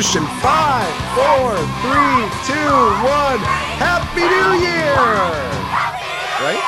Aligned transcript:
Boogaloosh 0.00 0.16
in 0.16 0.24
five, 0.40 0.94
four, 1.14 1.56
three, 1.82 2.24
two, 2.46 2.74
one. 3.04 3.38
Happy 3.76 4.20
New 4.20 4.52
Year! 4.64 4.96
Right? 6.40 6.62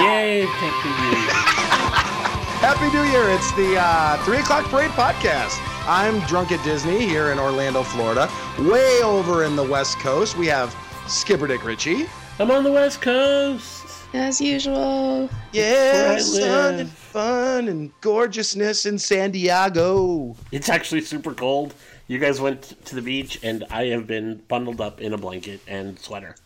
Yay, 0.00 0.46
thank 0.46 0.84
you. 0.84 0.90
Happy 2.64 2.90
New 2.96 3.04
Year! 3.04 3.28
It's 3.28 3.52
the 3.52 3.76
uh, 3.78 4.16
three 4.24 4.38
o'clock 4.38 4.64
parade 4.70 4.90
podcast. 4.92 5.60
I'm 5.86 6.20
drunk 6.20 6.52
at 6.52 6.64
Disney 6.64 7.00
here 7.00 7.32
in 7.32 7.38
Orlando, 7.38 7.82
Florida. 7.82 8.30
Way 8.58 9.02
over 9.02 9.44
in 9.44 9.56
the 9.56 9.64
West 9.64 9.98
Coast, 9.98 10.38
we 10.38 10.46
have 10.46 10.74
Skipper 11.06 11.46
Dick 11.46 11.64
Ritchie. 11.64 12.06
I'm 12.38 12.50
on 12.50 12.64
the 12.64 12.72
West 12.72 13.02
Coast. 13.02 13.84
As 14.14 14.40
usual. 14.40 15.28
Yeah, 15.52 15.92
where 15.92 16.12
I 16.14 16.18
sun 16.20 16.74
and 16.76 16.88
fun 16.88 17.68
and 17.68 17.92
gorgeousness 18.00 18.86
in 18.86 18.96
San 18.96 19.32
Diego. 19.32 20.36
It's 20.52 20.68
actually 20.68 21.00
super 21.00 21.34
cold. 21.34 21.74
You 22.06 22.18
guys 22.18 22.40
went 22.40 22.84
to 22.86 22.94
the 22.94 23.02
beach, 23.02 23.40
and 23.42 23.64
I 23.70 23.86
have 23.86 24.06
been 24.06 24.42
bundled 24.48 24.80
up 24.80 25.00
in 25.00 25.14
a 25.14 25.18
blanket 25.18 25.60
and 25.66 25.98
sweater. 25.98 26.36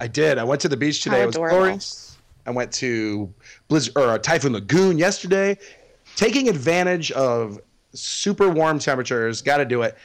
I 0.00 0.06
did. 0.08 0.38
I 0.38 0.44
went 0.44 0.60
to 0.62 0.68
the 0.68 0.76
beach 0.76 1.02
today. 1.02 1.18
How 1.18 1.22
it 1.22 1.26
was 1.26 1.36
adorable. 1.36 1.58
glorious. 1.58 2.16
I 2.46 2.50
went 2.50 2.72
to 2.74 3.32
Blizzard 3.68 3.92
or 3.96 4.08
uh, 4.08 4.18
Typhoon 4.18 4.54
Lagoon 4.54 4.98
yesterday, 4.98 5.58
taking 6.16 6.48
advantage 6.48 7.12
of 7.12 7.60
super 7.92 8.48
warm 8.48 8.78
temperatures. 8.78 9.42
Got 9.42 9.58
to 9.58 9.64
do 9.64 9.82
it. 9.82 9.96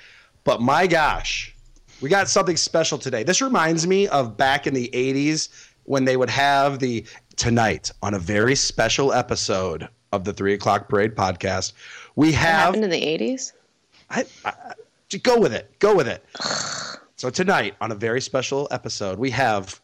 But 0.44 0.61
my 0.61 0.88
gosh, 0.88 1.55
we 2.02 2.09
got 2.09 2.27
something 2.27 2.58
special 2.58 2.97
today. 2.97 3.23
This 3.23 3.42
reminds 3.42 3.88
me 3.88 4.08
of 4.09 4.38
back 4.38 4.67
in 4.67 4.73
the 4.73 4.89
80s 4.94 5.49
when 5.86 6.05
they 6.05 6.17
would 6.17 6.30
have 6.30 6.80
the 6.80 7.05
tonight 7.38 7.92
on 8.02 8.14
a 8.14 8.19
very 8.19 8.55
special 8.55 9.14
episode 9.14 9.88
of 10.11 10.25
the 10.25 10.33
Three 10.33 10.53
O'Clock 10.53 10.89
Parade 10.89 11.16
podcast. 11.16 11.73
We 12.16 12.27
What 12.27 12.36
have 12.36 12.59
happened 12.66 12.83
in 12.83 12.89
the 12.89 13.02
80s? 13.02 13.53
I, 14.09 14.25
I, 14.45 14.53
just 15.09 15.23
go 15.23 15.39
with 15.39 15.53
it. 15.53 15.77
Go 15.80 15.95
with 15.95 16.08
it. 16.08 16.23
so 17.16 17.30
tonight 17.30 17.75
on 17.81 17.91
a 17.91 17.95
very 17.95 18.22
special 18.22 18.67
episode, 18.72 19.17
we 19.17 19.30
have 19.31 19.80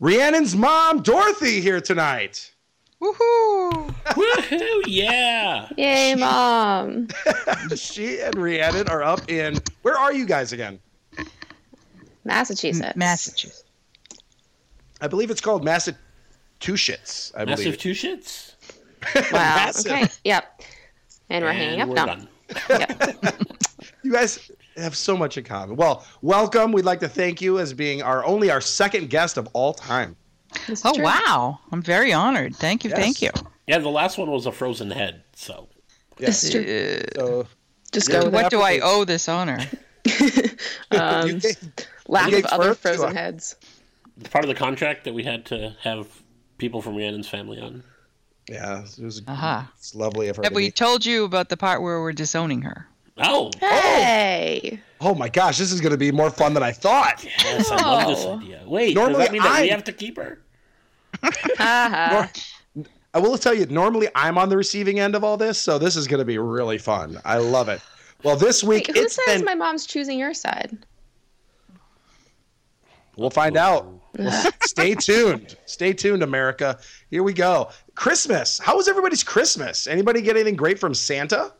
Rhiannon's 0.00 0.54
mom, 0.54 1.02
Dorothy, 1.02 1.60
here 1.60 1.80
tonight. 1.80 2.52
Woohoo! 3.00 3.94
Woohoo! 4.04 4.82
Yeah. 4.86 5.68
Yay, 5.76 6.14
mom. 6.14 7.08
she 7.76 8.20
and 8.20 8.34
Rhiannon 8.36 8.88
are 8.88 9.02
up 9.02 9.28
in. 9.30 9.58
Where 9.82 9.96
are 9.98 10.12
you 10.12 10.24
guys 10.26 10.52
again? 10.52 10.78
Massachusetts. 12.24 12.96
Massachusetts. 12.96 13.64
I 15.00 15.08
believe 15.08 15.30
it's 15.30 15.40
called 15.40 15.64
Massachusetts. 15.64 17.32
I 17.36 17.44
Massive 17.44 17.64
believe. 17.64 17.78
two 17.78 17.90
shits. 17.92 18.54
Wow. 19.14 19.20
Massive. 19.32 19.92
Okay. 19.92 20.06
Yep. 20.24 20.62
And 21.28 21.44
we're 21.44 21.52
hanging 21.52 21.80
up 21.82 21.88
we're 21.88 21.94
now. 21.94 22.06
done. 22.06 22.28
Yep. 22.70 23.24
You 24.04 24.12
guys 24.12 24.50
have 24.76 24.94
so 24.96 25.16
much 25.16 25.38
in 25.38 25.44
common. 25.44 25.76
Well, 25.76 26.04
welcome. 26.20 26.72
We'd 26.72 26.84
like 26.84 27.00
to 27.00 27.08
thank 27.08 27.40
you 27.40 27.58
as 27.58 27.72
being 27.72 28.02
our 28.02 28.24
only 28.24 28.50
our 28.50 28.60
second 28.60 29.08
guest 29.08 29.36
of 29.38 29.48
all 29.54 29.72
time. 29.72 30.14
This 30.68 30.84
Oh 30.84 30.92
true. 30.94 31.04
wow! 31.04 31.58
I'm 31.72 31.82
very 31.82 32.12
honored. 32.12 32.54
Thank 32.54 32.84
you. 32.84 32.90
Yes. 32.90 32.98
Thank 32.98 33.22
you. 33.22 33.30
Yeah, 33.66 33.78
the 33.78 33.88
last 33.88 34.18
one 34.18 34.30
was 34.30 34.44
a 34.46 34.52
frozen 34.52 34.90
head. 34.90 35.22
So 35.34 35.68
This 36.18 36.44
is 36.44 36.50
true. 36.50 36.62
Uh, 36.62 37.16
So 37.16 37.46
Just 37.92 38.10
go 38.10 38.28
what 38.28 38.50
do 38.50 38.60
I 38.60 38.80
owe 38.82 39.04
this 39.04 39.28
honor? 39.28 39.58
um, 40.90 41.28
you 41.28 41.34
gave- 41.40 41.56
lack 42.06 42.30
of 42.32 42.44
other 42.46 42.74
frozen 42.74 43.16
heads. 43.16 43.56
it's 44.20 44.28
part 44.28 44.44
of 44.44 44.48
the 44.50 44.54
contract 44.54 45.04
that 45.04 45.14
we 45.14 45.22
had 45.24 45.46
to 45.46 45.74
have 45.80 46.06
people 46.58 46.82
from 46.82 46.94
Rhiannon's 46.94 47.26
family 47.28 47.58
on. 47.58 47.82
yeah, 48.50 48.82
it 48.84 49.02
was 49.02 49.22
Aha. 49.26 49.72
it's 49.78 49.94
lovely 49.94 50.28
of 50.28 50.36
her. 50.36 50.42
Have 50.42 50.52
to 50.52 50.56
we 50.56 50.66
be- 50.68 50.72
told 50.72 51.06
you 51.06 51.24
about 51.24 51.48
the 51.48 51.56
part 51.56 51.80
where 51.80 52.00
we're 52.02 52.12
disowning 52.12 52.60
her? 52.62 52.86
Oh, 53.18 53.50
Hey. 53.60 54.80
Oh, 55.00 55.10
oh 55.10 55.14
my 55.14 55.28
gosh, 55.28 55.58
this 55.58 55.70
is 55.70 55.80
going 55.80 55.92
to 55.92 55.98
be 55.98 56.10
more 56.10 56.30
fun 56.30 56.52
than 56.54 56.62
I 56.62 56.72
thought. 56.72 57.24
yes, 57.24 57.70
I 57.70 57.76
love 57.76 58.08
this 58.08 58.24
Oh. 58.24 58.38
idea. 58.38 58.62
Wait, 58.66 58.94
Normally 58.94 59.14
does 59.14 59.26
that 59.26 59.32
mean 59.32 59.42
that 59.42 59.60
we 59.62 59.68
have 59.68 59.84
to 59.84 59.92
keep 59.92 60.16
her? 60.16 60.40
Uh-huh. 61.22 61.30
Haha. 61.58 62.26
I 63.14 63.18
will 63.18 63.38
tell 63.38 63.54
you, 63.54 63.66
normally 63.66 64.08
I'm 64.16 64.36
on 64.36 64.48
the 64.48 64.56
receiving 64.56 64.98
end 64.98 65.14
of 65.14 65.22
all 65.22 65.36
this, 65.36 65.56
so 65.58 65.78
this 65.78 65.94
is 65.94 66.08
going 66.08 66.18
to 66.18 66.24
be 66.24 66.38
really 66.38 66.78
fun. 66.78 67.20
I 67.24 67.38
love 67.38 67.68
it. 67.68 67.80
Well, 68.24 68.36
this 68.36 68.64
week 68.64 68.88
Wait, 68.88 68.96
who 68.96 69.02
it's 69.04 69.14
says 69.14 69.36
been. 69.36 69.44
my 69.44 69.54
mom's 69.54 69.86
choosing 69.86 70.18
your 70.18 70.34
side? 70.34 70.76
We'll 73.16 73.30
find 73.30 73.56
out. 73.56 73.86
Well, 74.18 74.50
stay 74.62 74.96
tuned. 74.96 75.56
Stay 75.66 75.92
tuned, 75.92 76.24
America. 76.24 76.78
Here 77.10 77.22
we 77.22 77.32
go. 77.32 77.70
Christmas. 77.94 78.58
How 78.58 78.76
was 78.76 78.88
everybody's 78.88 79.22
Christmas? 79.22 79.86
Anybody 79.86 80.20
get 80.20 80.34
anything 80.36 80.56
great 80.56 80.80
from 80.80 80.94
Santa? 80.94 81.52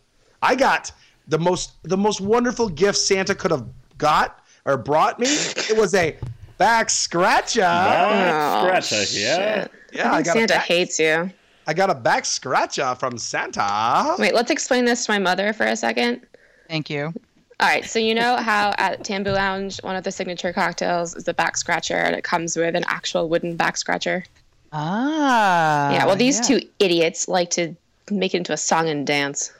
I 0.43 0.57
got 0.57 0.91
the 1.29 1.39
most 1.39 1.73
the 1.83 1.97
most 1.97 2.21
wonderful 2.21 2.69
gift 2.69 2.99
Santa 2.99 3.35
could 3.35 3.51
have 3.51 3.67
got 3.99 4.39
or 4.65 4.77
brought 4.77 5.19
me. 5.19 5.27
It 5.29 5.77
was 5.77 5.95
a 5.95 6.17
back 6.59 6.91
scratcher. 6.91 7.61
Back 7.61 8.65
Oh, 8.75 8.81
scratcher, 8.81 9.19
yeah. 9.19 9.62
shit. 9.62 9.73
Yeah, 9.93 10.12
I 10.12 10.17
I 10.19 10.23
think 10.23 10.27
got 10.27 10.37
a 10.37 10.39
Santa 10.39 10.55
back- 10.55 10.65
hates 10.67 10.99
you. 10.99 11.31
I 11.67 11.73
got 11.73 11.89
a 11.89 11.95
back 11.95 12.27
scratcher 12.27 12.95
from 12.99 13.17
Santa. 13.17 14.17
Wait, 14.19 14.35
let's 14.35 14.51
explain 14.51 14.85
this 14.85 15.07
to 15.07 15.12
my 15.12 15.19
mother 15.19 15.53
for 15.55 15.65
a 15.65 15.77
second. 15.77 16.21
Thank 16.69 16.91
you. 16.91 17.12
All 17.61 17.69
right, 17.69 17.85
so 17.85 17.99
you 17.99 18.15
know 18.15 18.37
how 18.37 18.75
at 18.79 19.03
Tambu 19.05 19.33
Lounge, 19.33 19.79
one 19.83 19.97
of 19.97 20.03
the 20.05 20.11
signature 20.12 20.53
cocktails 20.53 21.15
is 21.15 21.25
the 21.25 21.33
back 21.33 21.56
scratcher, 21.56 21.95
and 21.95 22.15
it 22.17 22.25
comes 22.25 22.56
with 22.56 22.75
an 22.75 22.85
actual 22.89 23.29
wooden 23.29 23.56
back 23.56 23.77
scratcher. 23.77 24.25
Ah. 24.73 25.93
yeah, 25.93 26.05
well, 26.05 26.17
these 26.17 26.37
yeah. 26.51 26.59
two 26.59 26.69
idiots 26.81 27.29
like 27.29 27.49
to 27.51 27.75
make 28.11 28.35
it 28.35 28.39
into 28.39 28.53
a 28.53 28.56
song 28.56 28.89
and 28.89 29.06
dance. 29.06 29.53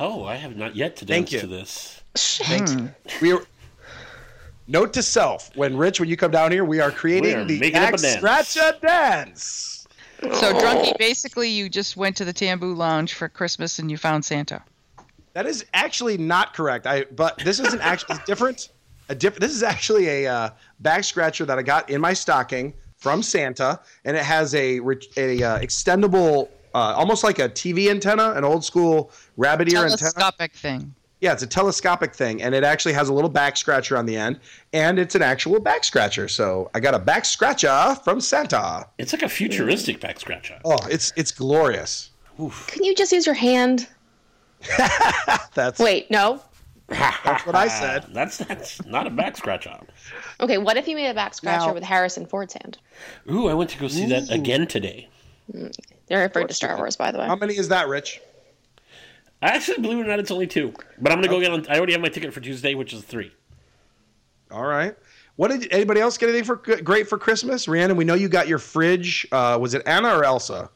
Oh, 0.00 0.24
I 0.24 0.36
have 0.36 0.56
not 0.56 0.74
yet 0.74 0.96
to 0.96 1.04
Thank 1.04 1.26
dance 1.28 1.32
you. 1.34 1.40
to 1.40 1.46
this. 1.46 2.02
Shit. 2.16 2.70
Hmm. 2.70 2.86
We 3.20 3.32
are. 3.32 3.42
Note 4.66 4.92
to 4.94 5.02
self: 5.02 5.54
When 5.56 5.76
Rich, 5.76 6.00
when 6.00 6.08
you 6.08 6.16
come 6.16 6.30
down 6.30 6.50
here, 6.52 6.64
we 6.64 6.80
are 6.80 6.90
creating 6.90 7.24
We 7.24 7.34
are 7.34 7.44
the 7.44 7.60
making 7.60 7.76
up 7.82 7.88
a 7.90 7.92
back 7.92 8.00
dance. 8.00 8.16
scratcher 8.16 8.78
dance. 8.80 9.86
So, 10.22 10.52
Drunky, 10.54 10.96
basically, 10.98 11.48
you 11.48 11.68
just 11.68 11.96
went 11.96 12.16
to 12.16 12.24
the 12.24 12.32
Tambu 12.32 12.76
Lounge 12.76 13.14
for 13.14 13.28
Christmas 13.28 13.78
and 13.78 13.90
you 13.90 13.96
found 13.96 14.24
Santa. 14.24 14.62
That 15.32 15.46
is 15.46 15.64
actually 15.74 16.18
not 16.18 16.54
correct. 16.54 16.86
I 16.86 17.04
but 17.12 17.38
this 17.38 17.60
is 17.60 17.72
an 17.74 17.80
actually 17.80 18.18
different. 18.26 18.70
A 19.08 19.14
different. 19.14 19.40
This 19.40 19.52
is 19.52 19.62
actually 19.62 20.24
a 20.24 20.32
uh, 20.32 20.50
back 20.80 21.04
scratcher 21.04 21.44
that 21.44 21.58
I 21.58 21.62
got 21.62 21.90
in 21.90 22.00
my 22.00 22.12
stocking 22.12 22.72
from 22.96 23.22
Santa, 23.22 23.80
and 24.04 24.16
it 24.16 24.22
has 24.22 24.54
a 24.54 24.78
re- 24.80 25.08
a 25.16 25.42
uh, 25.42 25.58
extendable, 25.60 26.48
uh, 26.74 26.94
almost 26.96 27.24
like 27.24 27.38
a 27.38 27.48
TV 27.48 27.88
antenna, 27.90 28.32
an 28.32 28.44
old 28.44 28.64
school 28.64 29.10
rabbit 29.36 29.68
ear 29.72 29.78
antenna. 29.84 29.96
Telescopic 29.98 30.52
thing. 30.54 30.94
Yeah, 31.20 31.34
it's 31.34 31.42
a 31.42 31.46
telescopic 31.46 32.14
thing, 32.14 32.42
and 32.42 32.54
it 32.54 32.64
actually 32.64 32.94
has 32.94 33.10
a 33.10 33.12
little 33.12 33.28
back 33.28 33.58
scratcher 33.58 33.98
on 33.98 34.06
the 34.06 34.16
end, 34.16 34.40
and 34.72 34.98
it's 34.98 35.14
an 35.14 35.20
actual 35.20 35.60
back 35.60 35.84
scratcher. 35.84 36.28
So 36.28 36.70
I 36.74 36.80
got 36.80 36.94
a 36.94 36.98
back 36.98 37.26
scratcher 37.26 37.94
from 38.02 38.22
Santa. 38.22 38.86
It's 38.96 39.12
like 39.12 39.22
a 39.22 39.28
futuristic 39.28 40.00
back 40.00 40.18
scratcher. 40.18 40.58
Oh, 40.64 40.78
it's 40.88 41.12
it's 41.16 41.30
glorious. 41.30 42.10
Can 42.68 42.84
you 42.84 42.94
just 42.94 43.12
use 43.12 43.26
your 43.26 43.34
hand? 43.34 43.86
That's 45.54 45.78
Wait, 45.78 46.10
no. 46.10 46.40
that's 46.88 47.46
what 47.46 47.54
I 47.54 47.68
said. 47.68 48.06
That's 48.12 48.38
that's 48.38 48.84
not 48.84 49.06
a 49.06 49.10
back 49.10 49.36
scratcher. 49.36 49.78
Okay, 50.40 50.58
what 50.58 50.76
if 50.76 50.88
you 50.88 50.96
made 50.96 51.08
a 51.08 51.14
back 51.14 51.34
scratcher 51.34 51.66
Now- 51.68 51.74
with 51.74 51.84
Harrison 51.84 52.26
Ford's 52.26 52.54
hand? 52.54 52.78
Ooh, 53.30 53.46
I 53.48 53.54
went 53.54 53.70
to 53.70 53.78
go 53.78 53.86
see 53.88 54.06
that 54.06 54.30
again 54.30 54.66
today. 54.66 55.08
They're 56.10 56.22
referring 56.22 56.48
to 56.48 56.54
Star 56.54 56.76
Wars, 56.76 56.96
by 56.96 57.12
the 57.12 57.18
way. 57.20 57.26
How 57.26 57.36
many 57.36 57.56
is 57.56 57.68
that, 57.68 57.86
Rich? 57.86 58.20
I 59.40 59.50
actually, 59.50 59.78
believe 59.78 59.98
it 59.98 60.02
or 60.02 60.06
not, 60.08 60.18
it's 60.18 60.32
only 60.32 60.48
two. 60.48 60.74
But 61.00 61.12
I'm 61.12 61.18
gonna 61.18 61.28
go 61.28 61.40
get 61.40 61.52
on. 61.52 61.64
I 61.70 61.76
already 61.76 61.92
have 61.92 62.02
my 62.02 62.08
ticket 62.08 62.34
for 62.34 62.40
Tuesday, 62.40 62.74
which 62.74 62.92
is 62.92 63.02
three. 63.02 63.32
All 64.50 64.66
right. 64.66 64.96
What 65.36 65.52
did 65.52 65.72
anybody 65.72 66.00
else 66.00 66.18
get 66.18 66.28
anything 66.28 66.44
for 66.44 66.56
great 66.56 67.08
for 67.08 67.16
Christmas? 67.16 67.68
Rhiannon, 67.68 67.96
we 67.96 68.04
know 68.04 68.14
you 68.14 68.28
got 68.28 68.48
your 68.48 68.58
fridge. 68.58 69.26
Uh, 69.30 69.56
was 69.58 69.72
it 69.72 69.82
Anna 69.86 70.14
or 70.14 70.24
Elsa? 70.24 70.68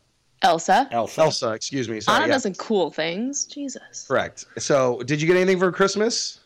Elsa. 0.42 0.88
Elsa. 0.92 1.20
Elsa, 1.20 1.50
excuse 1.50 1.88
me. 1.88 2.00
Sorry. 2.00 2.16
Anna 2.16 2.26
yeah, 2.28 2.32
doesn't 2.32 2.56
cool 2.56 2.90
things. 2.90 3.44
Jesus. 3.44 4.06
correct. 4.06 4.46
So, 4.56 5.02
did 5.02 5.20
you 5.20 5.26
get 5.26 5.36
anything 5.36 5.58
for 5.58 5.72
Christmas? 5.72 6.40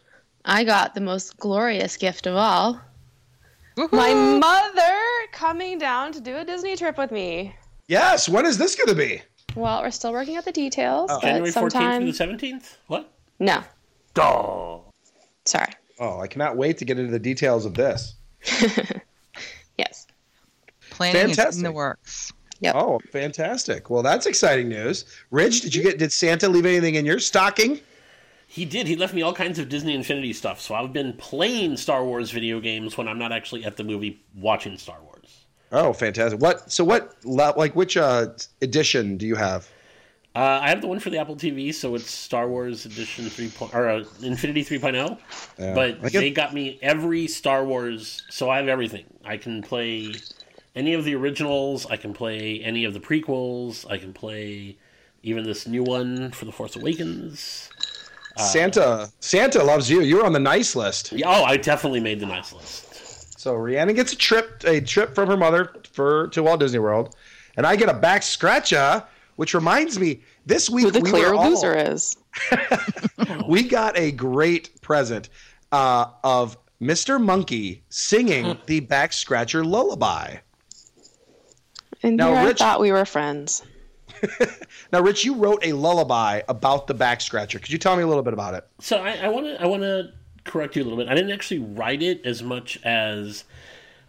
I 0.46 0.64
got 0.64 0.94
the 0.94 1.00
most 1.02 1.36
glorious 1.36 1.96
gift 1.98 2.26
of 2.26 2.36
all. 2.36 2.80
Woohoo! 3.76 3.92
My 3.92 4.14
mother 4.14 4.96
coming 5.32 5.78
down 5.78 6.10
to 6.12 6.20
do 6.20 6.36
a 6.36 6.44
Disney 6.44 6.74
trip 6.74 6.96
with 6.96 7.12
me. 7.12 7.54
Yes. 7.88 8.28
When 8.28 8.46
is 8.46 8.58
this 8.58 8.74
going 8.76 8.88
to 8.88 8.94
be? 8.94 9.22
Well, 9.56 9.82
we're 9.82 9.90
still 9.90 10.12
working 10.12 10.36
out 10.36 10.44
the 10.44 10.52
details, 10.52 11.10
oh. 11.10 11.18
but 11.20 11.26
January 11.26 11.50
14th 11.50 11.52
sometime. 11.54 12.02
through 12.02 12.12
the 12.12 12.36
17th. 12.52 12.76
What? 12.86 13.10
No, 13.40 13.62
Oh. 14.16 14.84
sorry. 15.44 15.72
Oh, 15.98 16.20
I 16.20 16.26
cannot 16.28 16.56
wait 16.56 16.78
to 16.78 16.84
get 16.84 16.98
into 16.98 17.10
the 17.10 17.18
details 17.18 17.64
of 17.66 17.74
this. 17.74 18.14
Yes. 19.78 20.08
Planning 20.90 21.16
is 21.16 21.22
in 21.30 21.34
Fantastic. 21.36 21.62
the 21.64 21.72
works. 21.72 22.32
Yep. 22.60 22.74
Oh, 22.76 22.98
fantastic. 23.12 23.88
Well, 23.88 24.02
that's 24.02 24.26
exciting 24.26 24.68
news. 24.68 25.04
Rich, 25.30 25.60
did 25.60 25.72
you 25.72 25.84
get 25.84 25.98
did 25.98 26.12
Santa 26.12 26.48
leave 26.48 26.66
anything 26.66 26.96
in 26.96 27.06
your 27.06 27.20
stocking? 27.20 27.78
He 28.48 28.64
did. 28.64 28.88
He 28.88 28.96
left 28.96 29.14
me 29.14 29.22
all 29.22 29.32
kinds 29.32 29.60
of 29.60 29.68
Disney 29.68 29.94
Infinity 29.94 30.32
stuff. 30.32 30.60
So 30.60 30.74
I've 30.74 30.92
been 30.92 31.12
playing 31.12 31.76
Star 31.76 32.04
Wars 32.04 32.32
video 32.32 32.58
games 32.58 32.98
when 32.98 33.06
I'm 33.06 33.18
not 33.20 33.30
actually 33.30 33.64
at 33.64 33.76
the 33.76 33.84
movie 33.84 34.20
watching 34.34 34.76
Star 34.78 34.96
Wars. 35.00 35.07
Oh, 35.72 35.92
fantastic. 35.92 36.40
What 36.40 36.70
so 36.72 36.84
what 36.84 37.14
like 37.24 37.76
which 37.76 37.96
uh 37.96 38.28
edition 38.62 39.16
do 39.16 39.26
you 39.26 39.36
have? 39.36 39.68
Uh, 40.34 40.60
I 40.62 40.68
have 40.68 40.80
the 40.80 40.86
one 40.86 41.00
for 41.00 41.10
the 41.10 41.18
Apple 41.18 41.34
TV, 41.34 41.74
so 41.74 41.96
it's 41.96 42.08
Star 42.08 42.48
Wars 42.48 42.86
Edition 42.86 43.28
three 43.28 43.48
point 43.48 43.74
or 43.74 43.88
uh, 43.88 44.04
Infinity 44.22 44.62
3.0. 44.62 45.18
Yeah. 45.58 45.74
But 45.74 46.00
they 46.12 46.30
got 46.30 46.54
me 46.54 46.78
every 46.80 47.26
Star 47.26 47.64
Wars, 47.64 48.22
so 48.30 48.48
I 48.48 48.58
have 48.58 48.68
everything. 48.68 49.04
I 49.24 49.36
can 49.36 49.62
play 49.62 50.14
any 50.76 50.94
of 50.94 51.04
the 51.04 51.16
originals. 51.16 51.86
I 51.86 51.96
can 51.96 52.12
play 52.12 52.60
any 52.60 52.84
of 52.84 52.94
the 52.94 53.00
prequels. 53.00 53.90
I 53.90 53.98
can 53.98 54.12
play 54.12 54.76
even 55.24 55.42
this 55.42 55.66
new 55.66 55.82
one 55.82 56.30
for 56.30 56.44
the 56.44 56.52
Force 56.52 56.76
Awakens. 56.76 57.68
Santa 58.36 59.10
Santa 59.18 59.64
loves 59.64 59.90
you. 59.90 60.02
You're 60.02 60.24
on 60.24 60.32
the 60.32 60.38
nice 60.38 60.76
list. 60.76 61.10
Yeah, 61.10 61.28
oh, 61.28 61.44
I 61.44 61.56
definitely 61.56 62.00
made 62.00 62.20
the 62.20 62.26
nice 62.26 62.52
list. 62.52 62.87
So 63.38 63.54
Rhiannon 63.54 63.94
gets 63.94 64.12
a 64.12 64.16
trip 64.16 64.64
a 64.66 64.80
trip 64.80 65.14
from 65.14 65.28
her 65.28 65.36
mother 65.36 65.72
for 65.92 66.26
to 66.28 66.42
Walt 66.42 66.58
Disney 66.58 66.80
World, 66.80 67.14
and 67.56 67.64
I 67.64 67.76
get 67.76 67.88
a 67.88 67.94
back 67.94 68.22
scratcher. 68.24 69.04
Which 69.36 69.54
reminds 69.54 70.00
me, 70.00 70.22
this 70.46 70.68
week 70.68 70.86
Who 70.86 70.90
the 70.90 70.98
we 71.00 71.10
clear 71.10 71.28
were 71.28 71.36
all- 71.36 71.50
loser 71.50 71.72
is. 71.72 72.16
we 73.48 73.62
got 73.62 73.96
a 73.96 74.10
great 74.10 74.80
present 74.80 75.28
uh, 75.70 76.06
of 76.24 76.58
Mr. 76.82 77.20
Monkey 77.22 77.84
singing 77.88 78.58
the 78.66 78.80
back 78.80 79.12
scratcher 79.12 79.64
lullaby. 79.64 80.38
And 82.02 82.16
Now, 82.16 82.34
here 82.34 82.46
Rich- 82.48 82.60
I 82.60 82.64
thought 82.64 82.80
we 82.80 82.90
were 82.90 83.04
friends. 83.04 83.62
Now, 84.92 85.00
Rich, 85.02 85.24
you 85.24 85.36
wrote 85.36 85.64
a 85.64 85.72
lullaby 85.72 86.40
about 86.48 86.88
the 86.88 86.94
back 86.94 87.20
scratcher. 87.20 87.60
Could 87.60 87.70
you 87.70 87.78
tell 87.78 87.94
me 87.94 88.02
a 88.02 88.06
little 88.08 88.22
bit 88.24 88.32
about 88.32 88.54
it? 88.54 88.66
So 88.80 88.96
I 88.98 89.28
want 89.28 89.46
to 89.46 89.62
I 89.62 89.66
want 89.66 89.82
to 89.82 90.12
correct 90.48 90.74
you 90.76 90.82
a 90.82 90.84
little 90.84 90.98
bit. 90.98 91.08
I 91.08 91.14
didn't 91.14 91.30
actually 91.30 91.60
write 91.60 92.02
it 92.02 92.24
as 92.26 92.42
much 92.42 92.78
as 92.84 93.44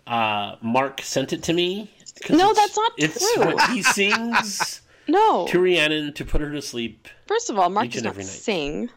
uh, 0.08 0.56
Mark 0.62 1.02
sent 1.02 1.34
it 1.34 1.44
to 1.44 1.54
me. 1.54 1.92
No, 2.30 2.54
that's 2.54 2.76
not 2.76 2.92
it's 2.98 3.34
true. 3.36 3.46
what 3.46 3.70
he 3.72 3.82
sings 3.84 4.82
No. 5.08 5.48
to 5.48 5.60
Rhiannon 5.60 6.14
to 6.14 6.26
put 6.26 6.42
her 6.42 6.52
to 6.52 6.62
sleep. 6.62 7.08
First 7.28 7.50
of 7.50 7.58
all, 7.60 7.70
Mark 7.70 7.86
Each 7.88 7.94
does 7.94 8.04
not 8.04 8.10
every 8.12 8.24
night. 8.24 8.30
sing. 8.32 8.90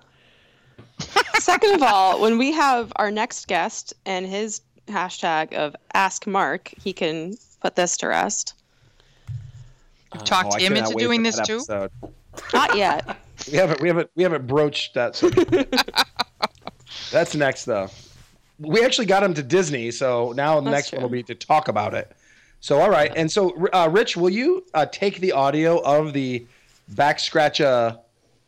Second 1.38 1.74
of 1.74 1.82
all, 1.82 2.20
when 2.20 2.38
we 2.38 2.52
have 2.52 2.92
our 2.96 3.10
next 3.10 3.46
guest 3.48 3.94
and 4.06 4.26
his 4.26 4.60
hashtag 4.88 5.52
of 5.54 5.74
Ask 5.94 6.26
Mark, 6.26 6.72
he 6.82 6.92
can 6.92 7.36
put 7.60 7.76
this 7.76 7.96
to 7.98 8.08
rest. 8.08 8.54
Talked 10.24 10.52
Oh, 10.52 10.56
I 10.56 10.60
him 10.60 10.76
into 10.76 10.94
doing 10.94 11.22
this 11.22 11.40
too. 11.40 11.56
episode. 11.56 11.90
Not 12.52 12.76
yet. 12.76 13.18
We 13.50 13.58
haven't, 13.58 13.80
we 13.80 13.88
haven't, 13.88 14.10
we 14.14 14.22
haven't 14.22 14.46
broached 14.46 14.94
that 14.94 15.16
subject. 15.16 15.74
That's 17.12 17.34
next, 17.34 17.66
though. 17.66 17.88
We 18.58 18.84
actually 18.84 19.06
got 19.06 19.22
him 19.22 19.34
to 19.34 19.42
Disney, 19.42 19.90
so 19.90 20.32
now 20.32 20.58
the 20.60 20.70
That's 20.70 20.90
next 20.90 20.92
one 20.92 21.02
will 21.02 21.08
be 21.08 21.22
to 21.24 21.34
talk 21.34 21.68
about 21.68 21.94
it. 21.94 22.10
So, 22.60 22.80
all 22.80 22.90
right, 22.90 23.12
and 23.16 23.30
so, 23.30 23.68
uh, 23.72 23.88
Rich, 23.90 24.16
will 24.16 24.30
you 24.30 24.64
uh, 24.74 24.86
take 24.86 25.18
the 25.18 25.32
audio 25.32 25.80
of 25.82 26.12
the 26.12 26.46
back 26.90 27.18
scratcha 27.18 27.98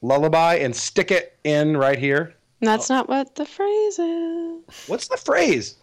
lullaby 0.02 0.54
and 0.54 0.74
stick 0.74 1.10
it 1.10 1.36
in 1.44 1.76
right 1.76 1.98
here? 1.98 2.34
That's 2.60 2.88
not 2.88 3.08
what 3.08 3.34
the 3.34 3.44
phrase 3.44 3.98
is. 3.98 4.62
What's 4.86 5.08
the 5.08 5.16
phrase? 5.16 5.76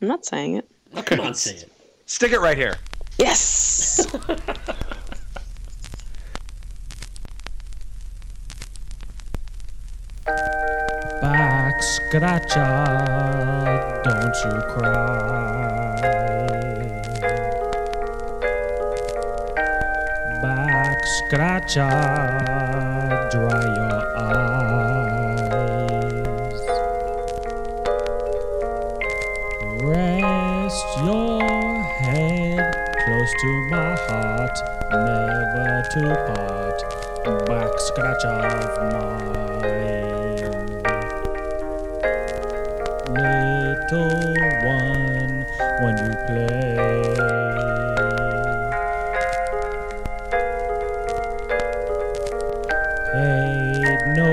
I'm 0.00 0.08
not 0.08 0.24
saying 0.24 0.56
it. 0.56 0.70
Oh, 0.94 1.02
come 1.02 1.20
on, 1.20 1.34
say 1.34 1.56
it. 1.56 1.72
Stick 2.06 2.32
it 2.32 2.40
right 2.40 2.56
here. 2.56 2.76
Yes. 3.18 4.06
Back 11.84 11.92
scratcher, 11.92 12.74
don't 14.04 14.36
you 14.42 14.56
cry. 14.72 16.00
Back 20.40 21.00
scratcher, 21.04 21.94
dry 23.30 23.64
your 23.76 24.02
eyes. 24.16 25.42
Rest 29.82 30.90
your 31.04 31.82
head 32.00 32.64
close 33.04 33.32
to 33.42 33.50
my 33.68 33.92
heart, 34.08 34.56
never 34.90 35.72
to 35.92 36.04
part. 36.32 36.78
Back 37.46 37.72
scratch 37.78 38.24
of 38.24 38.72
mine. 38.90 39.83
Little 43.16 44.34
one, 44.64 45.46
when 45.80 45.94
you 45.98 46.12
play. 46.26 46.74
Paid 53.12 54.00
no 54.16 54.32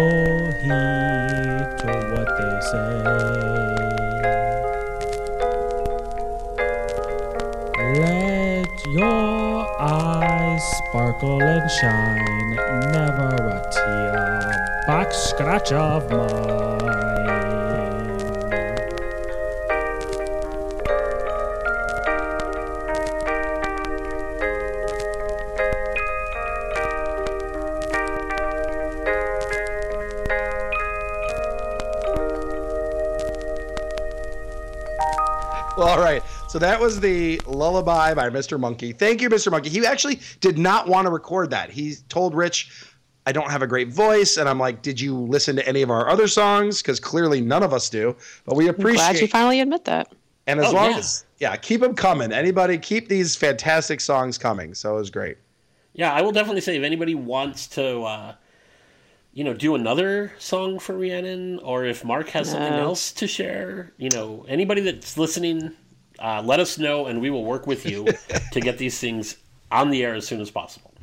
heed 0.62 1.68
to 1.78 1.92
what 2.12 2.30
they 2.38 2.58
say. 2.72 2.94
Let 8.00 8.74
your 8.88 9.82
eyes 9.82 10.64
sparkle 10.90 11.44
and 11.44 11.70
shine, 11.70 12.56
never 12.92 13.32
a 13.36 13.62
tear, 13.72 14.84
back 14.88 15.12
scratch 15.14 15.72
of 15.72 16.10
mine. 16.10 16.61
All 35.82 36.00
right. 36.00 36.24
So 36.48 36.60
that 36.60 36.80
was 36.80 37.00
the 37.00 37.40
lullaby 37.46 38.14
by 38.14 38.30
Mr. 38.30 38.60
Monkey. 38.60 38.92
Thank 38.94 39.22
you, 39.22 39.30
Mr. 39.30 39.52
Monkey. 39.52 39.70
He 39.70 39.86
actually 39.86 40.20
did 40.40 40.58
not 40.58 40.88
want 40.88 41.06
to 41.08 41.12
record 41.12 41.50
that. 41.52 41.70
He 41.70 41.96
told 42.10 42.34
Rich, 42.36 42.88
I 43.26 43.32
don't 43.32 43.52
have 43.52 43.62
a 43.62 43.68
great 43.68 43.90
voice. 43.90 44.38
And 44.38 44.50
I'm 44.50 44.60
like, 44.60 44.82
Did 44.82 45.00
you 45.00 45.16
listen 45.18 45.56
to 45.58 45.68
any 45.68 45.82
of 45.82 45.92
our 45.92 46.10
other 46.10 46.28
songs? 46.28 46.82
Because 46.82 47.00
clearly 47.00 47.42
none 47.42 47.64
of 47.64 47.74
us 47.74 47.90
do. 47.90 48.16
But 48.46 48.56
we 48.56 48.68
I'm 48.68 48.76
glad 48.76 48.84
you 48.94 48.98
appreciate 49.00 49.32
finally 49.32 49.60
admit 49.60 49.86
that. 49.86 50.12
And 50.48 50.60
as 50.60 50.68
Oh, 50.68 50.76
long 50.76 50.92
yeah. 50.92 50.98
as, 50.98 51.26
yeah, 51.40 51.56
keep 51.56 51.82
them 51.82 51.94
coming. 51.94 52.32
Anybody, 52.32 52.78
keep 52.78 53.08
these 53.08 53.36
fantastic 53.36 54.02
songs 54.02 54.38
coming. 54.38 54.74
So 54.74 54.96
it 54.96 55.00
was 55.00 55.10
great. 55.12 55.38
Yeah, 55.94 56.14
I 56.14 56.22
will 56.22 56.32
definitely 56.32 56.62
say 56.62 56.78
if 56.78 56.84
anybody 56.84 57.16
wants 57.16 57.68
to, 57.68 58.02
uh, 58.04 58.36
you 59.34 59.44
know, 59.44 59.54
do 59.54 59.76
another 59.76 60.34
song 60.40 60.80
for 60.80 60.98
Rhiannon, 60.98 61.60
or 61.60 61.86
if 61.86 62.04
Mark 62.04 62.30
has 62.30 62.52
something 62.52 62.74
else 62.74 63.12
to 63.14 63.28
share, 63.28 63.94
you 63.98 64.10
know, 64.10 64.46
anybody 64.48 64.82
that's 64.82 65.18
listening, 65.18 65.72
uh, 66.20 66.42
let 66.44 66.60
us 66.60 66.78
know, 66.78 67.06
and 67.06 67.22
we 67.22 67.30
will 67.30 67.46
work 67.46 67.66
with 67.66 67.86
you 67.86 68.08
to 68.52 68.60
get 68.60 68.78
these 68.78 69.00
things 69.00 69.38
on 69.72 69.90
the 69.90 70.04
air 70.04 70.16
as 70.16 70.28
soon 70.28 70.42
as 70.42 70.52
possible. 70.52 70.94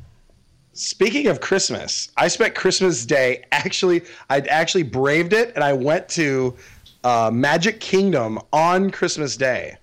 Speaking 0.73 1.27
of 1.27 1.41
Christmas, 1.41 2.09
I 2.15 2.27
spent 2.27 2.53
Christmas 2.55 3.05
Day 3.05 3.43
actually, 3.51 4.03
I 4.29 4.39
actually 4.41 4.83
braved 4.83 5.33
it 5.33 5.51
and 5.55 5.63
I 5.63 5.73
went 5.73 6.07
to 6.09 6.55
uh, 7.03 7.31
Magic 7.33 7.79
Kingdom 7.79 8.39
on 8.53 8.91
Christmas 8.91 9.35
Day. 9.35 9.75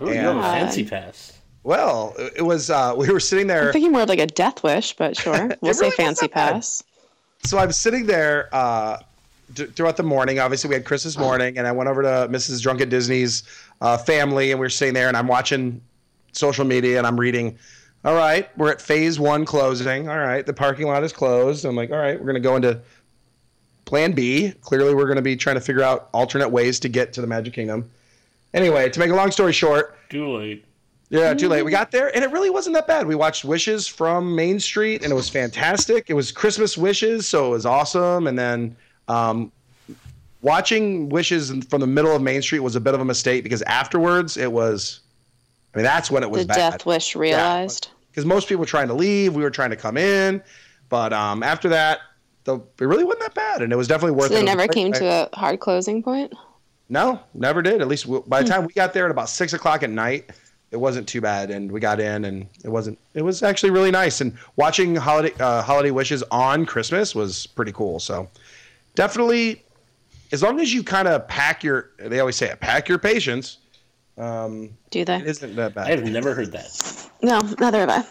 Oh, 0.00 0.08
you 0.08 0.14
have 0.14 0.36
a 0.36 0.42
fancy 0.42 0.84
pass. 0.84 1.36
Well, 1.62 2.14
it 2.18 2.34
it 2.36 2.42
was, 2.42 2.70
uh, 2.70 2.94
we 2.96 3.10
were 3.10 3.20
sitting 3.20 3.48
there. 3.48 3.66
I'm 3.66 3.72
thinking 3.72 3.92
more 3.92 4.02
of 4.02 4.08
like 4.08 4.18
a 4.18 4.26
death 4.26 4.62
wish, 4.62 4.94
but 4.96 5.16
sure. 5.16 5.50
We'll 5.60 5.74
say 5.74 5.86
really 5.86 5.96
fancy 5.96 6.22
wasn't 6.24 6.32
bad. 6.34 6.52
pass. 6.52 6.84
So 7.44 7.58
I'm 7.58 7.72
sitting 7.72 8.06
there 8.06 8.48
uh, 8.52 8.98
d- 9.54 9.66
throughout 9.66 9.96
the 9.96 10.02
morning. 10.02 10.38
Obviously, 10.38 10.68
we 10.68 10.74
had 10.74 10.84
Christmas 10.84 11.16
morning, 11.18 11.58
and 11.58 11.66
I 11.66 11.72
went 11.72 11.88
over 11.88 12.02
to 12.02 12.28
Mrs. 12.30 12.62
Drunken 12.62 12.88
Disney's 12.88 13.42
uh, 13.80 13.96
family, 13.98 14.50
and 14.50 14.60
we 14.60 14.64
were 14.66 14.70
sitting 14.70 14.94
there, 14.94 15.08
and 15.08 15.16
I'm 15.16 15.26
watching 15.28 15.80
social 16.32 16.64
media, 16.64 16.98
and 16.98 17.06
I'm 17.06 17.18
reading. 17.18 17.58
All 18.04 18.14
right, 18.14 18.48
we're 18.56 18.70
at 18.70 18.80
phase 18.80 19.20
one 19.20 19.44
closing. 19.44 20.08
All 20.08 20.18
right, 20.18 20.44
the 20.46 20.54
parking 20.54 20.86
lot 20.86 21.04
is 21.04 21.12
closed. 21.12 21.64
I'm 21.64 21.76
like, 21.76 21.90
all 21.90 21.98
right, 21.98 22.18
we're 22.18 22.26
gonna 22.26 22.40
go 22.40 22.56
into 22.56 22.80
plan 23.84 24.12
B. 24.12 24.52
Clearly, 24.62 24.94
we're 24.94 25.08
gonna 25.08 25.20
be 25.20 25.36
trying 25.36 25.56
to 25.56 25.60
figure 25.60 25.82
out 25.82 26.08
alternate 26.14 26.48
ways 26.48 26.80
to 26.80 26.88
get 26.88 27.12
to 27.14 27.20
the 27.20 27.26
Magic 27.26 27.52
Kingdom. 27.52 27.90
Anyway, 28.54 28.88
to 28.88 28.98
make 29.00 29.10
a 29.10 29.14
long 29.14 29.30
story 29.30 29.52
short, 29.52 29.96
Too 30.08 30.28
late. 30.36 30.64
Yeah, 31.10 31.34
too 31.34 31.48
late. 31.48 31.62
We 31.64 31.70
got 31.72 31.90
there, 31.90 32.14
and 32.14 32.24
it 32.24 32.30
really 32.30 32.50
wasn't 32.50 32.74
that 32.76 32.86
bad. 32.86 33.06
We 33.06 33.14
watched 33.16 33.44
Wishes 33.44 33.86
from 33.88 34.34
Main 34.34 34.58
Street, 34.60 35.02
and 35.02 35.10
it 35.12 35.14
was 35.14 35.28
fantastic. 35.28 36.08
It 36.08 36.14
was 36.14 36.30
Christmas 36.32 36.78
Wishes, 36.78 37.26
so 37.26 37.46
it 37.48 37.50
was 37.50 37.66
awesome. 37.66 38.26
And 38.28 38.38
then 38.38 38.76
um, 39.08 39.50
watching 40.42 41.08
Wishes 41.08 41.50
from 41.68 41.80
the 41.80 41.86
middle 41.86 42.14
of 42.14 42.22
Main 42.22 42.42
Street 42.42 42.60
was 42.60 42.76
a 42.76 42.80
bit 42.80 42.94
of 42.94 43.00
a 43.00 43.04
mistake 43.04 43.42
because 43.42 43.62
afterwards 43.62 44.36
it 44.36 44.50
was. 44.50 45.00
I 45.74 45.78
mean, 45.78 45.84
that's 45.84 46.10
when 46.10 46.22
it 46.24 46.30
was 46.30 46.42
The 46.42 46.48
bad 46.48 46.70
death 46.72 46.86
wish 46.86 47.14
realized. 47.14 47.90
because 48.10 48.24
most 48.24 48.48
people 48.48 48.60
were 48.60 48.66
trying 48.66 48.88
to 48.88 48.94
leave. 48.94 49.34
We 49.36 49.42
were 49.44 49.50
trying 49.50 49.70
to 49.70 49.76
come 49.76 49.96
in, 49.96 50.42
but 50.88 51.12
um, 51.12 51.44
after 51.44 51.68
that, 51.68 52.00
the, 52.42 52.56
it 52.56 52.84
really 52.84 53.04
wasn't 53.04 53.22
that 53.22 53.34
bad, 53.34 53.62
and 53.62 53.72
it 53.72 53.76
was 53.76 53.86
definitely 53.86 54.16
worth 54.16 54.28
So 54.28 54.34
it. 54.34 54.36
they 54.38 54.42
It 54.42 54.46
never 54.46 54.66
great 54.66 54.72
came 54.72 54.92
to 54.94 55.04
a 55.32 55.36
hard 55.36 55.60
closing 55.60 56.02
point. 56.02 56.32
No, 56.88 57.20
never 57.34 57.62
did. 57.62 57.80
At 57.80 57.86
least 57.86 58.06
by 58.28 58.42
the 58.42 58.48
time 58.48 58.66
we 58.66 58.72
got 58.72 58.92
there 58.92 59.04
at 59.04 59.12
about 59.12 59.28
six 59.28 59.52
o'clock 59.52 59.84
at 59.84 59.90
night, 59.90 60.30
it 60.70 60.76
wasn't 60.76 61.08
too 61.08 61.20
bad, 61.20 61.50
and 61.50 61.70
we 61.72 61.80
got 61.80 61.98
in, 62.00 62.24
and 62.24 62.46
it 62.64 62.68
wasn't. 62.68 62.98
It 63.14 63.22
was 63.22 63.42
actually 63.42 63.70
really 63.70 63.90
nice, 63.90 64.20
and 64.20 64.36
watching 64.56 64.94
holiday 64.94 65.32
uh, 65.40 65.62
holiday 65.62 65.90
wishes 65.90 66.22
on 66.30 66.64
Christmas 66.66 67.14
was 67.14 67.46
pretty 67.46 67.72
cool. 67.72 67.98
So 68.00 68.28
definitely, 68.94 69.62
as 70.32 70.42
long 70.42 70.60
as 70.60 70.72
you 70.72 70.82
kind 70.84 71.08
of 71.08 71.26
pack 71.28 71.64
your, 71.64 71.90
they 71.98 72.20
always 72.20 72.36
say 72.36 72.50
it, 72.50 72.60
pack 72.60 72.88
your 72.88 72.98
patience. 72.98 73.58
Um, 74.18 74.70
Do 74.90 75.00
it 75.00 75.04
they? 75.06 75.16
isn't 75.22 75.56
that 75.56 75.74
bad. 75.74 75.86
I 75.86 75.90
have 75.90 76.04
never 76.04 76.34
heard 76.34 76.52
that. 76.52 77.08
No, 77.22 77.40
neither 77.58 77.80
have 77.80 77.88
I. 77.90 78.04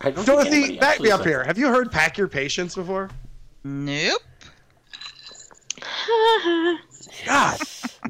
I 0.00 0.10
don't 0.10 0.14
think 0.16 0.26
Dorothy, 0.26 0.50
anybody 0.56 0.78
back 0.78 1.00
me 1.00 1.10
up 1.10 1.20
said 1.20 1.28
here. 1.28 1.44
Have 1.44 1.56
you 1.58 1.68
heard 1.68 1.90
"pack 1.92 2.18
your 2.18 2.28
patience" 2.28 2.74
before? 2.74 3.10
Nope. 3.64 4.20
God, 7.26 7.58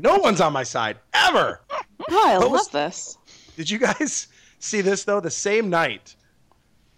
no 0.01 0.19
one's 0.19 0.41
on 0.41 0.53
my 0.53 0.63
side 0.63 0.97
ever. 1.13 1.61
Oh, 1.71 2.29
I 2.29 2.39
What 2.39 2.51
was- 2.51 2.63
love 2.63 2.73
this. 2.73 3.19
Did 3.57 3.71
you 3.71 3.79
guys 3.79 4.29
see 4.59 4.81
this 4.81 5.05
though? 5.05 5.21
The 5.21 5.31
same 5.31 5.71
night, 5.71 6.15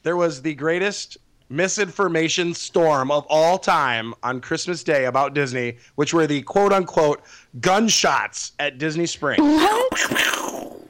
there 0.02 0.16
was 0.16 0.42
the 0.42 0.54
greatest 0.54 1.18
misinformation 1.48 2.52
storm 2.54 3.10
of 3.10 3.24
all 3.28 3.58
time 3.58 4.14
on 4.22 4.40
Christmas 4.40 4.82
Day 4.82 5.04
about 5.04 5.34
Disney, 5.34 5.78
which 5.94 6.12
were 6.12 6.26
the 6.26 6.42
quote 6.42 6.72
unquote 6.72 7.22
gunshots 7.60 8.52
at 8.58 8.78
Disney 8.78 9.06
Springs. 9.06 9.40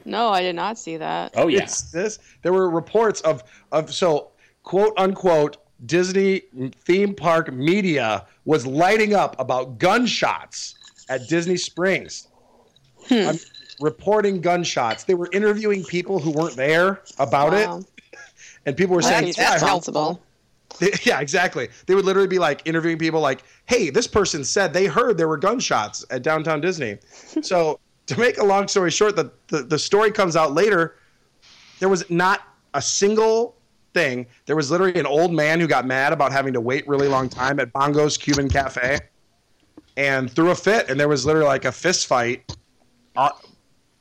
No, 0.05 0.29
I 0.29 0.41
did 0.41 0.55
not 0.55 0.77
see 0.77 0.97
that. 0.97 1.33
Oh 1.35 1.47
yeah. 1.47 1.63
It's 1.63 1.91
this. 1.91 2.19
There 2.41 2.53
were 2.53 2.69
reports 2.69 3.21
of 3.21 3.43
of 3.71 3.93
so 3.93 4.31
quote 4.63 4.93
unquote 4.97 5.57
Disney 5.85 6.43
theme 6.85 7.13
park 7.13 7.53
media 7.53 8.25
was 8.45 8.65
lighting 8.65 9.13
up 9.13 9.35
about 9.39 9.77
gunshots 9.77 10.75
at 11.09 11.27
Disney 11.27 11.57
Springs. 11.57 12.29
Hmm. 13.07 13.29
I'm 13.29 13.39
reporting 13.79 14.41
gunshots. 14.41 15.03
They 15.03 15.13
were 15.15 15.29
interviewing 15.31 15.83
people 15.83 16.19
who 16.19 16.31
weren't 16.31 16.55
there 16.55 17.01
about 17.19 17.51
Wow. 17.53 17.79
it, 17.79 17.85
and 18.65 18.75
people 18.77 18.95
were 18.95 19.01
saying, 19.01 19.25
seems 19.25 19.37
"Yeah, 19.37 19.45
heard 19.51 19.61
responsible. 19.61 20.21
they- 20.79 20.93
yeah, 21.03 21.19
exactly. 21.19 21.69
They 21.85 21.95
would 21.95 22.05
literally 22.05 22.27
be 22.27 22.39
like 22.39 22.61
interviewing 22.65 22.97
people 22.97 23.19
like, 23.21 23.43
"Hey, 23.65 23.89
this 23.89 24.07
person 24.07 24.43
said 24.43 24.73
they 24.73 24.85
heard 24.87 25.17
there 25.17 25.27
were 25.27 25.37
gunshots 25.37 26.05
at 26.09 26.23
downtown 26.23 26.61
Disney." 26.61 26.97
so, 27.41 27.79
to 28.07 28.19
make 28.19 28.37
a 28.37 28.43
long 28.43 28.67
story 28.67 28.91
short, 28.91 29.15
the, 29.15 29.31
the 29.47 29.63
the 29.63 29.79
story 29.79 30.11
comes 30.11 30.35
out 30.35 30.53
later. 30.53 30.95
There 31.79 31.89
was 31.89 32.09
not 32.09 32.41
a 32.73 32.81
single 32.81 33.55
thing. 33.93 34.25
There 34.47 34.55
was 34.55 34.71
literally 34.71 34.99
an 34.99 35.05
old 35.05 35.31
man 35.31 35.59
who 35.59 35.67
got 35.67 35.85
mad 35.85 36.11
about 36.13 36.31
having 36.31 36.53
to 36.53 36.61
wait 36.61 36.87
really 36.87 37.07
long 37.07 37.29
time 37.29 37.59
at 37.59 37.71
Bongo's 37.71 38.17
Cuban 38.17 38.49
Cafe, 38.49 38.97
and 39.95 40.31
threw 40.31 40.49
a 40.51 40.55
fit. 40.55 40.89
And 40.89 40.99
there 40.99 41.07
was 41.07 41.25
literally 41.25 41.47
like 41.47 41.65
a 41.65 41.71
fist 41.71 42.07
fight, 42.07 42.55
uh, 43.15 43.29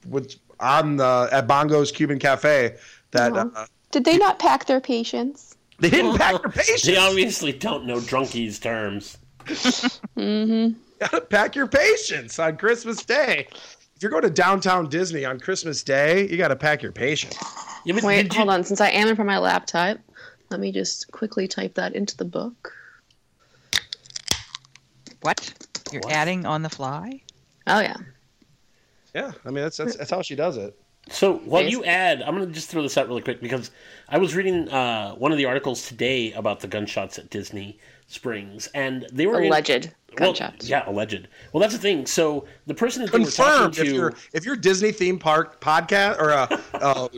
with 0.09 0.35
on 0.61 0.97
the 0.97 1.29
at 1.33 1.47
Bongo's 1.47 1.93
Cuban 1.93 2.19
Cafe. 2.19 2.77
That 3.13 3.33
Uh-huh. 3.33 3.49
uh, 3.55 3.67
Did 3.91 4.05
they 4.05 4.17
not 4.19 4.39
pack 4.39 4.67
their 4.67 4.81
patience? 4.81 5.57
they 5.79 5.91
didn't 5.91 6.17
pack 6.17 6.41
their 6.43 6.51
patience. 6.53 6.83
They 6.83 6.97
obviously 6.97 7.53
don't 7.53 7.85
know 7.87 7.97
drunkies 7.99 8.61
terms. 8.61 9.19
Mm-hmm. 9.45 10.79
gotta 11.01 11.21
pack 11.21 11.55
your 11.55 11.67
patience 11.69 12.39
on 12.39 12.57
Christmas 12.57 13.05
Day. 13.05 13.47
If 13.95 14.03
you're 14.03 14.11
going 14.11 14.23
to 14.25 14.31
downtown 14.31 14.89
Disney 14.89 15.25
on 15.25 15.39
Christmas 15.41 15.83
Day, 15.83 16.27
you 16.29 16.37
gotta 16.37 16.57
pack 16.57 16.83
your 16.83 16.93
patience. 16.93 17.37
Yeah, 17.85 17.99
Wait, 18.03 18.23
did 18.25 18.33
you- 18.33 18.39
hold 18.39 18.51
on. 18.51 18.65
Since 18.65 18.81
I 18.81 18.89
am 18.89 19.09
in 19.09 19.15
front 19.17 19.29
of 19.29 19.33
my 19.33 19.39
laptop, 19.39 19.99
let 20.51 20.61
me 20.61 20.73
just 20.73 21.11
quickly 21.13 21.47
type 21.49 21.75
that 21.75 21.95
into 21.95 22.17
the 22.17 22.25
book. 22.25 22.73
What? 25.23 25.53
You're 25.93 26.03
What? 26.03 26.13
adding 26.13 26.47
on 26.47 26.63
the 26.63 26.69
fly? 26.71 27.21
Oh 27.67 27.81
yeah. 27.81 27.97
Yeah, 29.17 29.33
I 29.45 29.49
mean 29.51 29.63
that's 29.65 29.77
that's, 29.79 29.97
that's 29.97 30.11
how 30.11 30.23
she 30.23 30.35
does 30.37 30.57
it. 30.57 30.79
So 31.09 31.35
while 31.45 31.63
you 31.63 31.85
add, 31.85 32.21
I'm 32.23 32.35
going 32.35 32.49
to 32.49 32.53
just 32.53 32.69
throw 32.69 32.83
this 32.83 32.99
out 32.99 33.07
really 33.07 33.23
quick 33.23 33.41
because 33.41 33.71
I 34.09 34.19
was 34.19 34.35
reading 34.35 34.69
uh, 34.71 35.15
one 35.15 35.31
of 35.31 35.39
the 35.39 35.45
articles 35.45 35.87
today 35.87 36.33
about 36.33 36.59
the 36.59 36.67
gunshots 36.67 37.17
at 37.17 37.31
Disney 37.31 37.79
Springs, 38.09 38.67
and 38.75 39.07
they 39.13 39.27
were 39.29 39.41
in- 39.41 39.47
Alleged 39.53 39.93
well, 40.19 40.31
gunshots. 40.33 40.69
yeah, 40.69 40.83
alleged. 40.91 41.29
Well, 41.53 41.61
that's 41.61 41.75
the 41.75 41.79
thing. 41.81 42.07
So 42.07 42.47
the 42.67 42.75
person 42.75 43.03
that 43.03 43.13
they 43.13 43.19
were 43.19 43.25
Confirmed. 43.25 43.75
talking 43.75 43.85
If 43.87 43.91
to, 43.91 43.95
you're 43.95 44.15
if 44.33 44.45
you're 44.45 44.57
Disney 44.57 44.91
theme 44.91 45.17
park 45.19 45.61
podcast 45.61 46.19
or 46.19 46.31
a 46.31 46.49
uh, 46.75 47.09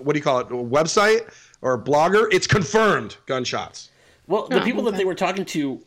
what 0.00 0.12
do 0.12 0.18
you 0.18 0.22
call 0.22 0.38
it, 0.38 0.46
a 0.46 0.50
website 0.54 1.28
or 1.62 1.74
a 1.74 1.78
blogger, 1.82 2.28
it's 2.32 2.46
confirmed 2.46 3.16
gunshots. 3.26 3.90
well, 4.28 4.46
the 4.48 4.60
Oh, 4.60 4.64
people 4.64 4.84
that 4.84 4.94
they 4.96 5.04
were 5.04 5.14
talking 5.16 5.44
to, 5.46 5.82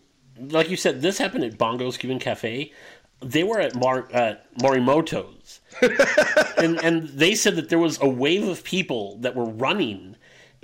like 0.50 0.70
you 0.70 0.76
said, 0.76 1.02
this 1.02 1.18
happened 1.18 1.46
at 1.46 1.58
Bongo's 1.58 1.98
Cuban 1.98 2.20
Cafe. 2.20 2.74
They 3.22 3.44
were 3.44 3.60
at 3.60 3.76
Mar 3.76 4.08
at 4.12 4.54
Morimoto's, 4.58 5.60
and 6.58 6.84
and 6.84 7.10
they 7.10 7.36
said 7.36 7.56
that 7.58 7.70
there 7.70 7.80
was 7.80 8.02
a 8.02 8.08
wave 8.08 8.48
of 8.48 8.64
people 8.64 9.18
that 9.18 9.36
were 9.36 9.50
running 9.50 10.16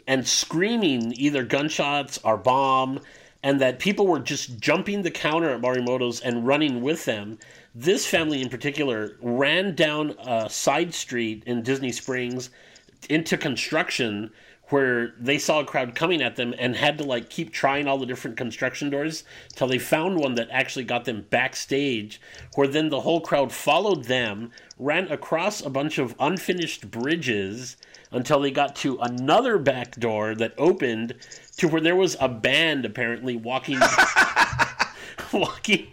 and 0.08 0.28
screaming 0.28 1.14
either 1.18 1.44
gunshots 1.44 2.20
or 2.24 2.38
bomb, 2.38 3.02
and 3.44 3.60
that 3.60 3.80
people 3.80 4.08
were 4.08 4.20
just 4.20 4.60
jumping 4.60 5.02
the 5.02 5.12
counter 5.12 5.50
at 5.50 5.62
Morimoto's 5.62 6.22
and 6.22 6.48
running 6.48 6.82
with 6.82 7.06
them. 7.06 7.38
This 7.74 8.06
family 8.06 8.42
in 8.42 8.50
particular 8.50 9.18
ran 9.22 9.76
down 9.76 10.16
a 10.20 10.50
side 10.50 10.94
street 10.94 11.44
in 11.46 11.62
Disney 11.62 11.92
Springs 11.92 12.50
into 13.10 13.38
construction 13.38 14.32
where 14.70 15.14
they 15.20 15.38
saw 15.38 15.60
a 15.60 15.66
crowd 15.66 15.94
coming 15.94 16.22
at 16.22 16.36
them 16.36 16.54
and 16.58 16.76
had 16.76 16.98
to 16.98 17.04
like 17.04 17.30
keep 17.30 17.52
trying 17.52 17.88
all 17.88 17.98
the 17.98 18.06
different 18.06 18.38
construction 18.38 18.90
doors 18.90 19.24
till 19.56 19.68
they 19.68 19.78
found 19.78 20.18
one 20.18 20.36
that 20.36 20.48
actually 20.52 20.86
got 20.86 21.06
them 21.06 21.26
backstage 21.30 22.20
where 22.56 22.68
then 22.68 22.90
the 22.90 23.02
whole 23.02 23.22
crowd 23.22 23.52
followed 23.52 24.06
them 24.06 24.52
ran 24.80 25.08
across 25.12 25.62
a 25.62 25.70
bunch 25.70 25.98
of 25.98 26.16
unfinished 26.20 26.90
bridges 26.90 27.78
until 28.12 28.40
they 28.40 28.52
got 28.52 28.76
to 28.76 28.98
another 29.00 29.58
back 29.58 29.96
door 29.98 30.34
that 30.34 30.54
opened 30.58 31.14
to 31.58 31.68
where 31.68 31.82
there 31.82 31.96
was 31.96 32.18
a 32.20 32.30
band 32.30 32.86
apparently 32.86 33.36
walking 33.36 33.80
walking 35.34 35.88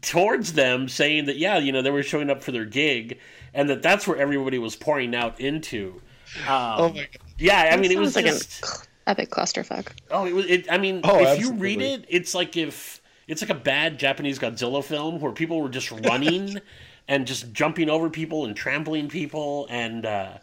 towards 0.00 0.54
them 0.54 0.88
saying 0.88 1.26
that 1.26 1.36
yeah 1.36 1.58
you 1.58 1.72
know 1.72 1.82
they 1.82 1.90
were 1.90 2.02
showing 2.02 2.30
up 2.30 2.42
for 2.42 2.52
their 2.52 2.64
gig 2.64 3.18
and 3.52 3.68
that 3.68 3.82
that's 3.82 4.06
where 4.06 4.16
everybody 4.16 4.58
was 4.58 4.76
pouring 4.76 5.14
out 5.14 5.38
into 5.40 6.00
Oh 6.46 6.88
my 6.90 7.00
god. 7.00 7.08
yeah 7.38 7.70
i 7.72 7.76
mean 7.76 7.90
it 7.92 7.98
was 7.98 8.16
like 8.16 8.26
just 8.26 8.62
an 8.62 8.70
epic 9.06 9.30
clusterfuck. 9.30 9.88
oh 10.10 10.26
it 10.26 10.34
was 10.34 10.46
it, 10.46 10.70
i 10.70 10.78
mean 10.78 11.00
Oh, 11.04 11.22
if 11.24 11.38
you 11.40 11.52
read 11.52 11.80
it 11.80 12.04
it's 12.08 12.34
like 12.34 12.56
if 12.56 13.00
it's 13.28 13.42
like 13.42 13.50
a 13.50 13.54
bad 13.54 13.98
japanese 13.98 14.38
godzilla 14.38 14.82
film 14.82 15.20
where 15.20 15.32
people 15.32 15.60
were 15.60 15.68
just 15.68 15.90
running 15.90 16.60
and 17.08 17.26
just 17.26 17.52
jumping 17.52 17.90
over 17.90 18.08
people 18.10 18.44
and 18.46 18.56
trampling 18.56 19.08
people 19.08 19.66
and 19.70 20.06
uh 20.06 20.38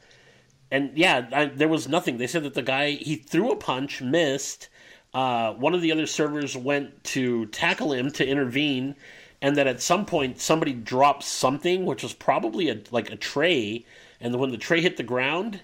and 0.70 0.98
yeah 0.98 1.28
I, 1.32 1.46
there 1.46 1.68
was 1.68 1.88
nothing 1.88 2.18
they 2.18 2.28
said 2.28 2.44
that 2.44 2.54
the 2.54 2.62
guy 2.62 2.92
he 2.92 3.16
threw 3.16 3.52
a 3.52 3.56
punch 3.56 4.02
missed 4.02 4.70
uh, 5.14 5.54
one 5.56 5.74
of 5.74 5.82
the 5.82 5.92
other 5.92 6.08
servers 6.08 6.56
went 6.56 7.04
to 7.04 7.46
tackle 7.48 7.92
him 7.92 8.12
to 8.12 8.26
intervene 8.26 8.96
and 9.42 9.58
that 9.58 9.68
at 9.68 9.82
some 9.82 10.06
point 10.06 10.40
somebody 10.40 10.72
dropped 10.72 11.24
something 11.24 11.84
which 11.86 12.02
was 12.04 12.14
probably 12.14 12.70
a 12.70 12.80
like 12.92 13.12
a 13.12 13.18
tray 13.18 13.86
and 14.22 14.34
when 14.40 14.52
the 14.52 14.58
tray 14.58 14.80
hit 14.80 14.96
the 14.98 15.04
ground 15.04 15.60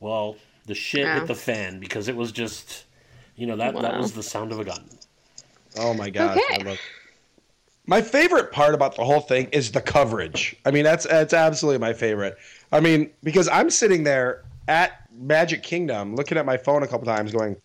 well 0.00 0.36
the 0.66 0.74
shit 0.74 1.06
Wow. 1.06 1.14
hit 1.14 1.26
the 1.26 1.34
fan 1.34 1.78
because 1.78 2.08
it 2.08 2.16
was 2.16 2.32
just 2.32 2.84
you 3.36 3.46
know 3.46 3.56
that 3.56 3.74
that 3.80 3.98
was 3.98 4.12
the 4.12 4.22
sound 4.22 4.52
of 4.52 4.58
a 4.60 4.64
gun 4.64 4.88
Oh 5.76 5.94
my 5.94 6.10
gosh. 6.10 6.36
Okay. 6.36 6.60
I 6.60 6.64
love 6.64 6.78
my 7.86 8.02
favorite 8.02 8.52
part 8.52 8.74
about 8.74 8.96
the 8.96 9.04
whole 9.04 9.20
thing 9.20 9.48
is 9.52 9.72
the 9.72 9.80
coverage. 9.80 10.56
I 10.64 10.70
mean, 10.70 10.84
that's 10.84 11.06
that's 11.06 11.32
absolutely 11.32 11.78
my 11.78 11.92
favorite. 11.92 12.36
I 12.72 12.80
mean, 12.80 13.10
because 13.22 13.48
I'm 13.48 13.70
sitting 13.70 14.04
there 14.04 14.44
at 14.68 15.08
Magic 15.12 15.62
Kingdom 15.62 16.14
looking 16.14 16.38
at 16.38 16.46
my 16.46 16.56
phone 16.56 16.82
a 16.82 16.86
couple 16.86 17.06
times 17.06 17.32
going, 17.32 17.56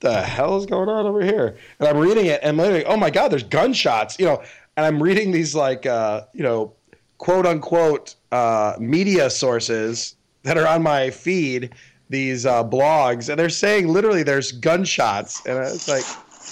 the 0.00 0.22
hell 0.22 0.56
is 0.56 0.64
going 0.66 0.88
on 0.88 1.06
over 1.06 1.22
here? 1.22 1.56
And 1.80 1.88
I'm 1.88 1.98
reading 1.98 2.26
it 2.26 2.40
and 2.42 2.60
I'm 2.60 2.72
like, 2.72 2.84
oh 2.86 2.96
my 2.96 3.10
God, 3.10 3.28
there's 3.28 3.42
gunshots, 3.42 4.18
you 4.18 4.26
know, 4.26 4.42
and 4.76 4.86
I'm 4.86 5.02
reading 5.02 5.32
these 5.32 5.54
like 5.54 5.86
uh, 5.86 6.22
you 6.32 6.42
know, 6.42 6.72
quote 7.18 7.46
unquote 7.46 8.14
uh, 8.30 8.74
media 8.78 9.28
sources 9.30 10.16
that 10.48 10.56
are 10.58 10.66
on 10.66 10.82
my 10.82 11.10
feed, 11.10 11.74
these 12.08 12.46
uh, 12.46 12.64
blogs, 12.64 13.28
and 13.28 13.38
they're 13.38 13.48
saying 13.50 13.86
literally 13.88 14.22
there's 14.22 14.50
gunshots. 14.52 15.44
And 15.46 15.58
it's 15.58 15.86
like 15.88 16.04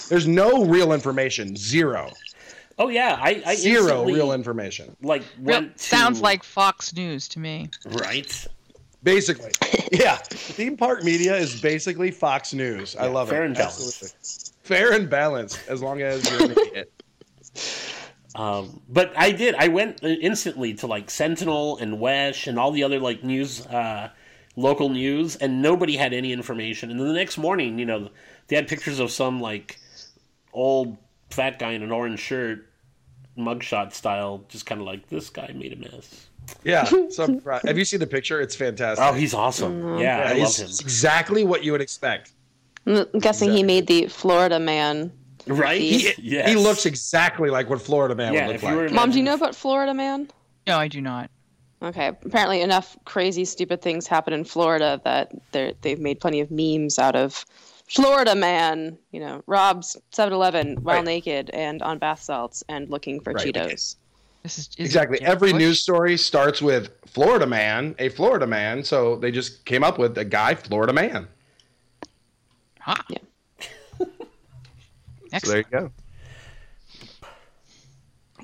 there's 0.09 0.27
no 0.27 0.65
real 0.65 0.93
information. 0.93 1.55
Zero. 1.57 2.11
oh 2.79 2.89
yeah 2.89 3.17
i, 3.19 3.41
I 3.45 3.55
Zero 3.55 4.05
real 4.05 4.31
information. 4.33 4.95
like 5.01 5.23
Real, 5.41 5.63
to, 5.63 5.71
sounds 5.77 6.21
like 6.21 6.43
Fox 6.43 6.93
News 6.95 7.27
to 7.29 7.39
me. 7.39 7.69
right 7.87 8.47
Basically. 9.03 9.51
Yeah. 9.91 10.17
Theme 10.17 10.75
park 10.75 11.03
media 11.05 11.33
is 11.37 11.61
basically 11.61 12.11
Fox 12.11 12.53
News. 12.53 12.95
I 12.97 13.05
Yeah, 13.05 13.11
love 13.11 13.29
fair 13.29 13.43
it. 13.43 13.47
and 13.47 13.55
balanced. 13.55 14.03
Absolutely. 14.03 14.53
Fair 14.63 14.91
and 14.93 15.09
balanced, 15.09 15.59
as 15.69 15.81
long 15.81 16.01
as 16.01 16.29
you're 16.29 16.43
an 16.43 16.51
idiot. 16.51 16.91
Um, 18.35 18.81
but 18.89 19.13
I 19.17 19.31
did. 19.31 19.55
I 19.55 19.67
went 19.67 20.03
instantly 20.03 20.73
to 20.75 20.87
like 20.87 21.09
Sentinel 21.09 21.77
and 21.77 21.99
WESH 21.99 22.47
and 22.47 22.59
all 22.59 22.71
the 22.71 22.83
other 22.83 22.99
like 22.99 23.23
news, 23.23 23.65
uh, 23.67 24.09
local 24.55 24.89
news, 24.89 25.35
and 25.37 25.61
nobody 25.61 25.95
had 25.97 26.13
any 26.13 26.33
information. 26.33 26.91
And 26.91 26.99
then 26.99 27.07
the 27.07 27.13
next 27.13 27.37
morning, 27.37 27.79
you 27.79 27.85
know, 27.85 28.09
they 28.47 28.55
had 28.55 28.67
pictures 28.67 28.99
of 28.99 29.11
some 29.11 29.39
like 29.39 29.79
old 30.53 30.97
fat 31.29 31.59
guy 31.59 31.71
in 31.71 31.83
an 31.83 31.91
orange 31.91 32.19
shirt, 32.19 32.67
mugshot 33.37 33.93
style, 33.93 34.43
just 34.49 34.65
kind 34.65 34.81
of 34.81 34.87
like 34.87 35.07
this 35.09 35.29
guy 35.29 35.51
made 35.55 35.73
a 35.73 35.75
mess. 35.75 36.27
Yeah. 36.63 36.85
So 37.09 37.23
I'm 37.23 37.41
proud. 37.41 37.61
have 37.65 37.77
you 37.77 37.85
seen 37.85 37.99
the 37.99 38.07
picture? 38.07 38.39
It's 38.41 38.55
fantastic. 38.55 39.05
Oh, 39.05 39.13
he's 39.13 39.33
awesome. 39.33 39.99
Yeah, 39.99 40.19
I 40.19 40.33
love 40.33 40.55
him. 40.55 40.67
exactly 40.67 41.43
what 41.43 41.63
you 41.63 41.71
would 41.71 41.81
expect. 41.81 42.31
I'm 42.85 43.05
guessing 43.19 43.51
he 43.51 43.63
made 43.63 43.87
the 43.87 44.07
Florida 44.07 44.59
man. 44.59 45.11
Right? 45.47 45.81
He, 45.81 46.13
yes. 46.17 46.49
he 46.49 46.55
looks 46.55 46.85
exactly 46.85 47.49
like 47.49 47.69
what 47.69 47.81
Florida 47.81 48.15
man 48.15 48.33
Yeah, 48.33 48.47
would 48.47 48.53
look 48.55 48.63
like. 48.63 48.75
were 48.75 48.89
Mom, 48.89 49.11
do 49.11 49.17
you 49.17 49.23
know 49.23 49.33
about 49.35 49.55
Florida 49.55 49.93
man? 49.93 50.29
No, 50.65 50.77
I 50.77 50.87
do 50.87 51.01
not. 51.01 51.29
Okay, 51.81 52.07
apparently 52.07 52.61
enough 52.61 52.97
crazy, 53.05 53.45
stupid 53.45 53.81
things 53.81 54.07
happen 54.07 54.33
in 54.33 54.43
Florida 54.43 54.99
that 55.03 55.31
they're, 55.51 55.73
they've 55.81 55.99
made 55.99 56.19
plenty 56.19 56.39
of 56.39 56.49
memes 56.49 56.97
out 56.97 57.15
of 57.15 57.45
Florida 57.87 58.35
man, 58.35 58.97
you 59.11 59.19
know, 59.19 59.43
robs 59.45 59.95
7-Eleven 60.11 60.77
while 60.83 60.97
Right. 60.97 61.05
naked 61.05 61.49
and 61.51 61.81
on 61.83 61.99
bath 61.99 62.21
salts 62.23 62.63
and 62.67 62.89
looking 62.89 63.19
for 63.21 63.31
Right. 63.33 63.45
Cheetos. 63.53 63.95
This 64.43 64.57
is, 64.57 64.69
is 64.77 64.85
Exactly. 64.85 65.21
Every 65.21 65.51
Bush? 65.51 65.59
news 65.59 65.81
story 65.81 66.17
starts 66.17 66.61
with 66.61 66.89
Florida 67.05 67.45
man, 67.45 67.95
a 67.99 68.09
Florida 68.09 68.47
man. 68.47 68.83
So 68.83 69.15
they 69.17 69.31
just 69.31 69.63
came 69.65 69.83
up 69.83 69.99
with 69.99 70.17
a 70.17 70.25
guy, 70.25 70.55
Florida 70.55 70.93
man. 70.93 71.27
Ha. 72.79 73.05
Yeah. 73.09 73.17
So 75.43 75.49
there 75.49 75.57
you 75.59 75.63
go. 75.71 75.91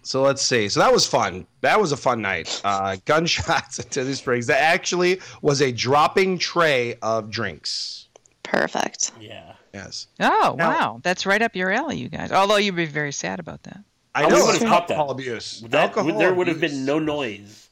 So 0.06 0.22
let's 0.22 0.42
see. 0.42 0.68
So 0.68 0.82
that 0.82 0.92
was 0.92 1.08
fun. 1.08 1.48
That 1.62 1.80
was 1.80 1.92
a 1.94 1.98
fun 1.98 2.22
night. 2.22 2.62
Uh, 2.64 2.98
gunshots 3.06 3.80
into 3.80 4.04
the 4.04 4.16
springs. 4.16 4.48
That 4.48 4.62
actually 4.62 5.22
was 5.42 5.62
a 5.62 5.72
dropping 5.72 6.38
tray 6.40 6.96
of 7.02 7.30
drinks. 7.30 8.08
Perfect. 8.44 9.12
Yeah. 9.20 9.54
Yes. 9.74 10.08
Oh 10.20 10.56
Now- 10.58 10.70
wow, 10.70 11.00
that's 11.04 11.26
right 11.26 11.42
up 11.42 11.56
your 11.56 11.72
alley, 11.72 11.98
you 11.98 12.10
guys. 12.10 12.32
Although 12.32 12.58
you'd 12.58 12.76
be 12.76 12.86
very 12.86 13.14
sad 13.14 13.40
about 13.40 13.64
that. 13.64 13.80
I 14.16 14.28
know 14.28 14.46
would've 14.46 14.62
it's 14.62 14.64
caught 14.66 14.88
that. 14.90 14.96
alcohol 14.98 15.12
abuse. 15.12 15.62
That 15.62 15.90
Alcohol 15.90 16.20
there 16.20 16.34
would 16.36 16.48
have 16.48 16.60
been 16.60 16.86
no 16.86 17.00
noise 17.00 17.70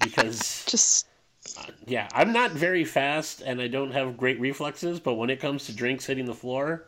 because 0.00 0.64
Just 0.68 1.06
yeah, 1.86 2.08
I'm 2.14 2.32
not 2.32 2.52
very 2.52 2.84
fast 2.84 3.42
and 3.42 3.60
I 3.60 3.68
don't 3.68 3.90
have 3.90 4.16
great 4.16 4.40
reflexes, 4.40 5.00
but 5.00 5.14
when 5.14 5.28
it 5.30 5.38
comes 5.38 5.66
to 5.66 5.72
drinks 5.74 6.06
hitting 6.06 6.24
the 6.24 6.34
floor, 6.34 6.86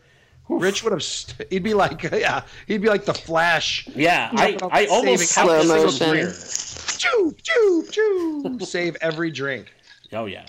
Rich 0.49 0.83
would 0.83 0.93
have. 0.93 1.03
St- 1.03 1.51
he'd 1.51 1.63
be 1.63 1.75
like, 1.75 2.03
yeah, 2.13 2.43
he'd 2.67 2.81
be 2.83 2.89
like 2.89 3.05
the 3.05 3.15
Flash. 3.15 3.89
yeah, 3.95 4.31
I, 4.33 4.57
I 4.71 4.87
almost 4.87 5.29
saving 5.33 5.51
have 5.51 5.65
Slow 5.65 5.83
this 5.83 6.01
as 6.01 6.01
a 6.01 6.07
motion. 6.07 6.99
Choo, 6.99 7.37
choo, 7.43 7.87
choo. 7.91 8.59
Save 8.65 8.97
every 9.01 9.31
drink. 9.31 9.73
Oh 10.13 10.27
yeah. 10.27 10.47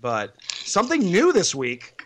But 0.00 0.34
something 0.64 1.00
new 1.00 1.32
this 1.32 1.54
week. 1.54 2.02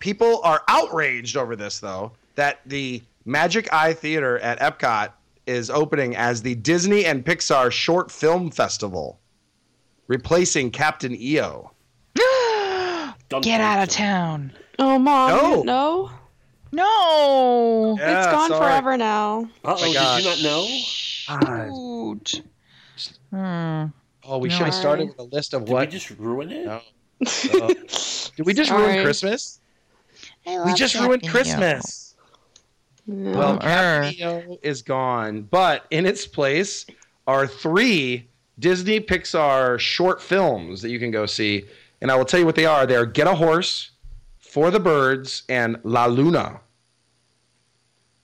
People 0.00 0.40
are 0.42 0.62
outraged 0.68 1.36
over 1.36 1.54
this, 1.56 1.78
though, 1.78 2.12
that 2.34 2.60
the 2.66 3.02
Magic 3.24 3.72
Eye 3.72 3.94
Theater 3.94 4.38
at 4.40 4.58
Epcot 4.58 5.12
is 5.46 5.70
opening 5.70 6.16
as 6.16 6.42
the 6.42 6.56
Disney 6.56 7.04
and 7.04 7.24
Pixar 7.24 7.70
Short 7.70 8.10
Film 8.10 8.50
Festival, 8.50 9.20
replacing 10.08 10.72
Captain 10.72 11.14
EO. 11.14 11.70
Dun, 13.28 13.40
Get 13.42 13.60
out 13.60 13.82
of 13.82 13.88
town. 13.88 14.52
Oh 14.78 14.98
mom, 14.98 15.64
No. 15.66 16.04
you? 16.04 16.10
No. 16.74 17.96
Yeah, 17.98 18.18
it's 18.18 18.26
gone 18.32 18.48
sorry. 18.50 18.60
forever 18.66 18.96
now. 18.96 19.48
Uh-oh, 19.64 19.92
my 19.94 20.16
did 20.18 20.24
you 20.24 20.30
not 20.30 20.42
know? 20.42 20.66
Shoot. 22.16 22.42
Hmm. 23.30 23.84
Oh, 24.24 24.38
we 24.38 24.48
No. 24.48 24.54
should 24.56 24.66
have 24.66 24.74
started 24.74 25.08
with 25.08 25.18
a 25.18 25.22
list 25.24 25.52
of 25.54 25.64
Did 25.64 25.72
what. 25.72 25.86
we 25.88 25.92
just 25.92 26.10
ruin 26.10 26.50
it? 26.52 26.66
No. 26.66 26.80
Uh, 27.54 27.68
did 28.36 28.46
we 28.46 28.52
just 28.54 28.70
ruin 28.70 29.02
Christmas? 29.04 29.60
We 30.46 30.72
just 30.74 30.94
ruined 30.96 31.22
video. 31.22 31.30
Christmas. 31.30 32.14
No. 33.06 33.30
Well, 33.38 33.56
Bummer. 33.58 34.12
Captain 34.12 34.58
is 34.62 34.82
gone, 34.82 35.42
but 35.42 35.84
in 35.90 36.04
its 36.06 36.26
place 36.26 36.84
are 37.28 37.46
three 37.46 38.28
Disney 38.58 38.98
Pixar 38.98 39.78
short 39.78 40.20
films 40.20 40.82
that 40.82 40.90
you 40.90 40.98
can 40.98 41.10
go 41.12 41.26
see. 41.26 41.64
And 42.00 42.10
I 42.10 42.16
will 42.16 42.24
tell 42.24 42.40
you 42.40 42.46
what 42.46 42.56
they 42.56 42.66
are. 42.66 42.86
They're 42.86 43.06
Get 43.06 43.28
a 43.28 43.34
Horse, 43.34 43.91
For 44.52 44.70
the 44.70 44.80
Birds, 44.80 45.44
and 45.48 45.78
La 45.82 46.04
Luna. 46.04 46.60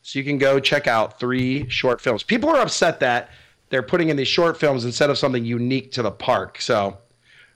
So 0.02 0.18
you 0.18 0.24
can 0.26 0.36
go 0.36 0.60
check 0.60 0.86
out 0.86 1.18
three 1.18 1.66
short 1.70 2.02
films. 2.02 2.22
People 2.22 2.50
are 2.50 2.60
upset 2.60 3.00
that 3.00 3.30
they're 3.70 3.82
putting 3.82 4.10
in 4.10 4.16
these 4.18 4.28
short 4.28 4.60
films 4.60 4.84
instead 4.84 5.08
of 5.08 5.16
something 5.16 5.42
unique 5.42 5.90
to 5.92 6.02
the 6.02 6.10
park. 6.10 6.60
So 6.60 6.98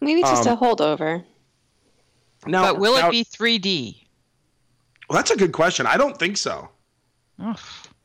Maybe 0.00 0.20
it's 0.20 0.30
just 0.30 0.48
um, 0.48 0.56
a 0.56 0.58
holdover. 0.58 1.22
now, 2.46 2.72
But 2.72 2.80
will 2.80 2.94
now- 2.98 3.08
it 3.08 3.10
be 3.10 3.24
3D? 3.24 4.06
Well, 5.10 5.18
that's 5.18 5.30
a 5.32 5.36
good 5.36 5.52
question. 5.52 5.84
I 5.86 5.98
don't 5.98 6.18
think 6.18 6.38
so. 6.38 6.70
Ugh. 7.42 7.58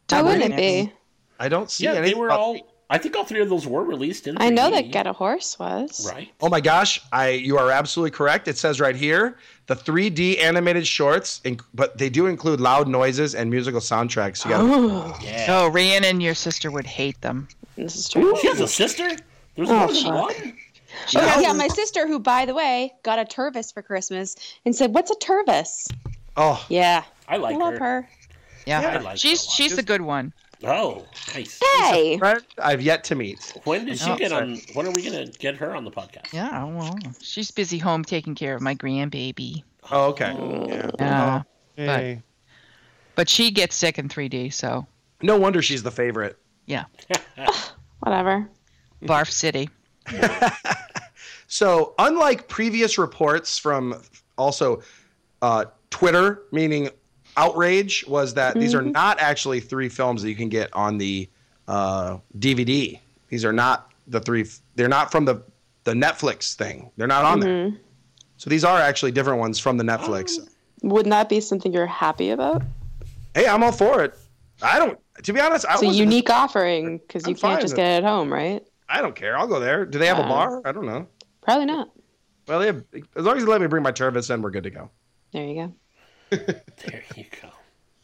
Why 0.09 0.21
wouldn't 0.21 0.53
it 0.53 0.57
be? 0.57 0.91
I 1.39 1.47
don't 1.47 1.71
see 1.71 1.85
Yeah, 1.85 2.01
they 2.01 2.13
were 2.13 2.29
all. 2.29 2.57
I 2.89 2.97
think 2.97 3.15
all 3.17 3.25
three 3.25 3.41
of 3.41 3.49
those 3.49 3.67
were 3.67 3.83
released 3.83 4.27
in. 4.27 4.37
I 4.41 4.49
know 4.49 4.71
that 4.71 4.91
Get 4.91 5.07
a 5.07 5.13
Horse 5.13 5.59
was. 5.59 6.09
Right. 6.09 6.29
Oh 6.39 6.47
my 6.49 6.61
gosh, 6.61 7.01
I 7.11 7.31
you 7.31 7.57
are 7.57 7.69
absolutely 7.71 8.11
correct. 8.11 8.47
It 8.47 8.57
says 8.57 8.79
right 8.79 8.95
here 8.95 9.37
the 9.65 9.75
3D 9.75 10.39
animated 10.39 10.87
shorts, 10.87 11.41
inc- 11.43 11.61
but 11.73 11.97
they 11.97 12.09
do 12.09 12.27
include 12.27 12.61
loud 12.61 12.87
noises 12.87 13.35
and 13.35 13.49
musical 13.49 13.81
soundtracks. 13.81 14.45
You 14.45 14.51
got 14.51 14.61
Oh, 14.61 15.17
Yeah. 15.21 15.45
Oh, 15.49 15.67
Rhiannon 15.69 16.05
and 16.11 16.23
your 16.23 16.35
sister 16.35 16.71
would 16.71 16.85
hate 16.87 17.19
them. 17.19 17.49
this 17.75 17.95
is 17.97 18.07
true. 18.07 18.37
She 18.39 18.47
has 18.47 18.61
a 18.61 18.67
sister. 18.67 19.09
There's 19.55 19.69
Oh, 19.69 19.75
more 19.79 19.87
than 19.87 19.95
oh, 19.97 20.27
fuck. 20.27 20.37
one. 20.37 20.53
Oh, 21.15 21.21
yeah, 21.21 21.39
yeah, 21.41 21.53
my 21.53 21.67
sister, 21.67 22.07
who, 22.07 22.17
by 22.19 22.45
the 22.45 22.53
way, 22.55 22.93
got 23.03 23.19
a 23.19 23.25
Tervis 23.25 23.73
for 23.73 23.81
Christmas 23.81 24.35
and 24.65 24.73
said, 24.75 24.93
What's 24.93 25.11
a 25.11 25.15
Tervis? 25.15 25.91
oh, 26.37 26.65
Yeah, 26.69 27.03
I 27.27 27.35
like 27.37 27.55
I 27.55 27.57
love 27.57 27.73
her. 27.73 27.79
her. 27.79 28.09
Yeah, 28.65 28.81
Yeah, 28.81 28.97
I 28.99 29.01
like 29.01 29.17
she's 29.17 29.41
her 29.41 29.45
a 29.45 29.49
lot. 29.49 29.55
she's 29.55 29.75
the 29.75 29.83
good 29.83 30.01
one. 30.01 30.31
Oh, 30.63 31.05
nice. 31.35 31.59
Hey! 31.81 32.17
friend 32.17 32.43
I've 32.57 32.81
yet 32.81 33.03
to 33.05 33.15
meet. 33.15 33.53
When 33.63 33.85
did 33.85 33.99
she 33.99 34.09
Oh, 34.09 34.15
get 34.17 34.31
sorry. 34.31 34.43
on? 34.53 34.59
When 34.73 34.87
are 34.87 34.91
we 34.91 35.03
gonna 35.03 35.27
get 35.27 35.55
her 35.57 35.75
on 35.75 35.83
the 35.85 35.91
podcast? 35.91 36.33
Yeah, 36.33 36.63
well, 36.63 36.97
she's 37.21 37.51
busy 37.51 37.77
home 37.77 38.03
taking 38.03 38.33
care 38.33 38.55
of 38.55 38.61
my 38.61 38.73
grandbaby. 38.75 39.63
Oh, 39.91 40.05
okay. 40.09 40.33
Oh. 40.37 40.65
Yeah. 40.99 41.41
Yeah, 41.77 41.87
Hey. 41.97 42.21
but 43.15 43.29
she 43.29 43.51
gets 43.51 43.75
sick 43.75 43.99
in 43.99 44.09
3D, 44.09 44.51
so 44.51 44.87
No 45.21 45.37
wonder 45.37 45.61
she's 45.61 45.83
the 45.83 45.91
favorite. 45.91 46.37
Yeah. 46.65 46.85
Whatever. 47.99 48.49
Barf 49.03 49.29
City. 49.31 49.69
So, 51.49 51.93
unlike 51.97 52.49
previous 52.49 52.97
reports 52.97 53.57
from 53.57 54.01
also 54.37 54.81
uh, 55.41 55.63
Twitter, 55.89 56.43
meaning 56.51 56.89
outrage, 57.37 58.03
was 58.07 58.33
that 58.33 58.55
these 58.59 58.73
are 58.75 58.81
not 58.81 59.19
actually 59.19 59.59
three 59.61 59.87
films 59.89 60.21
that 60.23 60.29
you 60.29 60.35
can 60.35 60.49
get 60.49 60.73
on 60.73 60.97
the 60.97 61.29
uh, 61.67 62.17
DVD. 62.37 62.99
These 63.29 63.45
are 63.45 63.53
not 63.53 63.91
the 64.07 64.19
three. 64.19 64.45
They're 64.75 64.87
not 64.89 65.11
from 65.11 65.25
the 65.25 65.41
the 65.85 65.93
Netflix 65.93 66.55
thing. 66.55 66.91
They're 66.97 67.07
not 67.07 67.23
on 67.23 67.39
there. 67.39 67.49
Mhm. 67.69 67.77
So 68.37 68.49
these 68.49 68.63
are 68.65 68.77
actually 68.79 69.11
different 69.11 69.39
ones 69.39 69.57
from 69.59 69.77
the 69.77 69.83
Netflix. 69.83 70.37
Wouldn't 70.83 71.11
that 71.11 71.29
be 71.29 71.39
something 71.39 71.71
you're 71.73 71.85
happy 71.87 72.29
about? 72.29 72.61
Hey, 73.33 73.47
I'm 73.47 73.63
all 73.63 73.71
for 73.71 74.03
it. 74.03 74.17
I 74.61 74.79
don't. 74.79 74.99
To 75.23 75.33
be 75.33 75.39
honest, 75.39 75.65
I 75.67 75.73
It's 75.73 75.81
a 75.83 75.85
wasn't- 75.87 76.05
unique 76.05 76.29
offering 76.29 76.97
because 76.99 77.27
you 77.27 77.35
can't 77.35 77.61
just 77.61 77.75
get 77.75 77.85
it 77.85 77.97
at 77.97 78.03
home, 78.03 78.31
right? 78.31 78.63
I 78.89 79.01
don't 79.01 79.15
care. 79.15 79.37
I'll 79.37 79.47
go 79.47 79.59
there. 79.59 79.85
Do 79.85 79.97
they 79.99 80.07
have 80.07 80.19
a 80.19 80.23
bar? 80.23 80.61
I 80.65 80.71
don't 80.71 80.85
know. 80.85 81.07
Probably 81.41 81.65
not. 81.65 81.89
Well, 82.47 82.59
they 82.59 82.67
have, 82.67 82.83
as 83.15 83.25
long 83.25 83.35
as 83.37 83.43
they 83.43 83.49
let 83.51 83.59
me 83.59 83.67
bring 83.67 83.83
my 83.83 83.91
Tervis, 83.91 84.27
then 84.29 84.41
we're 84.41 84.51
good 84.51 84.63
to 84.63 84.69
go. 84.69 84.89
There 85.33 85.45
you 85.45 85.55
go. 85.55 85.73
There 86.29 87.03
you 87.15 87.25
go. 87.41 87.49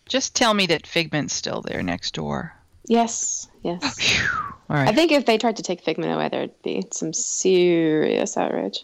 Just 0.08 0.36
tell 0.36 0.54
me 0.54 0.66
that 0.68 0.86
Figment's 0.86 1.34
still 1.34 1.62
there 1.62 1.82
next 1.82 2.14
door. 2.14 2.56
Yes, 2.88 3.48
yes. 3.64 3.96
Phew. 4.00 4.28
All 4.70 4.78
right. 4.78 4.88
I 4.88 4.94
think 4.94 5.12
if 5.12 5.26
they 5.26 5.38
tried 5.38 5.58
to 5.58 5.64
take 5.64 5.82
Figment 5.82 6.12
away, 6.14 6.30
there'd 6.30 6.62
be 6.62 6.84
some 6.92 7.14
serious 7.14 8.38
outrage. 8.38 8.84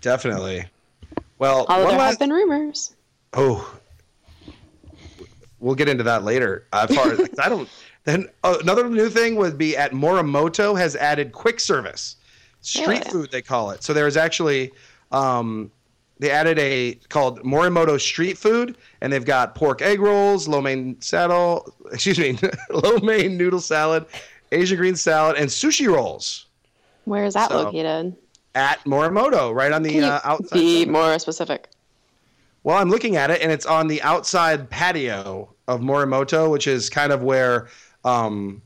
Definitely. 0.00 0.64
Well, 1.38 1.66
although 1.68 1.88
there 1.88 1.98
last... 1.98 2.12
have 2.12 2.18
been 2.18 2.32
rumors. 2.32 2.94
oh, 3.34 3.78
we'll 5.60 5.74
get 5.74 5.88
into 5.88 6.04
that 6.04 6.24
later. 6.24 6.66
Uh, 6.72 6.86
far 6.86 7.12
as, 7.12 7.28
I 7.38 7.48
don't. 7.48 7.68
Then 8.04 8.28
uh, 8.44 8.58
another 8.62 8.88
new 8.88 9.10
thing 9.10 9.36
would 9.36 9.58
be 9.58 9.76
at 9.76 9.92
Morimoto 9.92 10.78
has 10.78 10.94
added 10.96 11.32
quick 11.32 11.58
service, 11.58 12.16
street 12.60 12.86
Really? 12.86 13.10
food 13.10 13.30
they 13.32 13.42
call 13.42 13.70
it. 13.70 13.82
So 13.82 13.92
there 13.92 14.06
is 14.06 14.16
actually, 14.16 14.70
um, 15.10 15.70
they 16.18 16.30
added 16.30 16.58
a 16.58 16.94
called 17.08 17.42
Morimoto 17.42 18.00
street 18.00 18.38
food, 18.38 18.76
and 19.00 19.12
they've 19.12 19.24
got 19.24 19.54
pork 19.54 19.82
egg 19.82 20.00
rolls, 20.00 20.48
lo 20.48 20.60
mein 20.60 21.00
saddle, 21.00 21.74
excuse 21.92 22.18
me, 22.18 22.38
lo 22.70 22.98
mein 23.00 23.36
noodle 23.36 23.60
salad, 23.60 24.06
Asian 24.52 24.78
green 24.78 24.96
salad, 24.96 25.36
and 25.36 25.48
sushi 25.50 25.86
rolls 25.92 26.46
Where 27.04 27.24
is 27.24 27.34
that 27.34 27.50
So, 27.50 27.62
located? 27.64 28.16
at 28.54 28.82
Morimoto, 28.84 29.54
right 29.54 29.72
on 29.72 29.82
the 29.82 30.00
uh, 30.02 30.20
outside. 30.24 30.56
be 30.58 30.84
side. 30.84 30.88
more 30.92 31.18
specific? 31.18 31.68
Well, 32.62 32.78
I'm 32.78 32.88
looking 32.90 33.16
at 33.16 33.30
it, 33.30 33.42
and 33.42 33.52
it's 33.52 33.66
on 33.66 33.86
the 33.86 34.00
outside 34.02 34.68
patio 34.70 35.54
of 35.68 35.80
Morimoto, 35.82 36.50
which 36.50 36.66
is 36.66 36.88
kind 36.90 37.12
of 37.12 37.22
where 37.22 37.68
um, 38.04 38.62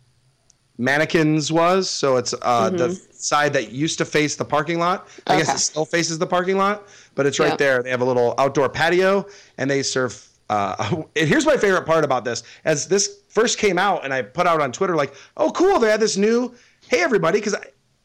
Mannequins 0.81 1.53
was. 1.53 1.89
So 1.91 2.17
it's 2.17 2.35
uh, 2.43 2.71
the 2.71 2.91
side 3.13 3.53
that 3.53 3.71
used 3.71 3.99
to 3.99 4.05
face 4.05 4.35
the 4.37 4.45
parking 4.45 4.79
lot. 4.79 5.09
I 5.27 5.37
guess 5.37 5.55
it 5.55 5.59
still 5.59 5.85
faces 5.85 6.19
the 6.19 6.27
parking 6.27 6.57
lot, 6.57 6.89
but 7.15 7.27
it's 7.27 7.39
right 7.39 7.51
Yeah. 7.51 7.57
there. 7.57 7.83
They 7.83 7.91
have 7.91 8.01
a 8.01 8.05
little 8.05 8.35
outdoor 8.39 8.69
patio, 8.69 9.27
and 9.59 9.71
they 9.71 9.83
serve. 9.83 10.27
Uh, 10.49 11.03
and 11.17 11.29
here's 11.29 11.47
my 11.47 11.57
favorite 11.57 11.85
part 11.87 12.05
about 12.05 12.25
this: 12.25 12.43
as 12.65 12.89
this 12.89 13.21
first 13.29 13.59
came 13.59 13.79
out, 13.79 14.05
and 14.05 14.13
I 14.13 14.23
put 14.23 14.47
out 14.47 14.61
on 14.61 14.73
Twitter, 14.73 14.97
like, 14.97 15.15
"Oh, 15.37 15.51
cool! 15.53 15.79
They 15.79 15.91
had 15.91 16.01
this 16.01 16.17
new 16.17 16.55
hey 16.89 17.03
everybody, 17.03 17.39
because 17.39 17.55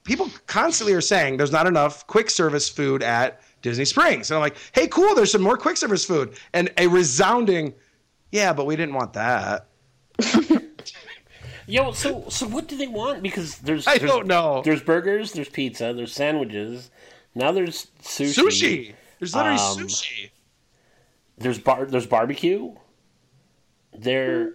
people 0.04 0.30
constantly 0.46 0.94
are 0.94 1.02
saying 1.02 1.38
there's 1.38 1.52
not 1.52 1.66
enough 1.66 2.06
quick 2.06 2.30
service 2.30 2.70
food 2.70 3.02
at 3.02 3.42
Disney 3.64 3.86
Springs, 3.86 4.30
and 4.30 4.36
I'm 4.36 4.42
like, 4.42 4.58
hey, 4.74 4.86
cool, 4.88 5.16
there's 5.16 5.32
some 5.32 5.42
more 5.42 5.58
quick 5.58 5.78
service 5.78 6.06
food, 6.06 6.38
and 6.54 6.72
a 6.78 6.86
resounding, 6.86 7.74
yeah, 8.32 8.54
but 8.54 8.68
we 8.68 8.76
didn't 8.76 8.94
want 8.94 9.14
that. 9.14 9.66
Yo, 11.68 11.92
so 11.92 12.26
so 12.30 12.48
what 12.48 12.68
do 12.68 12.78
they 12.78 12.88
want? 12.88 13.24
Because 13.24 13.58
there's 13.60 13.88
I 13.88 13.98
there's, 13.98 14.12
don't 14.12 14.28
know. 14.28 14.62
There's 14.64 14.82
burgers, 14.84 15.32
there's 15.34 15.50
pizza, 15.50 15.94
there's 15.96 16.14
sandwiches. 16.14 16.92
Now 17.34 17.52
there's 17.52 17.88
sushi. 18.02 18.34
Sushi. 18.34 18.94
There's 19.20 19.36
literally 19.36 19.58
Um, 19.60 19.78
sushi. 19.78 20.30
There's 21.38 21.60
bar. 21.60 21.86
There's 21.86 22.08
barbecue. 22.08 22.74
There. 23.98 24.54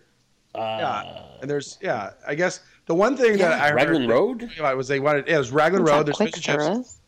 Yeah, 0.54 1.22
and 1.40 1.50
there's 1.50 1.78
yeah. 1.80 2.10
I 2.26 2.34
guess 2.34 2.60
the 2.86 2.94
one 2.94 3.16
thing 3.16 3.38
that 3.38 3.60
I 3.60 3.72
Raglan 3.72 4.02
heard 4.02 4.10
Road. 4.10 4.50
about 4.58 4.76
was 4.76 4.88
they 4.88 5.00
wanted 5.00 5.28
it 5.28 5.36
was 5.36 5.50
Raglan 5.52 5.84
Road. 5.84 6.06
There's 6.06 6.16
quick 6.16 6.34
fish 6.34 6.44
chips. 6.44 6.64
service. 6.64 6.98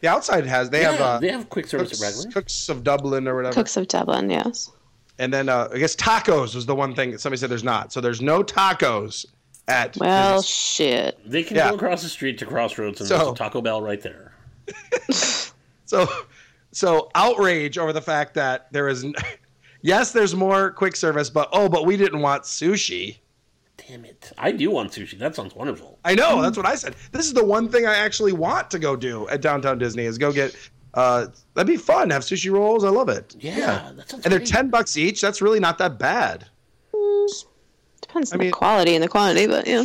The 0.00 0.08
outside 0.08 0.44
has 0.46 0.68
they 0.70 0.82
yeah, 0.82 0.90
have 0.92 1.00
uh, 1.00 1.18
they 1.18 1.28
have 1.28 1.48
quick 1.48 1.66
service 1.66 1.90
cooks, 1.90 2.02
at 2.02 2.06
Raglan. 2.06 2.32
Cookes 2.32 2.68
of 2.68 2.84
Dublin 2.84 3.28
or 3.28 3.36
whatever. 3.36 3.54
Cookes 3.54 3.76
of 3.76 3.88
Dublin, 3.88 4.28
yes. 4.30 4.70
And 5.18 5.32
then 5.32 5.48
uh, 5.48 5.68
I 5.72 5.78
guess 5.78 5.94
tacos 5.94 6.54
was 6.54 6.66
the 6.66 6.74
one 6.74 6.94
thing 6.94 7.12
that 7.12 7.20
somebody 7.20 7.38
said 7.38 7.50
there's 7.50 7.64
not. 7.64 7.92
So 7.92 8.00
there's 8.00 8.20
no 8.20 8.42
tacos 8.42 9.26
at. 9.68 9.96
Well, 9.96 10.36
Disney. 10.40 10.48
shit. 10.52 11.18
They 11.30 11.42
can 11.42 11.56
Yeah. 11.56 11.70
go 11.70 11.76
across 11.76 12.02
the 12.02 12.08
street 12.08 12.38
to 12.38 12.46
Crossroads 12.46 13.00
and 13.00 13.08
So- 13.08 13.16
there's 13.18 13.28
a 13.30 13.34
Taco 13.34 13.60
Bell 13.60 13.80
right 13.82 14.00
there. 14.00 14.34
so 15.10 16.06
so 16.72 17.10
outrage 17.14 17.78
over 17.78 17.92
the 17.92 18.00
fact 18.02 18.34
that 18.34 18.72
there 18.72 18.88
is. 18.88 19.04
Yes, 19.84 20.12
there's 20.12 20.32
more 20.32 20.70
quick 20.70 20.94
service, 20.94 21.28
but 21.28 21.48
oh, 21.52 21.68
but 21.68 21.86
we 21.86 21.96
didn't 21.96 22.20
want 22.20 22.44
sushi. 22.44 23.18
Damn 23.88 24.04
it! 24.04 24.30
I 24.38 24.52
do 24.52 24.70
want 24.70 24.92
sushi. 24.92 25.18
That 25.18 25.34
sounds 25.34 25.56
wonderful. 25.56 25.98
I 26.04 26.14
know 26.14 26.40
that's 26.40 26.56
what 26.56 26.66
I 26.66 26.76
said. 26.76 26.94
This 27.10 27.26
is 27.26 27.32
the 27.34 27.44
one 27.44 27.68
thing 27.68 27.84
I 27.84 27.96
actually 27.96 28.30
want 28.32 28.70
to 28.70 28.78
go 28.78 28.94
do 28.94 29.26
at 29.28 29.40
downtown 29.40 29.78
Disney 29.78 30.04
is 30.04 30.18
go 30.18 30.30
get. 30.30 30.54
Uh, 30.94 31.26
that'd 31.54 31.66
be 31.66 31.76
fun. 31.76 32.10
Have 32.10 32.22
sushi 32.22 32.48
rolls. 32.52 32.84
I 32.84 32.90
love 32.90 33.08
it. 33.08 33.34
Yeah, 33.40 33.90
that 33.96 34.08
sounds. 34.08 34.24
and 34.24 34.30
they're 34.30 34.38
great. 34.38 34.46
ten 34.50 34.70
bucks 34.70 34.96
each. 34.96 35.20
That's 35.20 35.42
really 35.42 35.58
not 35.58 35.78
that 35.78 35.98
bad. 35.98 36.46
Depends 38.12 38.32
I 38.32 38.36
on 38.36 38.40
mean- 38.40 38.48
the 38.50 38.52
quality 38.56 38.94
and 38.94 39.02
the 39.02 39.08
quantity, 39.08 39.46
but 39.46 39.66
yeah. 39.66 39.84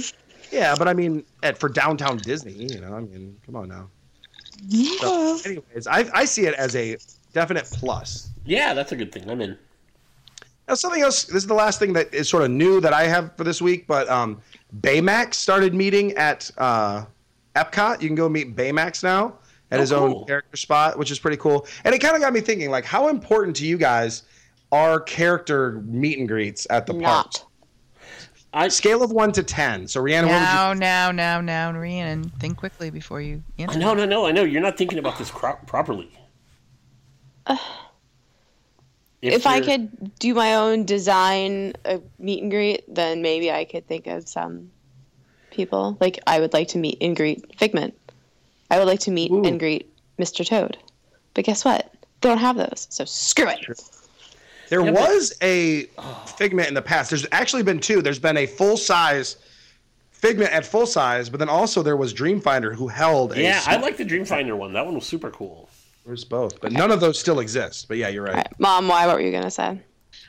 Yeah, 0.51 0.75
but 0.77 0.87
I 0.87 0.93
mean, 0.93 1.23
at 1.43 1.57
for 1.57 1.69
downtown 1.69 2.17
Disney, 2.17 2.53
you 2.53 2.79
know, 2.81 2.93
I 2.93 2.99
mean, 3.01 3.37
come 3.45 3.55
on 3.55 3.69
now. 3.69 3.89
So, 4.99 5.39
anyways, 5.45 5.87
I 5.87 6.05
I 6.13 6.25
see 6.25 6.45
it 6.45 6.53
as 6.55 6.75
a 6.75 6.97
definite 7.33 7.65
plus. 7.65 8.29
Yeah, 8.45 8.73
that's 8.73 8.91
a 8.91 8.95
good 8.95 9.11
thing. 9.11 9.29
I'm 9.29 9.41
in. 9.41 9.57
Now, 10.67 10.73
something 10.75 11.01
else. 11.01 11.23
This 11.25 11.35
is 11.43 11.47
the 11.47 11.53
last 11.53 11.79
thing 11.79 11.93
that 11.93 12.13
is 12.13 12.27
sort 12.27 12.43
of 12.43 12.51
new 12.51 12.81
that 12.81 12.93
I 12.93 13.03
have 13.03 13.35
for 13.37 13.43
this 13.43 13.61
week. 13.61 13.87
But 13.87 14.09
um, 14.09 14.41
Baymax 14.81 15.35
started 15.35 15.73
meeting 15.73 16.13
at 16.13 16.49
uh, 16.57 17.05
Epcot. 17.55 18.01
You 18.01 18.07
can 18.09 18.15
go 18.15 18.27
meet 18.29 18.55
Baymax 18.55 19.03
now 19.03 19.35
at 19.71 19.77
Oh, 19.77 19.81
his 19.81 19.91
cool. 19.91 19.99
own 20.21 20.25
character 20.25 20.57
spot, 20.57 20.97
which 20.97 21.11
is 21.11 21.19
pretty 21.19 21.37
cool. 21.37 21.67
And 21.83 21.93
it 21.93 21.99
kind 21.99 22.15
of 22.15 22.21
got 22.21 22.33
me 22.33 22.39
thinking, 22.41 22.69
like, 22.71 22.85
how 22.85 23.09
important 23.09 23.55
to 23.57 23.65
you 23.65 23.77
guys 23.77 24.23
are 24.71 24.99
character 25.01 25.81
meet 25.85 26.17
and 26.19 26.27
greets 26.27 26.65
at 26.69 26.85
the 26.85 26.93
park? 26.93 27.31
Not. 28.57 28.65
I 28.65 28.67
Scale 28.69 29.03
of 29.03 29.11
one 29.11 29.31
to 29.33 29.43
ten. 29.43 29.87
So, 29.87 30.01
Rhiannon, 30.01 30.29
what 30.29 30.35
would 30.35 30.73
you? 30.73 30.79
Now, 30.79 31.11
now, 31.11 31.11
now, 31.11 31.41
now, 31.41 31.71
Rhiannon, 31.71 32.29
think 32.39 32.57
quickly 32.57 32.89
before 32.89 33.21
you 33.21 33.43
answer. 33.59 33.77
no, 33.77 33.93
no, 33.93 34.05
no. 34.05 34.25
I 34.25 34.31
know 34.31 34.43
you're 34.43 34.61
not 34.61 34.77
thinking 34.77 34.97
about 34.99 35.17
this 35.17 35.31
cro- 35.31 35.59
properly. 35.65 36.11
If, 39.19 39.47
I 39.47 39.61
could 39.61 40.15
do 40.19 40.35
my 40.35 40.53
own 40.53 40.85
design 40.85 41.73
a 41.85 41.99
meet 42.19 42.43
and 42.43 42.51
greet, 42.51 42.83
then 42.87 43.23
maybe 43.23 43.51
I 43.51 43.65
could 43.65 43.87
think 43.87 44.05
of 44.05 44.29
some 44.29 44.69
people. 45.49 45.97
Like 45.99 46.19
I 46.27 46.39
would 46.39 46.53
like 46.53 46.67
to 46.69 46.77
meet 46.77 46.99
and 47.01 47.15
greet 47.15 47.43
Figment. 47.57 47.95
I 48.69 48.77
would 48.77 48.87
like 48.87 48.99
to 49.01 49.11
meet 49.11 49.31
Ooh. 49.31 49.43
and 49.43 49.59
greet 49.59 49.91
Mr. 50.19 50.45
Toad. 50.47 50.77
But 51.33 51.45
guess 51.45 51.65
what? 51.65 51.91
They 52.21 52.29
don't 52.29 52.37
have 52.37 52.57
those. 52.57 52.85
So 52.91 53.05
screw 53.05 53.49
it. 53.49 53.81
There 54.69 54.81
Yeah, 54.81 54.91
but- 54.91 55.09
was 55.09 55.33
a 55.41 55.87
oh. 55.97 56.25
figment 56.37 56.67
in 56.67 56.73
the 56.73 56.81
past. 56.81 57.09
There's 57.09 57.25
actually 57.31 57.63
been 57.63 57.79
two. 57.79 58.01
There's 58.01 58.19
been 58.19 58.37
a 58.37 58.45
full 58.45 58.77
size 58.77 59.37
figment 60.11 60.51
at 60.51 60.65
full 60.65 60.85
size, 60.85 61.29
but 61.29 61.39
then 61.39 61.49
also 61.49 61.83
there 61.83 61.95
was 61.95 62.13
Dreamfinder 62.13 62.73
who 62.75 62.87
held 62.87 63.33
a. 63.33 63.41
Yeah, 63.41 63.61
I 63.65 63.77
like 63.77 63.97
the 63.97 64.05
Dreamfinder 64.05 64.57
one. 64.57 64.73
That 64.73 64.85
one 64.85 64.95
was 64.95 65.05
super 65.05 65.29
cool. 65.29 65.69
There's 66.05 66.23
both, 66.23 66.61
but 66.61 66.71
none 66.71 66.91
of 66.91 67.01
those 67.01 67.19
still 67.19 67.39
exist. 67.39 67.87
But 67.87 67.97
yeah, 67.97 68.07
you're 68.07 68.23
right. 68.23 68.31
All 68.31 68.37
right. 68.37 68.59
Mom, 68.59 68.87
why? 68.87 69.05
What 69.07 69.15
were 69.17 69.21
you 69.21 69.31
gonna 69.31 69.51
say? 69.51 69.79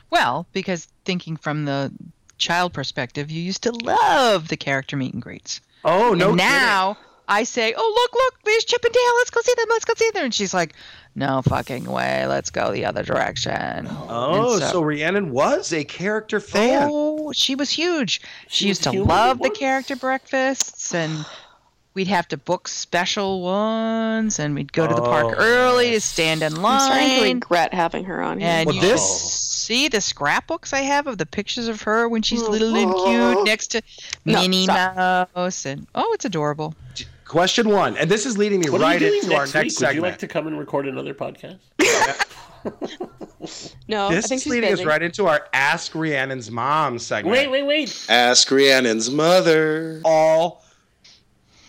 Well, 0.09 0.45
because 0.51 0.87
thinking 1.05 1.37
from 1.37 1.65
the 1.65 1.91
child 2.37 2.73
perspective, 2.73 3.31
you 3.31 3.41
used 3.41 3.63
to 3.63 3.71
love 3.71 4.47
the 4.49 4.57
character 4.57 4.97
meet 4.97 5.13
and 5.13 5.21
greets. 5.21 5.61
Oh 5.85 6.13
no! 6.13 6.29
and 6.29 6.37
now 6.37 6.97
I 7.29 7.43
say, 7.43 7.73
"Oh, 7.77 7.93
look, 7.95 8.13
look, 8.13 8.33
there's 8.43 8.65
Chip 8.65 8.83
and 8.83 8.93
Dale. 8.93 9.15
Let's 9.19 9.29
go 9.29 9.39
see 9.41 9.53
them. 9.55 9.67
Let's 9.69 9.85
go 9.85 9.93
see 9.95 10.09
them." 10.13 10.25
And 10.25 10.33
she's 10.33 10.53
like, 10.53 10.73
"No 11.15 11.41
fucking 11.43 11.85
way. 11.85 12.25
Let's 12.25 12.49
go 12.49 12.71
the 12.73 12.85
other 12.85 13.03
direction." 13.03 13.87
Oh, 14.09 14.53
And 14.55 14.63
so, 14.63 14.81
Rhiannon 14.81 15.31
was 15.31 15.71
a 15.71 15.83
character 15.83 16.39
fan. 16.39 16.89
Oh, 16.91 17.31
she 17.31 17.55
was 17.55 17.69
huge. 17.69 18.19
She, 18.47 18.63
She 18.63 18.67
used 18.69 18.83
to 18.83 18.91
love 18.91 19.39
the 19.39 19.49
character 19.51 19.95
breakfasts, 19.95 20.93
and 20.93 21.25
we'd 21.93 22.07
have 22.07 22.27
to 22.29 22.37
book 22.37 22.67
special 22.67 23.41
ones, 23.41 24.39
and 24.39 24.55
we'd 24.55 24.73
go 24.73 24.87
to 24.87 24.95
the 24.95 25.01
Oh, 25.01 25.05
park 25.05 25.35
early 25.37 25.91
to 25.91 26.01
stand 26.01 26.41
in 26.41 26.53
I'm 26.53 26.79
starting 26.79 27.09
to 27.09 27.21
line. 27.21 27.33
regret 27.35 27.73
having 27.73 28.05
her 28.05 28.21
on 28.21 28.39
here. 28.39 28.49
And 28.49 28.65
Well, 28.67 28.75
you 28.75 28.81
this- 28.81 29.45
see 29.59 29.87
the 29.87 30.01
scrapbooks 30.01 30.73
I 30.73 30.79
have 30.81 31.05
of 31.05 31.19
the 31.19 31.27
pictures 31.27 31.67
of 31.67 31.83
her 31.83 32.07
when 32.09 32.23
she's 32.23 32.41
little 32.41 32.75
and 32.75 32.91
Oh. 32.91 33.33
cute 33.35 33.45
next 33.45 33.67
to 33.67 33.83
No, 34.25 34.41
Minnie 34.41 34.63
stop. 34.63 35.29
Mouse, 35.35 35.63
and 35.65 35.85
oh, 35.93 36.11
it's 36.13 36.25
adorable. 36.25 36.73
Question 37.29 37.69
one, 37.69 37.95
and 37.95 38.09
this 38.09 38.25
is 38.25 38.39
leading 38.39 38.59
me 38.59 38.71
What 38.71 38.81
right 38.81 38.99
are 38.99 39.07
you 39.07 39.21
into 39.21 39.35
our 39.35 39.41
next 39.41 39.53
next 39.53 39.79
week? 39.79 39.87
Would 39.89 39.95
you 39.97 40.01
like 40.01 40.17
to 40.17 40.27
come 40.27 40.47
and 40.47 40.57
record 40.57 40.87
another 40.87 41.13
podcast? 41.13 41.59
no, 43.87 44.07
I 44.07 44.15
this 44.15 44.27
think 44.27 44.39
is 44.39 44.43
she's 44.43 44.51
leading 44.51 44.73
us 44.73 44.83
right 44.83 45.03
into 45.03 45.27
our 45.27 45.47
Ask 45.53 45.91
Rhiannon's 45.91 46.49
Mom 46.49 46.97
segment. 46.97 47.31
Wait, 47.31 47.51
wait, 47.51 47.67
wait. 47.67 48.05
Ask 48.09 48.49
Rhiannon's 48.49 49.11
mother. 49.11 50.01
All 50.03 50.65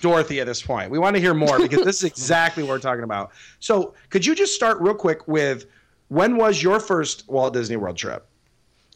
Dorothy 0.00 0.40
at 0.40 0.46
this 0.46 0.62
point. 0.62 0.90
We 0.90 0.98
want 0.98 1.14
to 1.16 1.20
hear 1.20 1.34
more 1.34 1.58
because 1.60 1.84
this 1.84 1.98
is 1.98 2.04
exactly 2.04 2.62
what 2.62 2.70
we're 2.70 2.78
talking 2.78 3.04
about. 3.04 3.32
So, 3.58 3.92
could 4.08 4.24
you 4.24 4.34
just 4.34 4.54
start 4.54 4.80
real 4.80 4.94
quick 4.94 5.28
with 5.28 5.66
when 6.08 6.38
was 6.38 6.62
your 6.62 6.80
first 6.80 7.28
Walt 7.28 7.52
Disney 7.52 7.76
World 7.76 7.98
trip? 7.98 8.26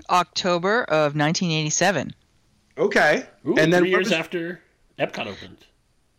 October 0.09 0.85
of 0.85 1.15
1987. 1.15 2.15
Okay. 2.79 3.27
Ooh, 3.47 3.55
and 3.59 3.71
then 3.71 3.83
three 3.83 3.91
years 3.91 4.07
was- 4.07 4.13
after 4.13 4.63
Epcot 4.99 5.27
opened, 5.27 5.59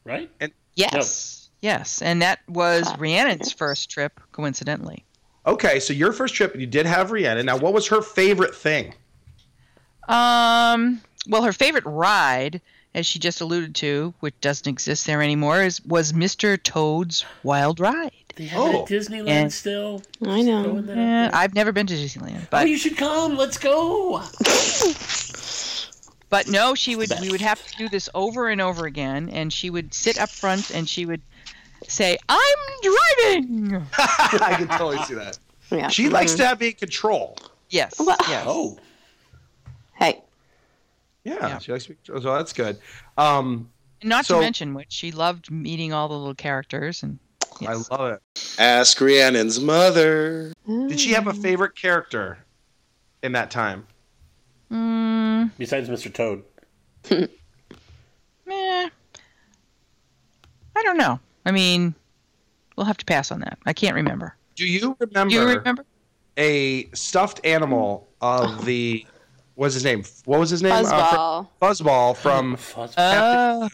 right? 0.05 0.29
And 0.39 0.51
Yes, 0.75 1.49
yes, 1.61 2.01
and 2.01 2.21
that 2.21 2.39
was 2.47 2.83
Ah, 2.87 2.95
Rhiannon's 2.97 3.51
first 3.51 3.89
trip, 3.89 4.19
coincidentally. 4.31 5.03
Okay, 5.45 5.79
so 5.79 5.93
your 5.93 6.11
first 6.11 6.33
trip, 6.35 6.55
you 6.55 6.65
did 6.67 6.85
have 6.85 7.11
Rhiannon. 7.11 7.45
Now, 7.45 7.57
what 7.57 7.73
was 7.73 7.87
her 7.87 8.01
favorite 8.01 8.53
thing? 8.55 8.93
Um, 10.07 11.01
well, 11.27 11.43
her 11.43 11.53
favorite 11.53 11.85
ride, 11.85 12.61
as 12.93 13.05
she 13.05 13.19
just 13.19 13.41
alluded 13.41 13.73
to, 13.75 14.13
which 14.19 14.33
doesn't 14.41 14.67
exist 14.67 15.05
there 15.07 15.21
anymore, 15.21 15.63
is 15.63 15.83
was 15.85 16.13
Mr. 16.13 16.61
Toad's 16.61 17.25
Wild 17.43 17.79
Ride. 17.79 18.11
They 18.35 18.45
have 18.47 18.59
it 18.67 18.75
Oh. 18.75 18.81
at 18.83 18.87
Disneyland 18.89 19.27
Yeah. 19.27 19.47
still. 19.47 20.01
I 20.25 20.41
know. 20.41 20.63
Throwing 20.63 20.85
that 20.87 20.91
out 20.91 20.95
there. 20.95 21.29
I've 21.33 21.55
never 21.55 21.71
been 21.71 21.87
to 21.87 21.93
Disneyland, 21.93 22.41
oh, 22.43 22.47
but 22.49 22.67
you 22.69 22.77
should 22.77 22.97
come. 22.97 23.37
Let's 23.37 23.57
go. 23.57 24.21
but 26.29 26.47
no, 26.47 26.75
she 26.75 26.95
would. 26.95 27.09
best. 27.09 27.21
We 27.21 27.29
would 27.31 27.41
have 27.41 27.65
to 27.67 27.77
do 27.77 27.89
this 27.89 28.09
over 28.13 28.49
and 28.49 28.61
over 28.61 28.85
again, 28.85 29.29
and 29.29 29.51
she 29.53 29.69
would 29.69 29.93
sit 29.93 30.17
up 30.19 30.29
front 30.29 30.69
and 30.71 30.87
she 30.89 31.05
would 31.05 31.21
say, 31.87 32.17
"I'm 32.29 32.57
driving." 32.83 33.85
I 33.97 34.55
can 34.57 34.67
totally 34.67 34.97
see 35.05 35.13
that. 35.15 35.37
Yeah. 35.71 35.87
She 35.89 36.09
likes 36.09 36.33
Mhm. 36.33 36.37
to 36.37 36.47
have 36.47 36.59
be 36.59 36.67
in 36.67 36.73
control. 36.73 37.37
Yes, 37.69 37.95
Well- 37.99 38.17
yes. 38.27 38.45
Oh, 38.47 38.77
Hey, 39.93 40.21
Yeah, 41.23 41.35
Yeah. 41.47 41.57
she 41.59 41.71
likes 41.71 41.85
to 41.85 41.89
be 41.91 41.95
control. 41.95 42.21
So 42.21 42.33
that's 42.35 42.53
good. 42.53 42.77
Um, 43.17 43.69
not 44.03 44.25
So- 44.25 44.35
to 44.35 44.41
mention 44.41 44.73
which 44.73 44.91
she 44.91 45.11
loved 45.11 45.49
meeting 45.49 45.91
all 45.93 46.07
the 46.07 46.15
little 46.17 46.35
characters 46.35 47.01
and. 47.03 47.17
Yes. 47.61 47.89
I 47.89 47.95
love 47.95 48.11
it. 48.13 48.55
Ask 48.59 48.97
Rhiannon's 48.99 49.59
mother. 49.61 50.51
Did 50.67 50.99
she 50.99 51.13
have 51.13 51.27
a 51.27 51.33
favorite 51.33 51.73
character 51.75 52.37
in 53.23 53.31
that 53.31 53.49
time? 53.49 53.87
Mm, 54.69 55.14
besides 55.57 55.89
Mr. 55.89 56.13
Toad. 56.13 56.43
eh, 57.11 57.27
I 60.77 60.83
don't 60.83 60.97
know. 60.97 61.19
I 61.45 61.51
mean, 61.51 61.93
we'll 62.75 62.85
have 62.85 62.97
to 62.97 63.05
pass 63.05 63.31
on 63.31 63.39
that. 63.41 63.57
I 63.65 63.73
can't 63.73 63.95
remember. 63.95 64.35
Do 64.55 64.65
you 64.65 64.95
remember, 64.99 65.29
Do 65.29 65.35
you 65.35 65.47
remember? 65.47 65.85
a 66.37 66.89
stuffed 66.93 67.41
animal 67.45 68.07
of 68.21 68.65
the 68.65 69.05
what's 69.55 69.73
his 69.73 69.83
name? 69.83 70.03
What 70.25 70.39
was 70.39 70.49
his 70.49 70.61
name? 70.63 70.71
Uh, 70.73 70.81
Fuzzball. 70.83 71.47
fr- 71.59 71.65
Fuzzball 71.65 72.17
from 72.17 72.55
Fuzz- 72.57 72.97
Uh, 72.97 73.69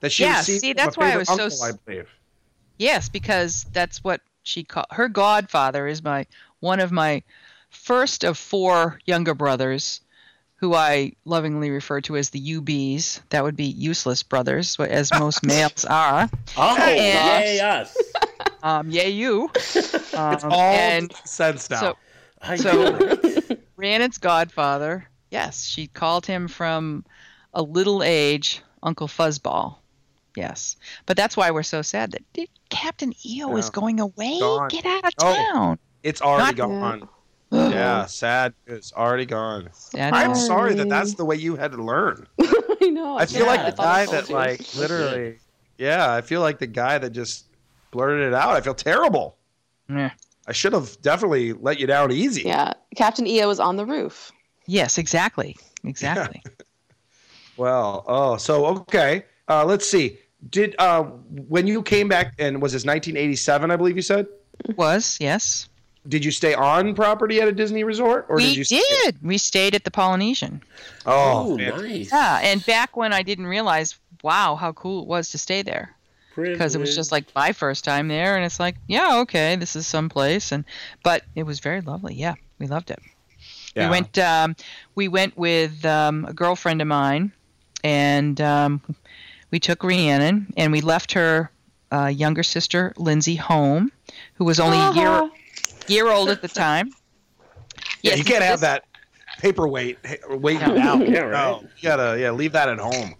that 0.00 0.12
she 0.12 0.22
yeah, 0.24 0.40
see, 0.42 0.72
that's 0.72 0.96
why 0.96 1.06
I 1.06 1.08
favorite 1.10 1.18
was 1.20 1.28
so 1.28 1.32
uncle, 1.34 1.46
s- 1.46 1.62
I 1.62 1.72
believe. 1.84 2.08
yes, 2.78 3.08
because 3.08 3.64
that's 3.72 4.02
what 4.04 4.20
she 4.42 4.62
called 4.62 4.86
her 4.92 5.08
godfather 5.08 5.86
is 5.86 6.02
my 6.04 6.26
one 6.60 6.80
of 6.80 6.92
my 6.92 7.22
first 7.70 8.24
of 8.24 8.38
four 8.38 8.98
younger 9.06 9.34
brothers 9.34 10.00
who 10.56 10.74
I 10.74 11.12
lovingly 11.24 11.70
refer 11.70 12.00
to 12.02 12.16
as 12.16 12.30
the 12.30 12.40
UBs. 12.60 13.20
That 13.30 13.44
would 13.44 13.56
be 13.56 13.64
useless 13.64 14.22
brothers, 14.22 14.76
wh- 14.76 14.80
as 14.82 15.12
most 15.18 15.42
males 15.46 15.84
are. 15.84 16.28
Oh, 16.56 16.76
And- 16.76 17.44
yay 17.44 17.60
us! 17.60 17.96
Um, 18.62 18.90
yay, 18.90 19.10
you. 19.10 19.42
Um, 20.16 20.32
It's 20.32 20.44
all 20.44 20.52
and 20.52 21.12
sense 21.24 21.68
now. 21.70 21.80
so- 21.80 21.96
I 22.42 22.56
So- 22.56 22.96
knew. 22.98 23.56
Rhiannon's 23.76 24.18
godfather, 24.18 25.06
yes, 25.30 25.62
she 25.64 25.86
called 25.88 26.24
him 26.26 26.48
from 26.48 27.04
a 27.54 27.62
little 27.62 28.02
age 28.02 28.62
Uncle 28.82 29.06
Fuzzball. 29.08 29.76
Yes. 30.34 30.76
But 31.04 31.16
that's 31.18 31.36
why 31.36 31.50
we're 31.50 31.62
so 31.62 31.82
sad 31.82 32.12
that 32.12 32.48
Captain 32.70 33.12
EO 33.24 33.56
is 33.56 33.70
going 33.70 34.00
away. 34.00 34.38
Gone. 34.40 34.68
Get 34.68 34.84
out 34.86 35.04
of 35.04 35.12
Oh. 35.20 35.34
town. 35.52 35.78
it's 36.02 36.22
already 36.22 36.56
Not- 36.56 36.68
gone. 36.68 37.08
Yeah, 37.50 38.06
sad. 38.06 38.54
It's 38.66 38.92
already 38.92 39.26
gone. 39.26 39.68
Sad. 39.72 40.12
I'm 40.12 40.34
sorry 40.34 40.74
that 40.74 40.88
that's 40.88 41.14
the 41.14 41.24
way 41.24 41.36
you 41.36 41.56
had 41.56 41.72
to 41.72 41.82
learn. 41.82 42.26
I 42.40 42.88
know. 42.90 43.16
I 43.16 43.26
feel 43.26 43.40
Yeah, 43.40 43.46
like 43.46 43.76
the 43.76 43.82
guy 43.82 44.06
that 44.06 44.28
you. 44.28 44.34
like 44.34 44.74
literally 44.76 45.38
Yeah, 45.78 46.12
I 46.12 46.20
feel 46.20 46.40
like 46.40 46.58
the 46.58 46.66
guy 46.66 46.98
that 46.98 47.10
just 47.10 47.46
blurted 47.90 48.26
it 48.28 48.34
out. 48.34 48.50
I 48.50 48.60
feel 48.60 48.74
terrible. 48.74 49.36
Yeah. 49.88 50.10
I 50.48 50.52
should 50.52 50.72
have 50.72 51.00
definitely 51.02 51.52
let 51.54 51.80
you 51.80 51.86
down 51.86 52.12
easy. 52.12 52.42
Yeah, 52.42 52.72
Captain 52.96 53.26
EO 53.26 53.48
was 53.48 53.58
on 53.60 53.76
the 53.76 53.84
roof. 53.86 54.30
Yes, 54.66 54.98
exactly. 54.98 55.56
Exactly. 55.84 56.42
Well, 57.56 58.04
oh, 58.06 58.36
so 58.36 58.66
okay. 58.66 59.24
Uh, 59.48 59.64
let's 59.64 59.88
see. 59.88 60.18
Did 60.50 60.74
uh, 60.78 61.04
when 61.04 61.66
you 61.66 61.82
came 61.82 62.06
back 62.06 62.34
and 62.38 62.60
was 62.60 62.72
this 62.72 62.84
1987? 62.84 63.70
I 63.70 63.76
believe 63.76 63.96
you 63.96 64.02
said. 64.02 64.26
Was, 64.76 65.16
yes. 65.20 65.68
Did 66.08 66.24
you 66.24 66.30
stay 66.30 66.54
on 66.54 66.94
property 66.94 67.40
at 67.40 67.48
a 67.48 67.52
Disney 67.52 67.84
resort, 67.84 68.26
or 68.28 68.36
we 68.36 68.42
did 68.44 68.56
you? 68.56 68.64
stay- 68.64 68.80
did. 69.04 69.16
We 69.22 69.38
stayed 69.38 69.74
at 69.74 69.84
the 69.84 69.90
Polynesian. 69.90 70.62
Oh, 71.04 71.52
Oh, 71.52 71.56
man. 71.56 71.70
nice. 71.82 72.10
Yeah, 72.12 72.40
and 72.42 72.64
back 72.66 72.96
when 72.96 73.12
I 73.12 73.22
didn't 73.22 73.46
realize, 73.46 73.98
wow, 74.22 74.54
how 74.56 74.72
cool 74.72 75.02
it 75.02 75.08
was 75.08 75.30
to 75.30 75.38
stay 75.38 75.62
there. 75.62 75.92
because 76.36 76.74
it 76.74 76.78
was 76.78 76.94
just 76.94 77.10
like 77.12 77.24
my 77.34 77.50
first 77.52 77.82
time 77.82 78.08
there 78.08 78.36
and 78.36 78.44
it's 78.44 78.60
like 78.60 78.76
yeah 78.88 79.20
okay 79.20 79.56
this 79.56 79.74
is 79.74 79.86
someplace 79.86 80.52
and 80.52 80.66
but 81.02 81.22
it 81.34 81.44
was 81.44 81.60
very 81.60 81.80
lovely 81.80 82.12
yeah 82.14 82.34
we 82.58 82.66
loved 82.66 82.90
it 82.90 82.98
Yeah. 83.74 83.86
we 83.86 83.90
went 83.90 84.18
um, 84.18 84.54
we 84.94 85.08
went 85.08 85.34
with 85.38 85.82
um, 85.86 86.26
a 86.28 86.34
girlfriend 86.34 86.82
of 86.82 86.88
mine 86.88 87.32
and 87.82 88.38
um, 88.42 88.82
we 89.50 89.58
took 89.58 89.82
rhiannon 89.82 90.52
and 90.58 90.72
we 90.72 90.82
left 90.82 91.12
her 91.14 91.50
uh, 91.90 92.08
younger 92.08 92.42
sister 92.42 92.92
lindsay 92.98 93.36
home 93.36 93.90
who 94.34 94.44
was 94.44 94.60
only 94.60 94.76
a 94.78 94.92
year 94.92 95.08
Uh-huh. 95.08 95.28
Year 95.90 96.10
old 96.10 96.28
at 96.30 96.42
the 96.42 96.48
time 96.48 96.90
Yeah, 98.02 98.12
Yes, 98.12 98.18
you 98.18 98.24
can't 98.24 98.42
have 98.44 98.60
this- 98.60 98.68
that 98.68 98.84
paperweight 99.38 99.98
h- 100.04 100.20
weighing 100.28 100.60
No. 100.60 100.74
down. 100.74 101.02
Yeah, 101.12 101.20
right. 101.20 101.32
No, 101.32 101.60
you 101.78 101.82
gotta 101.88 102.18
yeah 102.20 102.30
leave 102.30 102.52
that 102.52 102.68
at 102.68 102.78
home. 102.78 103.14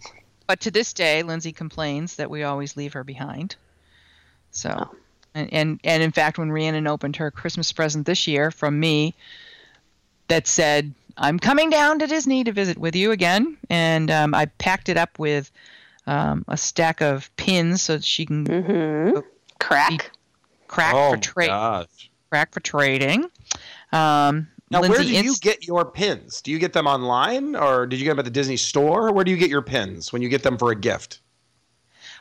But 0.46 0.61
to 0.61 0.70
this 0.70 0.92
day, 0.92 1.22
Lindsay 1.22 1.52
complains 1.52 2.16
that 2.16 2.31
we 2.31 2.42
always 2.44 2.76
leave 2.76 2.92
her 2.92 3.02
behind. 3.05 3.57
So, 4.52 4.70
Oh. 4.90 4.96
and, 5.35 5.52
and 5.52 5.81
and 5.85 6.02
in 6.02 6.12
fact, 6.12 6.38
when 6.38 6.50
Rhiannon 6.52 6.87
opened 6.87 7.16
her 7.16 7.31
Christmas 7.31 7.72
present 7.72 8.07
this 8.07 8.26
year 8.26 8.50
from 8.50 8.79
me, 8.81 9.14
that 10.29 10.46
said, 10.46 10.94
"I'm 11.16 11.38
coming 11.38 11.68
down 11.70 11.98
to 11.98 12.07
Disney 12.07 12.44
to 12.44 12.52
visit 12.52 12.79
with 12.79 12.94
you 12.96 13.11
again," 13.11 13.57
and 13.68 14.11
um, 14.11 14.35
I 14.35 14.46
packed 14.46 14.88
it 14.88 14.96
up 14.96 15.18
with 15.18 15.50
um, 16.07 16.44
a 16.48 16.57
stack 16.57 17.00
of 17.02 17.35
pins 17.37 17.83
so 17.83 17.94
that 17.96 18.05
she 18.05 18.24
can 18.24 18.46
Mm-hmm. 18.46 19.18
Crack. 19.59 20.11
crack 20.68 20.94
oh 20.94 21.11
for 21.12 21.16
trade, 21.18 21.50
crack 22.30 22.52
for 22.52 22.60
trading. 22.60 23.24
Um, 23.92 24.48
Now, 24.70 24.80
where 24.80 24.90
Lindsay 24.90 25.20
do 25.20 25.24
you 25.24 25.36
get 25.40 25.66
your 25.66 25.84
pins? 25.84 26.42
Do 26.42 26.50
you 26.50 26.58
get 26.58 26.72
them 26.72 26.86
online, 26.86 27.54
or 27.54 27.86
did 27.86 27.98
you 27.98 28.04
get 28.04 28.10
them 28.10 28.18
at 28.18 28.24
the 28.24 28.30
Disney 28.30 28.56
store? 28.56 29.12
Where 29.12 29.24
do 29.24 29.30
you 29.30 29.36
get 29.36 29.48
your 29.50 29.62
pins 29.62 30.12
when 30.12 30.22
you 30.22 30.28
get 30.28 30.42
them 30.42 30.58
for 30.58 30.70
a 30.72 30.76
gift? 30.76 31.20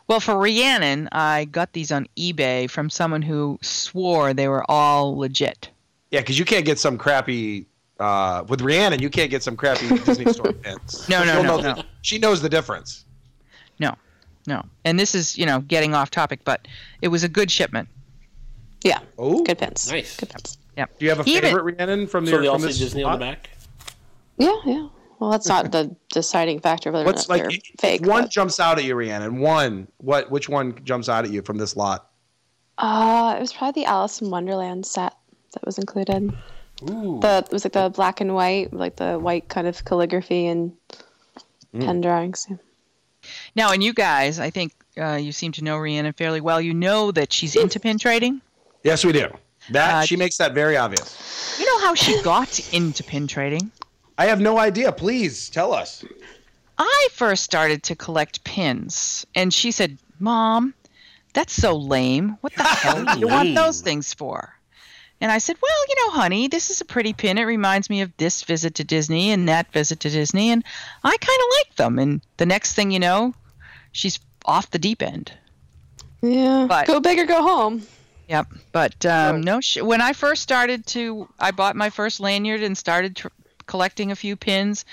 Well, 0.07 0.19
for 0.19 0.37
Rhiannon, 0.37 1.09
I 1.11 1.45
got 1.45 1.73
these 1.73 1.91
on 1.91 2.07
eBay 2.15 2.69
from 2.69 2.91
someone 2.91 3.23
who 3.23 3.57
swore 3.63 4.33
they 4.35 4.47
were 4.47 4.63
all 4.69 5.17
legit. 5.17 5.69
Yeah, 6.11 6.19
because 6.19 6.37
you 6.37 6.45
can't 6.45 6.65
get 6.65 6.77
some 6.79 6.97
crappy. 6.97 7.65
Uh, 7.99 8.43
with 8.49 8.61
Rhiannon, 8.61 9.01
you 9.01 9.09
can't 9.09 9.31
get 9.31 9.41
some 9.41 9.55
crappy 9.55 9.87
Disney 10.03 10.31
store 10.31 10.51
pins. 10.63 11.07
No, 11.09 11.23
no, 11.23 11.41
no, 11.41 11.57
the- 11.61 11.73
no. 11.75 11.83
She 12.01 12.19
knows 12.19 12.41
the 12.41 12.49
difference. 12.49 13.05
No, 13.79 13.95
no. 14.45 14.63
And 14.83 14.99
this 14.99 15.15
is, 15.15 15.37
you 15.37 15.45
know, 15.45 15.61
getting 15.61 15.93
off 15.95 16.11
topic, 16.11 16.41
but 16.43 16.67
it 17.01 17.07
was 17.07 17.23
a 17.23 17.29
good 17.29 17.49
shipment. 17.49 17.87
Yeah, 18.85 18.99
Oh, 19.17 19.43
good 19.43 19.57
pins. 19.57 19.91
Nice. 19.91 20.15
Good 20.15 20.29
pins. 20.29 20.57
Yeah. 20.77 20.85
Do 20.99 21.05
you 21.05 21.09
have 21.09 21.19
a 21.19 21.29
Even- 21.29 21.41
favorite 21.41 21.63
Rhiannon 21.75 22.05
from 22.07 22.23
the 22.25 22.31
So 22.31 22.37
they 22.39 22.47
all 22.47 22.59
from 22.59 22.67
this 22.67 22.77
Disney 22.77 23.03
on 23.03 23.11
lot? 23.13 23.19
the 23.19 23.25
back. 23.25 23.49
Yeah, 24.37 24.55
yeah. 24.65 24.87
Well, 25.19 25.31
that's 25.31 25.47
not 25.47 25.71
the 25.71 25.95
deciding 26.11 26.59
factor 26.59 26.91
whether 26.91 27.03
What's 27.05 27.27
or 27.27 27.33
not 27.37 27.43
like 27.45 27.49
they're 27.49 27.57
if 27.73 27.79
fake. 27.79 28.05
one 28.05 28.23
but- 28.23 28.31
jumps 28.31 28.59
out 28.59 28.77
at 28.77 28.83
you, 28.85 28.95
Rhiannon? 28.95 29.39
One. 29.39 29.87
What? 29.97 30.29
Which 30.29 30.47
one 30.49 30.79
jumps 30.83 31.09
out 31.09 31.25
at 31.25 31.31
you 31.31 31.41
from 31.41 31.57
this 31.57 31.75
lot? 31.75 32.09
Uh, 32.77 33.33
it 33.37 33.39
was 33.41 33.53
probably 33.53 33.83
the 33.83 33.89
Alice 33.89 34.21
in 34.21 34.29
Wonderland 34.29 34.85
set 34.85 35.15
that 35.53 35.65
was 35.65 35.77
included. 35.77 36.31
Ooh. 36.89 37.19
The 37.21 37.43
it 37.47 37.51
was 37.53 37.63
like 37.65 37.71
the 37.73 37.89
black 37.89 38.19
and 38.21 38.35
white, 38.35 38.73
like 38.73 38.97
the 38.97 39.17
white 39.17 39.47
kind 39.47 39.65
of 39.67 39.83
calligraphy 39.85 40.45
and 40.47 40.73
Mm. 41.73 41.85
pen 41.85 42.01
drawings. 42.01 42.47
Now, 43.55 43.71
and 43.71 43.83
you 43.83 43.93
guys, 43.93 44.39
I 44.39 44.49
think 44.49 44.73
uh, 44.97 45.15
you 45.15 45.31
seem 45.31 45.51
to 45.53 45.63
know 45.63 45.77
Rhiannon 45.77 46.13
fairly 46.13 46.39
well. 46.41 46.61
You 46.61 46.73
know 46.73 47.11
that 47.11 47.33
she's 47.33 47.55
into 47.55 47.79
pin 47.79 47.97
trading. 47.97 48.41
Yes, 48.85 49.03
we 49.03 49.11
do. 49.13 49.27
That 49.71 49.95
Uh, 49.95 50.05
she 50.05 50.15
makes 50.15 50.37
that 50.37 50.53
very 50.53 50.77
obvious. 50.77 51.57
You 51.59 51.65
know 51.65 51.79
how 51.79 51.95
she 51.95 52.21
got 52.21 52.59
into 52.71 53.03
pin 53.03 53.25
trading? 53.27 53.71
I 54.17 54.27
have 54.27 54.39
no 54.39 54.59
idea. 54.59 54.91
Please 54.91 55.49
tell 55.49 55.73
us. 55.73 56.05
I 56.77 57.07
first 57.11 57.43
started 57.43 57.81
to 57.83 57.95
collect 57.95 58.43
pins, 58.43 59.25
and 59.33 59.51
she 59.51 59.71
said, 59.71 59.97
Mom, 60.19 60.75
that's 61.33 61.53
so 61.53 61.75
lame. 61.75 62.37
What 62.41 62.53
the 62.53 62.63
hell 62.83 63.03
do 63.05 63.19
you 63.19 63.27
want 63.27 63.55
those 63.55 63.81
things 63.81 64.13
for? 64.13 64.53
And 65.19 65.31
I 65.31 65.39
said, 65.39 65.55
Well, 65.59 65.85
you 65.89 65.95
know, 66.05 66.11
honey, 66.11 66.47
this 66.47 66.69
is 66.69 66.79
a 66.79 66.85
pretty 66.85 67.13
pin. 67.13 67.39
It 67.39 67.45
reminds 67.45 67.89
me 67.89 68.01
of 68.01 68.15
this 68.17 68.43
visit 68.43 68.75
to 68.75 68.83
Disney 68.83 69.31
and 69.31 69.49
that 69.49 69.71
visit 69.71 69.99
to 70.01 70.09
Disney, 70.11 70.51
and 70.51 70.63
I 71.03 71.17
kind 71.17 71.39
of 71.39 71.47
like 71.57 71.75
them. 71.77 71.97
And 71.97 72.21
the 72.37 72.45
next 72.45 72.73
thing 72.75 72.91
you 72.91 72.99
know, 72.99 73.33
she's 73.93 74.19
off 74.45 74.69
the 74.69 74.77
deep 74.77 75.01
end. 75.01 75.31
Yeah. 76.21 76.67
But- 76.69 76.85
go 76.85 76.99
big 76.99 77.17
or 77.17 77.25
go 77.25 77.41
home. 77.41 77.81
Yep. 78.27 78.47
But 78.71 79.05
um, 79.05 79.41
no, 79.41 79.61
sh- 79.61 79.81
when 79.81 80.01
I 80.01 80.13
first 80.13 80.41
started 80.41 80.85
to, 80.88 81.27
I 81.39 81.51
bought 81.51 81.75
my 81.75 81.89
first 81.89 82.19
lanyard 82.19 82.63
and 82.63 82.77
started 82.77 83.15
tr- 83.15 83.27
collecting 83.67 84.11
a 84.11 84.15
few 84.15 84.35
pins. 84.35 84.83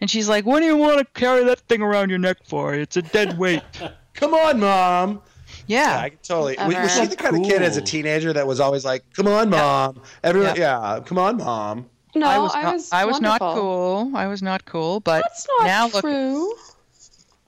And 0.00 0.08
she's 0.10 0.28
like, 0.28 0.46
"What 0.46 0.60
do 0.60 0.66
you 0.66 0.76
want 0.76 0.98
to 0.98 1.04
carry 1.20 1.44
that 1.44 1.60
thing 1.60 1.82
around 1.82 2.08
your 2.10 2.18
neck 2.18 2.38
for? 2.44 2.74
It's 2.74 2.96
a 2.96 3.02
dead 3.02 3.38
weight." 3.38 3.62
Come 4.14 4.32
on, 4.34 4.60
mom. 4.60 5.22
Yeah, 5.66 5.96
yeah. 5.96 6.00
I 6.00 6.08
can 6.10 6.18
totally. 6.22 6.56
Was, 6.58 6.74
was 6.74 6.94
she 6.94 7.06
the 7.06 7.16
kind 7.16 7.36
of 7.36 7.42
kid 7.42 7.62
as 7.62 7.76
a 7.76 7.82
teenager 7.82 8.32
that 8.32 8.46
was 8.46 8.58
always 8.60 8.84
like, 8.84 9.04
"Come 9.14 9.26
on, 9.28 9.50
mom." 9.50 10.00
Everyone, 10.24 10.56
Yeah. 10.56 10.94
yeah, 10.96 11.00
come 11.04 11.18
on, 11.18 11.36
mom. 11.36 11.86
No, 12.14 12.26
I 12.26 12.38
was 12.38 12.52
I 12.54 12.62
not. 12.62 12.72
was. 12.74 12.92
I 12.92 13.04
was 13.04 13.20
not 13.20 13.40
cool. 13.40 14.10
I 14.14 14.26
was 14.28 14.42
not 14.42 14.64
cool. 14.64 15.00
But 15.00 15.22
That's 15.28 15.46
not 15.58 15.66
now 15.66 15.88
look- 15.88 16.00
true. 16.02 16.54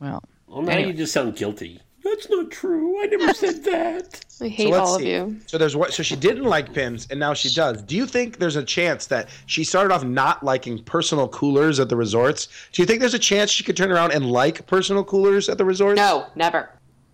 well, 0.00 0.22
Well, 0.46 0.62
now 0.62 0.72
Anyway. 0.72 0.88
you 0.92 0.94
just 0.98 1.12
sound 1.12 1.35
guilty. 1.37 1.81
That's 2.02 2.30
not 2.30 2.50
true. 2.50 3.02
I 3.02 3.06
never 3.06 3.34
said 3.34 3.62
that. 3.64 4.24
I 4.40 4.48
hate 4.48 4.70
let's 4.70 4.88
all 4.88 4.96
of 4.96 5.02
you. 5.02 5.38
So 5.46 5.58
there's 5.58 5.76
what. 5.76 5.92
So 5.92 6.02
she 6.02 6.16
didn't 6.16 6.44
like 6.44 6.72
pins, 6.72 7.06
and 7.10 7.20
now 7.20 7.34
she 7.34 7.52
does. 7.52 7.82
Do 7.82 7.94
you 7.96 8.06
think 8.06 8.38
there's 8.38 8.56
a 8.56 8.64
chance 8.64 9.06
that 9.06 9.28
she 9.46 9.64
started 9.64 9.92
off 9.92 10.02
not 10.02 10.42
liking 10.42 10.82
personal 10.82 11.28
coolers 11.28 11.78
at 11.78 11.88
the 11.90 11.96
resorts? 11.96 12.48
Do 12.72 12.80
you 12.80 12.86
think 12.86 13.00
there's 13.00 13.12
a 13.14 13.18
chance 13.18 13.50
she 13.50 13.64
could 13.64 13.76
turn 13.76 13.92
around 13.92 14.12
and 14.12 14.30
like 14.30 14.66
personal 14.66 15.04
coolers 15.04 15.48
at 15.50 15.58
the 15.58 15.64
resorts? 15.64 15.96
No, 15.98 16.26
never. 16.34 16.70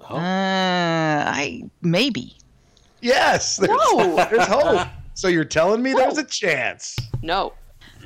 Oh. 0.09 0.15
uh, 0.17 0.21
I 0.21 1.65
maybe. 1.83 2.37
Yes. 3.01 3.57
There's, 3.57 3.71
No. 3.71 4.15
there's 4.31 4.47
hope. 4.47 4.87
So 5.15 5.27
you're 5.29 5.45
telling 5.45 5.83
me 5.83 5.95
there's 5.95 6.19
a 6.19 6.25
chance? 6.25 6.97
No. 7.23 7.55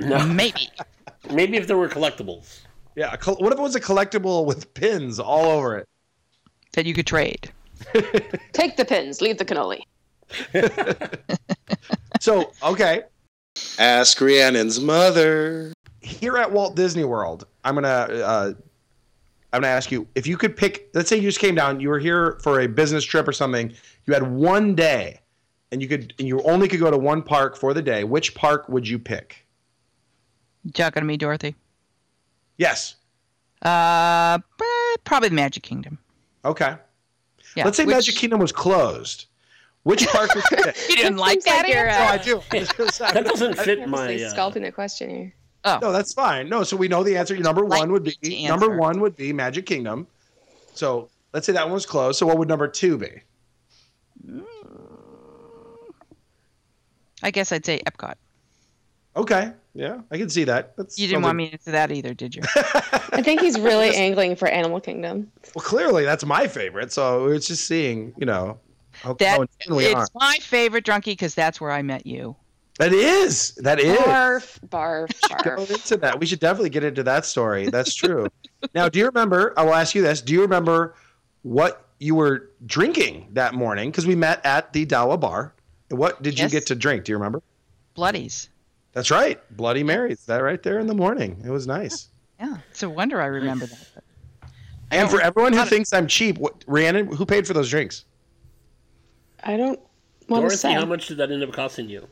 No. 0.00 0.24
Maybe. 0.26 0.70
Maybe 1.30 1.58
if 1.58 1.66
there 1.66 1.76
were 1.76 1.88
collectibles. 1.88 2.60
Yeah. 2.96 3.14
col- 3.16 3.36
What 3.36 3.52
if 3.52 3.58
it 3.58 3.62
was 3.62 3.74
a 3.74 3.80
collectible 3.80 4.46
with 4.46 4.72
pins 4.72 5.20
all 5.20 5.46
over 5.50 5.76
it? 5.78 5.86
That 6.72 6.86
you 6.86 6.94
could 6.94 7.06
trade. 7.06 7.50
Take 8.52 8.76
the 8.76 8.84
pins. 8.84 9.20
Leave 9.20 9.38
the 9.38 9.44
cannoli. 9.44 9.82
So, 12.20 12.52
okay. 12.62 13.02
Ask 13.78 14.18
Rhiannon's 14.18 14.78
mother. 14.78 15.72
Here 16.02 16.36
at 16.36 16.52
Walt 16.52 16.76
Disney 16.76 17.04
World, 17.04 17.46
I'm 17.64 17.74
gonna 17.74 17.88
uh, 17.88 18.52
I'm 19.52 19.62
gonna 19.62 19.68
ask 19.68 19.90
you 19.90 20.06
if 20.14 20.26
you 20.26 20.36
could 20.36 20.56
pick. 20.56 20.90
Let's 20.94 21.08
say 21.08 21.16
you 21.16 21.22
just 21.22 21.40
came 21.40 21.54
down, 21.54 21.80
you 21.80 21.88
were 21.88 21.98
here 21.98 22.38
for 22.42 22.60
a 22.60 22.68
business 22.68 23.04
trip 23.04 23.26
or 23.26 23.32
something. 23.32 23.72
You 24.06 24.14
had 24.14 24.30
one 24.30 24.74
day, 24.74 25.20
and 25.72 25.82
you 25.82 25.88
could 25.88 26.14
and 26.18 26.28
you 26.28 26.42
only 26.42 26.68
could 26.68 26.80
go 26.80 26.90
to 26.90 26.96
one 26.96 27.22
park 27.22 27.56
for 27.56 27.74
the 27.74 27.82
day. 27.82 28.04
Which 28.04 28.34
park 28.34 28.68
would 28.68 28.86
you 28.86 28.98
pick? 28.98 29.46
Talking 30.74 31.00
to 31.00 31.06
me, 31.06 31.16
Dorothy. 31.16 31.54
Yes. 32.58 32.96
Uh, 33.62 34.38
probably 35.04 35.30
the 35.30 35.34
Magic 35.34 35.62
Kingdom. 35.62 35.98
Okay. 36.44 36.76
Yeah. 37.56 37.64
Let's 37.64 37.76
say 37.76 37.84
which- 37.84 37.94
Magic 37.94 38.16
Kingdom 38.16 38.40
was 38.40 38.52
closed. 38.52 39.26
Which 39.82 40.06
park 40.08 40.34
would 40.34 40.44
you 40.50 40.56
pick? 40.58 40.76
You 40.90 40.96
didn't 40.96 41.16
like 41.16 41.42
that 41.44 41.66
you're. 41.66 41.86
No, 41.86 41.92
I 41.92 42.18
do. 42.18 42.42
That 42.50 43.24
doesn't 43.24 43.54
fit 43.56 43.78
Purposely 43.78 43.86
my. 43.86 44.22
Uh, 44.22 44.28
scalping 44.28 44.64
a 44.64 44.72
question 44.72 45.08
here. 45.10 45.34
Oh, 45.64 45.78
No, 45.80 45.92
that's 45.92 46.12
fine. 46.12 46.48
No, 46.50 46.64
so 46.64 46.76
we 46.76 46.86
know 46.88 47.02
the 47.02 47.16
answer. 47.16 47.36
Number 47.36 47.62
Like 47.66 47.80
one 47.80 47.92
would 47.92 48.04
be 48.04 48.46
number 48.46 48.76
one 48.76 49.00
would 49.00 49.16
be 49.16 49.32
Magic 49.32 49.64
Kingdom. 49.66 50.06
So 50.74 51.08
let's 51.32 51.46
say 51.46 51.52
that 51.54 51.64
one 51.64 51.72
was 51.72 51.86
closed. 51.86 52.18
So 52.18 52.26
what 52.26 52.36
would 52.38 52.48
number 52.48 52.68
two 52.68 52.98
be? 52.98 53.22
I 57.22 57.30
guess 57.30 57.52
I'd 57.52 57.64
say 57.64 57.80
Epcot. 57.86 58.14
Okay, 59.16 59.52
yeah, 59.74 60.00
I 60.10 60.18
can 60.18 60.28
see 60.28 60.44
that. 60.44 60.76
That's 60.76 60.98
You 60.98 61.06
didn't 61.06 61.18
sounds 61.18 61.24
want 61.24 61.36
me 61.38 61.50
to 61.50 61.58
say 61.62 61.70
that 61.72 61.92
either, 61.92 62.14
did 62.14 62.34
you? 62.34 62.42
I 62.56 63.22
think 63.22 63.40
he's 63.40 63.58
really 63.58 63.94
angling 63.94 64.36
for 64.36 64.48
Animal 64.48 64.80
Kingdom. 64.80 65.30
Well, 65.54 65.64
clearly 65.64 66.04
that's 66.04 66.24
my 66.24 66.46
favorite. 66.48 66.92
So 66.92 67.26
it's 67.28 67.46
just 67.46 67.66
seeing, 67.66 68.12
you 68.18 68.26
know, 68.26 68.58
how, 68.92 69.14
That 69.14 69.36
how 69.36 69.42
in 69.42 69.48
tune 69.60 69.76
we 69.76 69.92
are. 69.92 70.02
it's 70.02 70.10
my 70.14 70.36
favorite 70.40 70.84
drunkie 70.84 71.04
because 71.06 71.34
that's 71.34 71.60
where 71.60 71.70
I 71.70 71.82
met 71.82 72.06
you. 72.06 72.36
That 72.78 72.92
is. 72.92 73.54
That 73.56 73.78
is. 73.80 73.98
Barf, 73.98 74.58
barf, 74.68 75.10
Go 75.44 75.56
barf. 75.56 75.70
into 75.70 75.96
that. 75.98 76.18
We 76.20 76.26
should 76.26 76.40
definitely 76.40 76.70
get 76.70 76.82
into 76.84 77.02
that 77.04 77.24
story. 77.26 77.68
That's 77.70 77.94
true. 77.94 78.26
now, 78.74 78.88
do 78.88 78.98
you 78.98 79.06
remember? 79.06 79.52
I 79.56 79.64
will 79.64 79.74
ask 79.74 79.94
you 79.94 80.02
this. 80.02 80.20
Do 80.20 80.32
you 80.32 80.40
remember 80.42 80.94
what 81.42 81.86
you 81.98 82.14
were 82.14 82.50
drinking 82.66 83.28
that 83.32 83.54
morning? 83.54 83.90
Because 83.90 84.06
we 84.06 84.14
met 84.14 84.44
at 84.44 84.72
the 84.72 84.84
Dawa 84.86 85.18
bar. 85.20 85.54
What 85.90 86.22
did 86.22 86.38
Yes. 86.38 86.44
you 86.52 86.58
get 86.60 86.66
to 86.66 86.74
drink? 86.74 87.04
Do 87.04 87.12
you 87.12 87.16
remember? 87.16 87.42
Bloodies. 87.94 88.48
That's 88.92 89.10
right. 89.10 89.40
Bloody 89.56 89.82
Marys. 89.82 90.24
That 90.26 90.38
right 90.38 90.62
there 90.62 90.78
in 90.78 90.86
the 90.86 90.94
morning. 90.94 91.40
It 91.44 91.50
was 91.50 91.66
nice. 91.66 92.08
Yeah, 92.40 92.56
it's 92.70 92.82
a 92.82 92.90
wonder 92.90 93.20
I 93.20 93.26
remember 93.26 93.66
that. 93.66 94.04
And 94.90 95.08
for 95.08 95.20
everyone 95.20 95.52
who 95.52 95.64
thinks 95.64 95.92
I'm 95.92 96.06
cheap, 96.06 96.38
what, 96.38 96.64
Rhiannon, 96.66 97.06
who 97.06 97.24
paid 97.24 97.46
for 97.46 97.52
those 97.52 97.70
drinks? 97.70 98.04
I 99.44 99.56
don't 99.56 99.78
want 100.28 100.50
to 100.50 100.56
say. 100.56 100.72
how 100.72 100.84
much 100.84 101.06
did 101.06 101.18
that 101.18 101.30
end 101.30 101.42
up 101.42 101.52
costing 101.52 101.88
you? 101.88 102.08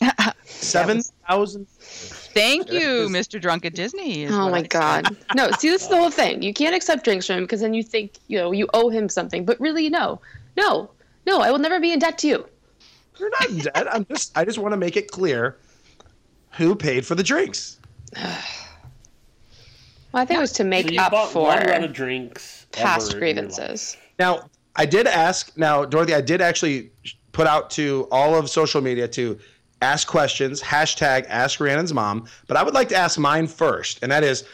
Seven 0.44 1.02
thousand. 1.28 1.68
Thank 1.68 2.72
you, 2.72 3.08
Mr. 3.08 3.40
Drunk 3.40 3.64
at 3.64 3.74
Disney. 3.74 4.26
Oh 4.26 4.50
my 4.50 4.58
I 4.58 4.60
said. 4.60 4.70
god. 4.70 5.16
No, 5.34 5.50
see 5.52 5.68
this 5.68 5.82
is 5.82 5.88
the 5.88 5.96
whole 5.96 6.10
thing. 6.10 6.42
You 6.42 6.54
can't 6.54 6.74
accept 6.74 7.04
drinks 7.04 7.26
from 7.26 7.38
him 7.38 7.44
because 7.44 7.60
then 7.60 7.74
you 7.74 7.82
think, 7.82 8.18
you 8.28 8.38
know, 8.38 8.52
you 8.52 8.68
owe 8.74 8.88
him 8.88 9.08
something. 9.08 9.44
But 9.44 9.60
really 9.60 9.88
no. 9.88 10.20
No. 10.56 10.90
No, 11.26 11.40
I 11.40 11.50
will 11.50 11.58
never 11.58 11.78
be 11.80 11.92
in 11.92 11.98
debt 11.98 12.18
to 12.18 12.28
you. 12.28 12.46
You're 13.18 13.30
not 13.30 13.50
in 13.50 13.58
debt. 13.58 13.94
I'm 13.94 14.04
just. 14.06 14.36
I 14.36 14.44
just 14.44 14.58
want 14.58 14.72
to 14.72 14.76
make 14.76 14.96
it 14.96 15.10
clear 15.10 15.58
who 16.56 16.74
paid 16.76 17.06
for 17.06 17.14
the 17.14 17.22
drinks. 17.22 17.78
Well, 20.12 20.22
I 20.22 20.26
think 20.26 20.36
it 20.38 20.40
was 20.42 20.52
to 20.52 20.64
make 20.64 20.88
So 20.88 20.92
you 20.92 21.00
up 21.00 21.28
for 21.30 21.44
one 21.44 21.64
run 21.66 21.84
of 21.84 21.92
drinks. 21.94 22.66
past 22.70 23.12
ever 23.14 23.24
in 23.24 23.36
your 23.36 23.44
life. 23.44 23.54
grievances. 23.56 23.96
Now, 24.18 24.50
I 24.76 24.84
did 24.84 25.06
ask. 25.06 25.56
Now, 25.56 25.86
Dorothy, 25.86 26.14
I 26.14 26.20
did 26.20 26.42
actually 26.42 26.90
put 27.32 27.46
out 27.46 27.70
to 27.70 28.08
all 28.12 28.34
of 28.34 28.50
social 28.50 28.82
media 28.82 29.08
to 29.08 29.38
ask 29.80 30.06
questions. 30.06 30.60
Hashtag 30.60 31.24
Ask 31.28 31.60
Rhiannon's 31.60 31.94
mom. 31.94 32.26
But 32.46 32.58
I 32.58 32.62
would 32.62 32.74
like 32.74 32.90
to 32.90 32.94
ask 32.94 33.18
mine 33.18 33.46
first, 33.46 34.00
and 34.02 34.12
that 34.12 34.22
is 34.22 34.44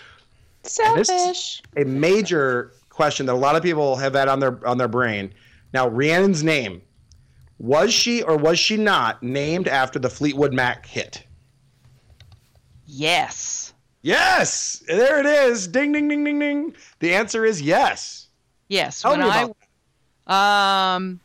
this- 0.62 0.74
Selfish. 0.74 1.62
a 1.76 1.84
major 1.84 2.72
question 2.90 3.26
that 3.26 3.32
a 3.32 3.34
lot 3.34 3.56
of 3.56 3.62
people 3.64 3.96
have 3.96 4.14
had 4.14 4.28
on 4.28 4.38
their 4.38 4.64
on 4.66 4.78
their 4.78 4.86
brain. 4.88 5.32
Now, 5.74 5.88
Rhiannon's 5.88 6.44
name 6.44 6.82
was 7.58 7.92
she 7.92 8.22
or 8.22 8.36
was 8.36 8.60
she 8.60 8.76
not 8.76 9.22
named 9.24 9.66
after 9.66 9.98
the 9.98 10.08
Fleetwood 10.10 10.52
Mac 10.52 10.86
hit? 10.86 11.24
Yes. 12.88 13.74
Yes, 14.00 14.82
there 14.86 15.20
it 15.20 15.26
is. 15.26 15.68
Ding, 15.68 15.92
ding, 15.92 16.08
ding, 16.08 16.24
ding, 16.24 16.38
ding. 16.38 16.74
The 17.00 17.14
answer 17.14 17.44
is 17.44 17.60
yes. 17.60 18.28
Yes. 18.68 19.02
Tell 19.02 19.12
when 19.12 19.20
me 19.20 19.26
I 19.28 19.50
about 20.26 20.96
Um, 20.96 21.20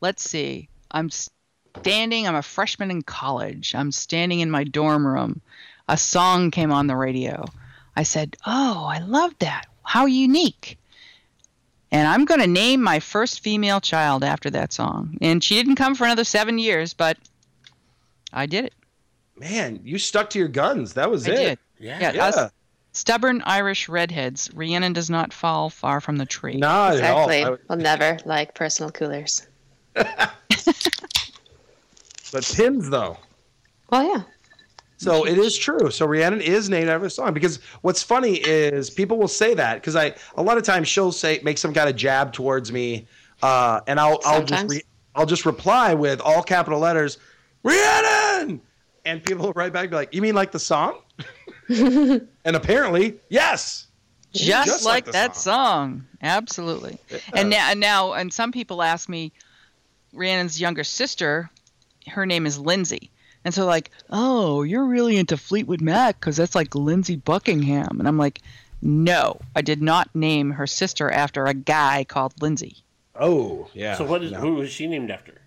let's 0.00 0.28
see. 0.28 0.68
I'm 0.90 1.10
standing. 1.10 2.26
I'm 2.26 2.34
a 2.34 2.42
freshman 2.42 2.90
in 2.90 3.02
college. 3.02 3.74
I'm 3.74 3.92
standing 3.92 4.40
in 4.40 4.50
my 4.50 4.64
dorm 4.64 5.06
room. 5.06 5.42
A 5.88 5.98
song 5.98 6.50
came 6.50 6.72
on 6.72 6.86
the 6.86 6.96
radio. 6.96 7.44
I 7.94 8.04
said, 8.04 8.36
"Oh, 8.46 8.86
I 8.86 9.00
love 9.00 9.34
that. 9.40 9.66
How 9.82 10.06
unique." 10.06 10.78
And 11.90 12.08
I'm 12.08 12.24
going 12.24 12.40
to 12.40 12.46
name 12.46 12.82
my 12.82 13.00
first 13.00 13.40
female 13.40 13.80
child 13.80 14.24
after 14.24 14.48
that 14.48 14.72
song. 14.72 15.18
And 15.20 15.44
she 15.44 15.56
didn't 15.56 15.76
come 15.76 15.94
for 15.94 16.04
another 16.04 16.24
seven 16.24 16.58
years, 16.58 16.94
but 16.94 17.18
I 18.32 18.46
did 18.46 18.64
it. 18.64 18.74
Man, 19.36 19.80
you 19.82 19.98
stuck 19.98 20.30
to 20.30 20.38
your 20.38 20.48
guns. 20.48 20.92
That 20.94 21.10
was 21.10 21.26
I 21.28 21.32
it. 21.32 21.36
did. 21.36 21.58
Yeah. 21.78 21.98
Yeah, 22.00 22.12
Yeah. 22.12 22.26
us 22.26 22.52
stubborn 22.92 23.42
Irish 23.46 23.88
redheads. 23.88 24.50
Rhiannon 24.54 24.92
does 24.92 25.08
not 25.10 25.32
fall 25.32 25.70
far 25.70 26.00
from 26.00 26.16
the 26.16 26.26
tree. 26.26 26.56
Not 26.56 26.96
at 26.96 27.10
all. 27.10 27.28
Exactly. 27.30 27.44
I- 27.44 27.58
We'll 27.68 27.78
never 27.82 28.18
like 28.24 28.54
personal 28.54 28.90
coolers. 28.90 29.46
But 32.32 32.50
pins 32.54 32.88
though. 32.88 33.18
Well, 33.90 34.02
yeah. 34.04 34.22
So 34.96 35.26
it 35.26 35.36
is 35.36 35.58
true. 35.58 35.90
So 35.90 36.06
Rhiannon 36.06 36.40
is 36.40 36.70
named 36.70 36.88
after 36.88 37.06
a 37.06 37.10
song 37.10 37.34
because 37.34 37.58
what's 37.82 38.02
funny 38.02 38.36
is 38.36 38.88
people 38.88 39.18
will 39.18 39.28
say 39.28 39.52
that 39.54 39.74
because 39.74 39.96
I 39.96 40.14
a 40.36 40.42
lot 40.42 40.56
of 40.56 40.62
times 40.64 40.88
she'll 40.88 41.12
say 41.12 41.40
make 41.42 41.58
some 41.58 41.74
kind 41.74 41.90
of 41.90 41.96
jab 41.96 42.32
towards 42.32 42.72
me, 42.72 43.06
uh, 43.42 43.80
and 43.86 44.00
I'll 44.00 44.18
I'll 44.24 44.44
just 44.44 44.66
re, 44.70 44.80
I'll 45.14 45.26
just 45.26 45.44
reply 45.44 45.92
with 45.92 46.20
all 46.22 46.42
capital 46.42 46.78
letters, 46.78 47.18
Rhiannon, 47.64 48.62
and 49.04 49.22
people 49.22 49.46
will 49.46 49.52
write 49.52 49.72
back 49.72 49.90
be 49.90 49.96
like, 49.96 50.14
you 50.14 50.22
mean 50.22 50.34
like 50.34 50.52
the 50.52 50.58
song? 50.58 50.98
and 51.68 52.26
apparently, 52.44 53.18
yes. 53.28 53.86
just, 54.32 54.66
Just 54.66 54.84
like, 54.84 55.06
like 55.06 55.12
that 55.12 55.36
song. 55.36 56.04
Absolutely. 56.22 56.98
And 57.34 57.50
now, 57.50 57.70
and 57.70 57.80
now, 57.80 58.12
and 58.12 58.32
some 58.32 58.52
people 58.52 58.82
ask 58.82 59.08
me, 59.08 59.32
Rhiannon's 60.14 60.60
younger 60.60 60.84
sister, 60.84 61.50
her 62.08 62.26
name 62.26 62.46
is 62.46 62.58
Lindsay, 62.58 63.10
and 63.44 63.52
so 63.54 63.64
like, 63.66 63.90
oh, 64.10 64.62
you're 64.62 64.84
really 64.84 65.16
into 65.16 65.36
Fleetwood 65.36 65.80
Mac 65.80 66.20
because 66.20 66.36
that's 66.36 66.54
like 66.54 66.74
Lindsey 66.74 67.16
Buckingham, 67.16 67.98
and 67.98 68.06
I'm 68.06 68.18
like, 68.18 68.40
no, 68.82 69.40
I 69.56 69.62
did 69.62 69.80
not 69.80 70.14
name 70.14 70.50
her 70.50 70.66
sister 70.66 71.10
after 71.10 71.46
a 71.46 71.54
guy 71.54 72.04
called 72.04 72.34
Lindsay. 72.42 72.78
Oh 73.14 73.68
yeah. 73.74 73.96
So 73.96 74.04
what 74.04 74.22
is 74.22 74.32
No. 74.32 74.40
who 74.40 74.54
was 74.54 74.70
she 74.70 74.86
named 74.86 75.10
after? 75.10 75.40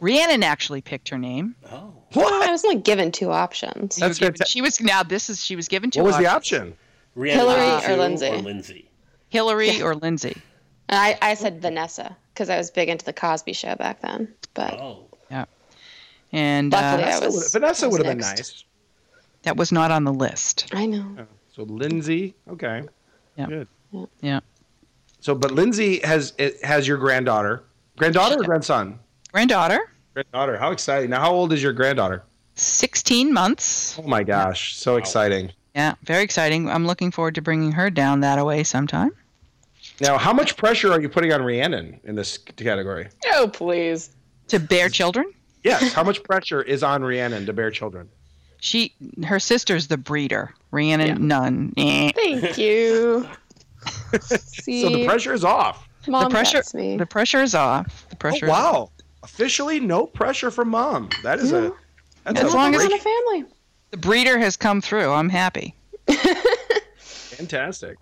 Rhiannon 0.00 0.42
actually 0.42 0.80
picked 0.80 1.08
her 1.10 1.18
name. 1.18 1.54
Oh. 1.70 1.92
Well, 2.14 2.42
I 2.42 2.50
was 2.50 2.64
only 2.64 2.80
given 2.80 3.12
two 3.12 3.30
options. 3.30 3.96
That's 3.96 4.20
You 4.20 4.26
were 4.26 4.30
given- 4.32 4.46
fanta- 4.46 4.48
she 4.50 4.60
was 4.62 4.80
now. 4.80 5.02
This 5.02 5.30
is 5.30 5.44
she 5.44 5.54
was 5.56 5.68
given 5.68 5.90
two. 5.90 6.00
What 6.02 6.08
was 6.08 6.16
the 6.18 6.26
option? 6.26 6.74
Rhiannon 7.14 7.46
Hillary 7.46 7.70
or 7.76 7.80
Sue 7.82 7.96
Lindsay? 7.96 8.28
Or 8.28 8.38
Lindsay. 8.38 8.90
Hillary 9.28 9.70
Yeah. 9.70 9.84
or 9.84 9.94
Lindsay. 9.94 10.36
I, 10.88 11.16
I 11.22 11.34
said 11.34 11.62
Vanessa 11.62 12.16
because 12.34 12.50
I 12.50 12.56
was 12.56 12.70
big 12.70 12.88
into 12.88 13.04
the 13.04 13.12
Cosby 13.12 13.52
Show 13.52 13.76
back 13.76 14.00
then. 14.00 14.28
But 14.54 14.74
Oh. 14.80 15.06
Yeah, 15.30 15.44
and 16.32 16.72
Luckily, 16.72 17.04
uh, 17.04 17.06
Vanessa 17.20 17.26
was- 17.26 17.34
would- 17.36 17.52
Vanessa 17.52 17.88
would 17.88 17.98
have 18.04 18.10
been 18.16 18.18
nice. 18.18 18.64
that 19.42 19.56
was 19.56 19.70
not 19.70 19.90
on 19.92 20.02
the 20.04 20.12
list. 20.12 20.68
I 20.72 20.86
know. 20.86 21.26
So 21.54 21.62
Lindsay, 21.62 22.34
okay. 22.48 22.82
Yeah. 23.36 23.46
Good. 23.46 23.68
Yeah. 23.92 24.04
Yeah. 24.20 24.40
So, 25.20 25.34
but 25.36 25.52
Lindsay 25.52 26.00
has 26.02 26.32
it 26.38 26.64
has 26.64 26.88
your 26.88 26.96
granddaughter, 26.96 27.62
granddaughter 27.96 28.40
or 28.40 28.44
grandson? 28.44 28.98
Granddaughter, 29.32 29.80
Granddaughter. 30.14 30.56
How 30.58 30.70
exciting! 30.72 31.10
Now, 31.10 31.20
how 31.20 31.32
old 31.32 31.52
is 31.52 31.62
your 31.62 31.72
granddaughter? 31.72 32.22
16 32.56 33.32
months. 33.32 33.98
Oh 33.98 34.02
my 34.06 34.22
gosh, 34.22 34.76
so 34.76 34.96
exciting! 34.96 35.52
Yeah, 35.74 35.94
very 36.02 36.22
exciting. 36.24 36.68
I'm 36.68 36.86
looking 36.86 37.10
forward 37.10 37.34
to 37.36 37.42
bringing 37.42 37.72
her 37.72 37.90
down 37.90 38.20
that 38.20 38.38
away 38.38 38.64
sometime. 38.64 39.10
Now, 40.00 40.18
how 40.18 40.32
much 40.32 40.56
pressure 40.56 40.92
are 40.92 41.00
you 41.00 41.08
putting 41.08 41.32
on 41.32 41.42
Rhiannon 41.42 42.00
in 42.04 42.14
this 42.16 42.38
category? 42.38 43.08
Oh, 43.32 43.48
please. 43.52 44.10
To 44.48 44.58
bear 44.58 44.88
children. 44.88 45.32
Yes. 45.62 45.92
How 45.92 46.02
much 46.02 46.22
pressure 46.24 46.62
is 46.62 46.82
on 46.82 47.02
Rhiannon 47.04 47.46
to 47.46 47.52
bear 47.52 47.70
children? 47.70 48.08
She, 48.58 48.94
her 49.24 49.38
sister's 49.38 49.86
the 49.88 49.96
breeder. 49.98 50.54
Rhiannon, 50.70 51.06
Yeah. 51.06 51.14
none. 51.18 51.72
Eh. 51.76 52.10
Thank 52.14 52.58
you. 52.58 53.28
See, 54.20 54.82
So 54.82 54.88
the 54.90 55.06
pressure 55.06 55.32
is 55.34 55.44
off. 55.44 55.86
mom 56.08 56.24
the 56.24 56.30
pressure, 56.30 56.58
gets 56.58 56.74
me. 56.74 56.96
the 56.96 57.06
pressure 57.06 57.42
is 57.42 57.54
off. 57.54 58.06
The 58.08 58.16
Oh, 58.16 58.18
pressure. 58.18 58.46
is 58.46 58.50
wow! 58.50 58.90
Officially, 59.22 59.80
no 59.80 60.06
pressure 60.06 60.50
from 60.50 60.68
mom. 60.68 61.08
That 61.22 61.38
is 61.38 61.52
a 61.52 61.72
that's 62.24 62.40
As 62.40 62.52
a 62.52 62.56
long 62.56 62.74
as- 62.74 62.80
great- 62.80 62.92
on 62.92 62.98
a 62.98 63.02
family. 63.02 63.44
The 63.90 63.96
breeder 63.96 64.38
has 64.38 64.56
come 64.56 64.80
through. 64.80 65.10
I'm 65.10 65.28
happy. 65.28 65.74
Fantastic. 66.96 67.96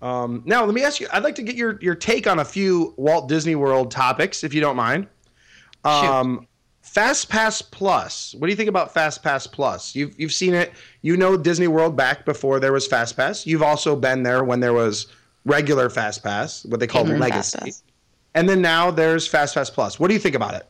Um, 0.00 0.42
now, 0.44 0.64
let 0.64 0.74
me 0.74 0.82
ask 0.84 1.00
you. 1.00 1.08
I'd 1.12 1.22
like 1.22 1.34
to 1.36 1.42
get 1.42 1.54
your 1.56 1.78
your 1.80 1.94
take 1.94 2.26
on 2.26 2.38
a 2.40 2.44
few 2.44 2.94
Walt 2.96 3.28
Disney 3.28 3.54
World 3.54 3.90
topics, 3.90 4.42
if 4.44 4.52
you 4.52 4.60
don't 4.60 4.76
mind. 4.76 5.06
Um, 5.84 6.46
Fast 6.82 7.28
Pass 7.28 7.62
Plus. 7.62 8.34
What 8.38 8.46
do 8.46 8.50
you 8.52 8.56
think 8.56 8.68
about 8.68 8.92
Fast 8.92 9.22
Pass 9.22 9.46
Plus? 9.46 9.94
You've 9.94 10.18
you've 10.18 10.32
seen 10.32 10.54
it. 10.54 10.72
You 11.02 11.16
know 11.16 11.36
Disney 11.36 11.68
World 11.68 11.96
back 11.96 12.24
before 12.24 12.60
there 12.60 12.72
was 12.72 12.86
Fast 12.86 13.16
Pass. 13.16 13.46
You've 13.46 13.62
also 13.62 13.94
been 13.96 14.22
there 14.22 14.44
when 14.44 14.60
there 14.60 14.72
was 14.72 15.06
regular 15.44 15.88
Fast 15.88 16.22
Pass, 16.22 16.64
what 16.66 16.80
they 16.80 16.86
call. 16.86 17.04
Legacy. 17.04 17.72
Fast 18.34 18.34
Pass. 18.34 18.40
And 18.40 18.48
then 18.48 18.62
now 18.62 18.90
there's 18.90 19.26
Fast 19.26 19.54
Pass 19.54 19.70
Plus. 19.70 19.98
What 20.00 20.08
do 20.08 20.14
you 20.14 20.20
think 20.20 20.34
about 20.34 20.54
it? 20.54 20.66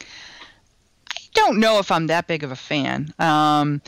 I 0.00 1.20
don't 1.34 1.58
know 1.60 1.78
if 1.78 1.90
I'm 1.90 2.06
that 2.08 2.26
big 2.26 2.42
of 2.42 2.50
a 2.50 2.56
fan. 2.56 3.12
Um, 3.18 3.80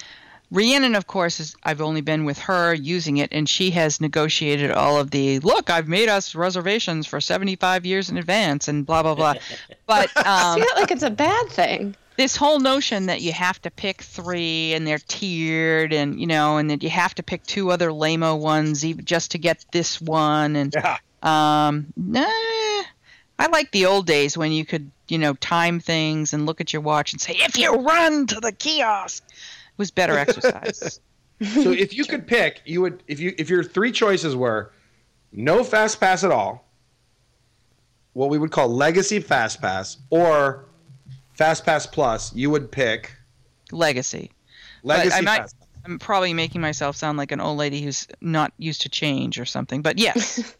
Rhiannon, 0.53 0.95
of 0.97 1.07
course, 1.07 1.39
is, 1.39 1.55
I've 1.63 1.81
only 1.81 2.01
been 2.01 2.25
with 2.25 2.39
her 2.39 2.75
using 2.75 3.19
it, 3.19 3.29
and 3.33 3.49
she 3.49 3.71
has 3.73 4.01
negotiated 4.01 4.73
all 4.73 4.99
of 4.99 5.11
the 5.13 5.39
look. 5.41 5.71
I've 5.71 5.87
made 5.89 6.09
us 6.09 6.35
reservations 6.35 7.07
for 7.07 7.21
75 7.21 7.87
years 7.87 8.11
in 8.11 8.19
advance, 8.19 8.67
and 8.67 8.85
blah 8.85 9.03
blah 9.03 9.15
blah. 9.15 9.35
But 9.87 10.17
um, 10.27 10.59
See 10.59 10.67
that 10.67 10.73
like 10.77 10.91
it's 10.91 11.05
a 11.05 11.11
bad 11.11 11.49
thing. 11.51 11.95
this 12.17 12.35
whole 12.37 12.59
notion 12.59 13.07
that 13.07 13.21
you 13.21 13.33
have 13.33 13.63
to 13.63 13.71
pick 13.71 14.03
three 14.03 14.73
and 14.75 14.85
they're 14.87 14.99
tiered 14.99 15.93
and 15.93 16.21
you 16.21 16.27
know 16.27 16.57
and 16.59 16.69
that 16.71 16.83
you 16.83 16.91
have 16.91 17.15
to 17.15 17.23
pick 17.23 17.45
two 17.45 17.71
other 17.71 17.93
lamo 17.93 18.35
ones 18.35 18.85
even 18.85 19.05
just 19.05 19.31
to 19.31 19.39
get 19.39 19.65
this 19.73 20.01
one 20.01 20.57
and 20.57 20.75
Yeah. 20.75 20.99
um 21.23 21.87
nah, 21.97 22.27
i 23.41 23.47
like 23.49 23.70
the 23.72 23.84
old 23.86 24.07
days 24.07 24.38
when 24.38 24.53
you 24.53 24.64
could 24.64 24.91
you 25.09 25.18
know 25.18 25.34
time 25.34 25.80
things 25.80 26.32
and 26.32 26.47
look 26.47 26.61
at 26.61 26.72
your 26.72 26.82
watch 26.82 27.12
and 27.12 27.20
say 27.20 27.32
if 27.38 27.59
you 27.59 27.72
run 27.74 28.26
to 28.26 28.38
the 28.38 28.53
kiosk 28.53 29.24
it 29.28 29.78
was 29.78 29.91
better 29.91 30.16
exercise. 30.24 31.01
So 31.55 31.70
if 31.72 31.95
you 31.95 32.05
could 32.05 32.26
pick, 32.26 32.61
you 32.66 32.82
would 32.82 33.03
if 33.09 33.18
you 33.18 33.34
if 33.38 33.49
your 33.49 33.64
three 33.64 33.93
choices 33.93 34.36
were 34.36 34.72
no 35.32 35.64
fast 35.64 35.99
pass 35.99 36.22
at 36.22 36.30
all, 36.30 36.68
what 38.12 38.28
we 38.28 38.36
would 38.36 38.51
call 38.51 38.68
legacy 38.68 39.20
fast 39.20 39.61
pass, 39.62 39.97
or 40.11 40.66
fast 41.32 41.64
pass 41.64 41.86
plus, 41.86 42.34
you 42.34 42.51
would 42.51 42.70
pick 42.70 43.16
legacy. 43.72 44.30
Legacy 44.82 45.14
I 45.16 45.20
might- 45.22 45.38
fast 45.38 45.59
pass. 45.59 45.68
i'm 45.86 45.99
probably 45.99 46.34
making 46.34 46.61
myself 46.61 46.95
sound 46.95 47.16
like 47.16 47.32
an 47.32 47.41
old 47.41 47.57
lady 47.57 47.80
who's 47.80 48.07
not 48.20 48.53
used 48.59 48.82
to 48.82 48.91
change 48.91 49.41
or 49.41 49.47
something 49.47 49.80
but 49.80 49.99
yes 49.99 50.55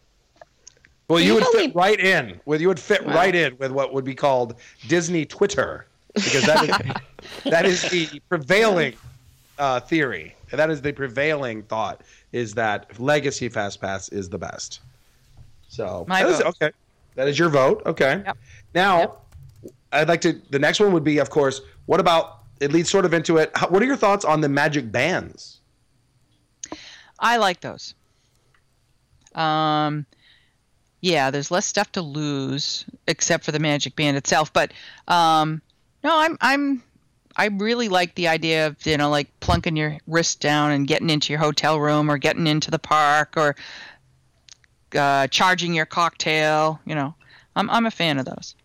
Well, 1.11 1.19
you 1.19 1.27
You 1.27 1.33
would 1.35 1.47
fit 1.47 1.75
right 1.75 1.99
in 1.99 2.39
with 2.45 2.61
you 2.61 2.69
would 2.69 2.79
fit 2.79 3.05
Wow. 3.05 3.15
right 3.15 3.35
in 3.35 3.57
with 3.57 3.71
what 3.71 3.93
would 3.93 4.05
be 4.05 4.15
called 4.15 4.55
Disney 4.87 5.25
Twitter 5.25 5.85
because 6.15 6.45
that 6.45 6.63
is 6.69 7.41
that 7.51 7.65
is 7.65 7.81
the 7.89 8.21
prevailing 8.29 8.93
uh, 9.59 9.81
theory. 9.81 10.33
That 10.51 10.69
is 10.69 10.81
the 10.81 10.93
prevailing 10.93 11.63
thought 11.63 12.01
is 12.31 12.53
that 12.53 12.97
legacy 12.97 13.49
fast 13.49 13.81
pass 13.81 14.07
is 14.09 14.29
the 14.29 14.37
best. 14.37 14.79
So 15.67 16.05
My 16.07 16.23
that 16.23 16.29
is- 16.31 16.41
okay. 16.41 16.71
That 17.15 17.27
is 17.27 17.37
your 17.37 17.49
vote. 17.49 17.81
Okay. 17.85 18.23
Yep. 18.25 18.37
Now, 18.73 18.99
Yep. 18.99 19.17
I'd 19.91 20.07
like 20.07 20.21
to. 20.21 20.41
The 20.49 20.59
next 20.59 20.79
one 20.79 20.93
would 20.93 21.03
be, 21.03 21.17
of 21.17 21.29
course, 21.29 21.59
what 21.87 21.99
about? 21.99 22.39
It 22.61 22.71
leads 22.71 22.89
sort 22.89 23.03
of 23.03 23.13
into 23.13 23.35
it. 23.35 23.51
How, 23.55 23.67
what 23.67 23.81
are 23.83 23.85
your 23.85 23.97
thoughts 23.97 24.23
on 24.23 24.39
the 24.39 24.47
magic 24.47 24.89
bands? 24.93 25.59
I 27.19 27.35
like 27.35 27.59
those. 27.59 27.95
Um, 29.35 30.05
yeah, 31.01 31.31
there's 31.31 31.51
less 31.51 31.65
stuff 31.65 31.91
to 31.93 32.01
lose 32.01 32.85
except 33.07 33.43
for 33.43 33.51
the 33.51 33.59
magic 33.59 33.95
band 33.95 34.17
itself. 34.17 34.53
But 34.53 34.71
um, 35.07 35.61
no, 36.03 36.17
I'm 36.17 36.37
I'm 36.39 36.83
I 37.35 37.47
really 37.47 37.89
like 37.89 38.15
the 38.15 38.27
idea 38.27 38.67
of 38.67 38.85
you 38.85 38.97
know 38.97 39.09
like 39.09 39.27
plunking 39.39 39.75
your 39.75 39.97
wrist 40.07 40.39
down 40.39 40.71
and 40.71 40.87
getting 40.87 41.09
into 41.09 41.33
your 41.33 41.39
hotel 41.39 41.79
room 41.79 42.09
or 42.09 42.17
getting 42.17 42.47
into 42.47 42.71
the 42.71 42.79
park 42.79 43.33
or 43.35 43.55
uh, 44.95 45.27
charging 45.27 45.73
your 45.73 45.87
cocktail. 45.87 46.79
You 46.85 46.95
know, 46.95 47.15
I'm 47.55 47.69
I'm 47.69 47.87
a 47.87 47.91
fan 47.91 48.19
of 48.19 48.25
those. 48.25 48.55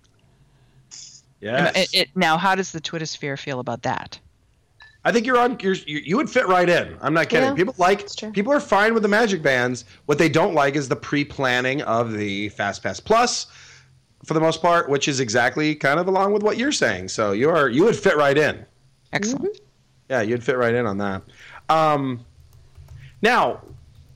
It, 1.93 2.09
now, 2.15 2.39
how 2.39 2.55
does 2.55 2.73
the 2.73 2.81
Twitter 2.81 3.07
sphere 3.07 3.37
feel 3.37 3.61
about 3.61 3.83
that? 3.83 4.19
I 5.07 5.13
think 5.13 5.25
you're 5.25 5.39
on. 5.39 5.57
You're, 5.61 5.75
you 5.75 5.99
you 5.99 6.17
would 6.17 6.29
fit 6.29 6.49
right 6.49 6.69
in. 6.69 6.97
I'm 7.01 7.15
not 7.15 7.29
kidding. 7.29 7.51
Yeah, 7.51 7.55
people 7.55 7.77
like. 7.79 8.01
that's 8.01 8.17
true. 8.17 8.33
People 8.33 8.53
are 8.53 8.59
fine 8.59 8.93
with 8.93 9.05
the 9.05 9.09
magic 9.09 9.41
bands. 9.41 9.85
What 10.07 10.19
they 10.19 10.29
don't 10.29 10.53
like 10.53 10.75
is 10.75 10.89
the 10.89 10.97
pre-planning 10.97 11.81
of 11.83 12.13
the 12.13 12.49
Fast 12.49 12.83
Pass 12.83 12.99
Plus, 12.99 13.47
for 14.25 14.35
the 14.35 14.41
most 14.41 14.61
part, 14.61 14.89
which 14.89 15.07
is 15.07 15.21
exactly 15.21 15.77
kind 15.77 16.01
of 16.01 16.09
along 16.09 16.33
with 16.33 16.43
what 16.43 16.57
you're 16.57 16.73
saying. 16.73 17.07
So 17.07 17.31
you 17.31 17.49
are 17.49 17.69
you 17.69 17.85
would 17.85 17.95
fit 17.95 18.17
right 18.17 18.37
in. 18.37 18.67
Excellent. 19.13 19.61
Yeah, 20.11 20.23
you'd 20.23 20.43
fit 20.43 20.59
right 20.59 20.75
in 20.75 20.87
on 20.87 20.99
that. 20.99 21.23
Um, 21.69 22.25
now, 23.23 23.63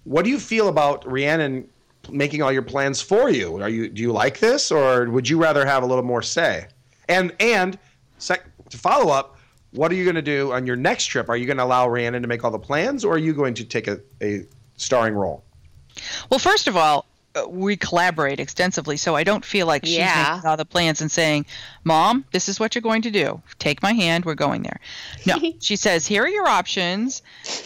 what 0.02 0.24
do 0.24 0.30
you 0.30 0.40
feel 0.40 0.66
about 0.66 1.08
Rhiannon 1.08 1.68
making 2.10 2.42
all 2.42 2.50
your 2.50 2.62
plans 2.62 3.00
for 3.00 3.30
you? 3.30 3.62
Are 3.62 3.68
you 3.68 3.88
do 3.88 4.02
you 4.02 4.10
like 4.10 4.40
this, 4.40 4.72
or 4.72 5.08
would 5.08 5.28
you 5.28 5.40
rather 5.40 5.64
have 5.64 5.84
a 5.84 5.86
little 5.86 6.02
more 6.02 6.22
say? 6.22 6.66
And 7.08 7.32
and 7.38 7.78
sec- 8.18 8.46
to 8.70 8.76
follow 8.76 9.12
up, 9.12 9.36
what 9.72 9.90
are 9.92 9.94
you 9.94 10.04
going 10.04 10.16
to 10.16 10.22
do 10.22 10.52
on 10.52 10.66
your 10.66 10.76
next 10.76 11.06
trip? 11.06 11.28
Are 11.28 11.36
you 11.36 11.46
going 11.46 11.58
to 11.58 11.64
allow 11.64 11.88
Rhiannon 11.88 12.22
to 12.22 12.28
make 12.28 12.44
all 12.44 12.50
the 12.50 12.58
plans, 12.58 13.04
or 13.04 13.14
are 13.14 13.18
you 13.18 13.32
going 13.32 13.54
to 13.54 13.64
take 13.64 13.86
a, 13.88 14.00
a 14.22 14.44
starring 14.76 15.14
role? 15.14 15.44
Well, 16.30 16.38
first 16.38 16.66
of 16.68 16.76
all, 16.76 17.06
uh, 17.36 17.48
we 17.48 17.76
collaborate 17.76 18.40
extensively, 18.40 18.96
so 18.96 19.14
I 19.14 19.22
don't 19.22 19.44
feel 19.44 19.64
like 19.68 19.84
she's 19.84 19.98
Yeah. 19.98 20.32
making 20.34 20.48
all 20.48 20.56
the 20.56 20.64
plans 20.64 21.00
and 21.00 21.08
saying, 21.12 21.46
"Mom, 21.84 22.24
this 22.32 22.48
is 22.48 22.58
what 22.58 22.74
you're 22.74 22.82
going 22.82 23.02
to 23.02 23.10
do. 23.12 23.40
Take 23.60 23.82
my 23.84 23.92
hand. 23.92 24.24
We're 24.24 24.34
going 24.34 24.62
there." 24.62 24.80
No, 25.26 25.36
she 25.60 25.76
says, 25.76 26.04
"Here 26.08 26.24
are 26.24 26.28
your 26.28 26.48
options," 26.48 27.22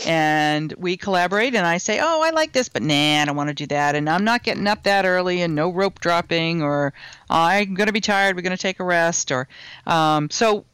and 0.07 0.75
we 0.77 0.99
collaborate. 0.99 1.55
And 1.55 1.67
I 1.67 1.79
say, 1.79 1.99
"Oh, 2.03 2.21
I 2.23 2.29
like 2.31 2.53
this, 2.53 2.69
but 2.69 2.83
nah, 2.83 3.23
I 3.23 3.25
don't 3.25 3.37
want 3.37 3.49
to 3.49 3.55
do 3.55 3.67
that." 3.69 3.95
And 3.95 4.11
I'm 4.11 4.25
not 4.25 4.43
getting 4.43 4.67
up 4.67 4.83
that 4.83 5.07
early, 5.07 5.41
and 5.41 5.55
no 5.55 5.71
rope 5.71 5.99
dropping, 6.01 6.61
or 6.63 6.93
I'm 7.31 7.73
going 7.73 7.87
to 7.87 7.93
be 7.95 8.03
tired. 8.03 8.37
We're 8.37 8.43
going 8.43 8.57
to 8.57 8.61
take 8.63 8.81
a 8.81 8.85
rest, 8.85 9.33
or 9.33 9.49
um, 9.87 10.29
so. 10.31 10.67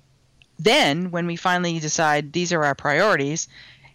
Then, 0.62 1.10
when 1.10 1.26
we 1.26 1.36
finally 1.36 1.78
decide 1.78 2.32
these 2.32 2.52
are 2.52 2.64
our 2.64 2.74
priorities, 2.74 3.48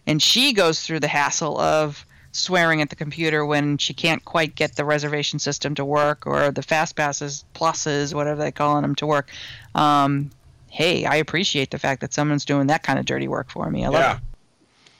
and 0.06 0.22
she 0.22 0.52
goes 0.52 0.80
through 0.80 1.00
the 1.00 1.08
hassle 1.08 1.58
of 1.60 2.04
swearing 2.32 2.82
at 2.82 2.90
the 2.90 2.96
computer 2.96 3.46
when 3.46 3.78
she 3.78 3.94
can't 3.94 4.24
quite 4.24 4.54
get 4.54 4.76
the 4.76 4.84
reservation 4.84 5.38
system 5.38 5.74
to 5.74 5.84
work 5.84 6.26
or 6.26 6.50
the 6.50 6.62
fast 6.62 6.94
passes 6.94 7.46
pluses 7.54 8.12
whatever 8.12 8.42
they 8.42 8.52
call 8.52 8.78
them 8.82 8.94
to 8.94 9.06
work 9.06 9.30
um, 9.74 10.30
hey 10.68 11.06
i 11.06 11.16
appreciate 11.16 11.70
the 11.70 11.78
fact 11.78 12.02
that 12.02 12.12
someone's 12.12 12.44
doing 12.44 12.66
that 12.66 12.82
kind 12.82 12.98
of 12.98 13.06
dirty 13.06 13.26
work 13.26 13.50
for 13.50 13.70
me 13.70 13.86
i 13.86 13.88
love 13.88 14.18
it 14.18 14.22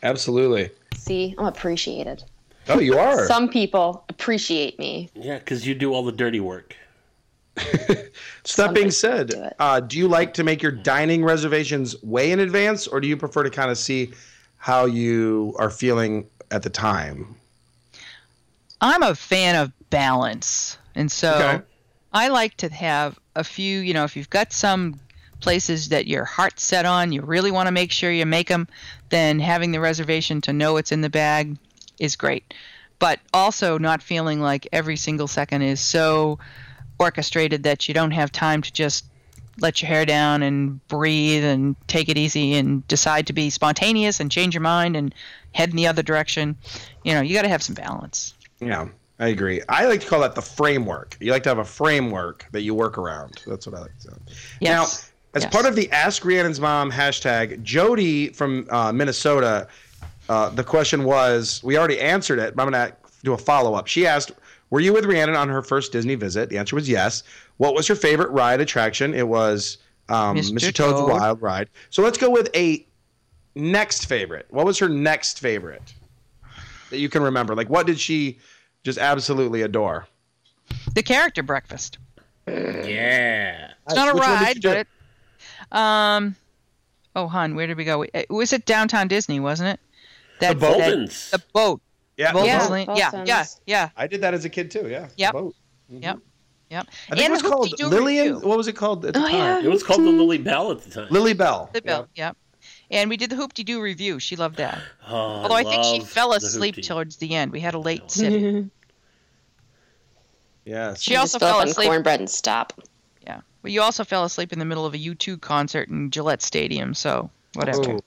absolutely. 0.02 0.70
See, 0.94 1.34
I'm 1.38 1.46
appreciated. 1.46 2.24
Oh, 2.68 2.80
you 2.80 2.98
are. 2.98 3.26
Some 3.26 3.48
people 3.48 4.04
appreciate 4.08 4.78
me. 4.78 5.08
Yeah, 5.14 5.38
because 5.38 5.66
you 5.66 5.74
do 5.74 5.94
all 5.94 6.04
the 6.04 6.12
dirty 6.12 6.40
work. 6.40 6.74
So 7.56 7.64
that 8.62 8.74
being 8.74 8.90
Somebody 8.90 8.90
do 8.90 8.90
said, 8.90 9.54
uh, 9.58 9.80
do 9.80 9.98
you 9.98 10.08
like 10.08 10.34
to 10.34 10.44
make 10.44 10.62
your 10.62 10.72
dining 10.72 11.24
reservations 11.24 12.00
way 12.02 12.30
in 12.32 12.40
advance, 12.40 12.86
or 12.86 13.00
do 13.00 13.08
you 13.08 13.16
prefer 13.16 13.42
to 13.42 13.50
kind 13.50 13.70
of 13.70 13.78
see 13.78 14.12
how 14.58 14.84
you 14.84 15.54
are 15.58 15.70
feeling 15.70 16.26
at 16.50 16.62
the 16.62 16.70
time? 16.70 17.36
i'm 18.82 19.02
a 19.02 19.14
fan 19.14 19.56
of 19.56 19.72
balance 19.88 20.76
and 20.94 21.10
so 21.10 21.34
Okay. 21.34 21.64
i 22.12 22.28
like 22.28 22.54
to 22.58 22.68
have 22.68 23.18
a 23.34 23.42
few 23.42 23.80
you 23.80 23.94
know 23.94 24.04
if 24.04 24.16
you've 24.16 24.28
got 24.28 24.52
some 24.52 25.00
places 25.40 25.88
that 25.88 26.06
your 26.06 26.24
heart's 26.26 26.62
set 26.62 26.84
on 26.84 27.10
you 27.10 27.22
really 27.22 27.50
want 27.50 27.66
to 27.68 27.72
make 27.72 27.90
sure 27.90 28.10
you 28.10 28.26
make 28.26 28.48
them 28.48 28.68
then 29.08 29.38
having 29.40 29.72
the 29.72 29.80
reservation 29.80 30.42
to 30.42 30.52
know 30.52 30.76
it's 30.76 30.92
in 30.92 31.00
the 31.00 31.08
bag 31.08 31.56
is 31.98 32.16
great 32.16 32.52
but 32.98 33.18
also 33.32 33.78
not 33.78 34.02
feeling 34.02 34.40
like 34.40 34.68
every 34.72 34.96
single 34.96 35.26
second 35.26 35.62
is 35.62 35.80
so 35.80 36.38
orchestrated 36.98 37.62
that 37.64 37.88
you 37.88 37.94
don't 37.94 38.10
have 38.10 38.32
time 38.32 38.62
to 38.62 38.72
just 38.72 39.04
let 39.58 39.80
your 39.80 39.88
hair 39.88 40.04
down 40.04 40.42
and 40.42 40.86
breathe 40.88 41.44
and 41.44 41.76
take 41.86 42.08
it 42.08 42.18
easy 42.18 42.54
and 42.54 42.86
decide 42.88 43.26
to 43.26 43.32
be 43.32 43.48
spontaneous 43.48 44.20
and 44.20 44.30
change 44.30 44.54
your 44.54 44.60
mind 44.60 44.96
and 44.96 45.14
head 45.52 45.70
in 45.70 45.76
the 45.76 45.86
other 45.86 46.02
direction. 46.02 46.56
You 47.04 47.14
know, 47.14 47.22
you 47.22 47.34
got 47.34 47.42
to 47.42 47.48
have 47.48 47.62
some 47.62 47.74
balance. 47.74 48.34
Yeah, 48.60 48.88
I 49.18 49.28
agree. 49.28 49.62
I 49.68 49.86
like 49.86 50.00
to 50.02 50.06
call 50.06 50.20
that 50.20 50.34
the 50.34 50.42
framework. 50.42 51.16
You 51.20 51.32
like 51.32 51.42
to 51.44 51.48
have 51.48 51.58
a 51.58 51.64
framework 51.64 52.46
that 52.52 52.62
you 52.62 52.74
work 52.74 52.98
around. 52.98 53.42
That's 53.46 53.66
what 53.66 53.76
I 53.76 53.80
like 53.82 53.98
to. 54.00 54.16
Yes. 54.60 54.70
Now, 54.70 54.82
as 55.34 55.42
Yes. 55.44 55.52
part 55.52 55.66
of 55.66 55.74
the 55.74 55.90
Ask 55.90 56.22
Rhiannon's 56.22 56.60
Mom 56.60 56.90
hashtag, 56.90 57.62
Jody 57.62 58.28
from 58.28 58.66
uh, 58.70 58.92
Minnesota, 58.92 59.68
uh, 60.28 60.48
the 60.50 60.64
question 60.64 61.04
was 61.04 61.62
we 61.62 61.78
already 61.78 62.00
answered 62.00 62.38
it, 62.38 62.56
but 62.56 62.62
I'm 62.62 62.70
going 62.70 62.90
to 62.90 62.96
do 63.22 63.32
a 63.32 63.38
follow 63.38 63.74
up. 63.74 63.86
She 63.86 64.06
asked, 64.06 64.32
Were 64.70 64.80
you 64.80 64.92
with 64.92 65.04
Rhiannon 65.04 65.36
on 65.36 65.48
her 65.48 65.62
first 65.62 65.92
Disney 65.92 66.14
visit? 66.16 66.48
The 66.50 66.58
answer 66.58 66.74
was 66.76 66.88
yes. 66.88 67.22
What 67.58 67.74
was 67.74 67.88
your 67.88 67.96
favorite 67.96 68.30
ride 68.30 68.60
attraction? 68.60 69.14
It 69.14 69.28
was 69.28 69.78
um, 70.08 70.36
Mr. 70.36 70.52
Mr. 70.52 70.74
Toad's 70.74 71.00
Toad. 71.00 71.10
Wild 71.10 71.42
Ride. 71.42 71.68
So 71.90 72.02
let's 72.02 72.18
go 72.18 72.30
with 72.30 72.50
a 72.54 72.84
next 73.54 74.06
favorite. 74.06 74.46
What 74.50 74.66
was 74.66 74.78
her 74.78 74.88
next 74.88 75.40
favorite 75.40 75.94
that 76.90 76.98
you 76.98 77.08
can 77.08 77.22
remember? 77.22 77.54
Like, 77.54 77.70
what 77.70 77.86
did 77.86 77.98
she 78.00 78.38
just 78.82 78.98
absolutely 78.98 79.62
adore? 79.62 80.06
the 80.94 81.02
character 81.02 81.42
breakfast. 81.44 81.98
Yeah. 82.48 83.70
It's 83.86 83.94
not 83.94 84.08
a 84.08 84.14
Which 84.14 84.22
one 84.22 84.30
ride, 84.30 84.62
but 84.62 84.76
it, 84.78 84.88
um, 85.72 86.34
oh, 87.14 87.28
hon, 87.28 87.54
where 87.54 87.66
did 87.66 87.76
we 87.76 87.84
go? 87.84 88.02
It 88.02 88.30
was 88.30 88.52
at 88.52 88.64
downtown 88.64 89.06
Disney, 89.08 89.38
wasn't 89.38 89.68
it? 89.70 89.80
The 90.40 90.54
That, 90.54 90.60
that- 90.60 91.28
the 91.32 91.42
boat. 91.52 91.80
Yeah, 92.16 92.32
Fulton's 92.32 92.48
Yeah, 92.52 92.68
Lane- 92.68 92.88
yeah, 92.96 93.10
Fulton's. 93.10 93.28
yeah, 93.28 93.44
yeah, 93.66 93.88
I 93.96 94.06
did 94.06 94.20
that 94.22 94.32
as 94.34 94.44
a 94.44 94.48
kid 94.48 94.70
too. 94.70 94.88
Yeah. 94.88 95.08
Yep. 95.16 95.32
Boat. 95.32 95.54
Mhm. 95.92 96.02
Yep. 96.02 96.18
yep. 96.70 96.86
I 96.88 96.92
think 96.92 97.10
And 97.10 97.20
it 97.20 97.30
was 97.30 97.42
called 97.42 97.78
Lillian. 97.80 98.32
Review. 98.34 98.48
What 98.48 98.56
was 98.56 98.68
it 98.68 98.72
called 98.74 99.04
at 99.04 99.14
the 99.14 99.20
Oh, 99.20 99.22
time? 99.24 99.34
yeah. 99.34 99.60
It 99.60 99.68
was 99.68 99.82
called 99.82 100.00
the 100.00 100.10
Lily 100.10 100.38
Bell 100.38 100.72
at 100.72 100.82
the 100.82 100.90
time. 100.90 101.08
Lily 101.10 101.34
Bell. 101.34 101.68
The 101.72 101.82
Bell. 101.82 102.08
yep. 102.14 102.36
And 102.90 103.10
we 103.10 103.16
did 103.16 103.30
the 103.30 103.36
Hoop-Dee-Doo 103.36 103.80
Revue. 103.80 104.18
She 104.20 104.36
loved 104.36 104.56
that. 104.56 104.80
Oh, 105.08 105.14
Although 105.14 105.54
I, 105.56 105.64
think 105.64 105.84
she 105.84 106.00
fell 106.00 106.32
asleep 106.32 106.76
Hoopty. 106.76 106.86
towards 106.86 107.16
the 107.16 107.34
end. 107.34 107.52
We 107.52 107.60
had 107.60 107.74
a 107.74 107.78
late 107.78 108.10
sit. 108.10 108.64
Yes. 110.64 111.00
She 111.02 111.12
Just 111.12 111.34
also 111.34 111.38
fell 111.38 111.56
up 111.56 111.62
on 111.62 111.68
asleep. 111.68 111.88
cornbread 111.88 112.20
and 112.20 112.28
stop. 112.30 112.72
Yeah. 113.24 113.40
Well, 113.62 113.72
you 113.72 113.82
also 113.82 114.02
fell 114.04 114.24
asleep 114.24 114.52
in 114.52 114.58
the 114.58 114.64
middle 114.64 114.84
of 114.84 114.94
a 114.94 114.98
U2 114.98 115.40
concert 115.40 115.88
in 115.88 116.10
Gillette 116.10 116.42
Stadium, 116.42 116.92
so 116.94 117.30
whatever. 117.54 117.92
Oh, 117.92 118.00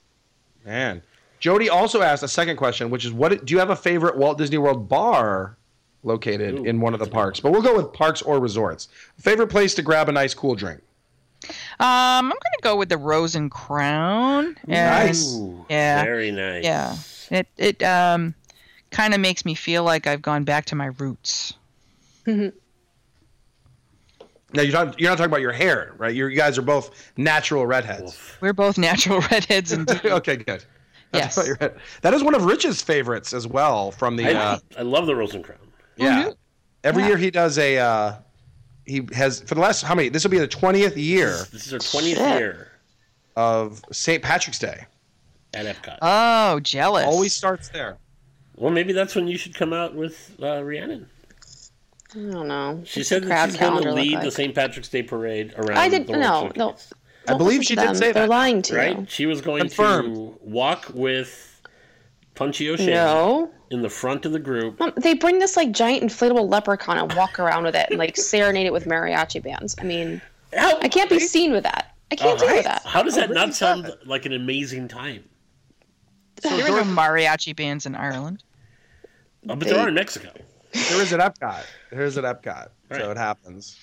man. 0.66 1.02
Jody 1.40 1.70
also 1.70 2.02
asked 2.02 2.24
a 2.24 2.28
second 2.28 2.58
question, 2.58 2.90
which 2.90 3.06
is, 3.06 3.14
what 3.14 3.46
do 3.46 3.54
you 3.54 3.60
have 3.60 3.70
a 3.70 3.76
favorite 3.76 4.18
Walt 4.18 4.38
Disney 4.38 4.58
World 4.58 4.90
bar 4.90 5.58
located 6.04 6.60
Ooh, 6.60 6.64
in 6.64 6.82
one 6.82 6.94
of 6.94 7.00
the 7.00 7.06
that's 7.06 7.14
a 7.14 7.16
parks? 7.16 7.40
But 7.40 7.52
we'll 7.52 7.62
go 7.62 7.76
with 7.76 7.94
parks 7.94 8.22
or 8.22 8.40
resorts. 8.40 8.90
Favorite 9.18 9.48
place 9.48 9.74
to 9.76 9.82
grab 9.82 10.10
a 10.10 10.12
nice 10.12 10.34
cool 10.34 10.56
drink. 10.56 10.82
Um, 11.46 11.56
I'm 11.80 12.30
gonna 12.30 12.62
go 12.62 12.76
with 12.76 12.90
the 12.90 12.98
Rose 12.98 13.36
and 13.36 13.50
Crown. 13.50 14.58
And 14.68 15.08
Nice. 15.08 15.36
Ooh, 15.36 15.66
Yeah. 15.70 16.04
Very 16.04 16.32
nice. 16.32 16.64
Yeah. 16.66 16.96
It 17.32 17.48
it 17.58 17.84
um 17.84 18.36
kind 18.92 19.14
of 19.14 19.22
makes 19.22 19.46
me 19.46 19.56
feel 19.56 19.84
like 19.84 20.06
I've 20.08 20.22
gone 20.22 20.44
back 20.44 20.66
to 20.66 20.76
my 20.76 20.88
roots. 20.88 21.54
Now 24.52 24.64
you're 24.64 24.74
not 24.74 25.00
you're 25.00 25.10
not 25.12 25.18
talking 25.18 25.30
about 25.30 25.42
your 25.42 25.52
hair, 25.52 25.94
right? 25.98 26.14
You're, 26.14 26.30
you 26.30 26.36
guys 26.38 26.58
are 26.58 26.64
both 26.64 27.12
natural 27.18 27.68
redheads. 27.68 28.18
We're 28.42 28.54
both 28.54 28.78
natural 28.78 29.20
redheads 29.32 29.72
and 29.72 29.88
okay, 30.06 30.38
good. 30.38 30.66
That's 31.12 31.26
Yes. 31.26 31.38
about 31.38 31.48
your 31.48 31.58
head. 31.58 31.76
That 32.02 32.14
is 32.14 32.24
one 32.24 32.36
of 32.36 32.46
Rich's 32.46 32.82
favorites 32.82 33.34
as 33.34 33.48
well 33.48 33.92
from 33.92 34.16
the. 34.16 34.26
I, 34.28 34.34
Uh, 34.34 34.60
I 34.78 34.82
love 34.84 35.06
the 35.08 35.16
Rose 35.16 35.34
and 35.36 35.44
Crown. 35.44 35.58
yeah. 35.98 36.32
Every 36.84 37.04
Yeah. 37.04 37.10
year 37.10 37.18
he 37.18 37.32
does 37.32 37.58
a. 37.58 37.78
Uh, 37.78 38.14
he 38.86 39.08
has 39.14 39.42
for 39.42 39.56
the 39.56 39.62
last 39.62 39.82
how 39.84 39.94
many? 39.96 40.10
This 40.10 40.24
will 40.24 40.32
be 40.32 40.40
the 40.40 40.48
twentieth 40.48 40.98
year 40.98 41.30
This 41.52 41.68
is 41.68 41.74
our 41.74 41.80
20th 41.80 42.18
year 42.40 42.72
of 43.36 43.82
St. 43.92 44.24
Patrick's 44.24 44.60
Day. 44.60 44.86
at 45.54 45.66
Epcot. 45.66 45.98
Oh, 46.02 46.60
jealous. 46.60 47.06
Always 47.06 47.34
starts 47.34 47.70
there. 47.70 47.98
well, 48.56 48.72
maybe 48.72 48.94
that's 48.94 49.16
when 49.16 49.28
you 49.28 49.38
should 49.38 49.56
come 49.56 49.74
out 49.74 49.96
with 49.96 50.36
uh, 50.42 50.64
Rhiannon. 50.64 51.08
I 52.14 52.18
don't 52.32 52.48
know. 52.48 52.82
She 52.86 53.00
What's 53.02 53.10
said 53.10 53.24
the 53.24 53.28
that 53.28 53.50
she's 53.50 53.58
going 53.60 53.72
to 53.78 53.82
calendar 53.84 53.90
look 53.92 54.00
lead 54.00 54.22
the? 54.22 54.32
St. 54.32 54.54
Patrick's 54.56 54.90
Day 54.90 55.04
parade 55.04 55.54
around. 55.58 55.78
I 55.78 55.90
did 55.90 56.08
the 56.08 56.14
World 56.14 56.56
no, 56.58 56.70
no. 56.70 56.76
I 57.30 57.38
believe 57.38 57.64
she 57.64 57.76
to 57.76 57.82
did 57.82 57.90
them. 57.90 57.96
say 57.96 58.12
They're 58.12 58.24
that. 58.24 58.30
lying 58.30 58.62
to 58.64 58.76
Right? 58.76 59.00
you. 59.00 59.06
She 59.10 59.26
was 59.26 59.42
going 59.42 59.62
Confirmed. 59.62 60.16
to 60.16 60.38
walk 60.42 60.88
with 60.94 61.62
Punchy 62.36 62.70
O'Shea 62.70 62.94
No. 62.94 63.52
in 63.70 63.82
the 63.82 63.90
front 63.90 64.26
of 64.26 64.32
the 64.32 64.40
group. 64.40 64.80
Mom, 64.80 64.94
they 64.98 65.14
bring 65.14 65.40
this 65.40 65.56
like 65.58 65.72
giant 65.72 66.04
inflatable 66.04 66.50
leprechaun 66.50 66.98
and 66.98 67.14
walk 67.14 67.40
around 67.40 67.64
with 67.64 67.76
it 67.76 67.88
and 67.90 68.00
like 68.00 68.16
serenade 68.18 68.66
it 68.66 68.74
with 68.74 68.86
mariachi 68.86 69.42
bands. 69.44 69.76
I 69.80 69.84
mean, 69.84 70.22
How, 70.56 70.78
I 70.80 70.88
can't 70.90 71.10
be 71.10 71.20
seen 71.20 71.52
with 71.52 71.64
that. 71.64 71.96
I 72.12 72.16
can't 72.16 72.40
deal 72.40 72.48
right. 72.48 72.56
with 72.58 72.66
that. 72.66 72.82
How 72.86 73.04
does 73.04 73.16
that 73.16 73.30
Oh, 73.30 73.34
not 73.34 73.42
really? 73.42 73.52
sound 73.54 73.94
like 74.06 74.26
an 74.26 74.34
amazing 74.34 74.88
time? 74.88 75.24
there 76.42 76.54
are 76.54 76.84
no 76.84 76.84
mariachi 76.84 77.56
bands 77.56 77.86
in 77.86 77.96
Ireland. 77.96 78.44
Oh, 79.48 79.56
but 79.56 79.68
there 79.68 79.78
are 79.80 79.90
in 79.90 79.94
Mexico. 79.94 80.32
There 80.72 81.02
is 81.02 81.12
at 81.14 81.20
Epcot. 81.20 81.64
There 81.92 82.04
is 82.04 82.18
at 82.18 82.24
Epcot. 82.24 82.70
Right. 82.90 83.02
So 83.02 83.12
it 83.12 83.18
happens. 83.18 83.78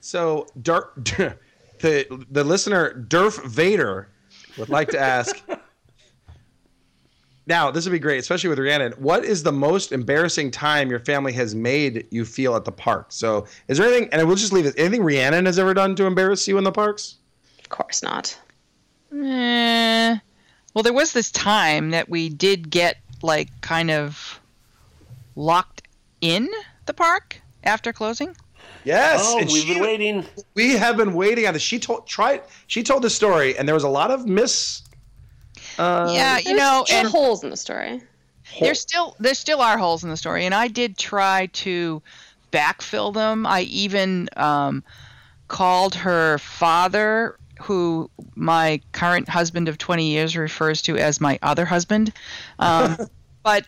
So 0.00 0.46
Dur- 0.62 0.90
the 1.80 2.26
the 2.30 2.44
listener 2.44 3.04
Durf 3.08 3.44
Vader 3.44 4.08
would 4.58 4.68
like 4.68 4.88
to 4.90 4.98
ask. 4.98 5.42
Now, 7.46 7.68
this 7.68 7.84
would 7.84 7.90
be 7.90 7.98
great, 7.98 8.20
especially 8.20 8.48
with 8.48 8.60
Rhiannon. 8.60 8.92
What 8.92 9.24
is 9.24 9.42
the 9.42 9.50
most 9.50 9.90
embarrassing 9.90 10.52
time 10.52 10.88
your 10.88 11.00
family 11.00 11.32
has 11.32 11.52
made 11.52 12.06
you 12.12 12.24
feel 12.24 12.54
at 12.54 12.64
the 12.64 12.70
park? 12.70 13.06
So, 13.08 13.44
is 13.66 13.76
there 13.76 13.88
anything, 13.88 14.08
and 14.12 14.24
we'll 14.28 14.36
just 14.36 14.52
leave 14.52 14.66
it, 14.66 14.74
anything 14.78 15.02
Rhiannon 15.02 15.46
has 15.46 15.58
ever 15.58 15.74
done 15.74 15.96
to 15.96 16.04
embarrass 16.04 16.46
you 16.46 16.58
in 16.58 16.64
the 16.64 16.70
parks? 16.70 17.16
Of 17.58 17.68
course 17.68 18.04
not. 18.04 18.38
Eh, 19.12 20.16
well, 20.74 20.82
there 20.84 20.92
was 20.92 21.12
this 21.12 21.32
time 21.32 21.90
that 21.90 22.08
we 22.08 22.28
did 22.28 22.70
get 22.70 22.98
like 23.20 23.48
kind 23.62 23.90
of 23.90 24.40
locked 25.34 25.82
in 26.20 26.48
the 26.86 26.94
park 26.94 27.40
after 27.64 27.92
closing. 27.92 28.36
Yes. 28.84 29.20
oh, 29.24 29.38
we've 29.38 29.50
she- 29.50 29.74
been 29.74 29.82
waiting. 29.82 30.26
We 30.54 30.76
have 30.76 30.96
been 30.96 31.14
waiting 31.14 31.46
on 31.46 31.54
this. 31.54 31.62
She 31.62 31.78
told 31.78 32.06
tried 32.06 32.42
she 32.66 32.82
told 32.82 33.02
the 33.02 33.10
story, 33.10 33.56
and 33.56 33.66
there 33.68 33.74
was 33.74 33.84
a 33.84 33.88
lot 33.88 34.10
of 34.10 34.26
miss. 34.26 34.82
Uh, 35.78 36.10
yeah, 36.12 36.38
you 36.38 36.54
know, 36.54 36.84
and 36.90 37.08
holes 37.08 37.42
in 37.44 37.50
the 37.50 37.56
story. 37.56 38.02
there's 38.60 38.80
still 38.80 39.16
there 39.18 39.34
still 39.34 39.60
are 39.60 39.78
holes 39.78 40.04
in 40.04 40.10
the 40.10 40.16
story, 40.16 40.44
and 40.44 40.54
I 40.54 40.68
did 40.68 40.98
try 40.98 41.46
to 41.46 42.02
backfill 42.52 43.14
them. 43.14 43.46
I 43.46 43.62
even 43.62 44.28
um, 44.36 44.82
called 45.48 45.94
her 45.94 46.38
father, 46.38 47.38
who 47.60 48.10
my 48.34 48.80
current 48.92 49.28
husband 49.28 49.68
of 49.68 49.78
20 49.78 50.10
years 50.10 50.36
refers 50.36 50.82
to 50.82 50.96
as 50.96 51.20
my 51.20 51.38
other 51.42 51.64
husband, 51.64 52.12
um, 52.58 52.96
but 53.42 53.66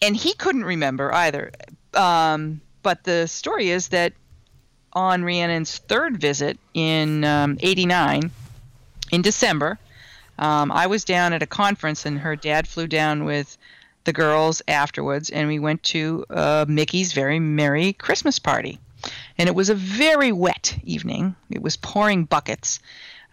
and 0.00 0.16
he 0.16 0.34
couldn't 0.34 0.64
remember 0.64 1.12
either. 1.12 1.50
Um, 1.94 2.60
but 2.82 3.04
the 3.04 3.26
story 3.26 3.70
is 3.70 3.88
that 3.88 4.12
on 4.92 5.22
Rhiannon's 5.22 5.78
third 5.78 6.20
visit 6.20 6.58
in 6.74 7.24
um, 7.24 7.58
'89, 7.60 8.30
in 9.12 9.22
December, 9.22 9.78
um, 10.38 10.70
I 10.72 10.86
was 10.86 11.04
down 11.04 11.32
at 11.32 11.42
a 11.42 11.46
conference, 11.46 12.06
and 12.06 12.18
her 12.18 12.36
dad 12.36 12.66
flew 12.66 12.86
down 12.86 13.24
with 13.24 13.58
the 14.04 14.12
girls 14.12 14.62
afterwards, 14.68 15.30
and 15.30 15.48
we 15.48 15.58
went 15.58 15.82
to 15.82 16.24
uh, 16.30 16.64
Mickey's 16.68 17.12
Very 17.12 17.38
Merry 17.38 17.92
Christmas 17.92 18.38
Party. 18.38 18.78
And 19.36 19.48
it 19.48 19.54
was 19.54 19.68
a 19.68 19.74
very 19.74 20.32
wet 20.32 20.76
evening. 20.82 21.36
It 21.50 21.62
was 21.62 21.76
pouring 21.76 22.24
buckets. 22.24 22.80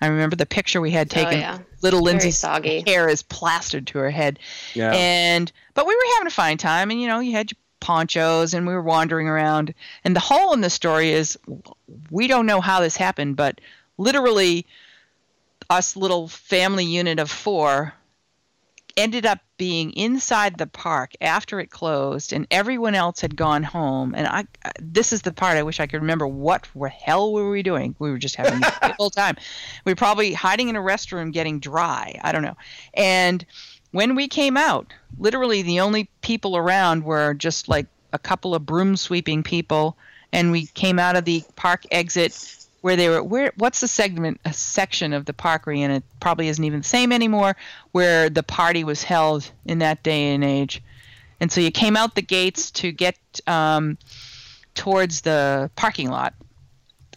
I 0.02 0.08
remember 0.08 0.36
the 0.36 0.46
picture 0.46 0.82
we 0.82 0.92
had 0.92 1.10
taken. 1.10 1.36
Oh, 1.36 1.38
yeah. 1.38 1.60
Little 1.82 2.02
Very 2.02 2.14
Lindsay's 2.14 2.38
soggy. 2.38 2.84
hair 2.86 3.08
is 3.08 3.24
plastered 3.24 3.88
to 3.88 4.00
her 4.00 4.10
head. 4.10 4.40
Yeah. 4.74 4.92
And 4.94 5.52
but 5.74 5.88
we 5.88 5.96
were 5.96 6.02
having 6.16 6.28
a 6.28 6.32
fine 6.32 6.58
time, 6.58 6.92
and 6.92 7.02
you 7.02 7.08
know, 7.08 7.20
you 7.20 7.32
had 7.32 7.52
your 7.52 7.58
ponchos, 7.86 8.56
and 8.56 8.66
we 8.66 8.74
were 8.74 8.82
wandering 8.82 9.28
around. 9.28 9.76
And 10.04 10.16
the 10.16 10.20
whole 10.20 10.54
in 10.54 10.62
the 10.62 10.72
story 10.72 11.12
is, 11.12 11.38
we 12.10 12.28
don't 12.28 12.48
know 12.48 12.60
how 12.60 12.82
this 12.82 12.98
happened, 12.98 13.36
but 13.36 13.62
literally, 14.00 14.66
us 15.70 15.96
little 15.96 16.28
family 16.28 16.86
unit 16.86 17.20
of 17.20 17.30
four 17.30 17.94
ended 18.98 19.26
up 19.26 19.40
being 19.58 19.92
inside 19.92 20.58
the 20.58 20.68
park 20.68 21.12
after 21.22 21.60
it 21.60 21.70
closed 21.70 22.34
and 22.34 22.48
everyone 22.50 22.96
else 22.96 23.20
had 23.20 23.36
gone 23.36 23.62
home. 23.62 24.16
And 24.16 24.26
i 24.28 24.46
this 24.80 25.12
is 25.14 25.22
the 25.22 25.34
part 25.34 25.58
i 25.58 25.64
wish 25.64 25.80
i 25.80 25.86
could 25.86 26.02
remember. 26.02 26.26
What 26.26 26.68
the 26.74 26.90
hell 26.90 27.34
were 27.34 27.50
we 27.50 27.62
doing? 27.62 27.96
We 28.00 28.10
were 28.10 28.18
just 28.18 28.36
having 28.36 28.64
a 28.64 28.94
whole 28.94 29.10
time. 29.10 29.36
We 29.86 29.92
were 29.92 29.98
probably 29.98 30.34
hiding 30.34 30.70
in 30.70 30.76
a 30.76 30.82
restroom 30.82 31.32
getting 31.32 31.60
dry. 31.60 32.20
I 32.24 32.32
don't 32.32 32.42
know. 32.42 32.56
And 32.94 33.46
when 33.96 34.16
we 34.16 34.28
came 34.28 34.58
out 34.58 34.94
literally 35.18 35.62
the 35.62 35.80
only 35.80 36.10
people 36.22 36.58
around 36.58 37.04
were 37.04 37.34
just 37.34 37.70
like 37.70 37.88
a 38.12 38.20
couple 38.20 38.54
of 38.54 38.66
broom 38.66 38.98
sweeping 38.98 39.42
people 39.42 39.98
and 40.34 40.52
we 40.52 40.66
came 40.68 41.00
out 41.00 41.16
of 41.16 41.24
the 41.24 41.42
park 41.56 41.86
exit 41.92 42.66
where 42.86 42.96
they 42.96 43.10
were 43.10 43.24
where 43.24 43.52
what's 43.58 43.82
the 43.82 43.88
segment 43.88 44.40
a 44.46 44.54
section 44.54 45.12
of 45.12 45.26
the 45.26 45.34
park 45.34 45.66
and 45.66 45.92
it 45.92 46.04
probably 46.20 46.50
isn't 46.50 46.64
even 46.64 46.82
the 46.82 46.88
same 46.88 47.12
anymore 47.12 47.56
where 47.94 48.30
the 48.30 48.44
party 48.44 48.84
was 48.84 49.02
held 49.02 49.50
in 49.66 49.80
that 49.80 50.04
day 50.04 50.36
and 50.36 50.44
age. 50.44 50.84
And 51.40 51.52
so 51.52 51.62
you 51.62 51.72
came 51.72 51.98
out 51.98 52.14
the 52.14 52.22
gates 52.22 52.70
to 52.72 52.92
get 52.92 53.18
um, 53.48 53.98
towards 54.76 55.22
the 55.22 55.72
parking 55.76 56.12
lot. 56.12 56.36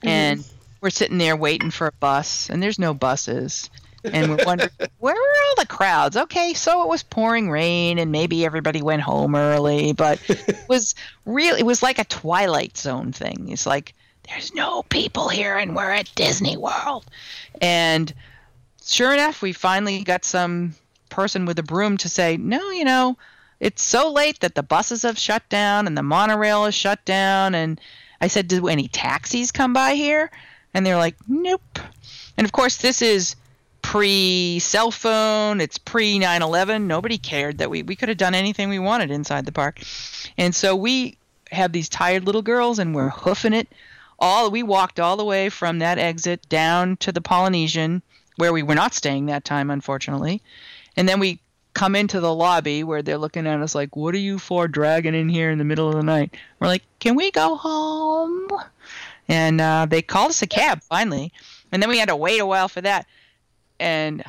And 0.02 0.42
we're 0.80 0.88
sitting 0.88 1.18
there 1.18 1.36
waiting 1.36 1.70
for 1.70 1.86
a 1.86 1.92
bus 1.92 2.48
and 2.48 2.62
there's 2.62 2.78
no 2.78 2.94
buses 2.94 3.68
and 4.04 4.30
we're 4.30 4.44
wondering 4.44 4.70
where 4.98 5.14
were 5.14 5.20
all 5.48 5.54
the 5.56 5.66
crowds? 5.66 6.16
Okay 6.16 6.54
so 6.54 6.82
it 6.82 6.88
was 6.88 7.02
pouring 7.02 7.50
rain 7.50 7.98
and 7.98 8.12
maybe 8.12 8.44
everybody 8.44 8.82
went 8.82 9.02
home 9.02 9.34
early 9.34 9.92
but 9.92 10.20
it 10.28 10.56
was 10.68 10.94
really 11.24 11.60
it 11.60 11.66
was 11.66 11.82
like 11.82 11.98
a 11.98 12.04
twilight 12.04 12.76
zone 12.76 13.12
thing. 13.12 13.48
It's 13.50 13.66
like 13.66 13.94
there's 14.28 14.54
no 14.54 14.82
people 14.84 15.28
here 15.28 15.56
and 15.56 15.74
we're 15.74 15.90
at 15.90 16.14
disney 16.14 16.56
world. 16.56 17.06
And 17.60 18.12
sure 18.84 19.12
enough 19.12 19.42
we 19.42 19.52
finally 19.52 20.02
got 20.02 20.24
some 20.24 20.74
person 21.08 21.46
with 21.46 21.58
a 21.58 21.62
broom 21.62 21.96
to 21.96 22.08
say 22.08 22.36
no 22.36 22.70
you 22.70 22.84
know 22.84 23.16
it's 23.60 23.82
so 23.82 24.12
late 24.12 24.40
that 24.40 24.54
the 24.54 24.62
buses 24.62 25.02
have 25.02 25.18
shut 25.18 25.48
down 25.48 25.86
and 25.86 25.96
the 25.98 26.02
monorail 26.02 26.66
is 26.66 26.74
shut 26.74 27.04
down. 27.04 27.54
And 27.54 27.80
i 28.20 28.28
said 28.28 28.48
do 28.48 28.68
any 28.68 28.88
taxis 28.88 29.52
come 29.52 29.72
by 29.72 29.94
here? 29.94 30.30
And 30.74 30.84
they're 30.84 30.96
like 30.96 31.16
nope. 31.26 31.78
And 32.36 32.44
of 32.44 32.52
course 32.52 32.76
this 32.76 33.02
is 33.02 33.36
pre 33.88 34.58
cell 34.58 34.90
phone 34.90 35.62
it's 35.62 35.78
pre 35.78 36.18
9-11 36.18 36.82
nobody 36.82 37.16
cared 37.16 37.56
that 37.56 37.70
we, 37.70 37.82
we 37.82 37.96
could 37.96 38.10
have 38.10 38.18
done 38.18 38.34
anything 38.34 38.68
we 38.68 38.78
wanted 38.78 39.10
inside 39.10 39.46
the 39.46 39.50
park. 39.50 39.80
And 40.36 40.54
so 40.54 40.76
we 40.76 41.16
have 41.50 41.72
these 41.72 41.88
tired 41.88 42.26
little 42.26 42.42
girls 42.42 42.78
and 42.78 42.94
we're 42.94 43.08
hoofing 43.08 43.54
it 43.54 43.66
all 44.18 44.50
we 44.50 44.62
walked 44.62 45.00
all 45.00 45.16
the 45.16 45.24
way 45.24 45.48
from 45.48 45.78
that 45.78 45.96
exit 45.96 46.46
down 46.50 46.98
to 46.98 47.12
the 47.12 47.22
polynesian 47.22 48.02
where 48.36 48.52
we 48.52 48.62
were 48.62 48.74
not 48.74 48.92
staying 48.92 49.24
that 49.26 49.46
time 49.46 49.70
unfortunately. 49.70 50.42
And 50.94 51.08
then 51.08 51.18
we 51.18 51.40
come 51.72 51.96
into 51.96 52.20
the 52.20 52.34
lobby 52.34 52.84
where 52.84 53.00
they're 53.00 53.16
looking 53.16 53.46
at 53.46 53.62
us 53.62 53.74
like 53.74 53.96
what 53.96 54.14
are 54.14 54.18
you 54.18 54.38
for 54.38 54.68
dragging 54.68 55.14
in 55.14 55.30
here 55.30 55.50
in 55.50 55.56
the 55.56 55.64
middle 55.64 55.88
of 55.88 55.94
the 55.94 56.02
night? 56.02 56.36
We're 56.60 56.66
like 56.66 56.82
can 56.98 57.14
we 57.14 57.30
go 57.30 57.56
home? 57.56 58.48
And 59.28 59.62
uh, 59.62 59.86
they 59.88 60.02
called 60.02 60.28
us 60.28 60.42
a 60.42 60.46
cab 60.46 60.82
finally. 60.82 61.32
And 61.72 61.82
then 61.82 61.88
we 61.88 61.98
had 61.98 62.10
to 62.10 62.16
wait 62.16 62.38
a 62.38 62.44
while 62.44 62.68
for 62.68 62.82
that 62.82 63.06
and 63.80 64.22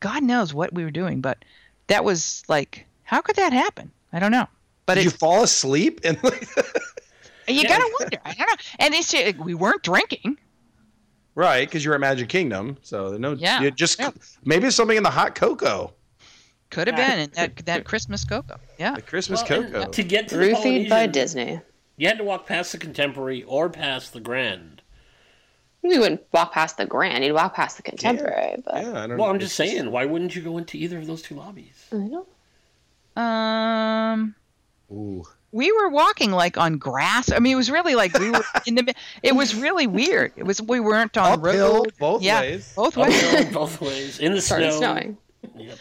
god 0.00 0.22
knows 0.22 0.52
what 0.54 0.72
we 0.72 0.84
were 0.84 0.90
doing 0.90 1.20
but 1.20 1.44
that 1.88 2.04
was 2.04 2.42
like 2.48 2.86
how 3.04 3.20
could 3.20 3.36
that 3.36 3.52
happen 3.52 3.90
i 4.12 4.18
don't 4.18 4.30
know 4.32 4.46
but 4.86 4.94
Did 4.94 5.04
you 5.04 5.10
fall 5.10 5.42
asleep? 5.42 6.00
And 6.04 6.16
you 6.22 6.30
Yeah. 7.48 7.68
gotta 7.68 7.90
wonder 7.98 8.18
i 8.24 8.32
don't 8.34 8.46
know 8.46 8.64
and 8.78 8.94
it's 8.94 9.12
like, 9.12 9.42
we 9.44 9.54
weren't 9.54 9.82
drinking 9.82 10.36
right, 11.34 11.68
because 11.68 11.84
you're 11.84 11.92
at 11.94 12.00
Magic 12.00 12.28
Kingdom, 12.30 12.78
so 12.82 13.16
no. 13.18 13.32
Yeah, 13.32 13.60
you 13.60 13.70
just 13.70 13.98
yeah. 13.98 14.10
maybe 14.44 14.66
it's 14.68 14.76
something 14.76 14.96
in 14.96 15.02
the 15.02 15.10
hot 15.10 15.34
cocoa, 15.34 15.92
could 16.70 16.86
have 16.86 16.98
Yeah. 16.98 17.10
been 17.10 17.18
and 17.24 17.32
that, 17.32 17.66
that 17.66 17.84
christmas 17.84 18.24
cocoa 18.24 18.58
yeah 18.78 18.94
the 18.94 19.02
Christmas 19.02 19.42
Well, 19.48 19.62
cocoa. 19.62 19.90
To 19.90 20.02
get 20.02 20.28
to 20.28 20.36
the 20.38 20.44
Roofied 20.46 20.88
by 20.88 21.06
Disney. 21.06 21.60
you 21.98 22.08
had 22.08 22.18
to 22.18 22.24
walk 22.24 22.46
past 22.46 22.72
the 22.72 22.78
Contemporary 22.78 23.42
or 23.42 23.68
past 23.68 24.12
the 24.12 24.20
Grand. 24.20 24.82
You 25.90 26.00
wouldn't 26.00 26.22
walk 26.32 26.52
past 26.52 26.76
the 26.76 26.86
Grand. 26.86 27.24
You'd 27.24 27.34
walk 27.34 27.54
past 27.54 27.76
the 27.76 27.82
Contemporary. 27.82 28.62
But 28.64 28.74
Yeah, 28.82 28.88
I 28.90 29.06
don't 29.06 29.18
Well, 29.18 29.28
know. 29.28 29.34
I'm 29.34 29.38
just 29.38 29.56
saying, 29.56 29.90
why 29.90 30.04
wouldn't 30.04 30.34
you 30.34 30.42
go 30.42 30.58
into 30.58 30.76
either 30.78 30.98
of 30.98 31.06
those 31.06 31.22
two 31.22 31.34
lobbies? 31.34 31.86
I 31.92 31.96
don't. 31.96 32.28
Um, 33.16 34.34
Ooh. 34.92 35.24
we 35.52 35.72
were 35.72 35.88
walking 35.88 36.32
like 36.32 36.56
on 36.58 36.78
grass. 36.78 37.30
I 37.32 37.38
mean, 37.38 37.52
it 37.52 37.56
was 37.56 37.70
really 37.70 37.94
like 37.94 38.18
we 38.18 38.30
were 38.30 38.44
in 38.66 38.74
the. 38.74 38.94
It 39.22 39.34
was 39.34 39.54
really 39.54 39.86
weird. 39.86 40.32
It 40.36 40.42
was 40.44 40.60
we 40.60 40.80
weren't 40.80 41.16
on 41.16 41.38
Uphill 41.38 41.74
road. 41.84 41.92
both 41.98 42.22
yeah, 42.22 42.40
ways. 42.40 42.72
both 42.76 42.96
ways. 42.96 43.22
Uphill 43.22 43.52
both 43.52 43.80
ways 43.80 44.18
in 44.18 44.32
the 44.32 44.40
Started 44.40 44.72
snow. 44.72 44.78
snowing. 44.94 45.16
Yep. 45.56 45.78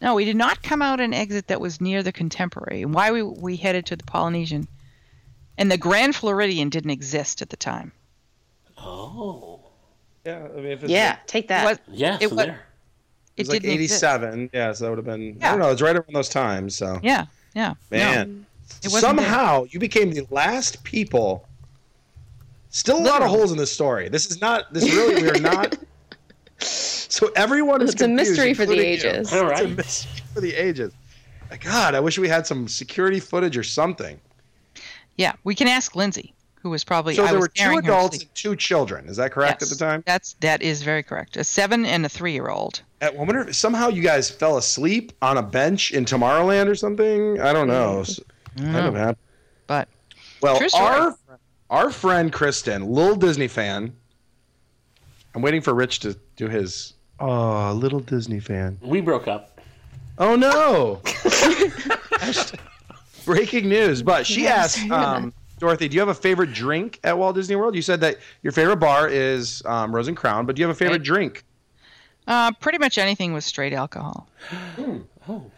No, 0.00 0.14
we 0.14 0.24
did 0.24 0.36
not 0.36 0.62
come 0.62 0.82
out 0.82 1.00
an 1.00 1.14
exit 1.14 1.46
that 1.48 1.60
was 1.60 1.80
near 1.80 2.02
the 2.02 2.12
Contemporary. 2.12 2.82
And 2.82 2.94
why 2.94 3.10
we 3.10 3.22
we 3.22 3.56
headed 3.56 3.86
to 3.86 3.96
the 3.96 4.04
Polynesian, 4.04 4.66
and 5.58 5.70
the 5.70 5.78
Grand 5.78 6.16
Floridian 6.16 6.68
didn't 6.70 6.90
exist 6.90 7.42
at 7.42 7.50
the 7.50 7.56
time. 7.56 7.92
Oh, 8.78 9.60
Yeah, 10.24 10.44
I 10.52 10.56
mean, 10.56 10.66
if 10.66 10.82
it's 10.84 10.90
Yeah, 10.90 11.16
take 11.26 11.48
that. 11.48 11.64
What- 11.64 11.80
yeah. 11.88 12.18
It 12.20 12.28
so 12.30 12.34
wa- 12.36 12.44
there. 12.44 12.60
It 13.36 13.42
was 13.42 13.48
It 13.48 13.52
like 13.52 13.62
didn't 13.62 13.80
exist. 13.82 14.02
87. 14.04 14.50
Yeah, 14.52 14.72
so 14.72 14.84
that 14.84 14.90
would 14.90 14.98
have 14.98 15.04
been. 15.06 15.38
I 15.42 15.50
don't 15.50 15.58
know. 15.58 15.70
It's 15.70 15.82
right 15.82 15.96
around 15.96 16.12
those 16.14 16.28
times. 16.28 16.76
So 16.76 16.98
Yeah, 17.02 17.26
yeah. 17.54 17.74
man, 17.90 18.46
It 18.82 18.90
wasn't 18.92 19.16
there. 19.18 19.26
somehow 19.26 19.64
you 19.70 19.78
became 19.80 20.12
the 20.12 20.26
last 20.30 20.82
people. 20.84 21.46
Still 22.70 22.98
a 22.98 23.02
lot 23.06 23.22
of 23.22 23.28
holes 23.28 23.52
in 23.52 23.58
this 23.58 23.72
story. 23.72 24.08
This 24.08 24.30
is 24.30 24.40
not. 24.40 24.72
This 24.72 24.84
really 24.94 25.22
we 25.22 25.28
are 25.30 25.40
not. 25.40 25.76
So 26.58 27.30
everyone 27.36 27.82
is 27.82 27.90
It's 27.92 28.02
a 28.02 28.08
mystery 28.08 28.54
for 28.54 28.64
the 28.66 28.72
including 28.72 28.92
you. 28.92 29.10
ages. 29.10 29.32
All 29.32 29.48
It's 29.50 29.60
a 29.60 29.68
mystery 29.68 30.22
for 30.34 30.40
the 30.40 30.54
ages. 30.54 30.92
God, 31.60 31.94
I 31.94 32.00
wish 32.00 32.18
we 32.18 32.28
had 32.28 32.44
some 32.46 32.66
security 32.66 33.20
footage 33.20 33.56
or 33.56 33.62
something. 33.62 34.18
Yeah, 35.16 35.32
we 35.44 35.54
can 35.54 35.68
ask 35.68 35.94
Lindsay, 35.94 36.34
who 36.64 36.70
was 36.70 36.82
probably. 36.82 37.14
So 37.14 37.22
I 37.22 37.26
there 37.26 37.34
was 37.36 37.42
were 37.42 37.48
two 37.48 37.76
adults 37.78 38.22
and 38.22 38.34
two 38.34 38.56
children. 38.56 39.06
Is 39.06 39.18
that 39.18 39.30
correct 39.32 39.60
Yes, 39.60 39.70
at 39.70 39.78
the 39.78 39.84
time? 39.84 40.02
That's 40.06 40.32
that 40.40 40.62
is 40.62 40.82
very 40.82 41.02
correct. 41.04 41.36
A 41.36 41.44
seven 41.44 41.84
and 41.86 42.04
a 42.04 42.08
three-year-old. 42.08 42.80
I 43.02 43.10
wonder 43.10 43.40
if 43.48 43.54
somehow 43.54 43.88
you 43.88 44.02
guys 44.02 44.30
fell 44.30 44.56
asleep 44.56 45.12
on 45.20 45.36
a 45.36 45.42
bench 45.42 45.92
in 45.92 46.06
Tomorrowland 46.06 46.66
or 46.68 46.74
something. 46.74 47.38
I 47.38 47.52
don't 47.52 47.68
know. 47.68 48.00
S- 48.00 48.18
I 48.58 48.80
don't 48.80 48.94
know, 48.94 49.14
but 49.66 49.88
Well, 50.40 50.56
True 50.58 50.68
story. 50.70 50.84
our 50.86 51.18
our 51.68 51.90
friend 51.90 52.32
Kristen, 52.32 52.90
little 52.90 53.16
Disney 53.16 53.48
fan. 53.48 53.94
I'm 55.34 55.42
waiting 55.42 55.60
for 55.60 55.74
Rich 55.74 56.00
to 56.00 56.16
do 56.36 56.48
his. 56.48 56.94
Oh, 57.20 57.72
little 57.74 58.00
Disney 58.00 58.40
fan. 58.40 58.78
We 58.80 59.02
broke 59.02 59.28
up. 59.28 59.60
Oh 60.16 60.36
no! 60.36 61.02
Breaking 63.24 63.68
news. 63.68 64.02
But 64.02 64.26
she 64.26 64.46
asked, 64.46 64.78
I 64.90 65.16
um, 65.16 65.32
Dorothy, 65.64 65.88
do 65.88 65.94
you 65.94 66.00
have 66.00 66.08
a 66.10 66.14
favorite 66.14 66.52
drink 66.52 67.00
at 67.04 67.16
Walt 67.16 67.34
Disney 67.34 67.56
World? 67.56 67.74
You 67.74 67.80
said 67.82 68.00
that 68.02 68.18
your 68.42 68.52
favorite 68.52 68.76
bar 68.76 69.08
is 69.08 69.62
um, 69.64 69.94
Rose 69.94 70.08
and 70.08 70.16
Crown, 70.16 70.44
but 70.44 70.56
do 70.56 70.60
you 70.60 70.66
have 70.68 70.76
a 70.76 70.78
favorite 70.78 70.98
Right. 70.98 71.02
drink? 71.02 71.44
uh, 72.26 72.52
pretty 72.52 72.78
much 72.78 72.96
anything 72.98 73.32
with 73.34 73.44
straight 73.44 73.72
alcohol. 73.72 74.28
Oh, 75.28 75.50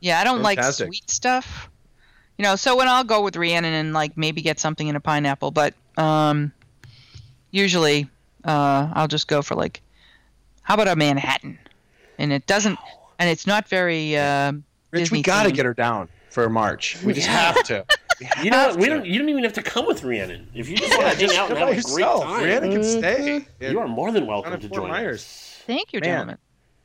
Yeah, 0.00 0.20
I 0.20 0.24
don't 0.24 0.42
like 0.42 0.62
sweet 0.64 1.08
stuff. 1.10 1.68
You 2.36 2.44
know, 2.44 2.56
so 2.56 2.76
when 2.76 2.86
I'll 2.88 3.02
go 3.04 3.22
with 3.22 3.36
Rhiannon 3.36 3.72
and 3.74 3.92
like 3.92 4.16
maybe 4.16 4.42
get 4.42 4.58
something 4.60 4.86
in 4.88 4.94
a 4.96 5.00
pineapple, 5.00 5.50
but 5.52 5.74
um, 5.96 6.52
usually 7.50 8.08
uh, 8.44 8.90
I'll 8.92 9.08
just 9.08 9.26
go 9.28 9.42
for 9.42 9.54
like, 9.54 9.80
how 10.62 10.74
about 10.74 10.88
a 10.88 10.96
Manhattan? 10.96 11.58
And 12.18 12.32
it 12.32 12.46
doesn't, 12.46 12.78
and 13.18 13.28
it's 13.30 13.46
not 13.46 13.68
very. 13.68 14.16
Um, 14.16 14.64
Rich, 14.90 15.02
Disney 15.04 15.18
we 15.18 15.22
gotta 15.22 15.50
themed. 15.50 15.54
get 15.54 15.64
her 15.66 15.74
down 15.74 16.08
for 16.30 16.48
March. 16.48 17.02
We 17.04 17.12
just 17.12 17.26
have 17.28 17.62
to. 17.64 17.84
We 18.20 18.26
have 18.32 18.44
you 18.44 18.50
know 18.50 18.68
what? 18.68 18.76
We 18.76 18.86
don't. 18.86 19.06
You 19.06 19.18
don't 19.18 19.28
even 19.28 19.44
have 19.44 19.52
to 19.54 19.62
come 19.62 19.86
with 19.86 20.02
Rhiannon. 20.04 20.48
If 20.54 20.68
you 20.68 20.76
just 20.76 20.96
want 20.96 21.18
to 21.18 21.26
hang 21.26 21.36
out 21.36 21.50
and 21.50 21.58
have 21.58 21.68
by 21.68 21.74
a 21.74 21.82
great 21.82 22.04
time, 22.04 22.44
Rhiannon 22.44 22.72
can 22.72 22.80
mm-hmm. 22.80 22.98
stay. 22.98 23.70
you 23.70 23.78
are 23.78 23.88
more 23.88 24.12
than 24.12 24.22
Down 24.22 24.28
welcome 24.28 24.52
at 24.52 24.60
to 24.60 24.68
join 24.68 24.90
Myers. 24.90 25.20
us. 25.20 25.62
thank 25.66 25.92
you, 25.92 26.00
Man. 26.00 26.08
gentlemen. 26.08 26.38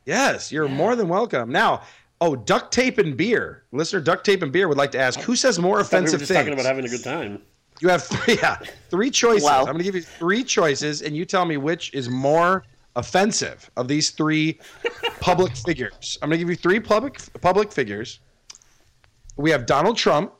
Yes, 0.06 0.52
you're 0.52 0.68
more 0.68 0.96
than 0.96 1.08
welcome. 1.08 1.50
Now, 1.50 1.82
oh, 2.20 2.36
duct 2.36 2.72
tape 2.72 2.98
and 2.98 3.16
beer. 3.16 3.64
Listener, 3.72 4.00
duct 4.00 4.24
tape 4.24 4.42
and 4.42 4.52
beer 4.52 4.68
would 4.68 4.76
like 4.76 4.92
to 4.92 4.98
ask 4.98 5.20
who 5.20 5.34
says 5.34 5.58
more 5.58 5.80
I 5.80 5.82
thought 5.82 6.04
we 6.04 6.12
were 6.12 6.18
just 6.18 6.24
things. 6.26 6.38
talking 6.38 6.52
about 6.52 6.66
having 6.66 6.84
a 6.84 6.88
good 6.88 7.02
time. 7.02 7.40
You 7.80 7.88
have 7.88 8.04
three, 8.04 8.36
yeah, 8.36 8.58
three 8.90 9.10
choices. 9.10 9.44
Wow. 9.44 9.60
I'm 9.60 9.66
going 9.66 9.78
to 9.78 9.84
give 9.84 9.94
you 9.94 10.02
three 10.02 10.44
choices, 10.44 11.02
and 11.02 11.16
you 11.16 11.24
tell 11.24 11.44
me 11.44 11.56
which 11.56 11.92
is 11.92 12.08
more 12.08 12.64
offensive 12.96 13.70
of 13.76 13.88
these 13.88 14.10
three 14.10 14.60
public 15.20 15.56
figures. 15.56 16.18
I'm 16.22 16.28
going 16.28 16.38
to 16.38 16.44
give 16.44 16.50
you 16.50 16.56
three 16.56 16.80
public 16.80 17.18
public 17.40 17.72
figures. 17.72 18.20
We 19.36 19.50
have 19.50 19.66
Donald 19.66 19.96
Trump, 19.96 20.32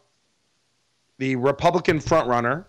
the 1.19 1.37
Republican 1.37 2.01
frontrunner. 2.01 2.65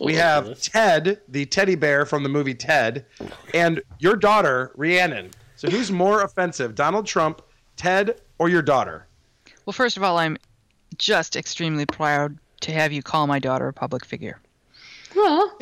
We 0.00 0.14
have 0.14 0.60
Ted, 0.60 1.20
the 1.28 1.46
teddy 1.46 1.74
bear 1.74 2.04
from 2.04 2.22
the 2.22 2.28
movie 2.28 2.54
Ted, 2.54 3.06
and 3.54 3.82
your 3.98 4.16
daughter, 4.16 4.72
Rhiannon. 4.76 5.30
So 5.56 5.70
who's 5.70 5.90
more 5.90 6.22
offensive, 6.22 6.74
Donald 6.74 7.06
Trump, 7.06 7.40
Ted, 7.76 8.20
or 8.38 8.48
your 8.48 8.62
daughter? 8.62 9.06
Well, 9.64 9.72
first 9.72 9.96
of 9.96 10.02
all, 10.02 10.18
I'm 10.18 10.36
just 10.98 11.36
extremely 11.36 11.86
proud 11.86 12.36
to 12.60 12.72
have 12.72 12.92
you 12.92 13.02
call 13.02 13.26
my 13.26 13.38
daughter 13.38 13.68
a 13.68 13.72
public 13.72 14.04
figure. 14.04 14.38
Well, 15.16 15.56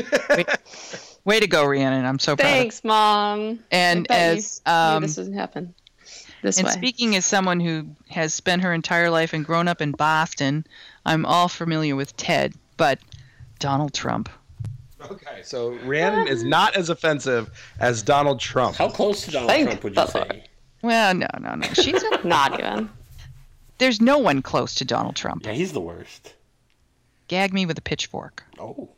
Way 1.24 1.38
to 1.38 1.46
go, 1.46 1.64
Rhiannon. 1.64 2.04
I'm 2.04 2.18
so 2.18 2.34
proud. 2.34 2.48
thanks, 2.48 2.82
mom. 2.82 3.60
And 3.70 4.06
I 4.10 4.12
bet 4.12 4.32
you 4.32 4.38
as 4.38 4.62
um, 4.66 5.02
this 5.02 5.14
doesn't 5.14 5.34
happen 5.34 5.72
this 6.42 6.58
and 6.58 6.66
way. 6.66 6.72
speaking 6.72 7.16
as 7.16 7.24
someone 7.24 7.60
who 7.60 7.86
has 8.10 8.34
spent 8.34 8.62
her 8.62 8.74
entire 8.74 9.08
life 9.08 9.32
and 9.32 9.44
grown 9.44 9.68
up 9.68 9.80
in 9.80 9.92
Boston, 9.92 10.66
I'm 11.04 11.24
all 11.26 11.48
familiar 11.48 11.96
with 11.96 12.16
Ted, 12.16 12.54
but 12.76 12.98
Donald 13.58 13.92
Trump. 13.94 14.28
Okay, 15.10 15.42
so 15.42 15.70
Rhiannon 15.84 16.28
is 16.28 16.44
not 16.44 16.76
as 16.76 16.88
offensive 16.88 17.50
as 17.80 18.02
Donald 18.02 18.38
Trump. 18.38 18.76
How 18.76 18.88
close 18.88 19.22
to 19.24 19.32
Donald 19.32 19.50
Thank 19.50 19.66
Trump 19.68 19.84
would 19.84 19.92
you 19.96 20.02
the 20.02 20.06
say? 20.06 20.44
Well, 20.82 21.14
no, 21.14 21.26
no, 21.40 21.54
no. 21.54 21.66
She's 21.74 22.02
a, 22.02 22.26
Not 22.26 22.58
even. 22.60 22.88
there's 23.78 24.00
no 24.00 24.18
one 24.18 24.42
close 24.42 24.74
to 24.76 24.84
Donald 24.84 25.16
Trump. 25.16 25.44
Yeah, 25.44 25.52
he's 25.52 25.72
the 25.72 25.80
worst. 25.80 26.34
Gag 27.28 27.52
me 27.52 27.66
with 27.66 27.78
a 27.78 27.82
pitchfork. 27.82 28.44
Oh, 28.60 28.90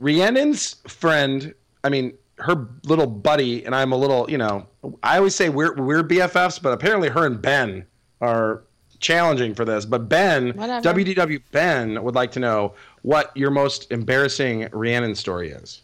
Rhiannon's 0.00 0.74
friend, 0.86 1.54
I 1.82 1.88
mean, 1.88 2.12
her 2.36 2.68
little 2.84 3.06
buddy, 3.06 3.64
and 3.64 3.74
I'm 3.74 3.90
a 3.92 3.96
little, 3.96 4.30
you 4.30 4.38
know, 4.38 4.66
I 5.02 5.16
always 5.16 5.34
say 5.34 5.48
we're 5.48 5.74
we're 5.74 6.04
BFFs, 6.04 6.62
but 6.62 6.72
apparently 6.72 7.08
her 7.08 7.26
and 7.26 7.42
Ben 7.42 7.84
are 8.20 8.62
challenging 9.00 9.54
for 9.54 9.64
this. 9.64 9.84
But 9.84 10.08
Ben, 10.08 10.50
Whatever. 10.56 10.92
WDW 10.94 11.40
Ben, 11.52 12.02
would 12.02 12.14
like 12.14 12.32
to 12.32 12.40
know 12.40 12.74
what 13.02 13.36
your 13.36 13.50
most 13.50 13.90
embarrassing 13.92 14.68
Rhiannon 14.72 15.14
story 15.14 15.50
is. 15.50 15.82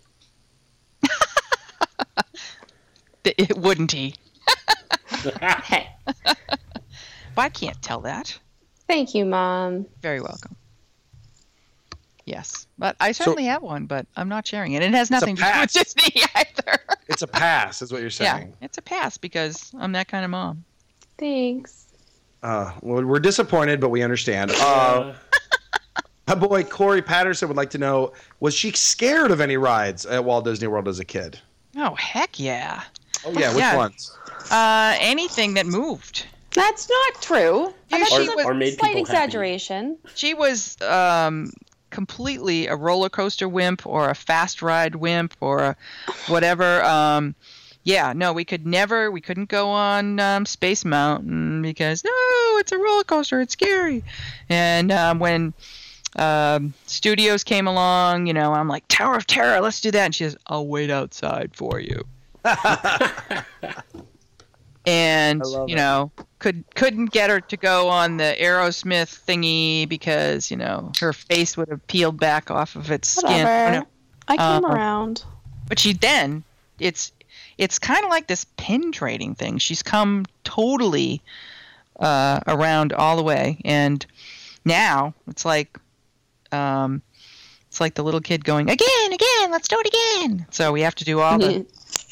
It, 3.25 3.57
wouldn't 3.57 3.91
he? 3.93 4.15
Hey, 5.41 5.89
Well, 6.27 6.37
I 7.47 7.49
can't 7.49 7.81
tell 7.81 8.01
that. 8.03 8.39
thank 8.87 9.15
you, 9.15 9.25
mom. 9.25 9.87
Very 10.03 10.21
welcome. 10.21 10.55
Yes, 12.27 12.67
but 12.79 12.97
I 13.01 13.12
certainly 13.12 13.45
have 13.47 13.62
one, 13.62 13.87
but 13.87 14.07
I'm 14.17 14.29
not 14.29 14.47
sharing 14.47 14.73
it. 14.73 14.83
It 14.83 14.93
has 14.93 15.11
nothing 15.11 15.37
to 15.37 15.43
do 15.43 15.47
with 15.47 15.53
pass. 15.55 15.73
Disney 15.73 16.23
either. 16.35 16.79
It's 17.09 17.23
a 17.23 17.27
pass, 17.27 17.81
is 17.81 17.91
what 17.93 18.03
you're 18.03 18.11
saying. 18.11 18.27
yeah, 18.27 18.37
saying. 18.39 18.57
it's 18.61 18.77
a 18.79 18.83
pass 18.83 19.17
because 19.17 19.73
I'm 19.79 19.93
that 19.93 20.09
kind 20.09 20.25
of 20.25 20.31
mom. 20.31 20.65
Thanks. 21.19 21.84
Uh, 22.45 22.73
well, 22.83 23.03
we're 23.05 23.19
disappointed, 23.19 23.81
but 23.81 23.89
we 23.89 24.03
understand. 24.03 24.53
Uh, 24.61 25.15
my 26.27 26.35
boy 26.35 26.63
Corey 26.65 27.03
Patterson 27.03 27.49
would 27.49 27.57
like 27.57 27.71
to 27.71 27.79
know: 27.79 28.13
Was 28.41 28.55
she 28.55 28.71
scared 28.73 29.31
of 29.31 29.41
any 29.43 29.57
rides 29.59 30.07
at 30.07 30.25
Walt 30.25 30.45
Disney 30.47 30.69
World 30.69 30.89
as 30.89 30.99
a 30.99 31.05
kid? 31.05 31.39
Oh 31.77 31.95
heck 31.97 32.39
yeah! 32.41 32.83
Oh 33.27 33.33
yeah, 33.33 33.49
which 33.51 33.59
Yeah. 33.59 33.77
ones? 33.77 34.17
Uh, 34.51 34.95
anything 35.01 35.55
that 35.55 35.67
moved. 35.67 36.27
That's 36.55 36.89
not 36.89 37.23
true. 37.23 37.75
Yeah, 37.91 37.99
That's 37.99 38.11
she 38.11 38.27
a 38.27 38.37
was- 38.37 38.45
or 38.47 38.55
made 38.55 38.75
slight 38.79 38.95
people 38.95 39.05
happy. 39.07 39.23
exaggeration. 39.25 39.99
She 40.15 40.33
was 40.35 40.81
um, 40.83 41.51
completely 41.91 42.69
a 42.69 42.77
roller 42.77 43.09
coaster 43.11 43.49
wimp 43.49 43.87
or 43.87 44.09
a 44.09 44.15
fast 44.15 44.63
ride 44.63 44.95
wimp 44.97 45.35
or 45.41 45.59
a 45.61 45.77
whatever. 46.29 46.83
Um, 46.85 47.35
yeah, 47.85 48.12
no, 48.14 48.32
we 48.32 48.45
could 48.45 48.66
never, 48.66 49.11
we 49.11 49.20
couldn't 49.20 49.49
go 49.49 49.70
on 49.70 50.18
um, 50.18 50.47
Space 50.47 50.85
Mountain 50.85 51.62
because 51.62 52.03
no, 52.03 52.11
it's 52.59 52.72
a 52.72 52.78
roller 52.78 53.05
coaster, 53.05 53.41
it's 53.41 53.53
scary. 53.53 54.03
And 54.49 54.91
um, 54.91 55.18
when 55.18 55.55
um, 56.16 56.74
studios 56.87 57.45
came 57.45 57.66
along, 57.66 58.26
you 58.26 58.32
know, 58.32 58.53
I'm 58.55 58.68
like 58.68 58.85
Tower 58.89 59.16
of 59.16 59.26
Terror, 59.26 59.61
let's 59.61 59.80
do 59.80 59.91
that. 59.91 60.05
And 60.07 60.14
she 60.14 60.24
says, 60.24 60.37
I'll 60.47 60.66
wait 60.66 60.91
outside 60.91 61.55
for 61.55 61.78
you. 61.78 62.03
and 64.87 65.43
I 65.43 65.47
love 65.47 65.68
you 65.68 65.74
it. 65.74 65.78
know 65.78 66.11
could 66.39 66.62
couldn't 66.74 67.07
get 67.11 67.30
her 67.30 67.41
to 67.41 67.57
go 67.57 67.89
on 67.89 68.18
the 68.18 68.37
Aerosmith 68.39 69.24
thingy 69.26 69.89
because 69.89 70.51
you 70.51 70.57
know 70.59 70.93
her 71.01 71.12
face 71.14 71.57
would 71.57 71.68
have 71.68 71.87
peeled 71.87 72.20
back 72.20 72.51
off 72.51 72.76
of 72.76 72.91
its 72.91 73.09
skin. 73.09 73.47
I 73.47 73.64
Whatever. 73.70 73.87
I 74.28 74.37
came 74.37 74.64
Uh, 74.64 74.74
around. 74.74 75.24
But 75.68 75.78
she 75.78 75.95
then 75.95 76.45
it's 76.78 77.12
it's 77.59 77.79
kind 77.79 78.05
of 78.05 78.11
like 78.11 78.27
this 78.27 78.45
pin 78.57 78.93
trading 78.93 79.35
thing. 79.35 79.59
She's 79.59 79.83
come 79.83 80.27
totally 80.45 81.23
uh, 82.01 82.41
around 82.47 82.93
all 82.93 83.17
the 83.17 83.23
way, 83.23 83.61
and 83.65 84.05
now 84.65 85.15
it's 85.29 85.45
like 85.45 85.79
um, 86.53 87.03
It's 87.69 87.81
like 87.81 87.95
the 87.95 88.03
little 88.05 88.21
kid 88.21 88.45
going 88.45 88.71
again, 88.71 89.13
again. 89.13 89.51
Let's 89.51 89.69
do 89.69 89.77
it 89.79 89.87
again. 90.23 90.47
So 90.51 90.73
we 90.73 90.81
have 90.83 90.95
to 90.97 91.05
do 91.05 91.21
all 91.21 91.39
the 91.39 91.67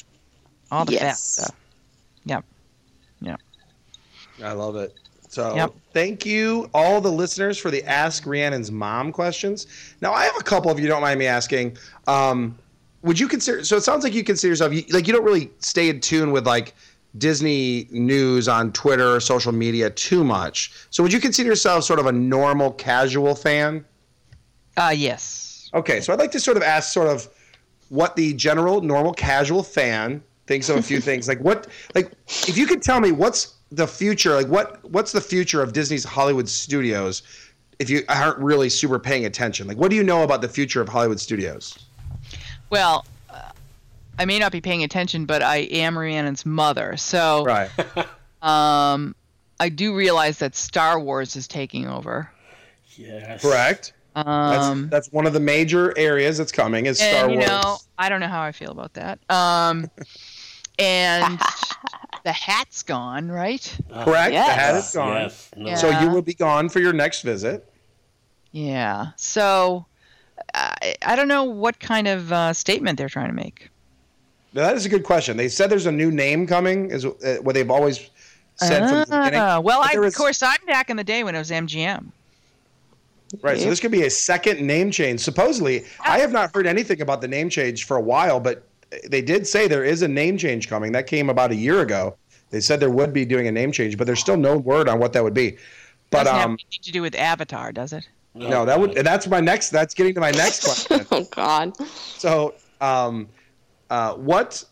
all 0.70 0.84
the 0.84 0.93
fast 0.93 1.03
Yes. 1.03 1.45
stuff. 1.45 1.57
I 4.43 4.53
love 4.53 4.76
it. 4.76 4.95
So 5.28 5.57
Yep. 5.57 5.72
thank 5.93 6.26
you, 6.26 6.68
all 6.74 7.01
the 7.01 7.11
listeners, 7.11 7.59
for 7.59 7.70
the 7.70 7.82
Ask 7.84 8.24
Rhiannon's 8.24 8.70
Mom 8.70 9.12
questions. 9.12 9.66
Now, 10.01 10.12
I 10.12 10.24
have 10.24 10.36
a 10.38 10.43
couple, 10.43 10.70
if 10.70 10.80
you 10.80 10.88
don't 10.88 11.01
mind 11.01 11.18
me 11.18 11.26
asking. 11.26 11.76
Um, 12.07 12.59
would 13.03 13.18
you 13.18 13.28
consider, 13.28 13.64
so 13.64 13.76
it 13.76 13.82
sounds 13.82 14.05
like 14.05 14.14
you 14.14 14.24
consider 14.24 14.50
yourself, 14.53 14.72
you, 14.72 14.84
like, 14.90 15.07
you 15.07 15.12
don't 15.12 15.24
really 15.24 15.50
stay 15.59 15.88
in 15.88 16.00
tune 16.00 16.32
with, 16.32 16.46
like, 16.46 16.74
Disney 17.18 17.88
news 17.90 18.48
on 18.48 18.72
Twitter 18.72 19.16
or 19.16 19.20
social 19.20 19.53
media 19.53 19.90
too 19.90 20.24
much. 20.24 20.72
So 20.90 21.03
would 21.03 21.12
you 21.12 21.20
consider 21.20 21.48
yourself 21.48 21.84
sort 21.84 21.98
of 21.98 22.07
a 22.07 22.12
normal, 22.12 22.72
casual 22.72 23.34
fan? 23.34 23.84
Uh, 24.76 24.94
yes. 24.96 25.70
Okay, 25.74 26.00
so 26.00 26.12
I'd 26.12 26.18
like 26.18 26.32
to 26.32 26.40
sort 26.40 26.57
of 26.57 26.62
ask 26.62 26.92
sort 26.92 27.09
of 27.09 27.28
what 27.88 28.16
the 28.16 28.32
general 28.34 28.80
normal 28.80 29.12
casual 29.12 29.62
fan 29.62 30.22
thinks 30.46 30.68
of 30.68 30.76
a 30.76 30.82
few 30.82 31.00
things. 31.09 31.28
Like 31.28 31.40
what 31.40 31.68
like 31.94 32.12
if 32.48 32.57
you 32.57 32.66
could 32.66 32.82
tell 32.82 33.00
me 33.00 33.12
what's 33.12 33.57
the 33.70 33.86
future, 33.86 34.34
like 34.34 34.48
what 34.48 34.82
what's 34.90 35.12
the 35.12 35.20
future 35.20 35.62
of 35.62 35.72
Disney's 35.72 36.05
Hollywood 36.05 36.48
studios 36.48 37.22
if 37.78 37.90
you 37.90 38.03
aren't 38.09 38.38
really 38.38 38.70
super 38.70 38.98
paying 38.98 39.26
attention? 39.26 39.66
Like 39.66 39.76
what 39.76 39.90
do 39.90 39.96
you 39.96 40.03
know 40.03 40.22
about 40.22 40.40
the 40.40 40.48
future 40.48 40.80
of 40.80 40.88
Hollywood 40.88 41.20
studios? 41.20 41.78
Well, 42.72 43.04
uh, 43.28 43.50
I 44.18 44.24
may 44.24 44.38
not 44.38 44.50
be 44.50 44.62
paying 44.62 44.82
attention, 44.82 45.26
but 45.26 45.42
I 45.42 45.58
am 45.58 45.94
Rhiannon's 45.96 46.46
mother, 46.46 46.96
so 46.96 47.44
Right. 47.44 47.70
um, 48.42 49.14
I 49.60 49.68
do 49.68 49.94
realize 49.94 50.38
that 50.38 50.54
Star 50.56 50.98
Wars 50.98 51.36
is 51.36 51.46
taking 51.46 51.86
over. 51.86 52.30
Yes. 52.96 53.42
Correct. 53.42 53.92
That's 54.14 54.26
Um, 54.28 54.88
that's 54.88 55.12
one 55.12 55.26
of 55.26 55.34
the 55.34 55.40
major 55.40 55.96
areas 55.98 56.38
that's 56.38 56.50
coming 56.50 56.86
is 56.86 56.98
Star 56.98 57.24
and 57.24 57.32
you 57.32 57.38
Wars. 57.40 57.50
know, 57.50 57.76
I 57.98 58.08
don't 58.08 58.20
know 58.20 58.28
how 58.28 58.40
I 58.42 58.52
feel 58.52 58.70
about 58.70 58.94
that. 58.94 59.18
Um, 59.30 59.90
and 60.78 61.38
the 62.24 62.32
hat's 62.32 62.82
gone, 62.82 63.30
right? 63.30 63.78
Ah, 63.92 64.04
Correct. 64.04 64.32
Yes. 64.32 64.46
The 64.48 64.52
hat 64.54 64.74
is 64.76 64.92
gone. 64.94 65.12
Yes. 65.22 65.50
No. 65.56 65.66
Yeah. 65.68 65.74
So 65.76 66.00
you 66.00 66.08
will 66.10 66.22
be 66.22 66.34
gone 66.34 66.70
for 66.70 66.80
your 66.80 66.94
next 66.94 67.20
visit. 67.20 67.70
Yeah. 68.50 69.08
So 69.16 69.84
I, 70.55 70.95
I 71.03 71.16
don't 71.16 71.28
know 71.28 71.45
what 71.45 71.80
kind 71.80 72.09
of 72.09 72.33
uh, 72.33 72.53
statement 72.53 72.99
they're 72.99 73.09
trying 73.09 73.28
to 73.28 73.35
make. 73.35 73.70
Now, 74.55 74.62
that 74.62 74.76
is 74.76 74.85
a 74.85 74.89
good 74.89 75.05
question. 75.05 75.37
They 75.37 75.49
said 75.49 75.70
there's 75.70 75.87
a 75.87 75.93
new 75.93 76.11
name 76.11 76.47
coming, 76.47 76.91
is 76.91 77.07
uh, 77.07 77.39
what 77.43 77.55
they've 77.55 77.70
always 77.70 78.11
said 78.57 78.89
from 78.89 78.99
the 79.01 79.07
beginning. 79.07 79.41
Ah, 79.41 79.61
well, 79.61 79.80
I, 79.83 79.93
of 79.93 80.14
course, 80.14 80.43
I'm 80.43 80.64
back 80.66 80.91
in 80.91 80.97
the 80.97 81.05
day 81.05 81.24
when 81.24 81.35
it 81.35 81.39
was 81.39 81.51
MGM. 81.51 82.07
Right. 83.41 83.59
So 83.59 83.70
this 83.70 83.80
could 83.80 83.93
be 83.93 84.03
a 84.03 84.11
second 84.11 84.61
name 84.61 84.91
change. 84.91 85.20
Supposedly, 85.20 85.87
I 86.05 86.18
have 86.18 86.33
not 86.33 86.55
heard 86.55 86.66
anything 86.66 87.01
about 87.01 87.22
the 87.22 87.28
name 87.28 87.49
change 87.49 87.85
for 87.85 87.97
a 87.97 88.01
while, 88.01 88.41
but 88.41 88.64
they 89.09 89.22
did 89.22 89.47
say 89.47 89.68
there 89.68 89.85
is 89.85 90.03
a 90.03 90.09
name 90.09 90.37
change 90.37 90.68
coming. 90.68 90.93
That 90.93 91.07
came 91.07 91.30
about 91.30 91.51
a 91.51 91.57
year 91.57 91.80
ago. 91.80 92.16
They 92.51 92.61
said 92.61 92.80
there 92.80 92.91
would 92.91 93.14
be 93.14 93.24
doing 93.24 93.47
a 93.47 93.53
name 93.53 93.72
change, 93.72 93.97
but 93.97 94.07
there's 94.07 94.20
still 94.20 94.37
no 94.37 94.59
word 94.59 94.87
on 94.87 94.99
what 94.99 95.14
that 95.14 95.24
would 95.24 95.33
be. 95.33 95.57
But 96.11 96.24
Doesn't 96.24 96.35
have 96.35 96.45
um, 96.45 96.51
anything 96.53 96.83
to 96.83 96.93
do 96.93 97.01
with 97.01 97.14
Avatar, 97.14 97.72
does 97.72 97.95
it? 97.95 98.07
No, 98.35 98.64
that 98.64 98.78
would 98.78 98.97
and 98.97 99.07
that's 99.07 99.26
my 99.26 99.41
next. 99.41 99.70
That's 99.70 99.95
getting 99.95 100.14
to 100.14 100.20
my 100.20 100.30
next 100.30 100.64
question. 100.89 101.07
oh 101.11 101.24
God. 101.24 101.76
So, 101.87 102.55
um, 102.80 103.28
uh, 103.91 104.14
what? 104.14 104.64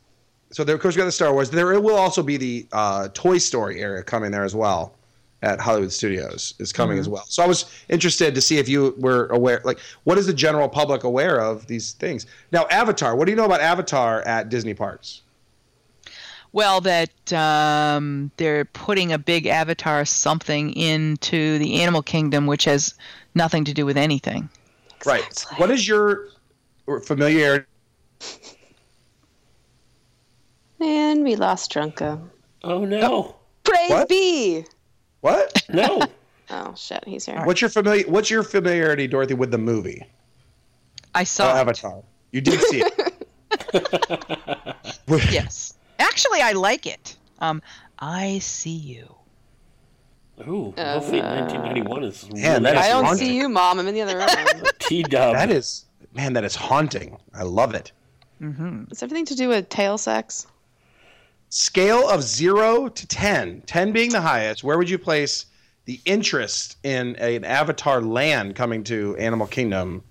So 0.53 0.65
there, 0.65 0.75
of 0.75 0.81
course, 0.81 0.97
we 0.97 0.99
got 1.01 1.05
the 1.05 1.13
Star 1.13 1.33
Wars. 1.33 1.51
There 1.51 1.81
will 1.81 1.97
also 1.97 2.23
be 2.23 2.37
the 2.37 2.67
uh, 2.73 3.09
Toy 3.15 3.39
Story 3.39 3.81
area 3.81 4.03
coming 4.03 4.31
there 4.31 4.45
as 4.45 4.55
well 4.55 4.97
at 5.43 5.61
Hollywood 5.61 5.93
Studios 5.93 6.55
is 6.59 6.73
coming 6.73 6.99
as 6.99 7.09
well. 7.09 7.25
So 7.29 7.43
I 7.43 7.47
was 7.47 7.65
interested 7.89 8.35
to 8.35 8.41
see 8.41 8.59
if 8.59 8.69
you 8.69 8.95
were 8.99 9.27
aware. 9.29 9.63
Like, 9.65 9.79
what 10.05 10.19
is 10.19 10.27
the 10.27 10.35
general 10.35 10.69
public 10.69 11.05
aware 11.05 11.41
of 11.41 11.67
these 11.67 11.93
things? 11.93 12.27
Now, 12.53 12.67
Avatar. 12.71 13.17
What 13.17 13.25
do 13.25 13.33
you 13.33 13.37
know 13.37 13.47
about 13.47 13.61
Avatar 13.61 14.23
at 14.23 14.49
Disney 14.49 14.75
parks? 14.75 15.23
Well, 16.53 16.81
that 16.81 17.33
um, 17.33 18.33
they're 18.37 18.65
putting 18.65 19.13
a 19.13 19.19
big 19.19 19.47
Avatar 19.47 20.05
something 20.05 20.73
into 20.73 21.59
the 21.59 21.81
animal 21.81 22.03
kingdom, 22.03 22.47
which 22.47 22.65
has 22.65 22.95
nothing 23.35 23.65
to 23.65 23.73
do 23.75 23.87
with 23.87 23.97
anything. 23.97 24.49
Right. 25.05 25.47
What 25.57 25.71
is 25.71 25.87
your 25.87 26.29
familiarity? 27.05 27.67
And 30.81 31.25
we 31.25 31.37
lost 31.37 31.73
Drunka. 31.73 32.21
Oh 32.65 32.85
no. 32.85 33.37
Praise 33.65 33.91
What? 33.91 34.09
be. 34.09 34.65
What? 35.21 35.63
No. 35.69 36.01
Oh 36.53 36.75
shit, 36.77 37.05
he's 37.07 37.25
here. 37.25 37.41
What's 37.45 37.61
your 37.61 37.71
familiar? 37.71 38.03
What's 38.09 38.29
your 38.29 38.43
familiarity, 38.43 39.07
Dorothy, 39.07 39.35
with 39.35 39.53
the 39.53 39.59
movie 39.59 40.03
I 41.15 41.21
uh, 41.21 41.25
saw 41.25 41.55
it. 41.57 41.61
Avatar? 41.61 42.03
You 42.33 42.41
did 42.41 42.61
see 42.63 42.83
it. 42.85 43.15
Yes. 45.31 45.75
Actually, 46.01 46.41
I 46.41 46.53
like 46.53 46.87
it. 46.87 47.17
Um, 47.39 47.63
I 48.01 48.41
see 48.41 48.71
you. 48.71 49.15
Ooh, 50.49 50.73
Buffy 50.77 51.21
1991 51.21 52.05
is 52.05 52.25
really 52.29 52.43
Man, 52.43 52.63
that 52.65 52.75
is 52.77 52.81
I 52.83 52.89
don't 52.89 53.05
haunting. 53.05 53.27
see 53.29 53.37
you, 53.37 53.49
mom. 53.49 53.79
I'm 53.79 53.87
in 53.89 53.95
the 53.95 54.01
other 54.03 54.17
room. 54.19 54.65
T 54.79 55.03
Dub. 55.03 55.35
That 55.35 55.51
is, 55.51 55.85
man, 56.15 56.33
that 56.35 56.45
is 56.45 56.55
haunting. 56.55 57.17
I 57.35 57.43
love 57.43 57.75
it. 57.75 57.93
Mm-hmm. 58.41 58.85
It's 58.91 59.03
everything 59.03 59.27
to 59.27 59.35
do 59.35 59.49
with 59.49 59.69
tail 59.69 59.99
sex. 59.99 60.47
Scale 61.51 62.09
of 62.09 62.23
zero 62.23 62.89
to 62.89 63.07
10, 63.07 63.63
10 63.67 63.93
being 63.93 64.11
the 64.11 64.21
highest, 64.21 64.63
where 64.65 64.79
would 64.79 64.89
you 64.89 64.99
place 64.99 65.47
the 65.85 66.01
interest 66.05 66.77
in 66.85 67.17
an 67.17 67.45
Avatar 67.45 68.01
land 68.01 68.55
coming 68.55 68.85
to 68.85 69.17
Animal 69.17 69.47
Kingdom? 69.49 70.03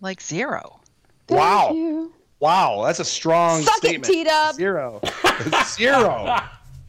Like 0.00 0.20
zero. 0.22 0.80
Thank 1.26 1.40
Wow. 1.40 1.72
you. 1.72 2.12
Wow, 2.40 2.82
that's 2.84 2.98
a 3.00 3.04
strong 3.04 3.62
Suck 3.62 3.74
it, 3.76 3.86
statement. 3.86 4.04
T-Dub. 4.12 4.54
Zero. 4.56 5.00
zero. 5.66 6.38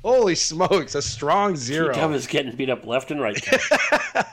Holy 0.04 0.36
smokes, 0.36 0.96
a 0.96 1.02
strong 1.02 1.56
zero. 1.56 1.94
Dub 1.94 2.12
is 2.12 2.28
getting 2.28 2.56
beat 2.56 2.70
up 2.70 2.86
left 2.86 3.12
and 3.12 3.22
right. 3.22 3.40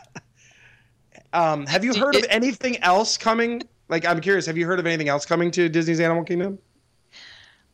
Um, 1.33 1.67
have 1.67 1.85
you 1.85 1.95
heard 1.95 2.17
of 2.17 2.27
anything 2.29 2.77
else 2.83 3.17
coming? 3.17 3.63
Like, 3.89 4.05
I'm 4.05 4.21
curious, 4.21 4.47
have 4.47 4.57
you 4.57 4.67
heard 4.67 4.81
of 4.81 4.87
anything 4.87 5.09
else 5.09 5.25
coming 5.25 5.51
to 5.53 5.69
Disney's 5.69 6.01
Animal 6.01 6.25
Kingdom? 6.25 6.59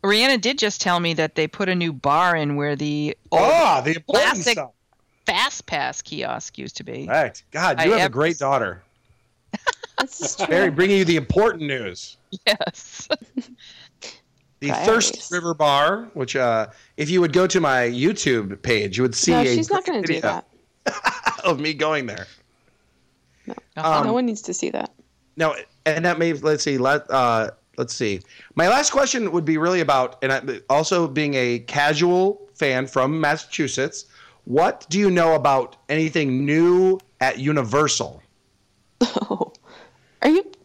Rhiannon 0.04 0.40
did 0.40 0.58
just 0.58 0.80
tell 0.80 1.00
me 1.00 1.14
that 1.14 1.34
they 1.34 1.48
put 1.48 1.68
a 1.68 1.74
new 1.74 1.92
bar 1.92 2.36
in 2.36 2.56
where 2.56 2.76
the 2.76 3.16
old 3.32 3.42
Oh, 3.42 3.82
the 3.82 3.96
important 3.96 4.34
classic 4.34 4.52
stuff. 4.52 4.70
Fast 5.24 5.66
Pass 5.66 6.02
kiosk 6.02 6.56
used 6.58 6.76
to 6.76 6.84
be. 6.84 7.06
Right. 7.08 7.42
God, 7.50 7.80
I 7.80 7.86
you 7.86 7.92
have 7.92 8.10
a 8.10 8.12
great 8.12 8.38
daughter. 8.38 8.82
This 10.00 10.20
is 10.20 10.36
true. 10.36 10.46
Barry, 10.46 10.70
bringing 10.70 10.98
you 10.98 11.04
the 11.06 11.16
important 11.16 11.62
news. 11.62 12.18
Yes. 12.46 13.08
The 14.60 14.68
Priorities. 14.68 15.10
Thirsty 15.10 15.34
River 15.34 15.54
Bar, 15.54 16.08
which, 16.14 16.34
uh, 16.34 16.68
if 16.96 17.10
you 17.10 17.20
would 17.20 17.32
go 17.32 17.46
to 17.46 17.60
my 17.60 17.82
YouTube 17.82 18.60
page, 18.62 18.96
you 18.96 19.02
would 19.02 19.14
see 19.14 19.32
no, 19.32 19.40
a 19.40 19.44
she's 19.44 19.70
not 19.70 19.84
going 19.84 20.02
to 20.02 20.06
do 20.06 20.14
video 20.14 20.42
that. 20.84 21.40
of 21.44 21.60
me 21.60 21.74
going 21.74 22.06
there. 22.06 22.26
Um, 23.76 24.06
no 24.06 24.12
one 24.12 24.26
needs 24.26 24.42
to 24.42 24.54
see 24.54 24.70
that. 24.70 24.92
No, 25.36 25.54
and 25.84 26.04
that 26.04 26.18
may 26.18 26.32
let's 26.32 26.64
see, 26.64 26.78
let 26.78 27.08
uh, 27.10 27.50
let's 27.76 27.94
see. 27.94 28.20
My 28.54 28.68
last 28.68 28.90
question 28.90 29.30
would 29.30 29.44
be 29.44 29.58
really 29.58 29.80
about, 29.80 30.16
and 30.22 30.32
I, 30.32 30.60
also 30.70 31.06
being 31.06 31.34
a 31.34 31.58
casual 31.60 32.48
fan 32.54 32.86
from 32.86 33.20
Massachusetts. 33.20 34.06
What 34.44 34.86
do 34.88 34.98
you 34.98 35.10
know 35.10 35.34
about 35.34 35.76
anything 35.88 36.44
new 36.46 36.98
at 37.20 37.38
Universal? 37.38 38.22
Oh, 39.28 39.52
are 40.22 40.30
you 40.30 40.42
like 40.42 40.55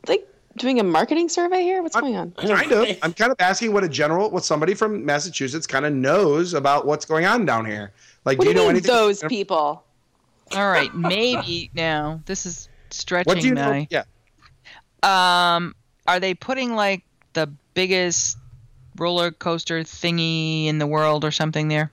doing 0.61 0.79
a 0.79 0.83
marketing 0.83 1.27
survey 1.27 1.61
here? 1.63 1.81
What's 1.81 1.95
going 1.95 2.15
on? 2.15 2.31
Kind 2.31 2.71
of. 2.71 2.87
I'm 3.01 3.13
kind 3.13 3.31
of 3.31 3.37
asking 3.39 3.73
what 3.73 3.83
a 3.83 3.89
general, 3.89 4.29
what 4.29 4.45
somebody 4.45 4.73
from 4.73 5.03
Massachusetts 5.05 5.67
kind 5.67 5.85
of 5.85 5.93
knows 5.93 6.53
about 6.53 6.85
what's 6.85 7.05
going 7.05 7.25
on 7.25 7.45
down 7.45 7.65
here. 7.65 7.91
Like, 8.23 8.37
What 8.37 8.45
do 8.45 8.53
do 8.53 8.59
you 8.59 8.59
you 8.59 8.61
know 8.61 8.67
mean 8.67 8.77
anything? 8.77 8.91
those 8.93 9.23
people? 9.23 9.83
All 10.53 10.69
right, 10.69 10.93
maybe 10.93 11.71
now 11.73 12.21
this 12.25 12.45
is 12.45 12.69
stretching 12.89 13.29
What 13.29 13.39
do 13.41 13.47
you 13.47 13.53
know? 13.53 13.85
Yeah. 13.89 14.03
Um, 15.03 15.75
are 16.07 16.19
they 16.19 16.33
putting 16.33 16.75
like 16.75 17.03
the 17.33 17.47
biggest 17.73 18.37
roller 18.97 19.31
coaster 19.31 19.81
thingy 19.81 20.67
in 20.67 20.77
the 20.77 20.85
world 20.87 21.25
or 21.25 21.31
something 21.31 21.67
there? 21.69 21.91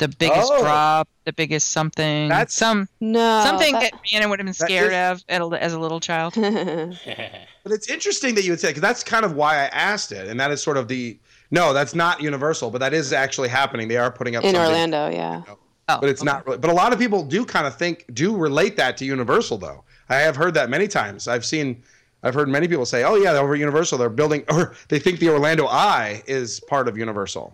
The 0.00 0.08
biggest 0.08 0.50
Oh. 0.52 0.60
drop, 0.62 1.08
the 1.24 1.32
biggest 1.32 1.72
something, 1.72 2.28
That's- 2.28 2.54
some 2.54 2.88
No. 3.00 3.42
something 3.44 3.72
that- 3.74 3.92
that 3.92 4.00
Rhiannon 4.02 4.30
would 4.30 4.38
have 4.38 4.46
been 4.46 4.54
scared 4.54 4.92
is- 4.92 5.20
of 5.20 5.24
at 5.28 5.40
a- 5.42 5.62
as 5.62 5.72
a 5.74 5.78
little 5.78 6.00
child. 6.00 6.34
But 7.62 7.72
it's 7.72 7.88
interesting 7.90 8.34
that 8.36 8.44
you 8.44 8.52
would 8.52 8.60
say 8.60 8.68
because 8.68 8.80
that's 8.80 9.04
kind 9.04 9.22
of 9.24 9.34
why 9.34 9.56
I 9.56 9.66
asked 9.66 10.12
it, 10.12 10.26
and 10.28 10.40
that 10.40 10.50
is 10.50 10.62
sort 10.62 10.76
of 10.78 10.88
the 10.88 11.18
no, 11.50 11.72
that's 11.74 11.94
not 11.94 12.22
Universal, 12.22 12.70
but 12.70 12.78
that 12.78 12.94
is 12.94 13.12
actually 13.12 13.48
happening. 13.48 13.88
They 13.88 13.96
are 13.98 14.10
putting 14.10 14.34
up 14.36 14.44
in 14.44 14.56
Orlando, 14.56 15.10
yeah. 15.10 15.42
Oh, 15.48 15.98
but 16.00 16.08
it's 16.08 16.22
not. 16.22 16.46
Really, 16.46 16.58
but 16.58 16.70
a 16.70 16.74
lot 16.74 16.92
of 16.92 16.98
people 16.98 17.22
do 17.24 17.44
kind 17.44 17.66
of 17.66 17.76
think 17.76 18.06
do 18.14 18.34
relate 18.36 18.76
that 18.78 18.96
to 18.98 19.04
Universal, 19.04 19.58
though. 19.58 19.84
I 20.08 20.16
have 20.16 20.36
heard 20.36 20.54
that 20.54 20.70
many 20.70 20.88
times. 20.88 21.28
I've 21.28 21.44
seen, 21.44 21.82
I've 22.22 22.32
heard 22.34 22.48
many 22.48 22.66
people 22.68 22.86
say, 22.86 23.02
"Oh 23.04 23.16
yeah, 23.16 23.32
over 23.32 23.52
at 23.54 23.60
Universal, 23.60 23.98
they're 23.98 24.08
building," 24.08 24.44
or 24.50 24.74
they 24.88 24.98
think 24.98 25.18
the 25.20 25.28
Orlando 25.28 25.66
Eye 25.66 26.22
is 26.26 26.60
part 26.60 26.88
of 26.88 26.96
Universal. 26.96 27.52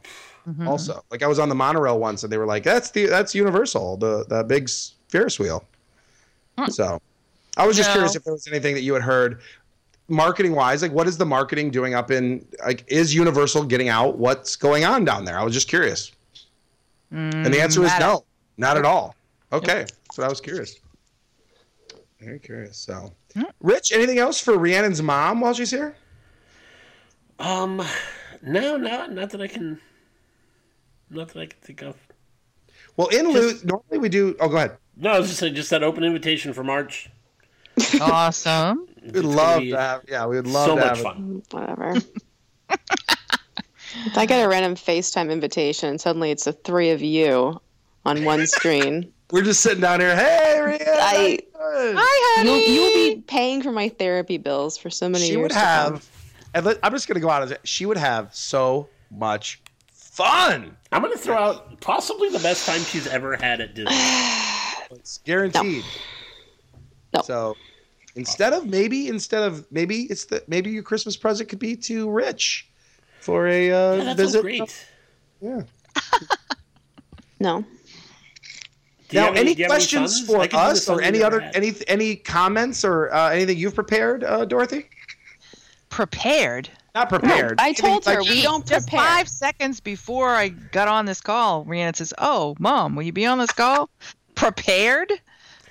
Mhm. 0.49 0.67
Also, 0.69 1.03
like 1.11 1.23
I 1.23 1.27
was 1.27 1.39
on 1.39 1.49
the 1.49 1.55
monorail 1.55 1.99
once, 1.99 2.23
and 2.23 2.33
they 2.33 2.39
were 2.39 2.47
like, 2.47 2.63
"That's 2.63 2.91
the 2.91 3.07
that's 3.07 3.35
Universal, 3.35 3.97
the 3.97 4.25
the 4.29 4.45
big 4.45 4.65
s- 4.65 4.95
Ferris 5.09 5.39
wheel." 5.39 5.65
So, 6.71 7.01
I 7.57 7.67
was 7.67 7.77
just 7.77 7.89
No. 7.91 7.95
curious 7.95 8.15
if 8.17 8.25
there 8.25 8.33
was 8.33 8.47
anything 8.47 8.75
that 8.75 8.81
you 8.83 8.95
had 8.95 9.03
heard 9.03 9.41
marketing 10.09 10.55
wise. 10.55 10.81
Like, 10.83 10.93
what 10.93 11.07
is 11.09 11.19
the 11.19 11.27
marketing 11.27 11.71
doing 11.71 11.95
up 11.95 12.11
in, 12.11 12.47
like, 12.65 12.85
is 12.87 13.13
Universal 13.15 13.65
getting 13.65 13.89
out 13.89 14.17
what's 14.19 14.57
going 14.57 14.85
on 14.85 15.05
down 15.05 15.25
there? 15.25 15.39
I 15.39 15.43
was 15.43 15.53
just 15.53 15.69
curious. 15.69 16.13
And 17.11 17.45
the 17.53 17.61
answer 17.61 17.85
is 17.85 17.91
Mm, 17.91 18.01
no, 18.01 18.25
not 18.57 18.77
at 18.79 18.85
all. 18.85 19.15
Okay. 19.53 19.85
So 20.13 20.23
I 20.23 20.29
was 20.29 20.41
curious. 20.41 20.77
Very 22.21 22.39
curious. 22.39 22.79
So, 22.79 23.13
Rich, 23.61 23.93
anything 23.93 24.19
else 24.19 24.41
for 24.41 24.57
Rhiannon's 24.57 25.03
mom 25.03 25.41
while 25.41 25.53
she's 25.55 25.71
here? 25.71 25.95
Um, 27.39 27.83
no, 28.43 28.77
not 28.77 29.13
not 29.13 29.31
that 29.31 29.43
I 29.43 29.47
can. 29.47 29.79
Not 31.11 31.29
that 31.29 31.41
I 31.41 31.47
can 31.47 31.59
think 31.61 31.83
of. 31.83 31.97
Well, 32.97 33.09
in 33.09 33.29
lieu, 33.31 33.53
normally 33.65 33.99
we 33.99 34.09
do. 34.09 34.35
Oh, 34.41 34.49
go 34.49 34.57
ahead. 34.57 34.77
No, 34.97 35.11
I 35.11 35.19
was 35.19 35.29
just 35.29 35.39
saying, 35.41 35.55
just 35.55 35.71
that 35.71 35.83
open 35.83 36.03
invitation 36.05 36.53
for 36.53 36.65
March. 36.65 37.11
Awesome. 38.01 38.89
We'd 39.03 39.17
love 39.17 39.61
be 39.61 39.71
to 39.71 39.79
have. 39.81 40.05
Yeah, 40.09 40.27
we 40.27 40.37
would 40.37 40.47
love 40.47 40.67
so 40.67 40.75
to 40.77 40.81
much 40.81 40.89
have. 40.89 40.99
it. 40.99 41.03
fun. 41.03 41.43
Whatever. 41.51 41.95
if 44.07 44.17
I 44.17 44.27
get 44.27 44.43
a 44.45 44.49
random 44.49 44.75
FaceTime 44.75 45.31
invitation, 45.31 45.99
suddenly 45.99 46.31
it's 46.31 46.45
the 46.45 46.53
three 46.53 46.91
of 46.91 47.03
you 47.03 47.61
on 48.05 48.25
one 48.25 48.47
screen. 48.47 49.13
We're 49.31 49.43
just 49.43 49.61
sitting 49.61 49.81
down 49.81 50.01
here. 50.01 50.17
Hey, 50.17 50.61
Rhiannon. 50.61 50.87
how 50.87 51.07
I- 51.17 51.27
you 51.27 51.39
doing?" 51.39 51.97
Hi, 51.99 52.43
You'll, 52.43 52.53
honey. 52.55 52.75
you'll 52.75 53.15
be 53.17 53.21
paying 53.23 53.63
for 53.63 53.73
my 53.73 53.89
therapy 53.91 54.39
bills 54.39 54.79
for 54.79 54.89
so 54.91 55.09
many 55.09 55.25
she 55.27 55.33
years. 55.33 55.43
would 55.43 55.49
to 55.51 55.55
come. 55.55 55.93
have. 55.95 56.09
And 56.55 56.65
let, 56.65 56.79
I'm 56.83 56.93
just 56.93 57.07
gonna 57.09 57.21
go 57.21 57.29
out 57.29 57.43
and 57.43 57.51
say 57.51 57.57
she 57.65 57.85
would 57.87 57.97
have 57.99 58.35
so 58.35 58.89
much 59.11 59.61
fun. 60.17 60.77
I'm 60.93 61.03
going 61.03 61.13
to 61.13 61.19
throw 61.19 61.37
out 61.37 61.81
possibly 61.81 62.29
the 62.31 62.39
best 62.39 62.67
time 62.67 62.81
she's 62.81 63.07
ever 63.07 63.37
had 63.37 63.61
at 63.61 63.75
Disney. 63.75 63.95
It's 64.93 65.19
guaranteed. 65.19 65.85
No. 67.13 67.23
So 67.23 67.57
instead 68.15 68.53
of 68.53 68.67
maybe 68.67 69.09
instead 69.09 69.43
of 69.43 69.67
maybe 69.73 70.03
it's 70.05 70.27
the 70.27 70.45
maybe 70.47 70.71
your 70.71 70.85
Christmas 70.85 71.17
present 71.17 71.49
could 71.49 71.59
be 71.59 71.75
to 71.77 72.09
Rich 72.09 72.69
for 73.21 73.49
a 73.49 73.73
uh, 73.73 73.95
Yeah, 73.97 74.05
that 74.05 74.17
visit. 74.17 74.43
great. 74.43 74.87
Yeah. 75.41 75.63
No. 77.41 77.65
Do 79.09 79.17
Now, 79.17 79.27
have 79.27 79.37
any 79.37 79.55
do 79.55 79.59
you 79.59 79.65
have 79.65 79.71
questions 79.71 80.17
sons? 80.19 80.27
for 80.29 80.39
I 80.41 80.47
can 80.47 80.59
do 80.61 80.65
the 80.67 80.71
us 80.73 80.89
or 80.89 81.03
any 81.03 81.23
other 81.23 81.41
had. 81.41 81.55
any 81.57 81.73
any 81.89 82.17
comments 82.17 82.85
or 82.85 83.13
uh, 83.13 83.29
anything 83.31 83.59
you've 83.59 83.75
prepared, 83.75 84.23
uh, 84.25 84.45
Dorothy? 84.47 84.89
prepared. 85.91 86.71
Not 86.97 87.11
prepared. 87.11 87.61
I 87.61 87.75
told 87.75 88.07
her 88.07 88.13
Anything 88.15 88.37
we 88.37 88.43
don't 88.43 88.67
Just 88.67 88.89
prepare. 88.89 89.07
five 89.07 89.29
seconds 89.29 89.81
before 89.81 90.31
I 90.31 90.49
got 90.49 90.89
on 90.89 91.05
this 91.05 91.21
call, 91.21 91.63
Rhiannon 91.67 91.93
says, 91.93 92.15
"Oh, 92.17 92.57
mom, 92.59 92.97
will 92.97 93.03
you 93.03 93.13
be 93.13 93.27
on 93.27 93.37
this 93.37 93.53
call?" 93.53 93.91
Prepared? 94.35 95.13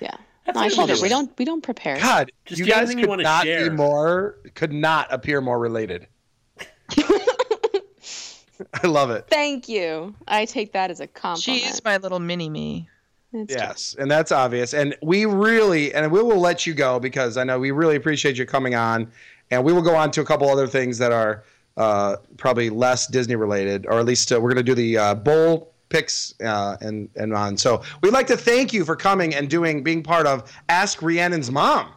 Yeah. 0.00 0.14
No, 0.54 0.60
I 0.60 0.68
told 0.68 0.88
her 0.88 0.94
we 0.96 1.02
do. 1.02 1.08
don't 1.08 1.36
we 1.36 1.44
don't 1.44 1.62
prepare. 1.62 1.96
God, 1.98 2.30
Just 2.44 2.60
you 2.60 2.66
guys 2.66 2.82
anything 2.90 2.98
you 3.00 3.06
could 3.08 3.18
not 3.24 3.42
share. 3.44 3.68
be 3.68 3.76
more 3.76 4.36
could 4.54 4.72
not 4.72 5.12
appear 5.12 5.40
more 5.40 5.58
related. 5.58 6.06
I 8.82 8.86
love 8.86 9.10
it. 9.10 9.26
Thank 9.28 9.68
you. 9.68 10.14
I 10.28 10.44
take 10.44 10.72
that 10.72 10.90
as 10.90 11.00
a 11.00 11.06
compliment. 11.08 11.62
She 11.62 11.68
is 11.68 11.82
my 11.84 11.96
little 11.96 12.20
mini 12.20 12.48
me. 12.48 12.88
It's 13.32 13.52
true. 13.52 13.60
Yes, 13.60 13.96
and 13.98 14.08
that's 14.10 14.32
obvious. 14.32 14.72
And 14.72 14.96
we 15.02 15.26
really, 15.26 15.92
and 15.92 16.10
we 16.10 16.22
will 16.22 16.38
let 16.40 16.66
you 16.66 16.72
go 16.72 16.98
because 17.00 17.36
I 17.36 17.44
know 17.44 17.58
we 17.58 17.70
really 17.70 17.96
appreciate 17.96 18.38
you 18.38 18.46
coming 18.46 18.74
on. 18.74 19.10
And 19.50 19.62
we 19.64 19.72
will 19.72 19.82
go 19.82 19.94
on 19.94 20.10
to 20.12 20.20
a 20.20 20.24
couple 20.24 20.48
other 20.50 20.66
things 20.66 20.98
that 20.98 21.12
are 21.12 21.44
uh, 21.76 22.16
probably 22.36 22.70
less 22.70 23.06
Disney 23.06 23.36
related, 23.36 23.86
or 23.86 23.98
at 24.00 24.04
least 24.06 24.32
uh, 24.32 24.40
we're 24.40 24.52
going 24.52 24.56
to 24.56 24.62
do 24.62 24.74
the 24.74 24.98
uh, 24.98 25.14
bowl 25.14 25.72
picks 25.88 26.34
uh, 26.42 26.76
and 26.80 27.08
and 27.16 27.32
on. 27.32 27.56
So 27.56 27.82
we'd 28.02 28.12
like 28.12 28.26
to 28.28 28.36
thank 28.36 28.72
you 28.72 28.84
for 28.84 28.96
coming 28.96 29.34
and 29.34 29.48
doing 29.48 29.82
being 29.84 30.02
part 30.02 30.26
of 30.26 30.50
Ask 30.68 30.98
Rhiannon's 31.00 31.50
Mom. 31.50 31.90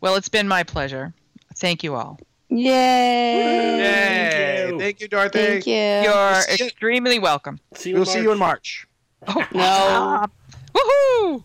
Well, 0.00 0.14
it's 0.14 0.28
been 0.28 0.46
my 0.46 0.62
pleasure. 0.62 1.12
Thank 1.56 1.82
you 1.82 1.96
all. 1.96 2.20
Yay. 2.50 3.78
Yay! 3.78 4.68
you. 4.70 4.78
Thank 4.78 5.00
you, 5.00 5.08
Dorothy. 5.08 5.38
Thank 5.38 5.66
you. 5.66 5.74
You're 5.74 6.40
see 6.42 6.56
you- 6.60 6.66
extremely 6.66 7.18
welcome. 7.18 7.58
See 7.74 7.90
you 7.90 7.96
We'll 7.96 8.04
in 8.04 8.08
see 8.08 8.22
you 8.22 8.30
in 8.32 8.38
March. 8.38 8.86
March. 9.26 9.48
Oh, 9.52 10.26
No. 10.74 11.42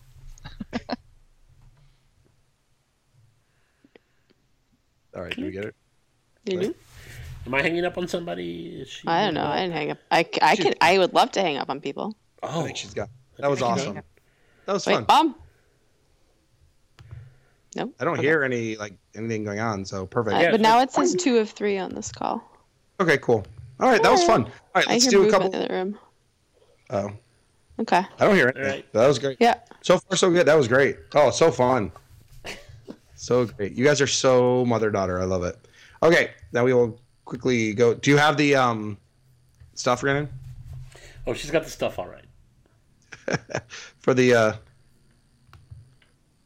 Woohoo! 0.72 0.86
All 5.14 5.22
right, 5.22 5.34
do 5.34 5.44
we 5.44 5.50
get 5.50 5.64
it? 5.64 5.74
You 6.44 6.60
do? 6.60 6.74
Am 7.46 7.54
I 7.54 7.62
hanging 7.62 7.84
up 7.84 7.96
on 7.98 8.08
somebody? 8.08 8.80
Is 8.80 8.88
she- 8.88 9.06
I 9.08 9.24
don't 9.24 9.34
know. 9.34 9.44
I 9.46 9.60
didn't 9.60 9.74
hang 9.74 9.90
up. 9.90 9.98
I, 10.10 10.22
c- 10.24 10.30
I 10.42 10.56
could. 10.56 10.76
I 10.80 10.98
would 10.98 11.12
love 11.12 11.30
to 11.32 11.40
hang 11.42 11.56
up 11.58 11.68
on 11.70 11.80
people. 11.80 12.16
I 12.42 12.48
Oh, 12.50 12.64
think 12.64 12.76
she's 12.76 12.94
got. 12.94 13.08
That 13.38 13.50
was 13.50 13.60
awesome. 13.62 14.00
That 14.66 14.72
was 14.72 14.86
Wait, 14.86 14.94
fun. 14.94 15.06
mom. 15.08 15.34
Nope. 17.76 17.94
I 17.98 18.04
don't 18.04 18.18
hear 18.20 18.44
any 18.44 18.76
like 18.76 18.94
anything 19.16 19.44
going 19.44 19.58
on, 19.60 19.84
so 19.84 20.06
perfect. 20.06 20.36
Uh, 20.36 20.40
Yeah, 20.40 20.50
but 20.52 20.60
now 20.60 20.80
it 20.80 20.92
says 20.92 21.14
two 21.16 21.38
of 21.38 21.50
three 21.50 21.76
on 21.76 21.92
this 21.94 22.12
call. 22.12 22.42
Okay, 23.00 23.18
cool. 23.18 23.44
All 23.80 23.90
right, 23.90 24.00
that 24.02 24.12
was 24.12 24.24
fun. 24.24 24.44
All 24.44 24.50
right, 24.76 24.86
I 24.88 24.92
let's 24.92 25.04
hear 25.04 25.10
do 25.10 25.18
a 25.20 25.22
movement 25.24 25.42
couple. 25.52 25.60
in 25.60 25.68
the 25.68 25.74
room. 25.74 25.98
Oh, 26.90 27.10
Okay. 27.80 27.96
I 28.20 28.24
don't 28.24 28.36
hear 28.36 28.48
it. 28.48 28.56
All 28.56 28.62
right. 28.62 28.92
That 28.92 29.08
was 29.08 29.18
great. 29.18 29.36
Yeah. 29.40 29.54
So 29.82 29.98
far, 29.98 30.16
so 30.16 30.30
good. 30.30 30.46
That 30.46 30.56
was 30.56 30.68
great. 30.68 30.96
Oh, 31.16 31.30
so 31.30 31.50
fun. 31.50 31.90
So 33.24 33.46
great. 33.46 33.72
You 33.72 33.86
guys 33.86 34.02
are 34.02 34.06
so 34.06 34.66
mother 34.66 34.90
daughter. 34.90 35.18
I 35.18 35.24
love 35.24 35.44
it. 35.44 35.56
Okay, 36.02 36.32
now 36.52 36.62
we 36.62 36.74
will 36.74 37.00
quickly 37.24 37.72
go. 37.72 37.94
Do 37.94 38.10
you 38.10 38.18
have 38.18 38.36
the 38.36 38.54
um 38.54 38.98
stuff, 39.72 40.02
Rhiannon, 40.02 40.28
oh, 41.26 41.32
she's 41.32 41.50
got 41.50 41.64
the 41.64 41.70
stuff 41.70 41.98
all 41.98 42.06
right. 42.06 42.26
for 43.98 44.12
the 44.12 44.34
uh 44.34 44.52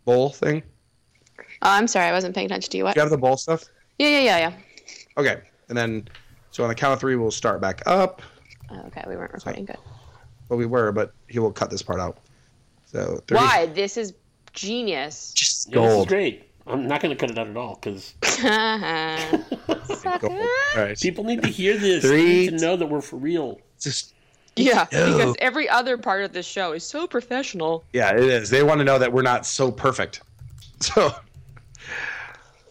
bowl 0.05 0.31
thing? 0.31 0.63
Oh, 1.39 1.45
I'm 1.63 1.89
sorry. 1.89 2.07
I 2.07 2.13
wasn't 2.13 2.37
paying 2.37 2.47
attention 2.47 2.71
to 2.71 2.77
you. 2.77 2.85
What? 2.85 2.95
Do 2.95 2.99
you 3.01 3.03
have 3.03 3.11
the 3.11 3.19
bowl 3.19 3.37
stuff? 3.37 3.65
Yeah, 3.99 4.11
yeah, 4.11 4.21
yeah, 4.21 4.39
yeah. 4.39 4.53
Okay, 5.17 5.43
and 5.69 5.77
then 5.77 6.07
so 6.53 6.63
on 6.63 6.69
the 6.69 6.77
count 6.77 6.93
of 6.93 7.01
three, 7.01 7.17
we'll 7.17 7.33
start 7.33 7.61
back 7.61 7.83
up. 7.87 8.23
Oh, 8.71 8.79
okay, 8.87 9.03
we 9.09 9.17
weren't 9.17 9.33
recording. 9.33 9.65
Good. 9.65 9.79
Well, 10.49 10.61
we 10.61 10.67
were, 10.67 10.93
but 10.93 11.13
he 11.27 11.41
will 11.41 11.51
cut 11.51 11.71
this 11.71 11.83
part 11.83 11.99
out. 11.99 12.19
So 12.85 13.21
three. 13.27 13.37
Why? 13.37 13.67
This 13.67 13.97
is 13.97 14.15
genius. 14.53 15.33
Just 15.35 15.71
Yeah, 15.71 15.81
this 15.81 15.91
is 15.91 15.97
gold. 15.97 16.09
great. 16.09 16.48
I'm 16.69 16.87
not 16.87 17.01
going 17.01 17.17
to 17.17 17.19
cut 17.19 17.31
it 17.31 17.39
out 17.39 17.49
at 17.49 17.57
all 17.57 17.77
because 17.81 18.15
Gold. 20.21 20.33
All 20.33 20.83
right. 20.83 20.99
people 21.01 21.25
need 21.25 21.43
to 21.43 21.49
hear 21.49 21.77
this. 21.77 22.03
They 22.03 22.09
Three, 22.09 22.27
need 22.51 22.51
to 22.51 22.65
know 22.65 22.77
that 22.77 22.87
we're 22.87 23.01
for 23.01 23.17
real. 23.17 23.61
Just 23.81 24.15
yeah, 24.57 24.87
No. 24.93 25.13
because 25.17 25.35
every 25.39 25.69
other 25.69 25.97
part 25.97 26.25
of 26.25 26.33
this 26.33 26.47
show 26.47 26.73
is 26.73 26.85
so 26.85 27.07
professional. 27.07 27.85
Yeah, 27.93 28.11
it 28.13 28.21
is. 28.21 28.51
They 28.51 28.63
want 28.65 28.79
to 28.79 28.85
know 28.85 28.99
that 28.99 29.13
we're 29.13 29.23
not 29.23 29.47
so 29.47 29.71
perfect. 29.71 30.23
So, 30.81 31.13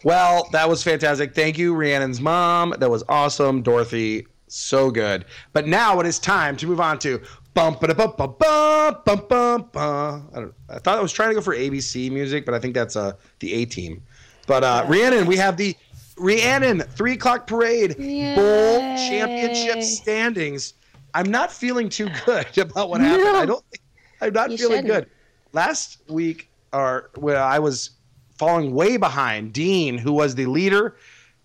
well, 0.04 0.48
that 0.52 0.66
was 0.68 0.82
fantastic. 0.82 1.34
Thank 1.34 1.58
you, 1.58 1.74
Rhiannon's 1.74 2.20
mom. 2.22 2.74
That 2.78 2.90
was 2.90 3.04
awesome. 3.08 3.60
Dorothy, 3.62 4.26
so 4.46 4.90
good. 4.90 5.24
But 5.52 5.66
now 5.66 6.00
it 6.00 6.06
is 6.06 6.18
time 6.18 6.56
to 6.58 6.66
move 6.66 6.80
on 6.80 6.98
to 7.00 7.20
bump 7.58 7.80
ba 7.80 7.92
bum 7.92 8.14
bum 8.16 8.36
bum 8.38 8.96
bum 9.04 9.24
bum 9.28 9.68
bum. 9.72 10.28
I, 10.32 10.40
don't, 10.40 10.54
I 10.68 10.78
thought 10.78 10.96
I 10.96 11.02
was 11.02 11.12
trying 11.12 11.30
to 11.30 11.34
go 11.34 11.40
for 11.40 11.56
ABC 11.56 12.10
music, 12.10 12.44
but 12.46 12.54
I 12.54 12.60
think 12.60 12.72
that's 12.72 12.94
uh 12.94 13.14
the 13.40 13.52
A 13.54 13.64
team. 13.64 14.02
But 14.46 14.62
uh, 14.62 14.84
Rhiannon, 14.86 15.26
we 15.26 15.36
have 15.36 15.56
the 15.56 15.74
Rhiannon 16.16 16.80
three 16.80 17.14
o'clock 17.14 17.48
parade 17.48 17.96
bowl 17.96 18.78
championship 18.96 19.82
standings. 19.82 20.74
I'm 21.14 21.30
not 21.30 21.52
feeling 21.52 21.88
too 21.88 22.08
good 22.24 22.46
about 22.58 22.90
what 22.90 23.00
happened. 23.00 23.36
I 23.36 23.44
don't. 23.46 23.64
Think, 23.70 23.82
I'm 24.20 24.32
not 24.32 24.50
You 24.52 24.58
feeling 24.58 24.86
shouldn't. 24.86 25.06
good. 25.06 25.10
Last 25.52 25.98
week, 26.08 26.48
or 26.72 27.10
when 27.16 27.36
I 27.36 27.58
was 27.58 27.90
falling 28.38 28.72
way 28.72 28.96
behind 28.98 29.52
Dean, 29.52 29.98
who 29.98 30.12
was 30.12 30.36
the 30.36 30.46
leader. 30.46 30.96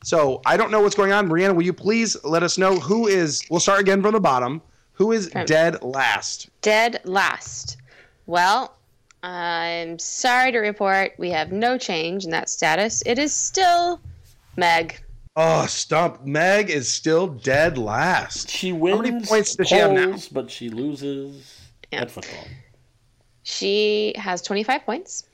So 0.04 0.42
I 0.46 0.58
don't 0.58 0.70
know 0.70 0.82
what's 0.82 0.96
going 0.96 1.12
on. 1.12 1.28
Brianna, 1.28 1.56
will 1.56 1.64
you 1.64 1.74
please 1.74 2.22
let 2.24 2.44
us 2.44 2.58
know 2.60 2.76
who 2.76 3.08
is? 3.08 3.44
We'll 3.50 3.62
start 3.62 3.80
again 3.80 4.02
from 4.02 4.14
the 4.14 4.20
bottom. 4.20 4.62
Who 5.04 5.12
is 5.12 5.28
Okay. 5.28 5.44
dead 5.44 5.84
last? 5.84 6.50
Dead 6.62 7.02
last. 7.04 7.76
Well, 8.26 8.74
I'm 9.22 10.00
sorry 10.00 10.54
to 10.54 10.60
report 10.60 11.12
we 11.18 11.30
have 11.32 11.52
no 11.52 11.78
change 11.78 12.24
in 12.24 12.32
that 12.32 12.50
status. 12.50 13.04
It 13.06 13.20
is 13.20 13.34
still 13.34 14.00
Meg. 14.56 15.02
Oh, 15.36 15.66
stump. 15.66 16.24
Meg 16.26 16.70
is 16.70 16.88
still 16.88 17.28
dead 17.28 17.78
last. 17.78 18.50
She 18.50 18.72
wins 18.72 18.96
How 18.96 19.02
many 19.04 19.26
points 19.26 19.56
does 19.58 19.68
she 19.68 19.76
have 19.76 19.92
now? 19.92 20.16
but 20.32 20.50
she 20.50 20.70
loses 20.70 21.52
Yeah. 21.92 22.04
at 22.04 22.12
football. 22.12 22.46
She 23.42 24.14
has 24.16 24.42
25 24.42 24.86
points. 24.86 25.26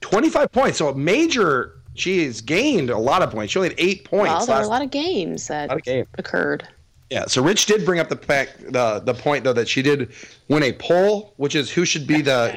25 0.00 0.50
points. 0.50 0.78
So 0.78 0.88
a 0.88 0.94
major. 0.96 1.74
She 1.94 2.24
has 2.24 2.40
gained 2.40 2.90
a 2.90 2.98
lot 2.98 3.22
of 3.22 3.30
points. 3.30 3.52
She 3.52 3.60
only 3.60 3.68
had 3.68 3.78
eight 3.78 4.04
points 4.04 4.28
well, 4.28 4.46
there 4.46 4.56
were 4.56 4.62
a 4.64 4.66
lot 4.66 4.82
of 4.82 4.90
games 4.90 5.46
that 5.46 5.68
lot 5.68 5.78
of 5.78 5.84
game. 5.84 6.04
occurred. 6.18 6.66
Yeah, 7.10 7.26
so 7.26 7.42
Rich 7.42 7.66
did 7.66 7.84
bring 7.84 8.00
up 8.00 8.08
the 8.08 8.16
fact, 8.16 8.72
the 8.72 9.00
the 9.00 9.14
point 9.14 9.44
though 9.44 9.52
that 9.52 9.68
she 9.68 9.82
did 9.82 10.12
win 10.48 10.62
a 10.64 10.72
poll, 10.72 11.34
which 11.36 11.54
is 11.54 11.70
who 11.70 11.84
should 11.84 12.06
be 12.06 12.20
the 12.20 12.56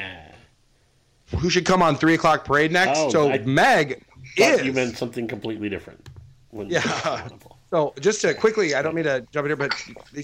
who 1.38 1.48
should 1.48 1.64
come 1.64 1.82
on 1.82 1.96
three 1.96 2.14
o'clock 2.14 2.44
parade 2.44 2.72
next. 2.72 2.98
Oh, 2.98 3.10
so 3.10 3.30
I 3.30 3.38
Meg 3.38 4.04
is. 4.36 4.64
you 4.64 4.72
meant 4.72 4.96
something 4.96 5.28
completely 5.28 5.68
different. 5.68 6.08
When 6.50 6.68
Yeah. 6.68 7.28
so 7.70 7.94
just 8.00 8.20
to 8.22 8.34
quickly, 8.34 8.74
I 8.74 8.82
don't 8.82 8.94
mean 8.94 9.04
to 9.04 9.24
jump 9.32 9.44
in 9.46 9.50
here, 9.50 9.56
but 9.56 9.72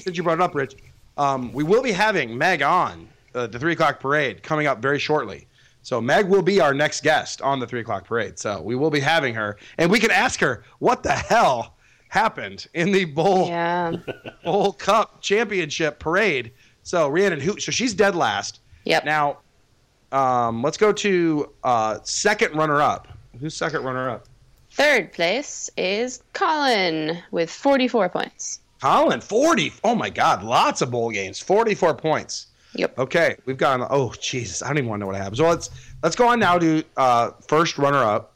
since 0.01 0.17
you 0.17 0.25
brought 0.25 0.39
it 0.39 0.43
up, 0.43 0.55
Rich, 0.55 0.75
um, 1.17 1.53
we 1.53 1.63
will 1.63 1.83
be 1.83 1.93
having 1.93 2.37
Meg 2.37 2.63
on 2.63 3.09
uh, 3.35 3.47
the 3.47 3.59
three 3.61 3.75
o'clock 3.75 4.01
parade 4.01 4.43
coming 4.43 4.67
up 4.67 4.83
very 4.83 4.99
shortly. 4.99 5.47
So 5.83 6.01
Meg 6.01 6.27
will 6.27 6.43
be 6.43 6.61
our 6.61 6.75
next 6.75 7.05
guest 7.05 7.41
on 7.43 7.61
the 7.61 7.67
three 7.67 7.81
o'clock 7.81 8.07
parade. 8.07 8.41
So 8.41 8.61
we 8.61 8.75
will 8.75 8.91
be 8.91 8.99
having 8.99 9.35
her, 9.35 9.57
and 9.79 9.89
we 9.89 10.01
can 10.01 10.11
ask 10.11 10.41
her 10.41 10.65
what 10.81 11.05
the 11.05 11.13
hell 11.13 11.76
happened 12.09 12.67
in 12.75 12.93
the 12.93 13.05
bowl 13.05 13.49
Yeah. 13.49 13.97
bowl 14.45 14.73
cup 14.73 15.21
championship 15.23 15.99
parade. 15.99 16.53
So 16.83 17.09
Rhiannon, 17.09 17.41
who? 17.41 17.59
So 17.59 17.73
she's 17.73 17.95
dead 17.95 18.15
last. 18.15 18.61
Yep. 18.85 19.05
Now, 19.05 19.39
um, 20.13 20.63
let's 20.63 20.77
go 20.77 20.93
to 20.93 21.53
uh, 21.65 21.99
second 22.05 22.55
runner 22.57 22.81
up. 22.81 23.09
Who's 23.41 23.55
second 23.57 23.83
runner 23.83 24.09
up? 24.09 24.27
Third 24.71 25.13
place 25.13 25.69
is 25.77 26.23
Colin 26.33 27.19
with 27.31 27.51
44 27.51 28.09
points. 28.11 28.61
Colin, 28.81 29.21
40. 29.21 29.73
Oh 29.85 29.95
my 29.95 30.11
God, 30.11 30.43
lots 30.45 30.83
of 30.83 30.91
bowl 30.91 31.11
games. 31.11 31.41
44 31.41 31.95
points. 31.95 32.49
Yep. 32.75 32.99
Okay, 32.99 33.37
we've 33.47 33.57
gone. 33.57 33.87
Oh 33.89 34.13
Jesus, 34.21 34.63
I 34.63 34.69
don't 34.69 34.79
even 34.79 34.91
want 34.91 35.01
to 35.01 35.05
know 35.05 35.07
what 35.07 35.17
happens. 35.17 35.39
So 35.39 35.49
let's 35.49 35.71
let's 36.03 36.15
go 36.15 36.29
on 36.29 36.39
now 36.39 36.59
to 36.59 36.85
uh, 36.99 37.31
first 37.49 37.79
runner 37.79 37.99
up. 38.05 38.35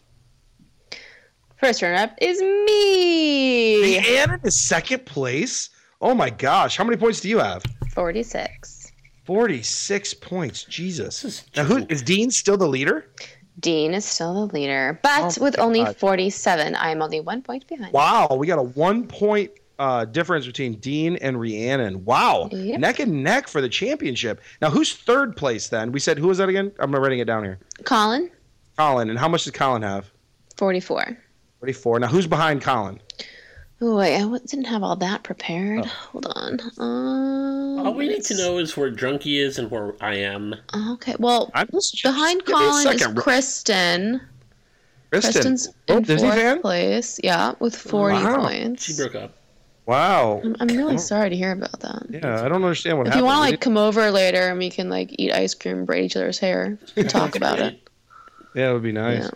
First 1.60 1.82
runner 1.82 1.96
up 1.96 2.14
is 2.20 2.40
me. 2.40 3.98
Rhiannon 3.98 4.40
is 4.44 4.58
second 4.58 5.04
place. 5.04 5.68
Oh 6.00 6.14
my 6.14 6.30
gosh, 6.30 6.76
how 6.78 6.84
many 6.84 6.96
points 6.96 7.20
do 7.20 7.28
you 7.28 7.38
have? 7.38 7.62
46. 7.92 8.92
46 9.26 10.14
points. 10.14 10.64
Jesus. 10.64 11.20
This 11.22 11.40
is 11.40 11.44
Now, 11.56 11.64
who 11.64 11.80
joking. 11.80 11.88
is 11.90 12.02
Dean 12.02 12.30
still 12.30 12.56
the 12.56 12.66
leader? 12.66 13.10
Dean 13.58 13.92
is 13.92 14.06
still 14.06 14.46
the 14.46 14.54
leader, 14.54 14.98
but 15.02 15.36
Oh 15.38 15.44
with 15.44 15.58
only 15.58 15.84
God. 15.84 15.96
47, 15.98 16.74
I 16.76 16.90
am 16.90 17.02
only 17.02 17.20
one 17.20 17.42
point 17.42 17.66
behind. 17.66 17.92
Wow, 17.92 18.28
we 18.38 18.46
got 18.46 18.58
a 18.58 18.62
one 18.62 19.06
point 19.06 19.50
uh, 19.78 20.06
difference 20.06 20.46
between 20.46 20.74
Dean 20.80 21.16
and 21.16 21.38
Rhiannon. 21.38 22.04
Wow, 22.06 22.48
Yep. 22.52 22.80
neck 22.80 23.00
and 23.00 23.22
neck 23.22 23.48
for 23.48 23.60
the 23.60 23.68
championship. 23.68 24.40
Now, 24.62 24.70
who's 24.70 24.94
third 24.94 25.36
place 25.36 25.68
then? 25.68 25.92
We 25.92 26.00
said 26.00 26.18
who 26.18 26.28
was 26.28 26.38
that 26.38 26.48
again? 26.48 26.72
I'm 26.78 26.90
writing 26.94 27.18
it 27.18 27.26
down 27.26 27.44
here. 27.44 27.58
Colin, 27.84 28.30
Colin. 28.78 29.10
And 29.10 29.18
how 29.18 29.28
much 29.28 29.44
does 29.44 29.52
Colin 29.52 29.82
have? 29.82 30.10
44. 30.56 31.18
44. 31.60 32.00
Now, 32.00 32.06
who's 32.08 32.26
behind 32.26 32.62
Colin? 32.62 33.00
Oh, 33.82 33.96
wait, 33.96 34.16
I 34.16 34.20
w- 34.20 34.40
didn't 34.46 34.66
have 34.66 34.82
all 34.82 34.96
that 34.96 35.22
prepared. 35.22 35.80
Oh. 35.84 35.88
Hold 36.12 36.26
on. 36.36 36.60
Um, 36.78 37.86
All 37.86 37.94
we 37.94 38.08
need 38.08 38.22
to 38.24 38.36
know 38.36 38.58
is 38.58 38.76
where 38.76 38.90
Drunky 38.92 39.40
is 39.42 39.58
and 39.58 39.70
where 39.70 39.94
I 40.02 40.16
am. 40.16 40.54
Okay, 40.92 41.14
well, 41.18 41.50
I'm 41.54 41.68
just 41.72 42.02
behind 42.02 42.42
just 42.46 42.46
give 42.46 42.58
me 42.58 42.66
a 42.66 42.68
Colin 42.70 42.94
is. 42.94 43.06
Kristen. 43.22 44.20
Kristen. 45.10 45.32
Kristen's 45.32 45.68
Oh, 45.88 45.96
in 45.96 46.02
Disney 46.02 46.28
fourth 46.28 46.40
fan? 46.40 46.60
place. 46.60 47.20
Yeah, 47.24 47.54
with 47.58 47.74
40 47.74 48.16
Wow. 48.16 48.42
points. 48.44 48.84
She 48.84 48.94
broke 48.96 49.14
up. 49.14 49.32
Wow. 49.86 50.40
I'm, 50.44 50.56
I'm 50.60 50.68
really 50.68 50.98
sorry 50.98 51.30
to 51.30 51.36
hear 51.36 51.52
about 51.52 51.80
that. 51.80 52.02
Yeah, 52.10 52.44
I 52.44 52.48
don't 52.48 52.62
understand 52.62 52.98
what 52.98 53.06
if 53.06 53.14
happened. 53.14 53.20
you 53.22 53.24
want 53.24 53.44
to 53.46 53.50
like 53.50 53.60
come 53.60 53.76
over 53.78 54.10
later 54.10 54.48
and 54.48 54.58
we 54.58 54.70
can 54.70 54.88
like 54.90 55.08
eat 55.18 55.32
ice 55.32 55.54
cream, 55.54 55.84
braid 55.86 56.04
each 56.04 56.16
other's 56.16 56.38
hair, 56.38 56.78
and 56.96 57.10
talk 57.10 57.34
about 57.34 57.58
it. 57.58 57.80
yeah, 58.54 58.70
it 58.70 58.72
would 58.74 58.82
be 58.84 58.92
nice. 58.92 59.24
Yeah. 59.24 59.30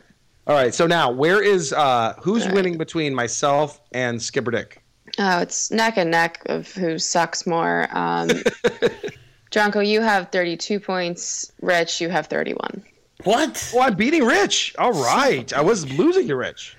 All 0.47 0.55
right, 0.55 0.74
so 0.74 0.86
now 0.86 1.11
where 1.11 1.42
is 1.42 1.72
uh 1.72 2.14
who's 2.20 2.42
All 2.42 2.49
right. 2.49 2.55
winning 2.57 2.78
between 2.78 3.14
myself 3.14 3.80
and 3.92 4.20
Skipper 4.22 4.51
Dick? 4.51 4.82
Oh, 5.18 5.38
it's 5.40 5.70
neck 5.70 5.97
and 5.97 6.11
neck 6.11 6.42
of 6.47 6.70
who 6.72 6.99
sucks 6.99 7.47
more. 7.47 7.86
Um, 7.97 8.28
Dronko, 9.51 9.86
you 9.86 10.01
have 10.01 10.30
32 10.32 10.80
points. 10.80 11.53
Rich, 11.61 12.01
you 12.01 12.09
have 12.09 12.26
31. 12.26 12.82
What? 13.22 13.72
Oh, 13.74 13.80
I'm 13.80 13.95
beating 13.95 14.24
Rich. 14.24 14.74
All 14.76 14.92
right, 14.92 15.53
I 15.53 15.61
was 15.61 15.90
losing 15.97 16.26
to 16.28 16.36
Rich. 16.36 16.76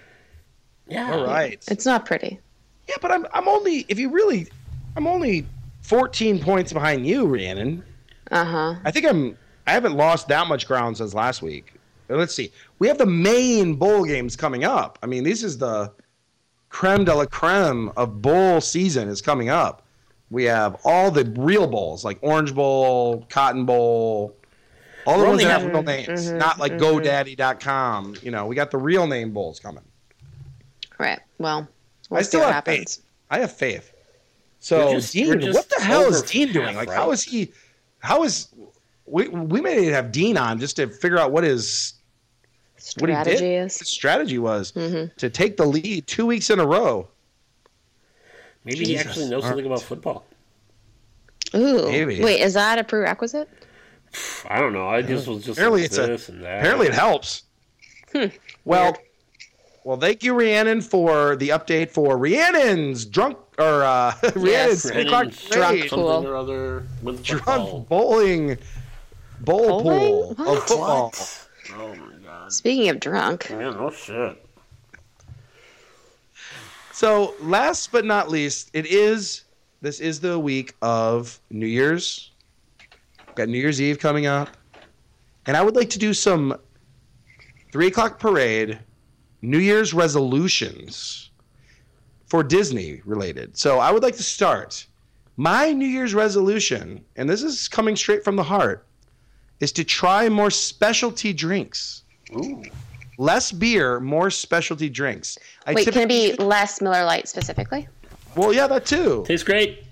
Yeah. 0.87 1.11
All 1.13 1.25
right. 1.25 1.63
It's 1.67 1.85
not 1.85 2.05
pretty. 2.05 2.39
Yeah, 2.87 2.95
but 3.01 3.11
I'm 3.11 3.25
I'm 3.33 3.47
only 3.47 3.85
if 3.87 3.97
you 3.97 4.09
really, 4.09 4.47
I'm 4.95 5.07
only 5.07 5.45
14 5.81 6.39
points 6.39 6.71
behind 6.73 7.07
you, 7.07 7.25
Rhiannon. 7.25 7.83
Uh 8.29 8.45
huh. 8.45 8.75
I 8.83 8.91
think 8.91 9.05
I'm 9.07 9.37
I 9.65 9.71
haven't 9.71 9.95
lost 9.95 10.27
that 10.27 10.45
much 10.47 10.67
ground 10.67 10.97
since 10.97 11.13
last 11.15 11.41
week. 11.41 11.73
But 12.07 12.17
let's 12.17 12.33
see. 12.35 12.51
We 12.79 12.87
have 12.87 12.97
the 12.97 13.05
main 13.05 13.75
bowl 13.75 14.03
games 14.05 14.35
coming 14.35 14.63
up. 14.63 14.99
I 15.01 15.07
mean, 15.07 15.23
this 15.23 15.43
is 15.43 15.57
the 15.57 15.91
creme 16.69 17.05
de 17.05 17.13
la 17.15 17.25
creme 17.25 17.91
of 17.97 18.21
bowl 18.21 18.61
season 18.61 19.07
is 19.09 19.21
coming 19.21 19.49
up. 19.49 19.81
We 20.29 20.43
have 20.45 20.77
all 20.83 21.11
the 21.11 21.23
real 21.37 21.67
bowls 21.67 22.03
like 22.03 22.17
Orange 22.21 22.53
Bowl, 22.53 23.25
Cotton 23.29 23.65
Bowl, 23.65 24.35
all 25.05 25.17
the 25.19 25.23
We're 25.23 25.29
ones 25.29 25.43
that 25.43 25.49
have 25.51 25.61
real 25.67 25.75
having- 25.83 25.85
names, 26.07 26.31
mhm, 26.31 26.37
not 26.37 26.59
like 26.59 26.73
mhm. 26.73 26.79
GoDaddy.com. 27.37 28.15
You 28.21 28.31
know, 28.31 28.45
we 28.47 28.55
got 28.55 28.71
the 28.71 28.77
real 28.77 29.07
name 29.07 29.31
bowls 29.31 29.59
coming. 29.59 29.83
Right. 30.97 31.19
Well, 31.37 31.67
we'll 32.09 32.19
I 32.19 32.21
see 32.23 32.27
still 32.29 32.39
what 32.41 32.47
have 32.53 32.65
happens. 32.67 33.01
I 33.29 33.39
have 33.39 33.51
faith. 33.55 33.91
So 34.59 34.93
just- 34.93 35.13
Dean, 35.13 35.53
what 35.53 35.69
the 35.69 35.81
hell 35.83 36.03
is 36.11 36.23
Dean 36.23 36.51
doing? 36.51 36.67
half, 36.67 36.75
Like, 36.75 36.89
right? 36.89 36.97
how 36.97 37.11
is 37.11 37.23
he? 37.23 37.51
How 37.99 38.23
is 38.23 38.47
we? 39.05 39.27
We 39.27 39.61
may 39.61 39.75
need 39.75 39.85
to 39.87 39.93
have 39.93 40.11
Dean 40.11 40.37
on 40.37 40.59
just 40.59 40.75
to 40.77 40.87
figure 40.87 41.17
out 41.17 41.31
what 41.31 41.43
his 41.43 41.93
what 42.99 43.09
he 43.09 43.15
did. 43.15 43.23
Strategy 43.37 43.53
His 43.55 43.81
is. 43.81 43.87
strategy 43.89 44.37
was 44.39 44.71
hmm 44.71 45.05
to 45.17 45.29
take 45.29 45.57
the 45.57 45.65
lead 45.65 46.07
two 46.07 46.25
weeks 46.25 46.49
in 46.49 46.59
a 46.59 46.65
row. 46.65 47.07
Maybe 48.63 48.85
he 48.85 48.97
actually 48.97 49.29
knows 49.29 49.43
All 49.43 49.49
something 49.49 49.65
about 49.65 49.81
football. 49.81 50.25
Ooh. 51.53 51.87
Maybe. 51.87 52.21
Wait, 52.23 52.41
is 52.41 52.55
that 52.55 52.79
a 52.79 52.83
prerequisite? 52.83 53.47
I 54.49 54.59
don't 54.59 54.73
know. 54.73 54.87
I 54.87 55.01
just 55.01 55.27
was 55.27 55.43
just 55.45 55.57
Apparently 55.57 55.81
like 55.81 55.91
it's 55.91 55.97
a- 56.29 56.31
and 56.31 56.43
that. 56.43 56.59
Apparently, 56.59 56.87
it 56.87 56.93
helps. 56.93 57.43
Hmm. 58.11 58.25
Well, 58.63 58.83
Weird. 58.93 58.97
well, 59.83 59.97
thank 59.97 60.23
you, 60.23 60.33
Rhiannon, 60.33 60.81
for 60.81 61.35
the 61.35 61.49
update 61.49 61.91
for 61.91 62.17
Rhiannon's 62.17 63.05
drunk 63.05 63.37
or 63.59 63.83
uh, 63.83 64.13
Rhiannon's 64.35 64.89
three 64.89 65.01
o'clock 65.03 65.23
Brennan's 65.25 65.49
Drunk 65.49 65.77
parade. 65.77 65.89
pool. 65.91 66.11
something 66.13 66.31
or 66.31 66.35
other 66.35 66.83
with 67.03 67.25
football. 67.25 67.65
drunk 67.83 67.89
bowling 67.89 68.57
bowl 69.41 69.83
Bowling? 69.83 69.99
pool 69.99 70.31
of 70.31 70.37
What? 70.39 70.67
football. 70.67 71.13
Oh 71.73 71.95
my 71.95 72.13
god. 72.23 72.51
Speaking 72.53 72.89
of 72.89 72.99
drunk, 72.99 73.47
Yeah, 73.49 73.71
no 73.71 73.89
shit. 73.91 74.41
So, 76.91 77.33
last 77.41 77.91
but 77.91 78.05
not 78.05 78.29
least, 78.29 78.69
it 78.73 78.85
is 78.85 79.43
this 79.81 79.99
is 79.99 80.19
the 80.21 80.39
week 80.39 80.73
of 80.81 81.39
New 81.49 81.65
Year's. 81.67 82.31
Got 83.35 83.49
New 83.49 83.57
Year's 83.57 83.81
Eve 83.81 83.99
coming 83.99 84.27
up, 84.27 84.47
and 85.45 85.57
I 85.57 85.61
would 85.61 85.75
like 85.75 85.89
to 85.89 85.99
do 85.99 86.13
some 86.13 86.57
three 87.73 87.87
o'clock 87.87 88.17
parade 88.17 88.79
New 89.41 89.57
Year's 89.59 89.93
resolutions 89.93 91.31
for 92.27 92.43
Disney 92.43 93.01
related. 93.03 93.57
So, 93.57 93.79
I 93.79 93.91
would 93.91 94.03
like 94.03 94.15
to 94.15 94.23
start 94.23 94.87
my 95.35 95.73
New 95.73 95.85
Year's 95.87 96.13
resolution, 96.13 97.03
and 97.17 97.29
this 97.29 97.43
is 97.43 97.67
coming 97.67 97.97
straight 97.97 98.23
from 98.23 98.37
the 98.37 98.43
heart, 98.43 98.85
is 99.59 99.71
to 99.73 99.83
try 99.83 100.29
more 100.29 100.49
specialty 100.49 101.33
drinks. 101.33 102.03
Ooh. 102.35 102.63
Less 103.17 103.51
beer, 103.51 103.99
more 103.99 104.29
specialty 104.29 104.89
drinks. 104.89 105.37
I 105.65 105.73
wait, 105.73 105.87
can 105.87 106.01
it 106.03 106.09
be 106.09 106.33
less 106.33 106.81
Miller 106.81 107.05
Lite 107.05 107.27
specifically? 107.27 107.87
Well, 108.35 108.51
yeah, 108.53 108.67
that 108.67 108.85
too. 108.85 109.23
Tastes 109.25 109.45
great. 109.45 109.83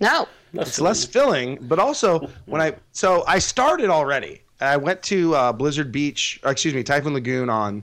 No. 0.00 0.26
It's 0.54 0.80
less 0.80 1.04
filling, 1.04 1.58
but 1.62 1.78
also 1.78 2.28
when 2.46 2.60
I 2.60 2.74
so 2.92 3.24
I 3.26 3.38
started 3.38 3.90
already. 3.90 4.42
I 4.60 4.76
went 4.76 5.02
to 5.04 5.34
uh, 5.34 5.52
Blizzard 5.52 5.92
Beach, 5.92 6.40
or 6.44 6.50
excuse 6.50 6.74
me, 6.74 6.82
Typhoon 6.82 7.14
Lagoon 7.14 7.48
on 7.48 7.82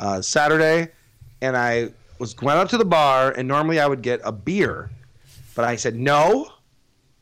uh, 0.00 0.22
Saturday, 0.22 0.88
and 1.42 1.56
I 1.56 1.90
was 2.18 2.36
went 2.40 2.58
up 2.58 2.68
to 2.68 2.78
the 2.78 2.84
bar, 2.84 3.32
and 3.36 3.48
normally 3.48 3.80
I 3.80 3.86
would 3.86 4.02
get 4.02 4.20
a 4.24 4.32
beer, 4.32 4.90
but 5.54 5.64
I 5.64 5.76
said 5.76 5.96
no. 5.96 6.50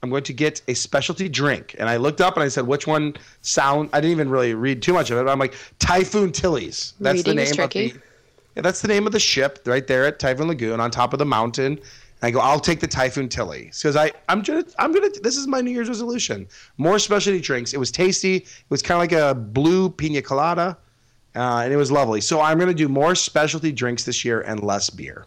I'm 0.03 0.11
going 0.11 0.25
to 0.25 0.33
get 0.33 0.63
a 0.67 0.75
specialty 0.75 1.29
drink, 1.29 1.77
and 1.79 1.89
I 1.89 1.97
looked 1.97 2.21
up 2.21 2.35
and 2.35 2.43
I 2.43 2.49
said, 2.49 2.67
"Which 2.67 2.89
one 2.89 3.15
sound?" 3.43 3.89
I 3.93 4.01
didn't 4.01 4.11
even 4.11 4.31
really 4.31 4.53
read 4.53 4.83
too 4.83 4.93
much 4.93 5.13
of 5.13 5.19
it. 5.19 5.25
But 5.25 5.31
I'm 5.31 5.39
like 5.39 5.55
Typhoon 5.79 6.33
Tilly's. 6.33 6.95
That's 6.99 7.19
Reading 7.19 7.37
the 7.37 7.43
name 7.43 7.51
of 7.53 7.57
tricky. 7.57 7.93
the. 7.93 8.01
Yeah, 8.57 8.63
that's 8.63 8.83
the 8.83 8.89
name 8.89 9.07
of 9.07 9.13
the 9.13 9.21
ship 9.21 9.61
right 9.65 9.87
there 9.87 10.05
at 10.05 10.19
Typhoon 10.19 10.49
Lagoon 10.49 10.81
on 10.81 10.91
top 10.91 11.13
of 11.13 11.21
the 11.21 11.25
mountain. 11.25 11.75
And 11.75 11.81
I 12.21 12.31
go, 12.33 12.41
I'll 12.41 12.59
take 12.59 12.81
the 12.81 12.89
Typhoon 12.89 13.29
Tilly 13.29 13.71
because 13.73 13.95
I 13.95 14.11
I'm 14.29 14.43
gonna 14.43 14.65
I'm 14.81 14.93
gonna 14.93 15.09
this 15.23 15.37
is 15.37 15.47
my 15.47 15.61
New 15.61 15.71
Year's 15.71 15.89
resolution. 15.89 16.49
More 16.79 16.99
specialty 16.99 17.41
drinks. 17.41 17.73
It 17.73 17.79
was 17.79 17.93
tasty. 17.93 18.37
It 18.39 18.71
was 18.71 18.83
kind 18.83 18.97
of 18.97 19.03
like 19.03 19.13
a 19.13 19.39
blue 19.39 19.89
pina 19.89 20.21
colada, 20.21 20.77
uh, 21.37 21.61
and 21.63 21.73
it 21.73 21.77
was 21.77 21.93
lovely. 21.93 22.21
So 22.21 22.41
I'm 22.41 22.59
gonna 22.59 22.75
do 22.75 22.89
more 22.89 23.15
specialty 23.15 23.71
drinks 23.71 24.03
this 24.03 24.25
year 24.25 24.41
and 24.41 24.65
less 24.65 24.91
beer. 24.91 25.27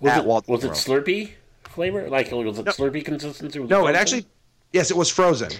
Was, 0.00 0.12
at 0.12 0.18
it, 0.18 0.24
Walt 0.26 0.46
was 0.48 0.64
it 0.64 0.72
Slurpee 0.72 1.30
flavor? 1.76 2.08
Like 2.08 2.32
was 2.32 2.58
it 2.58 2.66
Slurpee 2.66 3.04
consistency? 3.04 3.60
Was 3.60 3.70
No, 3.70 3.80
it 3.86 3.92
frozen? 3.92 4.00
actually, 4.00 4.26
yes, 4.72 4.90
it 4.90 4.96
was 4.96 5.08
frozen. 5.10 5.50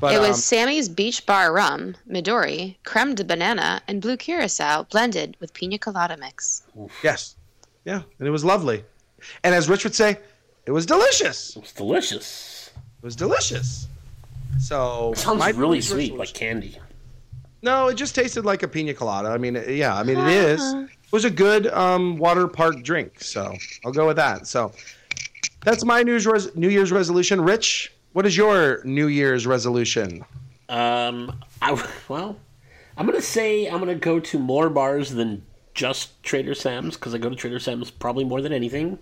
But 0.00 0.14
it 0.14 0.18
was 0.18 0.30
um, 0.30 0.34
Sammy's 0.34 0.88
Beach 0.90 1.24
Bar 1.24 1.52
rum, 1.54 1.96
Midori, 2.10 2.76
creme 2.84 3.14
de 3.14 3.24
banana, 3.24 3.80
and 3.88 4.02
blue 4.02 4.16
curacao 4.16 4.82
blended 4.90 5.36
with 5.40 5.54
pina 5.54 5.78
colada 5.78 6.16
mix. 6.18 6.62
yes, 7.02 7.36
yeah, 7.84 8.02
and 8.18 8.26
it 8.28 8.30
was 8.30 8.44
lovely. 8.44 8.84
And 9.44 9.54
as 9.54 9.68
Rich 9.68 9.84
would 9.84 9.94
say, 9.94 10.18
it 10.66 10.72
was 10.72 10.84
delicious. 10.84 11.56
It 11.56 11.60
was 11.62 11.72
delicious. 11.72 12.70
It 13.02 13.04
was 13.04 13.16
delicious. 13.16 13.86
So 14.58 15.12
It 15.12 15.18
sounds 15.18 15.38
my 15.38 15.50
really 15.50 15.80
sweet, 15.80 16.12
resolution- 16.12 16.18
like 16.18 16.34
candy. 16.34 16.78
No, 17.62 17.88
it 17.88 17.94
just 17.94 18.14
tasted 18.14 18.44
like 18.44 18.62
a 18.62 18.68
pina 18.68 18.92
colada. 18.94 19.28
I 19.28 19.38
mean, 19.38 19.54
yeah, 19.68 19.96
I 19.96 20.02
mean 20.02 20.18
it 20.18 20.28
is. 20.28 20.62
It 20.74 21.12
was 21.12 21.24
a 21.24 21.30
good 21.30 21.66
um, 21.68 22.16
water 22.18 22.46
park 22.48 22.82
drink, 22.82 23.20
so 23.22 23.54
I'll 23.84 23.92
go 23.92 24.06
with 24.06 24.16
that. 24.16 24.46
So 24.46 24.72
that's 25.66 25.84
my 25.84 26.04
New 26.04 26.12
Year's 26.12 26.26
res- 26.26 26.54
New 26.54 26.68
Year's 26.68 26.92
resolution. 26.92 27.40
Rich, 27.40 27.92
what 28.12 28.24
is 28.24 28.36
your 28.36 28.80
New 28.84 29.08
Year's 29.08 29.48
resolution? 29.48 30.24
Um, 30.68 31.40
I 31.60 31.72
well, 32.08 32.36
I'm 32.96 33.04
gonna 33.04 33.20
say 33.20 33.66
I'm 33.66 33.80
gonna 33.80 33.96
go 33.96 34.20
to 34.20 34.38
more 34.38 34.70
bars 34.70 35.10
than 35.10 35.44
just 35.74 36.22
Trader 36.22 36.54
Sam's 36.54 36.94
because 36.94 37.14
I 37.14 37.18
go 37.18 37.28
to 37.28 37.34
Trader 37.34 37.58
Sam's 37.58 37.90
probably 37.90 38.24
more 38.24 38.40
than 38.40 38.52
anything, 38.52 39.00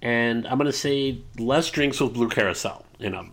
and 0.00 0.46
I'm 0.48 0.56
gonna 0.56 0.72
say 0.72 1.18
less 1.38 1.70
drinks 1.70 2.00
with 2.00 2.14
blue 2.14 2.30
curacao 2.30 2.82
in 2.98 3.12
them. 3.12 3.32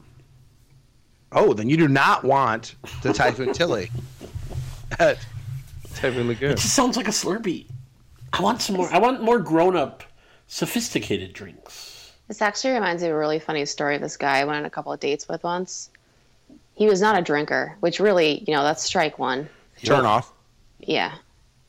Oh, 1.32 1.54
then 1.54 1.70
you 1.70 1.78
do 1.78 1.88
not 1.88 2.26
want 2.26 2.76
the 3.04 3.14
Typhoon 3.14 3.54
Tilly 3.54 3.90
at 5.00 5.18
Typhoon 5.96 6.28
Lagoon. 6.28 6.52
It 6.52 6.58
just 6.58 6.76
sounds 6.76 6.98
like 6.98 7.08
a 7.08 7.12
Slurpee. 7.12 7.68
I 8.34 8.42
want 8.42 8.62
some 8.62 8.76
more. 8.76 8.92
I 8.94 8.98
want 8.98 9.24
more 9.24 9.40
grown 9.40 9.78
up, 9.78 10.04
sophisticated 10.48 11.32
drinks. 11.32 11.89
This 12.30 12.44
actually 12.44 12.76
reminds 12.76 13.02
me 13.02 13.10
of 13.10 13.16
a 13.16 13.18
really 13.18 13.40
funny 13.40 13.66
story 13.66 13.96
of 13.96 14.02
this 14.02 14.16
guy 14.16 14.38
I 14.38 14.46
went 14.46 14.60
on 14.60 14.66
a 14.66 14.70
couple 14.70 14.94
of 14.94 15.00
dates 15.00 15.28
with 15.28 15.44
once. 15.44 15.90
He 16.76 16.86
was 16.86 17.02
not 17.02 17.18
a 17.18 17.24
drinker, 17.24 17.76
which 17.80 18.00
really, 18.00 18.44
you 18.48 18.54
know, 18.54 18.64
that's 18.64 18.84
strike 18.84 19.18
one. 19.18 19.50
Turn 19.84 20.06
off. 20.06 20.32
Yeah, 20.80 21.16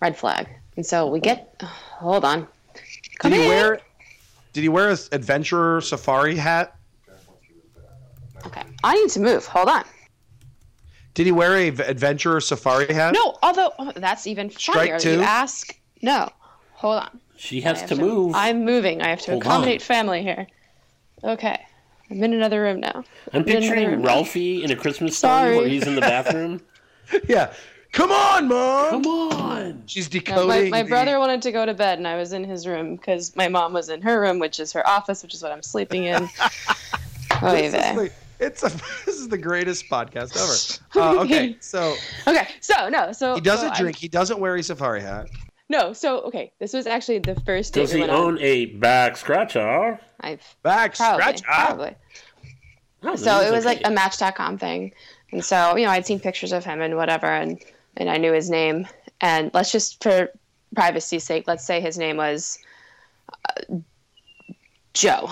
red 0.01 0.19
flag. 0.19 0.49
And 0.77 0.85
so 0.85 1.07
we 1.07 1.19
get. 1.19 1.57
hold 1.63 2.27
on. 2.27 2.47
Come 3.19 3.31
Did 3.33 3.39
he 3.39 3.43
in. 3.45 3.49
wear? 3.49 3.81
Did 4.53 4.61
he 4.61 4.69
wear 4.69 4.91
an 4.91 4.99
adventurer 5.13 5.81
safari 5.81 6.37
hat? 6.37 6.77
Okay, 8.47 8.63
I 8.85 8.95
need 8.95 9.11
to 9.11 9.21
move. 9.21 9.47
Hold 9.47 9.69
on. 9.69 9.85
Did 11.15 11.25
he 11.25 11.33
wear 11.33 11.57
a 11.57 11.71
v- 11.71 11.83
adventurer 11.85 12.41
safari 12.41 12.93
hat? 12.93 13.15
No, 13.15 13.39
although 13.43 13.73
oh, 13.79 13.93
that's 13.97 14.27
even 14.27 14.51
Strike 14.51 14.77
funnier. 14.77 14.95
that 14.95 15.03
two? 15.03 15.13
You 15.15 15.23
ask. 15.23 15.79
No, 16.03 16.29
hold 16.73 17.01
on. 17.03 17.20
She 17.41 17.63
has 17.63 17.81
have 17.81 17.89
to 17.91 17.97
move. 17.97 18.35
I'm 18.35 18.65
moving. 18.67 19.01
I 19.01 19.09
have 19.09 19.21
to 19.23 19.31
Hold 19.33 19.43
accommodate 19.43 19.81
on. 19.81 19.87
family 19.87 20.23
here. 20.23 20.47
Okay, 21.25 21.59
I'm 22.11 22.23
in 22.23 22.35
another 22.35 22.61
room 22.61 22.81
now. 22.81 23.03
I'm 23.33 23.43
in 23.43 23.49
another 23.49 23.61
picturing 23.61 23.87
room 23.91 24.03
now. 24.03 24.07
Ralphie 24.09 24.63
in 24.63 24.71
a 24.71 24.77
Christmas 24.77 25.17
story 25.17 25.57
where 25.57 25.67
he's 25.69 25.87
in 25.87 25.95
the 25.95 26.01
bathroom. 26.03 26.61
Yeah. 27.27 27.53
Come 27.91 28.13
on, 28.13 28.47
mom. 28.47 29.03
Come 29.03 29.07
on. 29.07 29.83
She's 29.87 30.07
No, 30.15 30.21
decoding. 30.21 30.47
my, 30.47 30.69
my 30.69 30.83
the- 30.85 30.89
brother 30.91 31.19
wanted 31.19 31.43
to 31.43 31.51
go 31.51 31.67
to 31.67 31.75
bed, 31.75 31.99
and 31.99 32.07
I 32.07 32.17
was 32.17 32.33
in 32.33 32.45
his 32.45 32.65
room 32.69 32.95
because 32.95 33.35
my 33.35 33.49
mom 33.49 33.73
was 33.73 33.89
in 33.89 34.01
her 34.03 34.21
room, 34.21 34.39
which 34.39 34.61
is 34.61 34.73
her 34.75 34.87
office, 34.87 35.25
which 35.25 35.35
is 35.35 35.43
what 35.43 35.51
I'm 35.51 35.63
sleeping 35.65 36.05
in. 36.05 36.29
oh, 37.43 37.51
This 37.51 37.69
is 37.69 37.75
yeah. 37.75 37.95
the- 37.95 38.13
It's 38.39 38.63
a. 38.63 38.69
This 39.07 39.19
is 39.19 39.29
the 39.29 39.39
greatest 39.39 39.87
podcast 39.91 40.37
ever. 40.95 41.05
Uh, 41.05 41.21
okay, 41.25 41.57
so 41.59 41.97
Okay, 42.29 42.47
so 42.61 42.89
no, 42.89 43.11
so 43.11 43.35
he 43.35 43.41
doesn't 43.41 43.71
so 43.71 43.73
I'm- 43.75 43.83
drink. 43.83 43.97
He 43.97 44.07
doesn't 44.09 44.39
wear 44.39 44.55
a 44.55 44.63
safari 44.63 45.01
hat. 45.01 45.27
No, 45.71 45.93
so 45.93 46.23
okay, 46.23 46.53
this 46.59 46.73
was 46.73 46.89
actually 46.89 47.21
the 47.21 47.41
first 47.43 47.73
date 47.75 47.83
Does 47.83 47.93
he 47.93 48.01
went 48.01 48.11
on. 48.11 48.21
own 48.21 48.39
a 48.41 48.67
back 48.67 49.17
scratcher? 49.17 50.01
I've 50.21 50.43
Back 50.65 50.97
probably, 50.97 51.23
scratch. 51.23 51.43
probably. 51.45 51.95
Oh, 53.05 53.15
so 53.15 53.39
it 53.41 53.45
he's 53.45 53.53
was 53.53 53.65
like 53.65 53.81
a 53.85 53.91
Match.com 53.91 54.59
thing, 54.59 54.93
and 55.31 55.45
so 55.45 55.77
you 55.77 55.85
know 55.85 55.93
I'd 55.93 56.05
seen 56.05 56.19
pictures 56.19 56.51
of 56.51 56.65
him 56.65 56.81
and 56.81 56.97
whatever, 56.97 57.29
and 57.29 57.63
and 57.97 58.11
I 58.11 58.17
knew 58.17 58.33
his 58.33 58.51
name. 58.51 58.89
And 59.21 59.53
let's 59.55 59.71
just 59.71 60.03
for 60.03 60.31
privacy's 60.75 61.23
sake, 61.23 61.45
let's 61.47 61.65
say 61.65 61.81
his 61.81 61.97
name 61.97 62.17
was 62.17 62.59
uh, 63.49 63.77
Joe. 64.93 65.31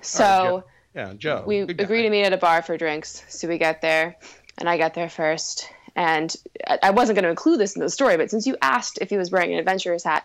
So 0.00 0.18
Joe. 0.18 0.64
Yeah, 0.94 1.12
Joe. 1.16 1.44
we 1.46 1.64
good 1.66 1.76
guy. 1.76 1.84
agree 1.84 2.02
to 2.02 2.10
meet 2.10 2.24
at 2.24 2.32
a 2.32 2.36
bar 2.36 2.62
for 2.62 2.76
drinks. 2.76 3.22
So 3.28 3.46
we 3.46 3.58
get 3.58 3.80
there, 3.80 4.16
and 4.58 4.68
I 4.68 4.76
got 4.76 4.94
there 4.94 5.08
first. 5.08 5.68
And 5.98 6.36
I- 6.84 6.90
wasn't 6.90 7.16
going 7.16 7.24
to 7.24 7.28
include 7.30 7.58
this 7.58 7.74
in 7.74 7.82
the 7.82 7.88
story, 7.90 8.16
but 8.16 8.30
since 8.30 8.46
you 8.46 8.56
asked 8.62 8.98
if 9.00 9.10
he 9.10 9.16
was 9.16 9.32
wearing 9.32 9.52
an 9.52 9.58
adventurer's 9.58 10.04
hat, 10.04 10.24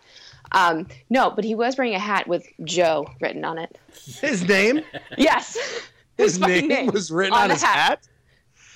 um, 0.51 0.87
no, 1.09 1.31
but 1.31 1.43
he 1.43 1.55
was 1.55 1.75
wearing 1.79 1.95
a 1.95 1.99
hat 1.99 2.27
with 2.27 2.45
Joe 2.63 3.07
written 3.21 3.43
on 3.43 3.57
it. 3.57 3.79
His 4.21 4.47
name. 4.47 4.81
Yes, 5.17 5.57
His 6.17 6.37
fucking 6.37 6.67
name, 6.67 6.91
was 6.93 7.09
written 7.09 7.33
on 7.33 7.45
on, 7.45 7.49
his 7.49 7.63
hat. 7.63 7.75
hat. 7.75 8.07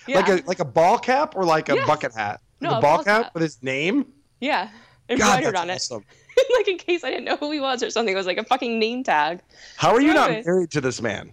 Yeah. 0.08 0.20
Like 0.22 0.30
a 0.30 0.48
like 0.48 0.60
a 0.60 0.66
ball 0.66 0.98
cap 0.98 1.36
or 1.36 1.44
like 1.46 1.70
a 1.70 1.76
Yes. 1.76 1.86
bucket 1.88 2.16
hat. 2.16 2.42
No, 2.62 2.70
Like 2.72 2.78
a 2.80 2.82
ball 2.82 2.96
ball 2.98 3.04
cap 3.04 3.24
cap. 3.26 3.34
with 3.36 3.44
his 3.44 3.62
name. 3.62 4.08
yeah, 4.40 4.70
embroidered 5.08 5.56
on 5.56 5.70
it. 5.70 5.76
awesome. 5.76 6.04
like 6.56 6.68
in 6.68 6.78
case 6.80 7.04
I 7.04 7.10
didn't 7.12 7.26
know 7.26 7.36
who 7.38 7.52
he 7.52 7.60
was 7.60 7.84
or 7.84 7.92
something. 7.92 8.14
It 8.14 8.18
was 8.18 8.26
like 8.26 8.40
a 8.40 8.44
fucking 8.44 8.80
name 8.80 9.04
tag. 9.04 9.42
How 9.76 9.92
are 9.94 10.02
you 10.02 10.14
not 10.16 10.32
married 10.46 10.72
to 10.72 10.82
this 10.82 11.00
man? 11.00 11.32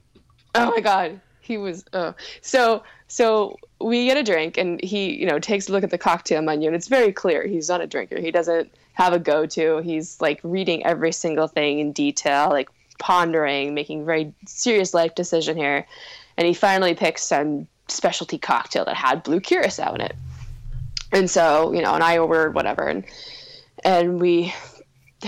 Oh 0.55 0.71
my 0.73 0.81
god, 0.81 1.21
he 1.41 1.57
was. 1.57 1.87
Oh, 1.95 2.15
so 2.43 2.83
so 3.09 3.57
we 3.85 4.07
get 4.07 4.16
a 4.16 4.22
drink, 4.22 4.57
and 4.57 4.82
he 4.82 5.14
you 5.14 5.26
know 5.26 5.39
takes 5.39 5.68
a 5.68 5.72
look 5.72 5.85
at 5.85 5.91
the 5.91 5.99
cocktail 5.99 6.41
menu, 6.43 6.66
and 6.66 6.74
it's 6.74 6.89
very 6.89 7.12
clear 7.12 7.47
he's 7.47 7.68
not 7.68 7.80
a 7.80 7.87
drinker. 7.87 8.20
He 8.20 8.30
doesn't 8.30 8.72
have 8.95 9.12
a 9.12 9.18
go-to. 9.18 9.78
He's 9.78 10.20
like 10.20 10.41
reading 10.43 10.85
every 10.87 11.12
single 11.12 11.49
thing 11.49 11.80
in 11.80 11.93
detail, 11.93 12.49
like 12.49 12.70
pondering, 12.99 13.74
making 13.74 14.07
very 14.07 14.32
serious 14.47 14.95
life 14.95 15.14
decision 15.14 15.57
here, 15.57 15.87
and 16.37 16.47
he 16.47 16.55
finally 16.55 16.95
picks 16.95 17.22
some 17.22 17.66
specialty 17.89 18.39
cocktail 18.39 18.87
that 18.87 18.97
had 18.97 19.22
blue 19.22 19.41
curacao 19.41 19.95
in 19.95 20.01
it. 20.01 20.16
And 21.12 21.30
so 21.30 21.72
you 21.72 21.82
know, 21.82 21.95
and 21.95 22.03
I 22.03 22.18
ordered 22.18 22.55
whatever, 22.55 22.89
and 22.89 23.05
and 23.85 24.18
we 24.18 24.55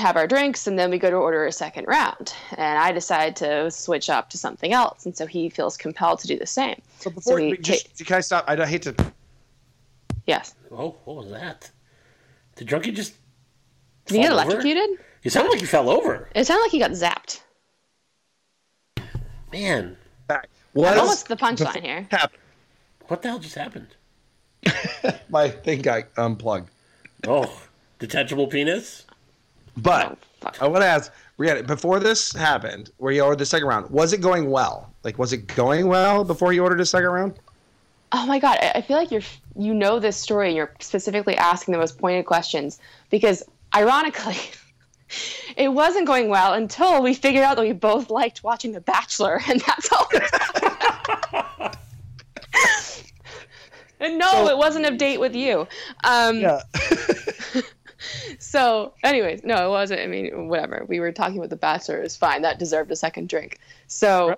have 0.00 0.16
our 0.16 0.26
drinks 0.26 0.66
and 0.66 0.78
then 0.78 0.90
we 0.90 0.98
go 0.98 1.10
to 1.10 1.16
order 1.16 1.46
a 1.46 1.52
second 1.52 1.86
round 1.86 2.34
and 2.56 2.78
i 2.78 2.92
decide 2.92 3.34
to 3.36 3.70
switch 3.70 4.08
up 4.10 4.28
to 4.30 4.38
something 4.38 4.72
else 4.72 5.06
and 5.06 5.16
so 5.16 5.26
he 5.26 5.48
feels 5.48 5.76
compelled 5.76 6.18
to 6.18 6.26
do 6.26 6.36
the 6.38 6.46
same 6.46 6.80
So 6.98 7.10
before 7.10 7.36
we 7.36 7.50
we 7.52 7.58
just 7.58 8.04
can 8.04 8.16
I 8.16 8.20
stop? 8.20 8.44
I 8.48 8.54
don't 8.56 8.68
hate 8.68 8.82
to. 8.82 8.94
yes 10.26 10.54
Oh, 10.70 10.96
what 11.04 11.16
was 11.16 11.30
that? 11.30 11.70
the 12.56 12.64
Drunky 12.64 12.94
just? 12.94 13.14
did 14.06 14.16
he 14.16 14.22
get 14.22 14.28
fall 14.30 14.38
over? 14.40 14.50
electrocuted 14.50 14.98
He 15.22 15.28
sounded 15.30 15.50
like 15.50 15.60
he 15.60 15.66
fell 15.66 15.88
over. 15.90 16.28
it 16.34 16.46
sounded 16.46 16.62
like 16.62 16.70
he 16.72 16.78
got 16.78 16.90
zapped 16.92 17.40
Man, 19.52 19.96
Back. 20.26 20.48
What 20.72 20.94
well, 20.96 21.04
is- 21.04 21.08
what's 21.08 21.22
the 21.24 21.36
punchline 21.36 21.82
here 21.82 22.06
happened? 22.10 22.40
what 23.08 23.22
the 23.22 23.28
hell 23.28 23.38
just 23.38 23.54
happened? 23.54 23.88
My 25.28 25.48
thing 25.48 25.80
got 25.82 26.04
unplugged. 26.16 26.68
Oh, 27.26 27.62
detachable 28.00 28.48
penis. 28.48 29.05
But 29.76 30.18
Oh. 30.42 30.50
I 30.60 30.68
want 30.68 30.82
to 30.82 30.86
ask, 30.86 31.12
Brianna, 31.38 31.66
before 31.66 31.98
this 32.00 32.32
happened, 32.32 32.90
where 32.98 33.12
you 33.12 33.22
ordered 33.22 33.38
the 33.40 33.46
second 33.46 33.66
round, 33.68 33.90
was 33.90 34.12
it 34.12 34.20
going 34.20 34.50
well? 34.50 34.90
Like, 35.02 35.18
was 35.18 35.32
it 35.32 35.46
going 35.48 35.86
well 35.88 36.24
before 36.24 36.52
you 36.52 36.62
ordered 36.62 36.78
the 36.78 36.86
second 36.86 37.08
round? 37.10 37.34
oh 38.12 38.24
my 38.24 38.38
god 38.38 38.56
I- 38.62 38.70
i 38.76 38.80
feel 38.82 38.96
like 38.96 39.10
you're 39.10 39.20
you 39.56 39.74
know 39.74 39.98
this 39.98 40.16
story 40.16 40.46
and 40.46 40.56
you're 40.56 40.72
specifically 40.78 41.36
asking 41.36 41.72
the 41.72 41.78
most 41.78 41.98
pointed 41.98 42.24
questions 42.24 42.78
because 43.10 43.42
ironically 43.74 44.36
it 45.56 45.70
wasn't 45.72 46.06
going 46.06 46.28
well 46.28 46.52
until 46.54 47.02
we 47.02 47.14
figured 47.14 47.42
out 47.42 47.56
that 47.56 47.62
we 47.62 47.72
both 47.72 48.08
liked 48.08 48.44
watching 48.44 48.70
the 48.70 48.80
bachelor 48.80 49.40
and 49.48 49.60
that's 49.62 49.92
all 49.92 50.08
and 54.00 54.18
no 54.18 54.30
So- 54.30 54.48
it 54.50 54.56
wasn't 54.56 54.86
a 54.86 54.96
date 54.96 55.18
with 55.18 55.34
you 55.34 55.66
um 56.04 56.38
Yeah. 56.38 56.60
So, 58.38 58.92
anyways, 59.02 59.42
no, 59.44 59.66
it 59.66 59.70
wasn't. 59.70 60.00
I 60.00 60.06
mean, 60.06 60.48
whatever. 60.48 60.84
We 60.88 61.00
were 61.00 61.12
talking 61.12 61.38
about 61.38 61.50
The 61.50 61.56
Bachelor. 61.56 61.98
It 61.98 62.02
was 62.02 62.16
fine. 62.16 62.42
That 62.42 62.58
deserved 62.58 62.90
a 62.90 62.96
second 62.96 63.28
drink. 63.28 63.58
So, 63.86 64.36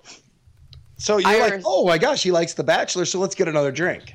so 0.97 1.17
you're 1.17 1.29
I 1.29 1.39
like, 1.39 1.53
was- 1.55 1.63
oh 1.65 1.85
my 1.85 1.97
gosh, 1.97 2.23
he 2.23 2.31
likes 2.31 2.53
The 2.53 2.63
Bachelor, 2.63 3.05
so 3.05 3.19
let's 3.19 3.35
get 3.35 3.47
another 3.47 3.71
drink. 3.71 4.13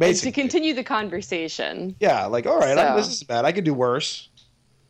and 0.00 0.16
to 0.16 0.30
continue 0.32 0.74
the 0.74 0.84
conversation, 0.84 1.96
yeah, 2.00 2.26
like, 2.26 2.46
all 2.46 2.58
right, 2.58 2.76
I'm- 2.76 2.96
this 2.96 3.08
is 3.08 3.22
bad. 3.22 3.44
I 3.44 3.52
could 3.52 3.64
do 3.64 3.74
worse. 3.74 4.28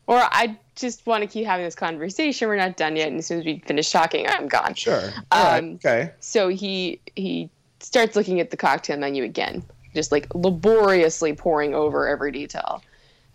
or 0.07 0.17
I 0.19 0.57
just 0.75 1.05
want 1.05 1.21
to 1.21 1.27
keep 1.27 1.45
having 1.45 1.65
this 1.65 1.75
conversation. 1.75 2.47
We're 2.47 2.55
not 2.57 2.77
done 2.77 2.95
yet. 2.95 3.07
And 3.09 3.17
as 3.19 3.25
soon 3.25 3.39
as 3.39 3.45
we 3.45 3.59
finish 3.65 3.91
talking, 3.91 4.25
I'm 4.27 4.47
gone. 4.47 4.73
Sure. 4.73 5.11
All 5.31 5.43
right. 5.43 5.57
Um, 5.59 5.71
Okay. 5.83 6.11
So 6.19 6.47
he 6.49 6.99
he 7.15 7.49
starts 7.79 8.15
looking 8.15 8.39
at 8.39 8.49
the 8.51 8.57
cocktail 8.57 8.97
menu 8.97 9.23
again, 9.23 9.63
just 9.93 10.11
like 10.11 10.27
laboriously 10.35 11.33
poring 11.33 11.73
over 11.75 12.07
every 12.07 12.31
detail. 12.31 12.81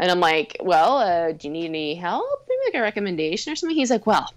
And 0.02 0.10
I'm 0.10 0.18
like, 0.18 0.56
well, 0.58 0.98
uh, 0.98 1.30
do 1.30 1.46
you 1.46 1.52
need 1.52 1.66
any 1.66 1.94
help? 1.94 2.26
Maybe 2.48 2.60
like 2.66 2.80
a 2.80 2.82
recommendation 2.82 3.52
or 3.52 3.56
something? 3.56 3.76
He's 3.76 3.88
like, 3.88 4.04
well, 4.04 4.34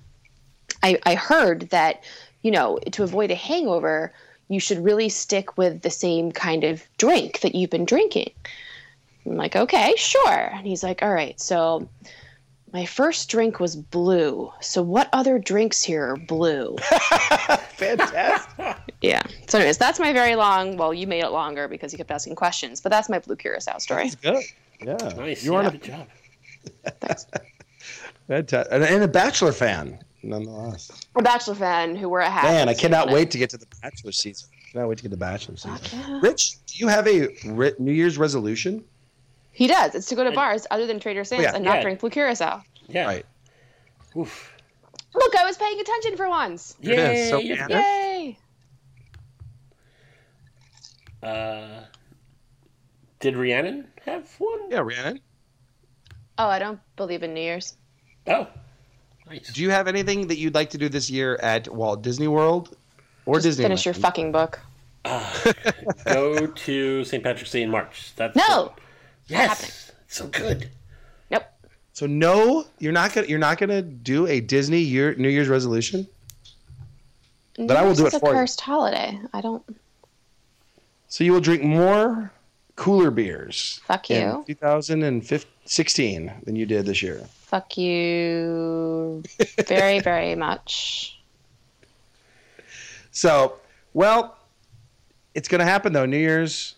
I, 0.84 1.00
I 1.08 1.16
heard 1.16 1.62
that, 1.72 2.04
you 2.44 2.52
know, 2.52 2.78
to 2.92 3.02
avoid 3.02 3.32
a 3.32 3.36
hangover, 3.36 4.14
you 4.48 4.60
should 4.60 4.78
really 4.84 5.10
stick 5.10 5.58
with 5.58 5.82
the 5.82 5.90
same 5.90 6.32
kind 6.32 6.64
of 6.64 6.84
drink 7.00 7.40
that 7.40 7.56
you've 7.56 7.72
been 7.72 7.86
drinking. 7.86 8.30
I'm 9.26 9.38
like, 9.38 9.56
okay, 9.56 9.96
sure. 9.98 10.52
And 10.54 10.68
he's 10.68 10.84
like, 10.84 11.02
all 11.02 11.12
right, 11.12 11.42
so 11.42 11.90
my 12.72 12.86
first 12.86 13.28
drink 13.28 13.60
was 13.60 13.76
blue. 13.76 14.54
So 14.62 14.84
what 14.84 15.10
other 15.14 15.40
drinks 15.40 15.82
here 15.82 16.12
are 16.12 16.16
blue? 16.16 16.76
Fantastic. 17.70 18.78
Yeah. 19.02 19.24
So, 19.48 19.58
anyways, 19.58 19.80
that's 19.80 20.00
my 20.00 20.14
very 20.14 20.36
long. 20.36 20.78
Well, 20.78 20.94
you 20.94 21.08
made 21.08 21.24
it 21.24 21.32
longer 21.32 21.68
because 21.68 21.92
you 21.92 21.98
kept 21.98 22.12
asking 22.12 22.36
questions, 22.36 22.82
but 22.82 22.92
that's 22.92 23.10
my 23.10 23.18
blue 23.18 23.36
curacao 23.36 23.80
story. 23.80 24.10
That's 24.10 24.16
good. 24.16 24.44
Yeah. 24.82 24.98
Nice. 25.18 25.44
You 25.44 25.54
yeah, 25.54 25.60
are 25.68 25.72
good 25.72 25.84
job. 25.84 26.08
Thanks. 27.02 27.28
And, 28.28 28.52
and 28.52 29.04
a 29.04 29.08
Bachelor 29.08 29.52
fan, 29.52 30.00
nonetheless. 30.24 30.90
A 31.16 31.22
Bachelor 31.22 31.54
fan 31.54 31.96
who 31.96 32.10
wore 32.10 32.22
a 32.22 32.30
hat. 32.30 32.46
Man, 32.46 32.68
I 32.68 32.74
cannot 32.74 33.04
on 33.04 33.10
it. 33.10 33.14
wait 33.14 33.30
to 33.30 33.38
get 33.38 33.52
to 33.52 33.58
the 33.58 33.68
Bachelor 33.84 34.12
season. 34.12 34.50
Cannot 34.72 34.88
wait 34.90 34.98
to 34.98 35.04
get 35.04 35.10
to 35.10 35.16
the 35.16 35.18
Bachelor 35.20 35.56
season. 35.58 35.78
Fuck 35.78 35.94
yeah. 35.94 36.20
Rich, 36.24 36.66
do 36.66 36.78
you 36.80 36.88
have 36.88 37.08
a 37.08 37.28
ri- 37.46 37.76
New 37.78 37.92
Year's 37.92 38.18
resolution? 38.18 38.84
He 39.52 39.68
does. 39.68 39.94
It's 39.94 40.08
to 40.08 40.16
go 40.16 40.24
to 40.24 40.32
bars 40.32 40.66
other 40.72 40.88
than 40.88 41.00
Trader 41.00 41.24
Sam's 41.24 41.44
yeah. 41.44 41.52
and 41.54 41.64
not 41.64 41.76
Yeah. 41.76 41.82
drink 41.84 42.00
blue 42.00 42.10
curacao. 42.10 42.64
Yeah. 42.88 43.06
Right. 43.06 43.26
Oof. 44.18 44.52
Look, 45.14 45.36
I 45.36 45.46
was 45.46 45.56
paying 45.58 45.80
attention 45.80 46.18
for 46.18 46.28
once. 46.28 46.76
It 46.82 46.98
is. 46.98 47.32
Yay. 47.32 47.42
Yeah. 47.44 47.64
Anna, 47.64 47.74
Yay! 47.76 48.38
Uh, 51.24 51.84
Did 53.20 53.36
Rhiannon 53.38 53.88
have 54.06 54.30
one? 54.40 54.72
Yeah, 54.72 54.80
Rhiannon. 54.80 55.20
Oh, 56.38 56.48
I 56.48 56.60
don't 56.60 56.80
believe 56.96 57.24
in 57.24 57.34
New 57.34 57.42
Year's. 57.42 57.76
Oh, 58.28 58.48
nice. 59.30 59.54
Do 59.54 59.62
you 59.62 59.70
have 59.70 59.88
anything 59.88 60.28
that 60.28 60.38
you'd 60.38 60.56
like 60.56 60.72
to 60.72 60.78
do 60.78 60.90
this 60.90 61.10
year 61.10 61.36
at 61.42 61.68
Walt 61.74 62.02
Disney 62.02 62.28
World 62.28 62.76
or 63.26 63.36
Just 63.36 63.46
Disney? 63.46 63.64
finish 63.66 63.86
your 63.86 63.94
fucking 63.94 64.32
book. 64.32 64.60
Ah, 65.06 65.54
go 66.06 66.48
to 66.48 67.04
St. 67.06 67.24
Patrick's 67.24 67.52
Day 67.52 67.62
in 67.62 67.70
March. 67.70 68.14
That's 68.16 68.36
No. 68.36 68.74
Yes. 69.28 69.92
It's 70.08 70.16
so 70.18 70.28
good. 70.28 70.70
Nope. 71.30 71.44
So 71.94 72.06
no, 72.08 72.66
you're 72.80 72.92
not 72.92 73.14
gonna 73.14 73.28
you're 73.28 73.40
not 73.40 73.58
gonna 73.60 73.82
do 73.82 74.28
a 74.28 74.40
Disney 74.40 74.80
year 74.80 75.14
New 75.16 75.30
Year's 75.30 75.48
resolution. 75.48 76.08
But 77.58 77.78
I 77.78 77.84
will 77.84 77.90
New 77.92 77.96
do 77.98 78.02
Year's 78.04 78.14
it 78.16 78.18
is 78.18 78.20
for 78.20 78.30
a 78.30 78.34
you. 78.34 78.40
cursed 78.40 78.62
holiday. 78.62 79.20
I 79.34 79.42
don't. 79.42 79.64
So 81.08 81.24
you 81.24 81.32
will 81.32 81.40
drink 81.40 81.64
more 81.64 82.32
cooler 82.76 83.12
beers 83.12 83.80
Fuck 83.86 84.10
you. 84.10 84.44
2016 84.48 86.34
than 86.44 86.56
you 86.56 86.66
did 86.66 86.86
this 86.86 87.02
year. 87.02 87.22
Fuck 87.46 87.78
you. 87.78 89.24
Very, 89.68 90.00
very 90.00 90.36
much. 90.36 91.20
So, 93.12 93.56
well, 93.94 94.38
it's 95.36 95.48
gonna 95.48 95.64
happen 95.66 95.94
though. 95.94 96.06
New 96.06 96.18
Year's. 96.18 96.76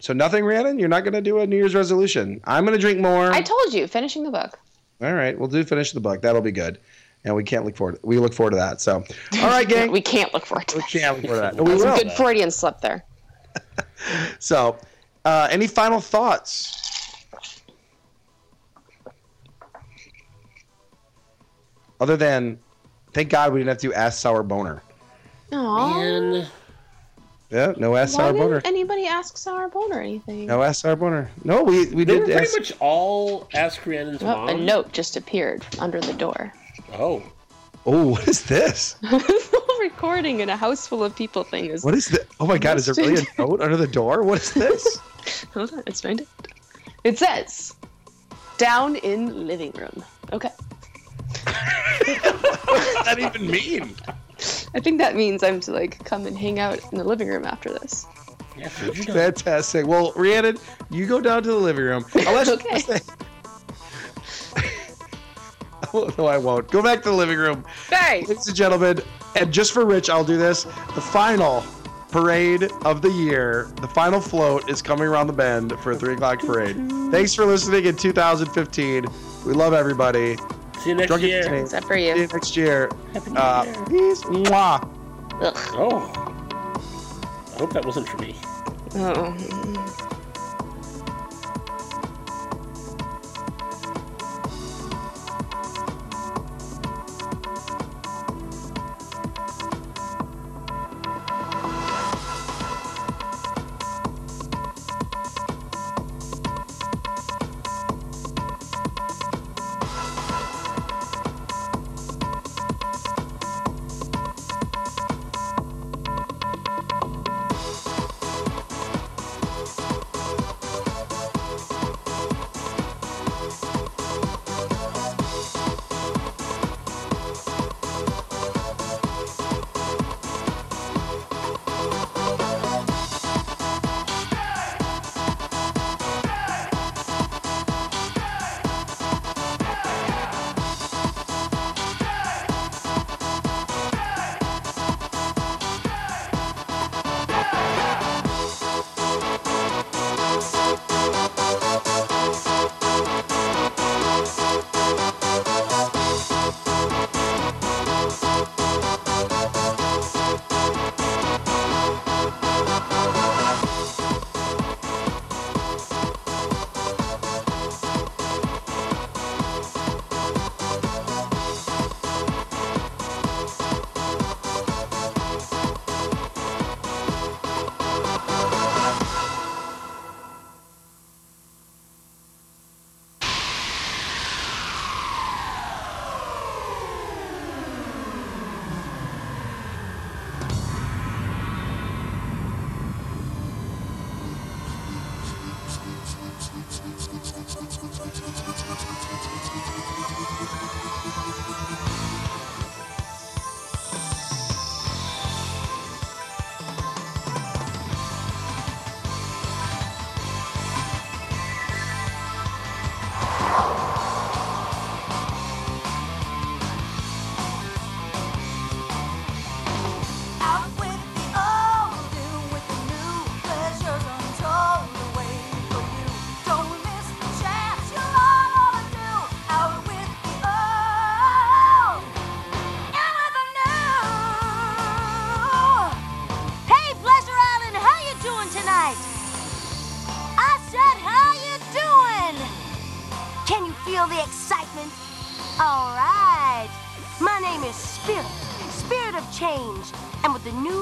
So 0.00 0.12
nothing, 0.12 0.44
Rhiannon. 0.44 0.78
You're 0.78 0.88
not 0.88 1.04
gonna 1.04 1.22
do 1.22 1.38
a 1.38 1.46
New 1.46 1.56
Year's 1.56 1.74
resolution. 1.74 2.40
I'm 2.44 2.64
gonna 2.64 2.78
drink 2.78 3.00
more. 3.00 3.32
I 3.32 3.40
told 3.40 3.72
you, 3.72 3.86
finishing 3.86 4.22
the 4.24 4.30
book. 4.30 4.58
All 5.00 5.14
right, 5.14 5.38
we'll 5.38 5.48
do 5.48 5.64
finish 5.64 5.92
the 5.92 6.00
book. 6.00 6.22
That'll 6.22 6.42
be 6.42 6.52
good, 6.52 6.78
and 7.24 7.34
we 7.34 7.44
can't 7.44 7.64
look 7.64 7.76
forward. 7.76 7.98
We 8.02 8.18
look 8.18 8.34
forward 8.34 8.50
to 8.50 8.56
that. 8.56 8.80
So, 8.80 9.04
all 9.40 9.48
right, 9.48 9.68
gang. 9.68 9.90
We 9.92 10.00
can't 10.00 10.34
look 10.34 10.44
forward 10.44 10.66
to 10.68 10.76
we 10.76 10.82
can't 10.82 11.16
look 11.16 11.26
forward 11.26 11.36
to 11.36 11.40
that. 11.42 11.56
No, 11.56 11.62
we 11.62 11.74
will. 11.74 11.94
a 11.94 11.96
good 11.96 12.12
Freudian 12.12 12.50
slip 12.50 12.80
there. 12.80 13.04
So, 14.38 14.78
uh, 15.24 15.48
any 15.50 15.66
final 15.66 16.00
thoughts? 16.00 16.74
Other 22.00 22.16
than, 22.16 22.58
thank 23.12 23.28
God 23.30 23.52
we 23.52 23.60
didn't 23.60 23.68
have 23.70 23.78
to 23.78 23.88
do 23.88 23.92
Ask 23.92 24.20
Sour 24.20 24.42
Boner. 24.42 24.82
Aww. 25.50 26.36
And 26.40 26.48
Yeah, 27.50 27.72
no 27.76 27.96
Ask 27.96 28.16
Why 28.16 28.24
Sour 28.24 28.32
Boner. 28.34 28.54
didn't 28.60 28.66
anybody 28.66 29.06
ask 29.06 29.36
Sour 29.36 29.68
Bone 29.68 29.92
or 29.92 30.00
anything? 30.00 30.46
No 30.46 30.62
Ask 30.62 30.82
Sour 30.82 30.96
Boner. 30.96 31.30
No, 31.44 31.62
we, 31.64 31.86
we 31.86 32.04
they 32.04 32.18
were 32.20 32.26
did 32.26 32.36
pretty 32.36 32.46
ask. 32.50 32.58
much 32.58 32.72
all 32.80 33.48
Ask 33.54 33.80
Rhiannon's 33.82 34.22
mom. 34.22 34.48
a 34.48 34.54
note 34.54 34.92
just 34.92 35.16
appeared 35.16 35.64
under 35.80 36.00
the 36.00 36.12
door. 36.12 36.52
Oh, 36.92 37.22
Oh, 37.86 38.08
what 38.08 38.26
is 38.28 38.42
this? 38.44 38.96
Recording 39.80 40.40
in 40.40 40.48
a 40.48 40.56
house 40.56 40.86
full 40.86 41.02
of 41.04 41.14
people 41.14 41.44
thing 41.44 41.66
is. 41.66 41.84
What 41.84 41.94
is 41.94 42.06
this? 42.08 42.26
Oh 42.40 42.46
my 42.46 42.58
God, 42.58 42.76
is 42.76 42.86
there 42.86 42.94
really 42.94 43.22
a 43.22 43.40
note 43.40 43.60
under 43.60 43.76
the 43.76 43.86
door? 43.86 44.22
What 44.22 44.40
is 44.42 44.52
this? 44.52 44.98
Hold 45.54 45.72
on, 45.72 45.82
let's 45.86 46.00
find 46.00 46.20
it. 46.20 46.28
It 47.04 47.18
says, 47.18 47.74
"Down 48.58 48.96
in 48.96 49.46
living 49.46 49.72
room." 49.72 50.04
Okay, 50.32 50.50
what 52.64 52.84
does 52.84 53.04
that 53.04 53.16
even 53.18 53.50
mean? 53.50 53.94
I 54.74 54.80
think 54.80 54.98
that 54.98 55.16
means 55.16 55.42
I'm 55.42 55.60
to 55.60 55.72
like 55.72 56.04
come 56.04 56.26
and 56.26 56.36
hang 56.36 56.58
out 56.58 56.80
in 56.92 56.98
the 56.98 57.04
living 57.04 57.28
room 57.28 57.44
after 57.44 57.70
this. 57.72 58.06
yeah, 58.56 58.68
food 58.68 58.96
you 58.96 59.04
done. 59.04 59.16
Fantastic. 59.16 59.86
Well, 59.86 60.12
Rhiannon, 60.16 60.58
you 60.90 61.06
go 61.06 61.20
down 61.20 61.42
to 61.44 61.48
the 61.48 61.56
living 61.56 61.84
room. 61.84 62.04
I'll 62.14 62.34
let 62.34 62.46
you 62.46 62.52
Okay. 62.54 63.00
Stay. 65.88 66.14
no, 66.18 66.26
I 66.26 66.38
won't. 66.38 66.70
Go 66.70 66.82
back 66.82 67.02
to 67.02 67.10
the 67.10 67.14
living 67.16 67.38
room. 67.38 67.64
Hey, 67.90 68.20
Ladies 68.26 68.46
and 68.46 68.56
gentlemen, 68.56 69.00
and 69.36 69.52
just 69.52 69.72
for 69.72 69.84
Rich, 69.84 70.10
I'll 70.10 70.24
do 70.24 70.36
this. 70.36 70.64
The 70.94 71.00
final 71.00 71.64
parade 72.10 72.70
of 72.84 73.02
the 73.02 73.10
year, 73.10 73.68
the 73.80 73.88
final 73.88 74.20
float 74.20 74.68
is 74.70 74.80
coming 74.80 75.06
around 75.06 75.26
the 75.26 75.32
bend 75.34 75.72
for 75.80 75.92
a 75.92 75.96
3 75.96 76.14
o'clock 76.14 76.40
parade. 76.40 76.76
Thanks 77.10 77.34
for 77.34 77.44
listening 77.44 77.84
in 77.84 77.96
2015. 77.96 79.04
We 79.46 79.52
love 79.52 79.72
everybody. 79.74 80.36
See 80.82 80.90
you 80.90 80.94
next 80.94 81.08
Drunk 81.08 81.22
year. 81.22 81.38
Entertainment. 81.40 81.64
except 81.66 81.86
for 81.86 81.94
See 81.96 82.08
you 82.08 82.14
you. 82.14 82.26
next 82.28 82.56
year. 82.56 82.90
Happy 83.12 83.30
New 83.30 83.36
Uh, 83.38 83.62
Year. 83.66 83.84
peace. 83.86 84.22
Mwah. 84.24 84.88
Ugh. 85.42 85.56
Oh. 85.74 86.34
I 87.54 87.58
hope 87.58 87.72
that 87.72 87.84
wasn't 87.84 88.08
for 88.08 88.16
me. 88.18 88.36
Oh. 88.94 89.34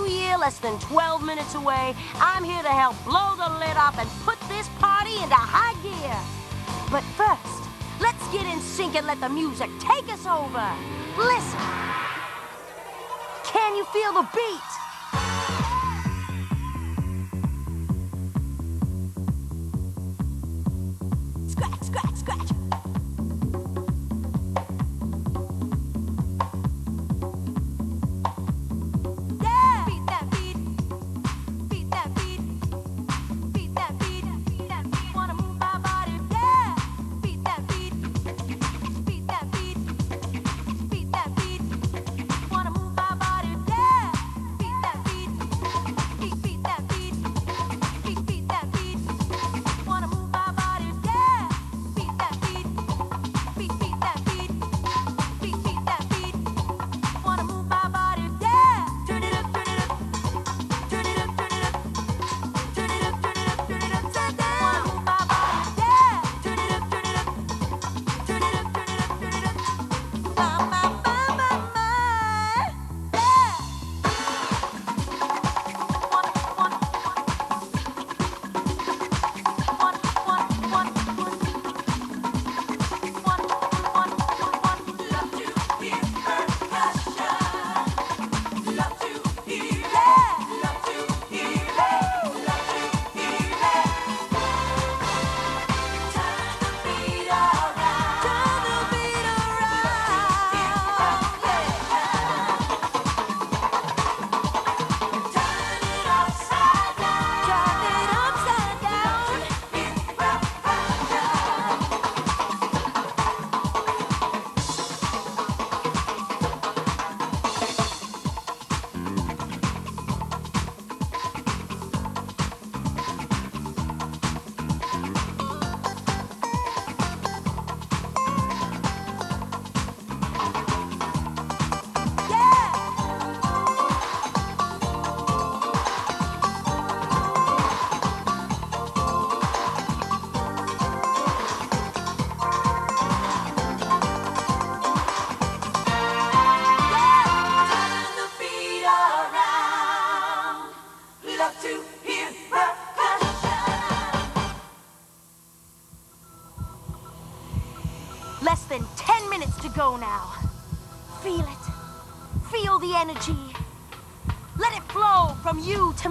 Year 0.07 0.39
less 0.39 0.59
than 0.61 0.79
12 0.79 1.25
minutes 1.25 1.57
away. 1.57 1.95
I'm 2.21 2.45
here 2.45 2.63
to 2.63 2.69
help 2.69 2.95
blow 3.05 3.35
the 3.35 3.59
lid 3.59 3.77
off 3.77 3.99
and 3.99 4.09
put 4.25 4.39
this 4.49 4.69
party 4.79 5.15
into 5.17 5.35
high 5.35 5.75
gear. 5.83 6.17
But 6.93 7.03
first, 7.19 7.69
let's 8.01 8.23
get 8.31 8.47
in 8.47 8.61
sync 8.61 8.95
and 8.95 9.07
let 9.07 9.21
the 9.21 9.29
music 9.29 9.69
take 9.81 10.07
us 10.13 10.25
over. 10.25 10.63
Listen. 11.19 11.59
Can 13.45 13.75
you 13.75 13.85
feel 13.87 14.13
the 14.13 14.29
beat? 14.33 14.86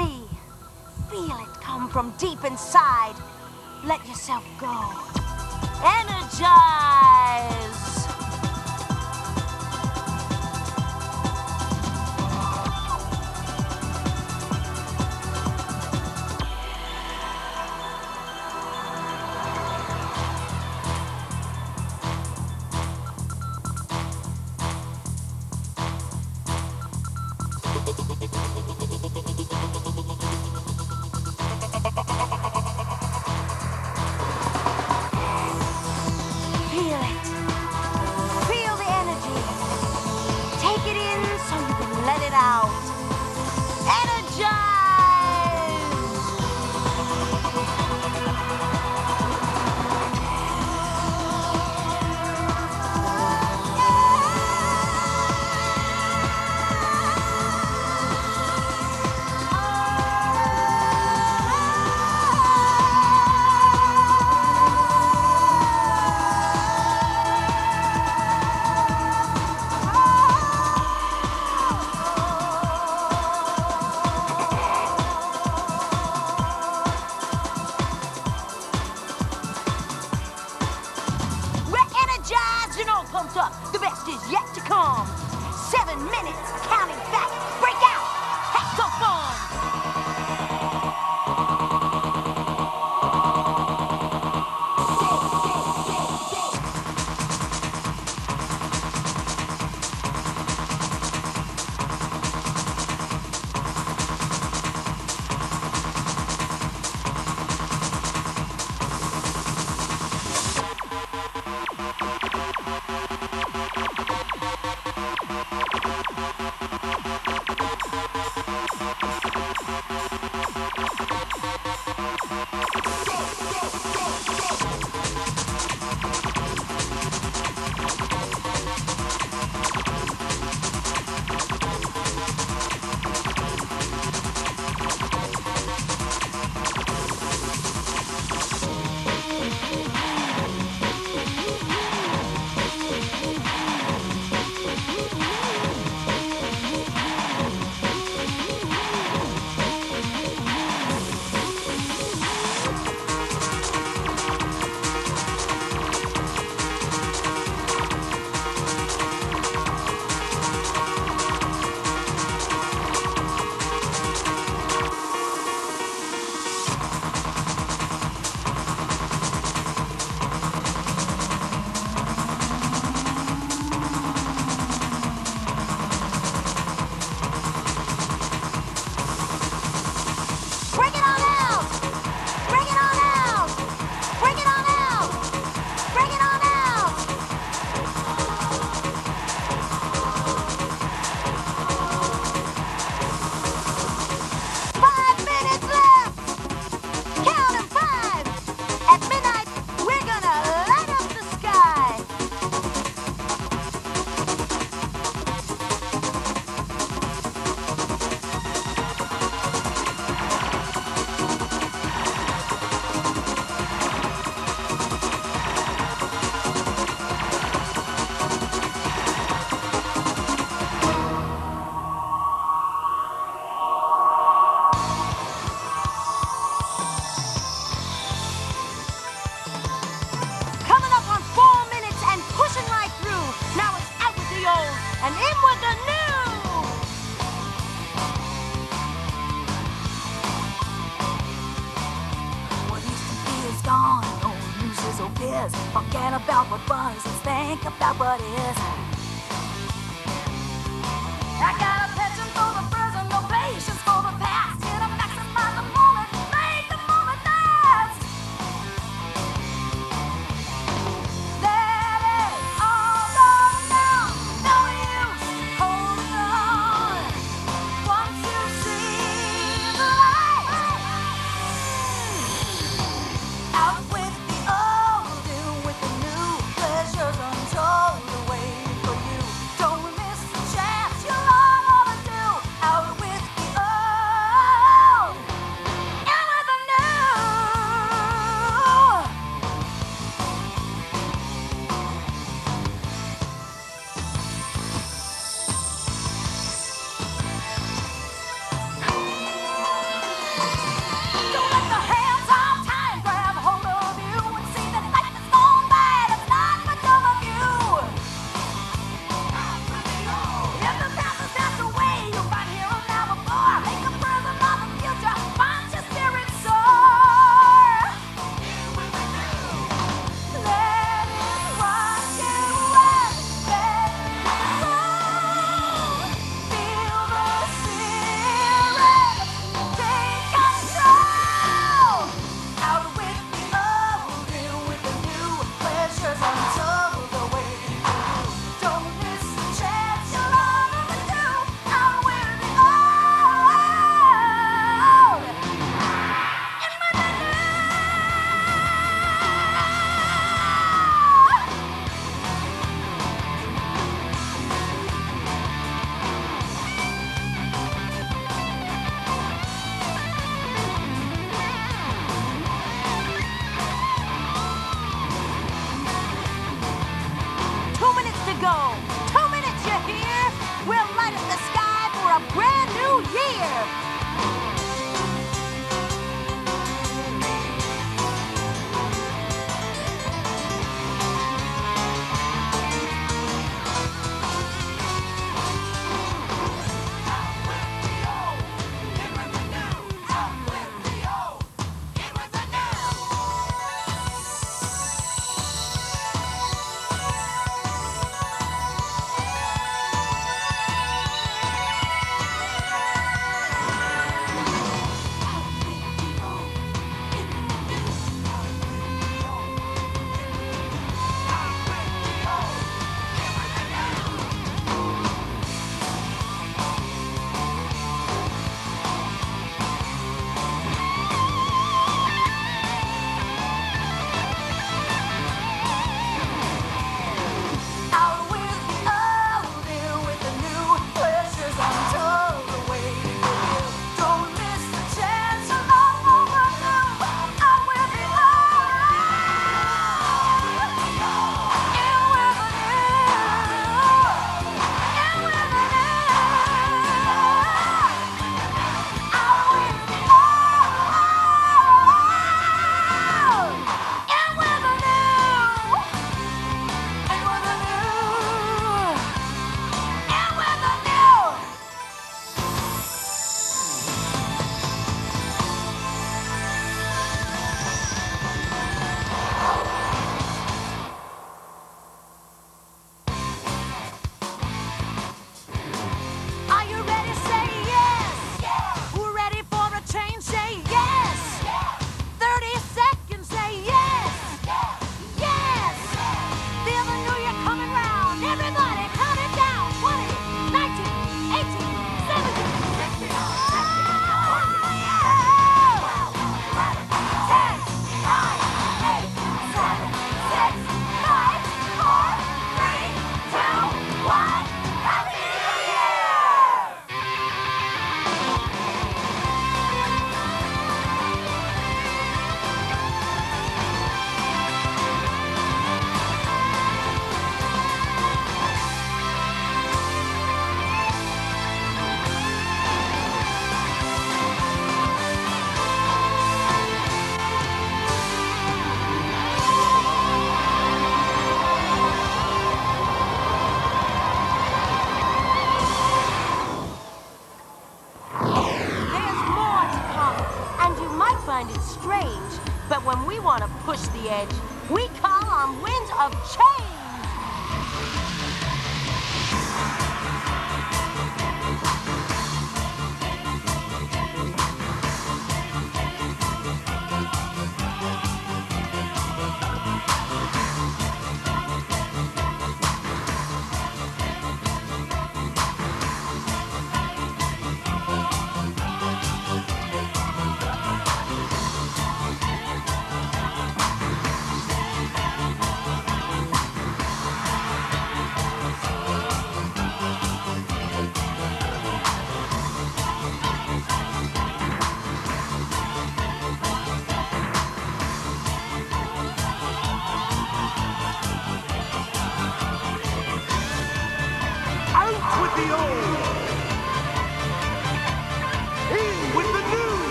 me. 0.00 0.24
Feel 1.10 1.36
it 1.44 1.52
come 1.60 1.88
from 1.88 2.12
deep 2.18 2.44
inside. 2.44 3.16
Let 3.84 4.00
yourself 4.06 4.44
go. 4.58 4.74
Energize! 5.98 7.69